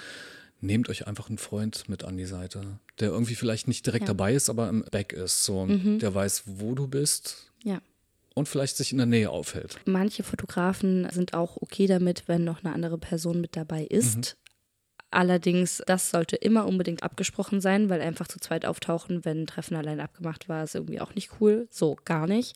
nehmt 0.59 0.89
euch 0.89 1.07
einfach 1.07 1.29
einen 1.29 1.37
Freund 1.37 1.87
mit 1.87 2.03
an 2.03 2.17
die 2.17 2.25
Seite, 2.25 2.79
der 3.01 3.09
irgendwie 3.09 3.35
vielleicht 3.35 3.67
nicht 3.67 3.85
direkt 3.85 4.03
Ja. 4.07 4.13
Mhm. 4.13 4.17
dabei 4.17 4.33
ist, 4.33 4.49
aber 4.49 4.69
im 4.69 4.83
Back 4.91 5.13
ist, 5.13 5.43
so, 5.43 5.65
der 5.67 6.13
weiß, 6.15 6.43
wo 6.45 6.73
du 6.75 6.87
bist 6.87 7.51
Ja. 7.63 7.81
und 8.35 8.47
vielleicht 8.47 8.77
sich 8.77 8.91
in 8.91 8.97
der 8.99 9.07
Nähe 9.07 9.29
aufhält. 9.29 9.77
Manche 9.85 10.23
Fotografen 10.23 11.07
sind 11.11 11.33
auch 11.33 11.57
okay 11.61 11.87
damit, 11.87 12.23
wenn 12.27 12.43
noch 12.43 12.63
eine 12.63 12.73
andere 12.73 12.97
Person 12.97 13.41
mit 13.41 13.55
dabei 13.57 13.83
ist. 13.83 14.37
Allerdings, 15.13 15.81
das 15.85 16.09
sollte 16.09 16.37
immer 16.37 16.65
unbedingt 16.65 17.03
abgesprochen 17.03 17.59
sein, 17.59 17.89
weil 17.89 17.99
einfach 18.01 18.29
zu 18.29 18.39
zweit 18.39 18.65
auftauchen, 18.65 19.25
wenn 19.25 19.41
ein 19.43 19.47
Treffen 19.47 19.75
allein 19.75 19.99
abgemacht 19.99 20.47
war, 20.47 20.63
ist 20.63 20.75
irgendwie 20.75 21.01
auch 21.01 21.15
nicht 21.15 21.31
cool. 21.41 21.67
So, 21.69 21.97
gar 22.05 22.27
nicht. 22.27 22.55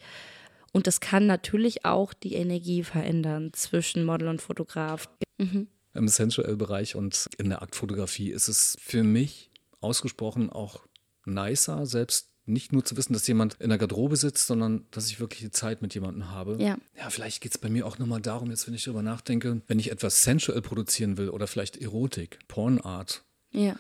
Und 0.71 0.87
das 0.87 1.01
kann 1.01 1.25
natürlich 1.25 1.83
auch 1.83 2.13
die 2.13 2.33
Energie 2.35 2.83
verändern 2.83 3.51
zwischen 3.53 4.05
Model 4.05 4.29
und 4.29 4.41
Fotograf. 4.41 5.09
Mhm. 5.37 5.67
Im 5.93 6.07
Sensual-Bereich 6.07 6.95
und 6.95 7.27
in 7.37 7.49
der 7.49 7.61
Aktfotografie 7.61 8.29
ist 8.31 8.47
es 8.47 8.77
für 8.81 9.03
mich 9.03 9.49
ausgesprochen 9.85 10.49
auch 10.49 10.85
nicer, 11.25 11.85
selbst 11.85 12.29
nicht 12.47 12.71
nur 12.73 12.85
zu 12.85 12.95
wissen, 12.95 13.13
dass 13.13 13.25
jemand 13.25 13.55
in 13.55 13.69
der 13.69 13.79
Garderobe 13.79 14.17
sitzt, 14.17 14.45
sondern 14.45 14.85
dass 14.91 15.09
ich 15.09 15.19
wirklich 15.19 15.41
die 15.41 15.49
Zeit 15.49 15.81
mit 15.81 15.95
jemandem 15.95 16.29
habe. 16.29 16.57
Ja. 16.61 16.77
Ja, 16.95 17.09
vielleicht 17.09 17.41
geht 17.41 17.51
es 17.53 17.57
bei 17.57 17.69
mir 17.69 17.87
auch 17.87 17.97
nochmal 17.97 18.21
darum, 18.21 18.51
jetzt 18.51 18.67
wenn 18.67 18.75
ich 18.75 18.83
darüber 18.83 19.01
nachdenke, 19.01 19.61
wenn 19.67 19.79
ich 19.79 19.89
etwas 19.91 20.23
sensual 20.23 20.61
produzieren 20.61 21.17
will 21.17 21.29
oder 21.29 21.47
vielleicht 21.47 21.77
Erotik, 21.77 22.37
Pornart, 22.47 23.23
Ja. 23.51 23.75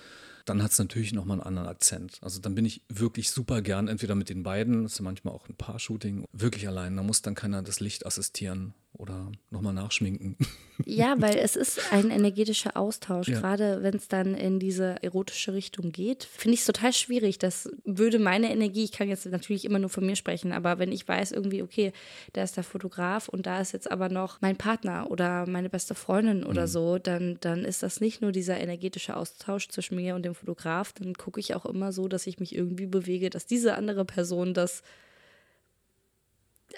dann 0.45 0.63
hat 0.63 0.71
es 0.71 0.79
natürlich 0.79 1.13
nochmal 1.13 1.35
einen 1.39 1.47
anderen 1.47 1.67
Akzent. 1.67 2.17
Also 2.21 2.39
dann 2.39 2.55
bin 2.55 2.65
ich 2.65 2.81
wirklich 2.89 3.29
super 3.29 3.61
gern, 3.61 3.87
entweder 3.87 4.15
mit 4.15 4.29
den 4.29 4.41
beiden, 4.41 4.83
das 4.83 4.93
ist 4.93 4.97
ja 4.99 5.03
manchmal 5.03 5.35
auch 5.35 5.47
ein 5.47 5.55
Paar-Shooting, 5.55 6.25
wirklich 6.31 6.67
allein. 6.67 6.95
Da 6.97 7.03
muss 7.03 7.21
dann 7.21 7.35
keiner 7.35 7.61
das 7.61 7.79
Licht 7.79 8.05
assistieren 8.07 8.73
oder 8.97 9.31
nochmal 9.49 9.73
nachschminken. 9.73 10.37
Ja, 10.83 11.15
weil 11.19 11.37
es 11.37 11.55
ist 11.55 11.93
ein 11.93 12.11
energetischer 12.11 12.75
Austausch. 12.75 13.29
Ja. 13.29 13.39
Gerade 13.39 13.81
wenn 13.81 13.95
es 13.95 14.09
dann 14.09 14.35
in 14.35 14.59
diese 14.59 15.01
erotische 15.01 15.53
Richtung 15.53 15.93
geht, 15.93 16.25
finde 16.25 16.55
ich 16.55 16.59
es 16.59 16.65
total 16.65 16.91
schwierig. 16.91 17.39
Das 17.39 17.69
würde 17.85 18.19
meine 18.19 18.51
Energie, 18.51 18.83
ich 18.83 18.91
kann 18.91 19.07
jetzt 19.07 19.25
natürlich 19.25 19.63
immer 19.63 19.79
nur 19.79 19.89
von 19.89 20.05
mir 20.05 20.17
sprechen, 20.17 20.51
aber 20.51 20.77
wenn 20.77 20.91
ich 20.91 21.07
weiß 21.07 21.31
irgendwie, 21.31 21.63
okay, 21.63 21.93
da 22.33 22.43
ist 22.43 22.57
der 22.57 22.65
Fotograf 22.65 23.29
und 23.29 23.45
da 23.45 23.61
ist 23.61 23.71
jetzt 23.71 23.89
aber 23.89 24.09
noch 24.09 24.41
mein 24.41 24.57
Partner 24.57 25.09
oder 25.09 25.47
meine 25.47 25.69
beste 25.69 25.95
Freundin 25.95 26.43
oder 26.43 26.67
so, 26.67 26.97
dann, 26.97 27.37
dann 27.39 27.63
ist 27.63 27.81
das 27.81 28.01
nicht 28.01 28.21
nur 28.21 28.33
dieser 28.33 28.59
energetische 28.59 29.15
Austausch 29.15 29.69
zwischen 29.69 29.95
mir 29.95 30.13
und 30.13 30.23
dem 30.23 30.35
Fotograf. 30.35 30.91
Dann 30.91 31.13
gucke 31.13 31.39
ich 31.39 31.55
auch 31.55 31.65
immer 31.65 31.93
so, 31.93 32.09
dass 32.09 32.27
ich 32.27 32.41
mich 32.41 32.53
irgendwie 32.53 32.87
bewege, 32.87 33.29
dass 33.29 33.45
diese 33.45 33.75
andere 33.75 34.03
Person 34.03 34.53
das 34.53 34.83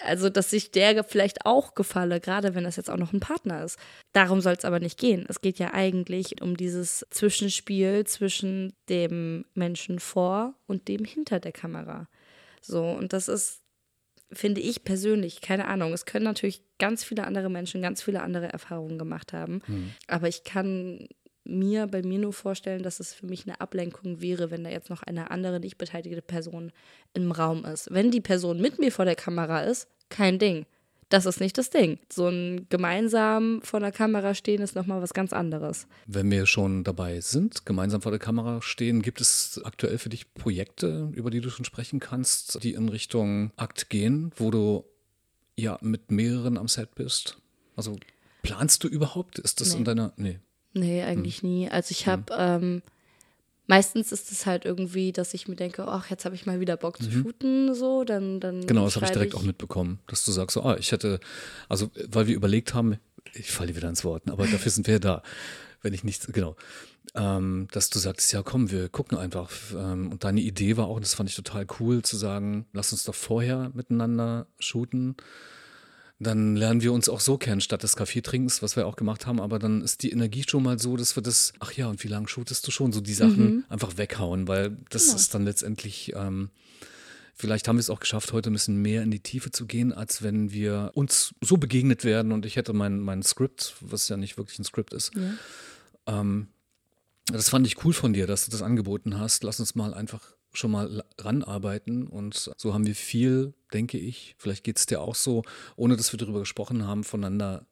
also 0.02 0.28
dass 0.28 0.52
ich 0.52 0.70
der 0.70 1.04
vielleicht 1.04 1.46
auch 1.46 1.74
gefalle, 1.74 2.20
gerade 2.20 2.54
wenn 2.54 2.64
das 2.64 2.76
jetzt 2.76 2.90
auch 2.90 2.96
noch 2.96 3.12
ein 3.12 3.20
Partner 3.20 3.64
ist. 3.64 3.78
Darum 4.12 4.40
soll 4.40 4.54
es 4.54 4.64
aber 4.64 4.80
nicht 4.80 4.98
gehen. 4.98 5.26
Es 5.28 5.40
geht 5.40 5.58
ja 5.58 5.74
eigentlich 5.74 6.40
um 6.42 6.56
dieses 6.56 7.06
Zwischenspiel 7.10 8.04
zwischen 8.04 8.72
dem 8.88 9.44
Menschen 9.54 9.98
vor 9.98 10.54
und 10.66 10.88
dem 10.88 11.04
hinter 11.04 11.40
der 11.40 11.52
Kamera. 11.52 12.08
So, 12.60 12.84
und 12.84 13.12
das 13.12 13.28
ist, 13.28 13.60
finde 14.32 14.60
ich 14.60 14.84
persönlich, 14.84 15.40
keine 15.40 15.66
Ahnung. 15.68 15.92
Es 15.92 16.06
können 16.06 16.24
natürlich 16.24 16.62
ganz 16.78 17.04
viele 17.04 17.24
andere 17.24 17.50
Menschen 17.50 17.82
ganz 17.82 18.02
viele 18.02 18.22
andere 18.22 18.52
Erfahrungen 18.52 18.98
gemacht 18.98 19.32
haben. 19.32 19.62
Aber 20.06 20.28
ich 20.28 20.44
kann 20.44 21.08
mir 21.48 21.86
bei 21.86 22.02
mir 22.02 22.18
nur 22.18 22.32
vorstellen, 22.32 22.82
dass 22.82 23.00
es 23.00 23.12
für 23.14 23.26
mich 23.26 23.46
eine 23.46 23.60
Ablenkung 23.60 24.20
wäre, 24.20 24.50
wenn 24.50 24.64
da 24.64 24.70
jetzt 24.70 24.90
noch 24.90 25.02
eine 25.02 25.30
andere 25.30 25.60
nicht 25.60 25.78
beteiligte 25.78 26.22
Person 26.22 26.72
im 27.14 27.32
Raum 27.32 27.64
ist. 27.64 27.88
Wenn 27.90 28.10
die 28.10 28.20
Person 28.20 28.60
mit 28.60 28.78
mir 28.78 28.92
vor 28.92 29.04
der 29.04 29.16
Kamera 29.16 29.62
ist, 29.62 29.88
kein 30.10 30.38
Ding. 30.38 30.66
Das 31.10 31.24
ist 31.24 31.40
nicht 31.40 31.56
das 31.56 31.70
Ding. 31.70 31.98
So 32.12 32.28
ein 32.28 32.66
gemeinsam 32.68 33.62
vor 33.62 33.80
der 33.80 33.92
Kamera 33.92 34.34
stehen 34.34 34.60
ist 34.60 34.74
nochmal 34.74 35.00
was 35.00 35.14
ganz 35.14 35.32
anderes. 35.32 35.86
Wenn 36.06 36.30
wir 36.30 36.44
schon 36.44 36.84
dabei 36.84 37.20
sind, 37.22 37.64
gemeinsam 37.64 38.02
vor 38.02 38.12
der 38.12 38.18
Kamera 38.18 38.60
stehen, 38.60 39.00
gibt 39.00 39.22
es 39.22 39.58
aktuell 39.64 39.96
für 39.96 40.10
dich 40.10 40.34
Projekte, 40.34 41.10
über 41.14 41.30
die 41.30 41.40
du 41.40 41.48
schon 41.48 41.64
sprechen 41.64 41.98
kannst, 41.98 42.62
die 42.62 42.74
in 42.74 42.90
Richtung 42.90 43.52
Akt 43.56 43.88
gehen, 43.88 44.32
wo 44.36 44.50
du 44.50 44.84
ja 45.56 45.78
mit 45.80 46.10
mehreren 46.10 46.58
am 46.58 46.68
Set 46.68 46.94
bist? 46.94 47.38
Also 47.74 47.96
planst 48.42 48.84
du 48.84 48.88
überhaupt? 48.88 49.38
Ist 49.38 49.62
das 49.62 49.72
Nee. 49.72 49.78
in 49.78 49.84
deiner. 49.84 50.12
Nee. 50.16 50.40
Nee, 50.74 51.02
Hm. 51.02 51.08
eigentlich 51.08 51.42
nie. 51.42 51.68
Also 51.68 51.92
ich 51.92 52.06
habe, 52.06 52.32
ähm, 52.36 52.82
meistens 53.66 54.12
ist 54.12 54.30
es 54.32 54.46
halt 54.46 54.64
irgendwie, 54.64 55.12
dass 55.12 55.34
ich 55.34 55.48
mir 55.48 55.56
denke, 55.56 55.86
ach, 55.86 56.10
jetzt 56.10 56.24
habe 56.24 56.34
ich 56.34 56.46
mal 56.46 56.60
wieder 56.60 56.76
Bock 56.76 57.02
zu 57.02 57.10
shooten, 57.10 57.74
so, 57.74 58.04
dann, 58.04 58.40
dann 58.40 58.66
Genau, 58.66 58.84
das 58.84 58.96
habe 58.96 59.06
ich 59.06 59.12
direkt 59.12 59.34
auch 59.34 59.42
mitbekommen, 59.42 60.00
dass 60.06 60.24
du 60.24 60.32
sagst, 60.32 60.54
so, 60.54 60.62
ah, 60.62 60.76
ich 60.78 60.92
hätte, 60.92 61.20
also 61.68 61.90
weil 62.08 62.26
wir 62.26 62.34
überlegt 62.34 62.74
haben, 62.74 62.96
ich 63.34 63.50
falle 63.50 63.76
wieder 63.76 63.88
ins 63.88 64.04
Wort, 64.04 64.28
aber 64.30 64.46
dafür 64.46 64.70
sind 64.70 64.86
wir 64.86 64.94
ja 64.94 65.00
da, 65.00 65.22
wenn 65.82 65.94
ich 65.94 66.02
nichts, 66.04 66.26
genau, 66.32 66.56
ähm, 67.14 67.68
dass 67.72 67.90
du 67.90 67.98
sagst, 67.98 68.32
ja 68.32 68.42
komm, 68.42 68.70
wir 68.70 68.88
gucken 68.88 69.18
einfach. 69.18 69.50
Ähm, 69.74 70.12
und 70.12 70.24
deine 70.24 70.40
Idee 70.40 70.76
war 70.76 70.86
auch, 70.86 70.96
und 70.96 71.04
das 71.04 71.14
fand 71.14 71.28
ich 71.28 71.36
total 71.36 71.66
cool, 71.80 72.02
zu 72.02 72.16
sagen, 72.16 72.66
lass 72.72 72.92
uns 72.92 73.04
doch 73.04 73.14
vorher 73.14 73.70
miteinander 73.74 74.46
shooten. 74.58 75.16
Dann 76.20 76.56
lernen 76.56 76.82
wir 76.82 76.92
uns 76.92 77.08
auch 77.08 77.20
so 77.20 77.38
kennen, 77.38 77.60
statt 77.60 77.84
des 77.84 77.94
Kaffeetrinkens, 77.94 78.60
was 78.60 78.74
wir 78.74 78.86
auch 78.86 78.96
gemacht 78.96 79.26
haben. 79.26 79.40
Aber 79.40 79.58
dann 79.58 79.82
ist 79.82 80.02
die 80.02 80.10
Energie 80.10 80.44
schon 80.46 80.64
mal 80.64 80.78
so, 80.78 80.96
dass 80.96 81.16
wir 81.16 81.22
das, 81.22 81.52
ach 81.60 81.72
ja, 81.72 81.86
und 81.88 82.02
wie 82.02 82.08
lange 82.08 82.26
shootest 82.26 82.66
du 82.66 82.72
schon? 82.72 82.92
So 82.92 83.00
die 83.00 83.14
Sachen 83.14 83.64
einfach 83.68 83.96
weghauen, 83.96 84.48
weil 84.48 84.76
das 84.90 85.14
ist 85.14 85.34
dann 85.34 85.44
letztendlich, 85.44 86.12
ähm, 86.16 86.50
Vielleicht 87.40 87.68
haben 87.68 87.76
wir 87.76 87.80
es 87.80 87.88
auch 87.88 88.00
geschafft, 88.00 88.32
heute 88.32 88.50
ein 88.50 88.54
bisschen 88.54 88.82
mehr 88.82 89.04
in 89.04 89.12
die 89.12 89.20
Tiefe 89.20 89.52
zu 89.52 89.64
gehen, 89.64 89.92
als 89.92 90.24
wenn 90.24 90.50
wir 90.50 90.90
uns 90.94 91.36
so 91.40 91.56
begegnet 91.56 92.02
werden 92.02 92.32
und 92.32 92.44
ich 92.44 92.56
hätte 92.56 92.72
mein, 92.72 92.98
mein 92.98 93.22
Skript, 93.22 93.76
was 93.80 94.08
ja 94.08 94.16
nicht 94.16 94.38
wirklich 94.38 94.58
ein 94.58 94.64
Skript 94.64 94.92
ist. 94.92 95.12
Ähm, 96.08 96.48
das 97.26 97.48
fand 97.48 97.64
ich 97.68 97.84
cool 97.84 97.92
von 97.92 98.12
dir, 98.12 98.26
dass 98.26 98.44
du 98.44 98.50
das 98.50 98.60
angeboten 98.60 99.20
hast. 99.20 99.44
Lass 99.44 99.60
uns 99.60 99.76
mal 99.76 99.94
einfach 99.94 100.34
schon 100.52 100.70
mal 100.70 101.04
ranarbeiten 101.18 102.06
und 102.06 102.50
so 102.56 102.74
haben 102.74 102.86
wir 102.86 102.94
viel, 102.94 103.54
denke 103.72 103.98
ich, 103.98 104.34
vielleicht 104.38 104.64
geht 104.64 104.78
es 104.78 104.86
dir 104.86 105.00
auch 105.00 105.14
so, 105.14 105.42
ohne 105.76 105.96
dass 105.96 106.12
wir 106.12 106.18
darüber 106.18 106.40
gesprochen 106.40 106.86
haben, 106.86 107.04
voneinander 107.04 107.66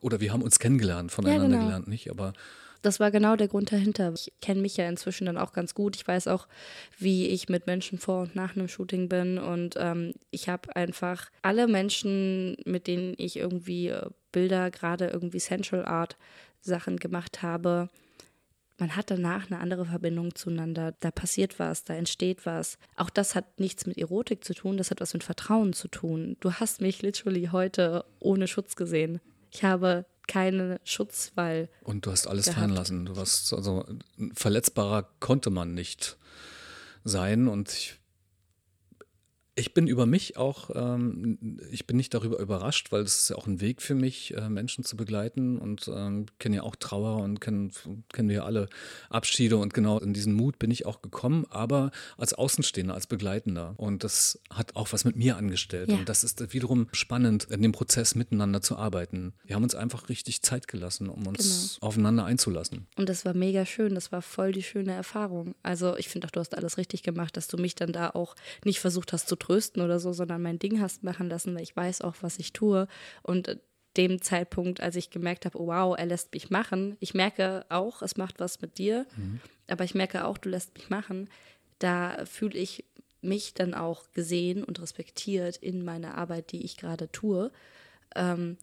oder 0.00 0.20
wir 0.20 0.32
haben 0.32 0.42
uns 0.42 0.58
kennengelernt, 0.58 1.10
voneinander 1.10 1.48
genau. 1.48 1.64
gelernt, 1.64 1.88
nicht? 1.88 2.10
Aber 2.10 2.34
Das 2.82 3.00
war 3.00 3.10
genau 3.10 3.36
der 3.36 3.48
Grund 3.48 3.72
dahinter. 3.72 4.12
Ich 4.12 4.30
kenne 4.42 4.60
mich 4.60 4.76
ja 4.76 4.86
inzwischen 4.86 5.24
dann 5.24 5.38
auch 5.38 5.54
ganz 5.54 5.74
gut. 5.74 5.96
Ich 5.96 6.06
weiß 6.06 6.28
auch, 6.28 6.46
wie 6.98 7.28
ich 7.28 7.48
mit 7.48 7.66
Menschen 7.66 7.98
vor 7.98 8.20
und 8.20 8.36
nach 8.36 8.54
einem 8.54 8.68
Shooting 8.68 9.08
bin. 9.08 9.38
Und 9.38 9.76
ähm, 9.78 10.12
ich 10.30 10.50
habe 10.50 10.76
einfach 10.76 11.30
alle 11.40 11.66
Menschen, 11.66 12.58
mit 12.66 12.86
denen 12.86 13.14
ich 13.16 13.38
irgendwie 13.38 13.88
äh, 13.88 14.10
Bilder, 14.32 14.70
gerade 14.70 15.06
irgendwie 15.06 15.38
Central 15.38 15.86
Art 15.86 16.18
Sachen 16.60 16.98
gemacht 16.98 17.40
habe, 17.40 17.88
man 18.78 18.96
hat 18.96 19.10
danach 19.10 19.50
eine 19.50 19.60
andere 19.60 19.86
Verbindung 19.86 20.34
zueinander. 20.34 20.94
Da 21.00 21.10
passiert 21.10 21.58
was, 21.58 21.84
da 21.84 21.94
entsteht 21.94 22.46
was. 22.46 22.78
Auch 22.96 23.10
das 23.10 23.34
hat 23.34 23.60
nichts 23.60 23.86
mit 23.86 23.98
Erotik 23.98 24.44
zu 24.44 24.54
tun, 24.54 24.76
das 24.76 24.90
hat 24.90 25.00
was 25.00 25.12
mit 25.12 25.24
Vertrauen 25.24 25.72
zu 25.72 25.88
tun. 25.88 26.36
Du 26.40 26.52
hast 26.54 26.80
mich 26.80 27.02
literally 27.02 27.48
heute 27.52 28.04
ohne 28.18 28.48
Schutz 28.48 28.76
gesehen. 28.76 29.20
Ich 29.50 29.62
habe 29.62 30.06
keinen 30.26 30.78
Schutz, 30.84 31.32
weil. 31.34 31.68
Und 31.82 32.06
du 32.06 32.10
hast 32.10 32.26
alles 32.26 32.46
gehabt. 32.46 32.60
fallen 32.60 32.74
lassen. 32.74 33.04
Du 33.06 33.16
warst 33.16 33.52
also 33.52 33.84
verletzbarer 34.32 35.08
konnte 35.20 35.50
man 35.50 35.74
nicht 35.74 36.16
sein 37.04 37.48
und 37.48 37.70
ich 37.70 38.00
ich 39.56 39.72
bin 39.72 39.86
über 39.86 40.04
mich 40.04 40.36
auch, 40.36 40.70
ähm, 40.74 41.60
ich 41.70 41.86
bin 41.86 41.96
nicht 41.96 42.12
darüber 42.12 42.38
überrascht, 42.40 42.90
weil 42.90 43.02
es 43.02 43.18
ist 43.18 43.30
ja 43.30 43.36
auch 43.36 43.46
ein 43.46 43.60
Weg 43.60 43.82
für 43.82 43.94
mich, 43.94 44.34
äh, 44.34 44.48
Menschen 44.48 44.84
zu 44.84 44.96
begleiten 44.96 45.58
und 45.58 45.88
ähm, 45.94 46.26
kenne 46.40 46.56
ja 46.56 46.62
auch 46.64 46.74
Trauer 46.74 47.22
und 47.22 47.40
kennen, 47.40 47.70
kennen 48.12 48.28
wir 48.28 48.44
alle 48.44 48.68
Abschiede 49.10 49.56
und 49.56 49.72
genau 49.72 50.00
in 50.00 50.12
diesen 50.12 50.34
Mut 50.34 50.58
bin 50.58 50.72
ich 50.72 50.86
auch 50.86 51.02
gekommen, 51.02 51.46
aber 51.50 51.92
als 52.18 52.34
Außenstehender, 52.34 52.94
als 52.94 53.06
Begleitender. 53.06 53.74
Und 53.76 54.02
das 54.02 54.40
hat 54.50 54.74
auch 54.74 54.92
was 54.92 55.04
mit 55.04 55.14
mir 55.14 55.36
angestellt. 55.36 55.88
Ja. 55.88 55.96
Und 55.96 56.08
das 56.08 56.24
ist 56.24 56.52
wiederum 56.52 56.88
spannend, 56.92 57.44
in 57.44 57.62
dem 57.62 57.72
Prozess 57.72 58.16
miteinander 58.16 58.60
zu 58.60 58.76
arbeiten. 58.76 59.34
Wir 59.44 59.54
haben 59.54 59.62
uns 59.62 59.76
einfach 59.76 60.08
richtig 60.08 60.42
Zeit 60.42 60.66
gelassen, 60.66 61.08
um 61.08 61.28
uns 61.28 61.74
genau. 61.74 61.86
aufeinander 61.86 62.24
einzulassen. 62.24 62.88
Und 62.96 63.08
das 63.08 63.24
war 63.24 63.34
mega 63.34 63.64
schön, 63.66 63.94
das 63.94 64.10
war 64.10 64.22
voll 64.22 64.50
die 64.50 64.64
schöne 64.64 64.92
Erfahrung. 64.94 65.54
Also 65.62 65.96
ich 65.96 66.08
finde 66.08 66.26
auch, 66.26 66.32
du 66.32 66.40
hast 66.40 66.56
alles 66.56 66.76
richtig 66.76 67.04
gemacht, 67.04 67.36
dass 67.36 67.46
du 67.46 67.56
mich 67.56 67.76
dann 67.76 67.92
da 67.92 68.10
auch 68.10 68.34
nicht 68.64 68.80
versucht 68.80 69.12
hast 69.12 69.28
zu 69.28 69.36
trösten 69.44 69.82
oder 69.82 69.98
so, 69.98 70.12
sondern 70.12 70.42
mein 70.42 70.58
Ding 70.58 70.80
hast 70.80 71.02
machen 71.02 71.28
lassen, 71.28 71.54
weil 71.54 71.62
ich 71.62 71.76
weiß 71.76 72.00
auch, 72.00 72.16
was 72.20 72.38
ich 72.38 72.52
tue. 72.52 72.88
Und 73.22 73.58
dem 73.96 74.20
Zeitpunkt, 74.22 74.80
als 74.80 74.96
ich 74.96 75.10
gemerkt 75.10 75.44
habe, 75.44 75.60
oh 75.60 75.66
wow, 75.66 75.96
er 75.96 76.06
lässt 76.06 76.32
mich 76.32 76.50
machen, 76.50 76.96
ich 77.00 77.14
merke 77.14 77.64
auch, 77.68 78.02
es 78.02 78.16
macht 78.16 78.40
was 78.40 78.60
mit 78.60 78.78
dir, 78.78 79.06
mhm. 79.16 79.40
aber 79.68 79.84
ich 79.84 79.94
merke 79.94 80.24
auch, 80.24 80.38
du 80.38 80.48
lässt 80.48 80.74
mich 80.74 80.90
machen, 80.90 81.28
da 81.78 82.24
fühle 82.24 82.58
ich 82.58 82.84
mich 83.20 83.54
dann 83.54 83.74
auch 83.74 84.10
gesehen 84.12 84.64
und 84.64 84.80
respektiert 84.80 85.56
in 85.58 85.84
meiner 85.84 86.16
Arbeit, 86.16 86.52
die 86.52 86.64
ich 86.64 86.76
gerade 86.76 87.10
tue. 87.12 87.52
Ähm, 88.16 88.56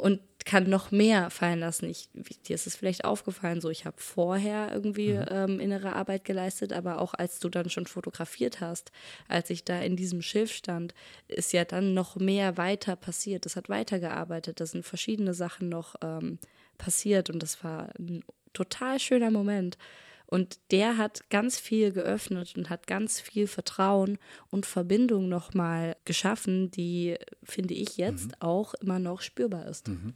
und 0.00 0.20
kann 0.44 0.70
noch 0.70 0.90
mehr 0.90 1.28
fallen 1.28 1.60
lassen. 1.60 1.90
Ich, 1.90 2.08
dir 2.46 2.54
ist 2.54 2.66
es 2.66 2.74
vielleicht 2.74 3.04
aufgefallen, 3.04 3.60
so 3.60 3.68
ich 3.68 3.84
habe 3.84 3.98
vorher 3.98 4.70
irgendwie 4.72 5.12
mhm. 5.12 5.24
ähm, 5.28 5.60
innere 5.60 5.94
Arbeit 5.94 6.24
geleistet, 6.24 6.72
aber 6.72 7.00
auch 7.00 7.12
als 7.12 7.38
du 7.38 7.50
dann 7.50 7.68
schon 7.68 7.86
fotografiert 7.86 8.60
hast, 8.60 8.90
als 9.28 9.50
ich 9.50 9.64
da 9.64 9.78
in 9.80 9.94
diesem 9.94 10.22
Schiff 10.22 10.50
stand, 10.50 10.94
ist 11.28 11.52
ja 11.52 11.66
dann 11.66 11.92
noch 11.92 12.16
mehr 12.16 12.56
weiter 12.56 12.96
passiert. 12.96 13.44
Das 13.44 13.56
hat 13.56 13.68
weitergearbeitet, 13.68 14.60
da 14.60 14.66
sind 14.66 14.86
verschiedene 14.86 15.34
Sachen 15.34 15.68
noch 15.68 15.96
ähm, 16.02 16.38
passiert 16.78 17.28
und 17.28 17.42
das 17.42 17.62
war 17.62 17.90
ein 17.98 18.24
total 18.54 18.98
schöner 18.98 19.30
Moment. 19.30 19.76
Und 20.30 20.58
der 20.72 20.98
hat 20.98 21.30
ganz 21.30 21.58
viel 21.58 21.90
geöffnet 21.90 22.54
und 22.54 22.68
hat 22.68 22.86
ganz 22.86 23.18
viel 23.18 23.46
Vertrauen 23.46 24.18
und 24.50 24.66
Verbindung 24.66 25.30
nochmal 25.30 25.96
geschaffen, 26.04 26.70
die, 26.70 27.16
finde 27.42 27.72
ich, 27.72 27.96
jetzt 27.96 28.26
mhm. 28.26 28.34
auch 28.40 28.74
immer 28.74 28.98
noch 28.98 29.22
spürbar 29.22 29.66
ist. 29.66 29.88
Mhm. 29.88 30.12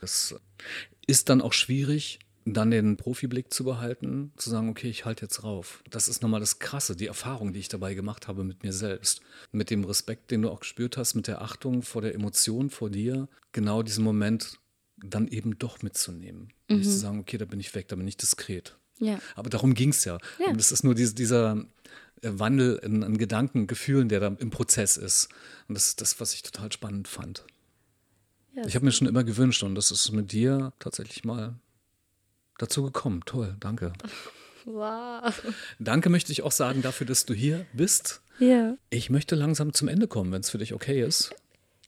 Es 0.00 0.34
ist 1.06 1.28
dann 1.28 1.40
auch 1.40 1.52
schwierig, 1.52 2.18
dann 2.44 2.72
den 2.72 2.96
Profiblick 2.96 3.52
zu 3.52 3.62
behalten, 3.62 4.32
zu 4.36 4.50
sagen, 4.50 4.68
okay, 4.68 4.90
ich 4.90 5.04
halte 5.04 5.26
jetzt 5.26 5.44
rauf. 5.44 5.84
Das 5.88 6.08
ist 6.08 6.20
nochmal 6.22 6.40
das 6.40 6.58
Krasse, 6.58 6.96
die 6.96 7.06
Erfahrung, 7.06 7.52
die 7.52 7.60
ich 7.60 7.68
dabei 7.68 7.94
gemacht 7.94 8.26
habe 8.26 8.42
mit 8.42 8.64
mir 8.64 8.72
selbst. 8.72 9.20
Mit 9.52 9.70
dem 9.70 9.84
Respekt, 9.84 10.32
den 10.32 10.42
du 10.42 10.50
auch 10.50 10.60
gespürt 10.60 10.96
hast, 10.96 11.14
mit 11.14 11.28
der 11.28 11.42
Achtung 11.42 11.82
vor 11.82 12.02
der 12.02 12.16
Emotion, 12.16 12.70
vor 12.70 12.90
dir, 12.90 13.28
genau 13.52 13.84
diesen 13.84 14.02
Moment 14.02 14.58
dann 14.96 15.28
eben 15.28 15.58
doch 15.58 15.82
mitzunehmen. 15.82 16.52
Mhm. 16.68 16.78
Nicht 16.78 16.90
zu 16.90 16.98
sagen, 16.98 17.20
okay, 17.20 17.38
da 17.38 17.44
bin 17.44 17.60
ich 17.60 17.72
weg, 17.76 17.86
da 17.86 17.94
bin 17.94 18.08
ich 18.08 18.16
diskret. 18.16 18.76
Ja. 18.98 19.18
Aber 19.34 19.50
darum 19.50 19.74
ging 19.74 19.90
es 19.90 20.04
ja. 20.04 20.18
ja. 20.38 20.48
Und 20.48 20.60
es 20.60 20.72
ist 20.72 20.84
nur 20.84 20.94
diese, 20.94 21.14
dieser 21.14 21.64
äh, 22.22 22.30
Wandel 22.32 22.76
in, 22.82 23.02
in 23.02 23.18
Gedanken, 23.18 23.66
Gefühlen, 23.66 24.08
der 24.08 24.20
da 24.20 24.28
im 24.38 24.50
Prozess 24.50 24.96
ist. 24.96 25.28
Und 25.68 25.74
das 25.74 25.86
ist 25.86 26.00
das, 26.00 26.20
was 26.20 26.34
ich 26.34 26.42
total 26.42 26.70
spannend 26.72 27.08
fand. 27.08 27.44
Ja, 28.54 28.66
ich 28.66 28.74
habe 28.74 28.84
mir 28.84 28.92
schon 28.92 29.08
immer 29.08 29.24
gewünscht 29.24 29.62
und 29.62 29.74
das 29.74 29.90
ist 29.90 30.12
mit 30.12 30.32
dir 30.32 30.72
tatsächlich 30.78 31.24
mal 31.24 31.54
dazu 32.58 32.82
gekommen. 32.82 33.22
Toll, 33.26 33.56
danke. 33.60 33.92
Wow. 34.64 35.42
Danke 35.80 36.08
möchte 36.08 36.30
ich 36.30 36.42
auch 36.42 36.52
sagen 36.52 36.82
dafür, 36.82 37.04
dass 37.04 37.26
du 37.26 37.34
hier 37.34 37.66
bist. 37.72 38.22
Ja. 38.38 38.76
Ich 38.90 39.10
möchte 39.10 39.34
langsam 39.34 39.72
zum 39.74 39.88
Ende 39.88 40.06
kommen, 40.06 40.30
wenn 40.30 40.40
es 40.40 40.50
für 40.50 40.58
dich 40.58 40.72
okay 40.72 41.02
ist. 41.02 41.34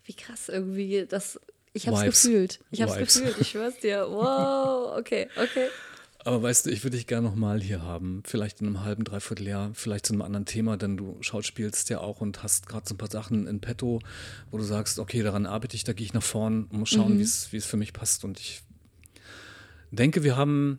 Wie 0.04 0.14
krass 0.14 0.48
irgendwie, 0.48 1.06
das. 1.08 1.40
Ich 1.72 1.86
habe 1.86 1.98
es 1.98 2.22
gefühlt. 2.22 2.60
Ich 2.72 2.82
habe 2.82 3.00
es 3.00 3.14
gefühlt. 3.14 3.40
Ich 3.40 3.50
schwör's 3.50 3.78
dir. 3.78 4.06
Wow. 4.10 4.98
Okay, 4.98 5.28
okay. 5.36 5.68
Aber 6.26 6.42
weißt 6.42 6.64
du, 6.64 6.70
ich 6.70 6.82
würde 6.82 6.96
dich 6.96 7.06
gerne 7.06 7.28
nochmal 7.28 7.60
hier 7.60 7.82
haben. 7.82 8.22
Vielleicht 8.24 8.62
in 8.62 8.66
einem 8.66 8.82
halben, 8.82 9.04
dreiviertel 9.04 9.46
Jahr, 9.46 9.70
vielleicht 9.74 10.06
zu 10.06 10.14
einem 10.14 10.22
anderen 10.22 10.46
Thema, 10.46 10.78
denn 10.78 10.96
du 10.96 11.18
schauspielst 11.20 11.90
ja 11.90 12.00
auch 12.00 12.22
und 12.22 12.42
hast 12.42 12.66
gerade 12.66 12.88
so 12.88 12.94
ein 12.94 12.98
paar 12.98 13.10
Sachen 13.10 13.46
in 13.46 13.60
petto, 13.60 14.00
wo 14.50 14.56
du 14.56 14.64
sagst, 14.64 14.98
okay, 14.98 15.22
daran 15.22 15.44
arbeite 15.44 15.76
ich, 15.76 15.84
da 15.84 15.92
gehe 15.92 16.06
ich 16.06 16.14
nach 16.14 16.22
vorn 16.22 16.64
und 16.64 16.78
muss 16.78 16.88
schauen, 16.88 17.16
mhm. 17.16 17.18
wie 17.18 17.56
es 17.56 17.66
für 17.66 17.76
mich 17.76 17.92
passt. 17.92 18.24
Und 18.24 18.40
ich 18.40 18.62
denke, 19.90 20.24
wir 20.24 20.34
haben, 20.34 20.78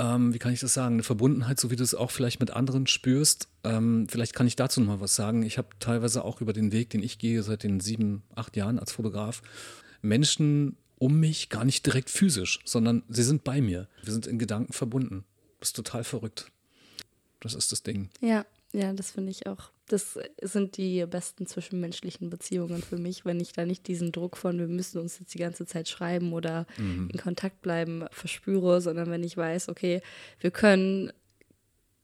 ähm, 0.00 0.32
wie 0.32 0.38
kann 0.38 0.54
ich 0.54 0.60
das 0.60 0.72
sagen, 0.72 0.94
eine 0.94 1.02
Verbundenheit, 1.02 1.60
so 1.60 1.70
wie 1.70 1.76
du 1.76 1.84
es 1.84 1.94
auch 1.94 2.10
vielleicht 2.10 2.40
mit 2.40 2.50
anderen 2.52 2.86
spürst. 2.86 3.48
Ähm, 3.64 4.06
vielleicht 4.08 4.34
kann 4.34 4.46
ich 4.46 4.56
dazu 4.56 4.80
nochmal 4.80 5.00
was 5.00 5.14
sagen. 5.14 5.42
Ich 5.42 5.58
habe 5.58 5.68
teilweise 5.80 6.24
auch 6.24 6.40
über 6.40 6.54
den 6.54 6.72
Weg, 6.72 6.88
den 6.88 7.02
ich 7.02 7.18
gehe, 7.18 7.42
seit 7.42 7.62
den 7.62 7.80
sieben, 7.80 8.22
acht 8.34 8.56
Jahren 8.56 8.78
als 8.78 8.92
Fotograf, 8.92 9.42
Menschen 10.00 10.78
um 10.98 11.18
mich, 11.20 11.48
gar 11.48 11.64
nicht 11.64 11.86
direkt 11.86 12.10
physisch, 12.10 12.60
sondern 12.64 13.02
sie 13.08 13.22
sind 13.22 13.44
bei 13.44 13.60
mir. 13.60 13.88
Wir 14.02 14.12
sind 14.12 14.26
in 14.26 14.38
Gedanken 14.38 14.72
verbunden. 14.72 15.24
Das 15.60 15.70
ist 15.70 15.76
total 15.76 16.04
verrückt. 16.04 16.50
Das 17.40 17.54
ist 17.54 17.72
das 17.72 17.82
Ding. 17.82 18.10
Ja, 18.20 18.44
ja, 18.72 18.92
das 18.92 19.12
finde 19.12 19.30
ich 19.30 19.46
auch. 19.46 19.70
Das 19.86 20.18
sind 20.42 20.76
die 20.76 21.06
besten 21.06 21.46
zwischenmenschlichen 21.46 22.28
Beziehungen 22.28 22.82
für 22.82 22.98
mich, 22.98 23.24
wenn 23.24 23.40
ich 23.40 23.52
da 23.52 23.64
nicht 23.64 23.86
diesen 23.86 24.12
Druck 24.12 24.36
von, 24.36 24.58
wir 24.58 24.66
müssen 24.66 24.98
uns 24.98 25.18
jetzt 25.18 25.32
die 25.32 25.38
ganze 25.38 25.64
Zeit 25.64 25.88
schreiben 25.88 26.32
oder 26.32 26.66
mhm. 26.76 27.08
in 27.10 27.18
Kontakt 27.18 27.62
bleiben, 27.62 28.04
verspüre, 28.10 28.80
sondern 28.80 29.10
wenn 29.10 29.24
ich 29.24 29.36
weiß, 29.36 29.70
okay, 29.70 30.02
wir 30.40 30.50
können 30.50 31.12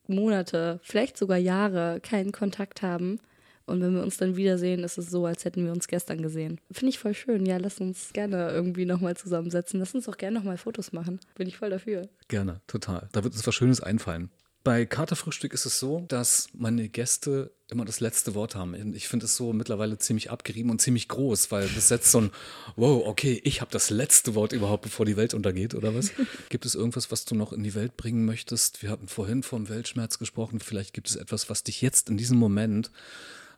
Monate, 0.06 0.80
vielleicht 0.82 1.18
sogar 1.18 1.36
Jahre 1.36 2.00
keinen 2.00 2.32
Kontakt 2.32 2.82
haben 2.82 3.18
und 3.66 3.80
wenn 3.80 3.94
wir 3.94 4.02
uns 4.02 4.18
dann 4.18 4.36
wiedersehen, 4.36 4.84
ist 4.84 4.98
es 4.98 5.10
so, 5.10 5.24
als 5.24 5.44
hätten 5.44 5.64
wir 5.64 5.72
uns 5.72 5.88
gestern 5.88 6.20
gesehen. 6.20 6.60
Finde 6.70 6.90
ich 6.90 6.98
voll 6.98 7.14
schön. 7.14 7.46
Ja, 7.46 7.56
lass 7.56 7.80
uns 7.80 8.12
gerne 8.12 8.50
irgendwie 8.50 8.84
nochmal 8.84 9.16
zusammensetzen. 9.16 9.80
Lass 9.80 9.94
uns 9.94 10.08
auch 10.08 10.18
gerne 10.18 10.38
nochmal 10.38 10.58
Fotos 10.58 10.92
machen. 10.92 11.18
Bin 11.34 11.48
ich 11.48 11.56
voll 11.56 11.70
dafür. 11.70 12.08
Gerne, 12.28 12.60
total. 12.66 13.08
Da 13.12 13.24
wird 13.24 13.34
uns 13.34 13.46
was 13.46 13.54
Schönes 13.54 13.80
einfallen. 13.80 14.30
Bei 14.64 14.86
Katerfrühstück 14.86 15.52
ist 15.52 15.66
es 15.66 15.78
so, 15.78 16.06
dass 16.08 16.48
meine 16.54 16.88
Gäste 16.88 17.52
immer 17.70 17.84
das 17.84 18.00
letzte 18.00 18.34
Wort 18.34 18.54
haben. 18.54 18.94
Ich 18.94 19.08
finde 19.08 19.26
es 19.26 19.36
so 19.36 19.52
mittlerweile 19.52 19.98
ziemlich 19.98 20.30
abgerieben 20.30 20.70
und 20.70 20.80
ziemlich 20.80 21.06
groß, 21.08 21.50
weil 21.50 21.68
das 21.68 21.88
setzt 21.88 22.10
so 22.10 22.22
ein, 22.22 22.30
wow, 22.76 23.02
okay, 23.06 23.40
ich 23.44 23.60
habe 23.60 23.70
das 23.70 23.90
letzte 23.90 24.34
Wort 24.34 24.52
überhaupt, 24.52 24.84
bevor 24.84 25.04
die 25.04 25.18
Welt 25.18 25.34
untergeht, 25.34 25.74
oder 25.74 25.94
was? 25.94 26.12
gibt 26.48 26.64
es 26.64 26.74
irgendwas, 26.74 27.10
was 27.10 27.26
du 27.26 27.34
noch 27.34 27.52
in 27.52 27.62
die 27.62 27.74
Welt 27.74 27.98
bringen 27.98 28.24
möchtest? 28.24 28.82
Wir 28.82 28.88
hatten 28.88 29.06
vorhin 29.06 29.42
vom 29.42 29.68
Weltschmerz 29.68 30.18
gesprochen. 30.18 30.60
Vielleicht 30.60 30.94
gibt 30.94 31.10
es 31.10 31.16
etwas, 31.16 31.50
was 31.50 31.62
dich 31.62 31.82
jetzt 31.82 32.08
in 32.08 32.16
diesem 32.16 32.38
Moment 32.38 32.90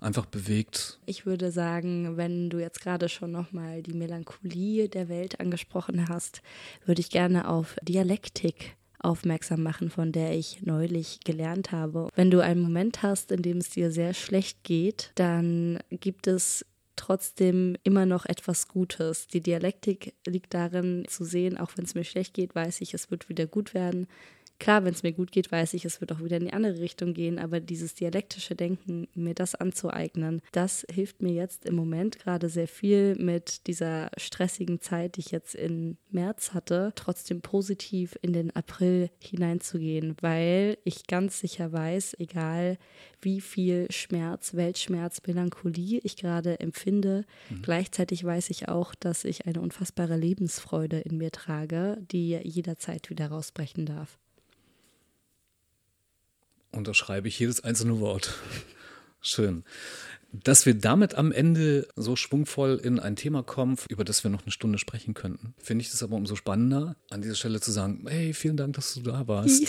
einfach 0.00 0.26
bewegt? 0.26 0.98
Ich 1.06 1.26
würde 1.26 1.50
sagen, 1.50 2.16
wenn 2.16 2.50
du 2.50 2.58
jetzt 2.58 2.80
gerade 2.80 3.08
schon 3.08 3.32
nochmal 3.32 3.82
die 3.82 3.94
Melancholie 3.94 4.88
der 4.88 5.08
Welt 5.08 5.40
angesprochen 5.40 6.08
hast, 6.08 6.42
würde 6.84 7.00
ich 7.00 7.10
gerne 7.10 7.48
auf 7.48 7.76
Dialektik 7.82 8.76
aufmerksam 8.98 9.62
machen, 9.62 9.90
von 9.90 10.12
der 10.12 10.32
ich 10.32 10.62
neulich 10.62 11.20
gelernt 11.24 11.72
habe. 11.72 12.08
Wenn 12.14 12.30
du 12.30 12.40
einen 12.40 12.60
Moment 12.60 13.02
hast, 13.02 13.30
in 13.30 13.42
dem 13.42 13.58
es 13.58 13.70
dir 13.70 13.90
sehr 13.90 14.14
schlecht 14.14 14.64
geht, 14.64 15.12
dann 15.14 15.78
gibt 15.90 16.26
es 16.26 16.64
trotzdem 16.96 17.76
immer 17.84 18.06
noch 18.06 18.24
etwas 18.24 18.68
Gutes. 18.68 19.28
Die 19.28 19.42
Dialektik 19.42 20.14
liegt 20.26 20.54
darin 20.54 21.04
zu 21.08 21.24
sehen, 21.24 21.58
auch 21.58 21.70
wenn 21.76 21.84
es 21.84 21.94
mir 21.94 22.04
schlecht 22.04 22.34
geht, 22.34 22.54
weiß 22.54 22.80
ich, 22.80 22.94
es 22.94 23.10
wird 23.10 23.28
wieder 23.28 23.46
gut 23.46 23.74
werden. 23.74 24.08
Klar, 24.58 24.84
wenn 24.84 24.94
es 24.94 25.02
mir 25.02 25.12
gut 25.12 25.32
geht, 25.32 25.52
weiß 25.52 25.74
ich, 25.74 25.84
es 25.84 26.00
wird 26.00 26.12
auch 26.12 26.22
wieder 26.22 26.38
in 26.38 26.46
die 26.46 26.52
andere 26.52 26.80
Richtung 26.80 27.12
gehen, 27.12 27.38
aber 27.38 27.60
dieses 27.60 27.94
dialektische 27.94 28.54
Denken, 28.54 29.06
mir 29.14 29.34
das 29.34 29.54
anzueignen, 29.54 30.40
das 30.52 30.86
hilft 30.90 31.20
mir 31.20 31.32
jetzt 31.32 31.66
im 31.66 31.74
Moment 31.74 32.18
gerade 32.18 32.48
sehr 32.48 32.68
viel 32.68 33.16
mit 33.16 33.66
dieser 33.66 34.10
stressigen 34.16 34.80
Zeit, 34.80 35.16
die 35.16 35.20
ich 35.20 35.30
jetzt 35.30 35.54
im 35.54 35.98
März 36.10 36.54
hatte, 36.54 36.92
trotzdem 36.96 37.42
positiv 37.42 38.18
in 38.22 38.32
den 38.32 38.54
April 38.56 39.10
hineinzugehen, 39.18 40.16
weil 40.20 40.78
ich 40.84 41.06
ganz 41.06 41.40
sicher 41.40 41.72
weiß, 41.72 42.16
egal 42.18 42.78
wie 43.20 43.42
viel 43.42 43.86
Schmerz, 43.90 44.54
Weltschmerz, 44.54 45.20
Melancholie 45.26 46.00
ich 46.02 46.16
gerade 46.16 46.60
empfinde, 46.60 47.24
mhm. 47.50 47.62
gleichzeitig 47.62 48.24
weiß 48.24 48.50
ich 48.50 48.68
auch, 48.68 48.94
dass 48.94 49.24
ich 49.24 49.46
eine 49.46 49.60
unfassbare 49.60 50.16
Lebensfreude 50.16 51.00
in 51.00 51.18
mir 51.18 51.30
trage, 51.30 51.98
die 52.10 52.38
jederzeit 52.42 53.10
wieder 53.10 53.28
rausbrechen 53.28 53.84
darf 53.84 54.18
unterschreibe 56.76 57.28
ich 57.28 57.38
jedes 57.38 57.62
einzelne 57.64 58.00
Wort. 58.00 58.34
Schön. 59.20 59.64
dass 60.32 60.66
wir 60.66 60.74
damit 60.74 61.14
am 61.14 61.32
Ende 61.32 61.88
so 61.96 62.14
schwungvoll 62.14 62.80
in 62.82 63.00
ein 63.00 63.16
Thema 63.16 63.42
kommen, 63.42 63.78
über 63.88 64.04
das 64.04 64.22
wir 64.22 64.30
noch 64.30 64.42
eine 64.42 64.50
Stunde 64.50 64.78
sprechen 64.78 65.14
könnten. 65.14 65.54
Finde 65.58 65.82
ich 65.82 65.90
das 65.90 66.02
aber 66.02 66.16
umso 66.16 66.36
spannender, 66.36 66.96
an 67.10 67.22
dieser 67.22 67.36
Stelle 67.36 67.60
zu 67.60 67.70
sagen, 67.72 68.04
hey, 68.06 68.34
vielen 68.34 68.56
Dank, 68.56 68.74
dass 68.74 68.94
du 68.94 69.00
da 69.00 69.26
warst. 69.26 69.62
Ja. 69.62 69.68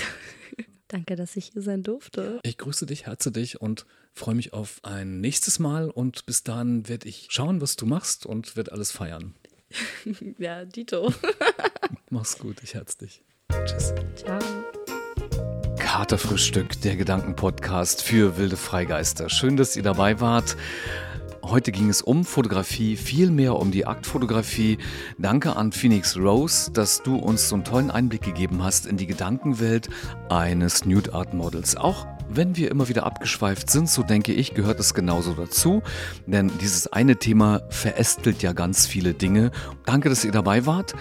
Danke, 0.90 1.16
dass 1.16 1.36
ich 1.36 1.52
hier 1.54 1.62
sein 1.62 1.84
durfte. 1.84 2.40
Ich 2.44 2.58
grüße 2.58 2.86
dich, 2.86 3.06
herze 3.06 3.32
dich 3.32 3.62
und 3.62 3.86
freue 4.14 4.36
mich 4.36 4.54
auf 4.54 4.80
ein 4.84 5.20
nächstes 5.20 5.60
Mal. 5.60 5.90
Und 5.90 6.26
bis 6.26 6.44
dahin 6.44 6.88
werde 6.88 7.08
ich 7.08 7.28
schauen, 7.30 7.62
was 7.62 7.76
du 7.76 7.86
machst 7.86 8.26
und 8.26 8.56
werde 8.56 8.72
alles 8.72 8.92
feiern. 8.92 9.36
ja, 10.38 10.66
Dito. 10.66 11.14
Mach's 12.10 12.38
gut, 12.40 12.64
ich 12.64 12.74
herze 12.74 13.00
dich. 13.00 13.22
Tschüss. 13.66 13.94
Ciao. 14.16 14.40
Katerfrühstück, 15.88 16.82
der 16.82 16.98
Gedankenpodcast 16.98 18.04
für 18.04 18.38
wilde 18.38 18.58
Freigeister. 18.58 19.30
Schön, 19.30 19.56
dass 19.56 19.78
ihr 19.78 19.84
dabei 19.84 20.20
wart. 20.20 20.58
Heute 21.42 21.72
ging 21.72 21.90
es 21.90 22.02
um 22.02 22.26
Fotografie, 22.26 22.98
viel 22.98 23.32
mehr 23.32 23.56
um 23.56 23.72
die 23.72 23.86
Aktfotografie. 23.86 24.80
Danke 25.18 25.56
an 25.56 25.72
Phoenix 25.72 26.18
Rose, 26.18 26.72
dass 26.72 27.04
du 27.04 27.16
uns 27.16 27.48
so 27.48 27.56
einen 27.56 27.64
tollen 27.64 27.90
Einblick 27.90 28.22
gegeben 28.22 28.66
hast 28.66 28.86
in 28.86 28.98
die 28.98 29.08
Gedankenwelt 29.08 29.88
eines 30.28 30.84
Nude 30.84 31.14
Art 31.14 31.34
Models. 31.34 31.78
Auch 31.78 32.06
wenn 32.30 32.58
wir 32.58 32.70
immer 32.70 32.90
wieder 32.90 33.06
abgeschweift 33.06 33.70
sind, 33.70 33.90
so 33.90 34.04
denke 34.04 34.34
ich, 34.34 34.54
gehört 34.54 34.82
es 34.82 34.94
genauso 34.94 35.36
dazu. 35.36 35.82
Denn 36.26 36.52
dieses 36.60 36.92
eine 36.92 37.16
Thema 37.16 37.62
verästelt 37.70 38.44
ja 38.44 38.52
ganz 38.52 38.86
viele 38.86 39.14
Dinge. 39.14 39.52
Danke, 39.86 40.10
dass 40.10 40.26
ihr 40.26 40.34
dabei 40.34 40.66
wart. 40.66 40.96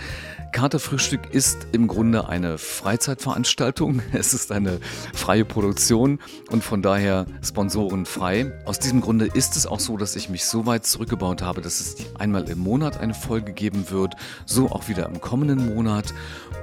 Katerfrühstück 0.56 1.34
ist 1.34 1.66
im 1.72 1.86
Grunde 1.86 2.30
eine 2.30 2.56
Freizeitveranstaltung. 2.56 4.00
Es 4.14 4.32
ist 4.32 4.52
eine 4.52 4.80
freie 5.12 5.44
Produktion 5.44 6.18
und 6.50 6.64
von 6.64 6.80
daher 6.80 7.26
sponsorenfrei. 7.42 8.58
Aus 8.64 8.78
diesem 8.78 9.02
Grunde 9.02 9.26
ist 9.26 9.54
es 9.56 9.66
auch 9.66 9.80
so, 9.80 9.98
dass 9.98 10.16
ich 10.16 10.30
mich 10.30 10.46
so 10.46 10.64
weit 10.64 10.86
zurückgebaut 10.86 11.42
habe, 11.42 11.60
dass 11.60 11.80
es 11.80 11.96
einmal 12.18 12.48
im 12.48 12.60
Monat 12.60 12.96
eine 12.96 13.12
Folge 13.12 13.52
geben 13.52 13.90
wird, 13.90 14.14
so 14.46 14.70
auch 14.70 14.88
wieder 14.88 15.04
im 15.04 15.20
kommenden 15.20 15.74
Monat. 15.74 16.14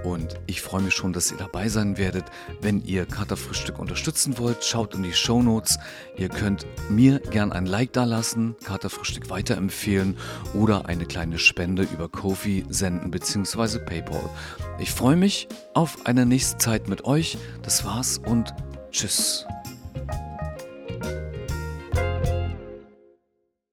Und 0.04 0.40
ich 0.48 0.62
freue 0.62 0.82
mich 0.82 0.94
schon, 0.94 1.14
dass 1.14 1.32
ihr 1.32 1.38
dabei 1.38 1.70
sein 1.70 1.98
werdet. 1.98 2.26
Wenn 2.62 2.84
ihr 2.84 3.06
Katerfrühstück 3.06 3.80
unterstützen 3.80 4.38
wollt, 4.38 4.64
schaut 4.64 4.96
in 4.96 5.04
die 5.04 5.14
Show 5.14 5.42
Notes. 5.42 5.80
Ihr 6.18 6.30
könnt 6.30 6.66
mir 6.90 7.20
gern 7.20 7.52
ein 7.52 7.66
Like 7.66 7.94
da 7.94 8.04
lassen, 8.04 8.56
Katerfrühstück 8.64 9.30
weiterempfehlen 9.30 10.18
oder 10.54 10.88
eine 10.88 11.06
kleine 11.06 11.40
Spende 11.40 11.84
über 11.84 12.10
Kofi 12.10 12.66
senden 12.70 13.12
bzw. 13.12 13.80
PayPal. 13.80 14.30
Ich 14.80 14.92
freue 14.92 15.16
mich 15.16 15.48
auf 15.74 16.06
eine 16.06 16.26
nächste 16.26 16.58
Zeit 16.58 16.88
mit 16.90 17.06
euch. 17.06 17.38
Das 17.62 17.86
war's 17.86 18.18
und 18.18 18.54
tschüss. 18.92 19.46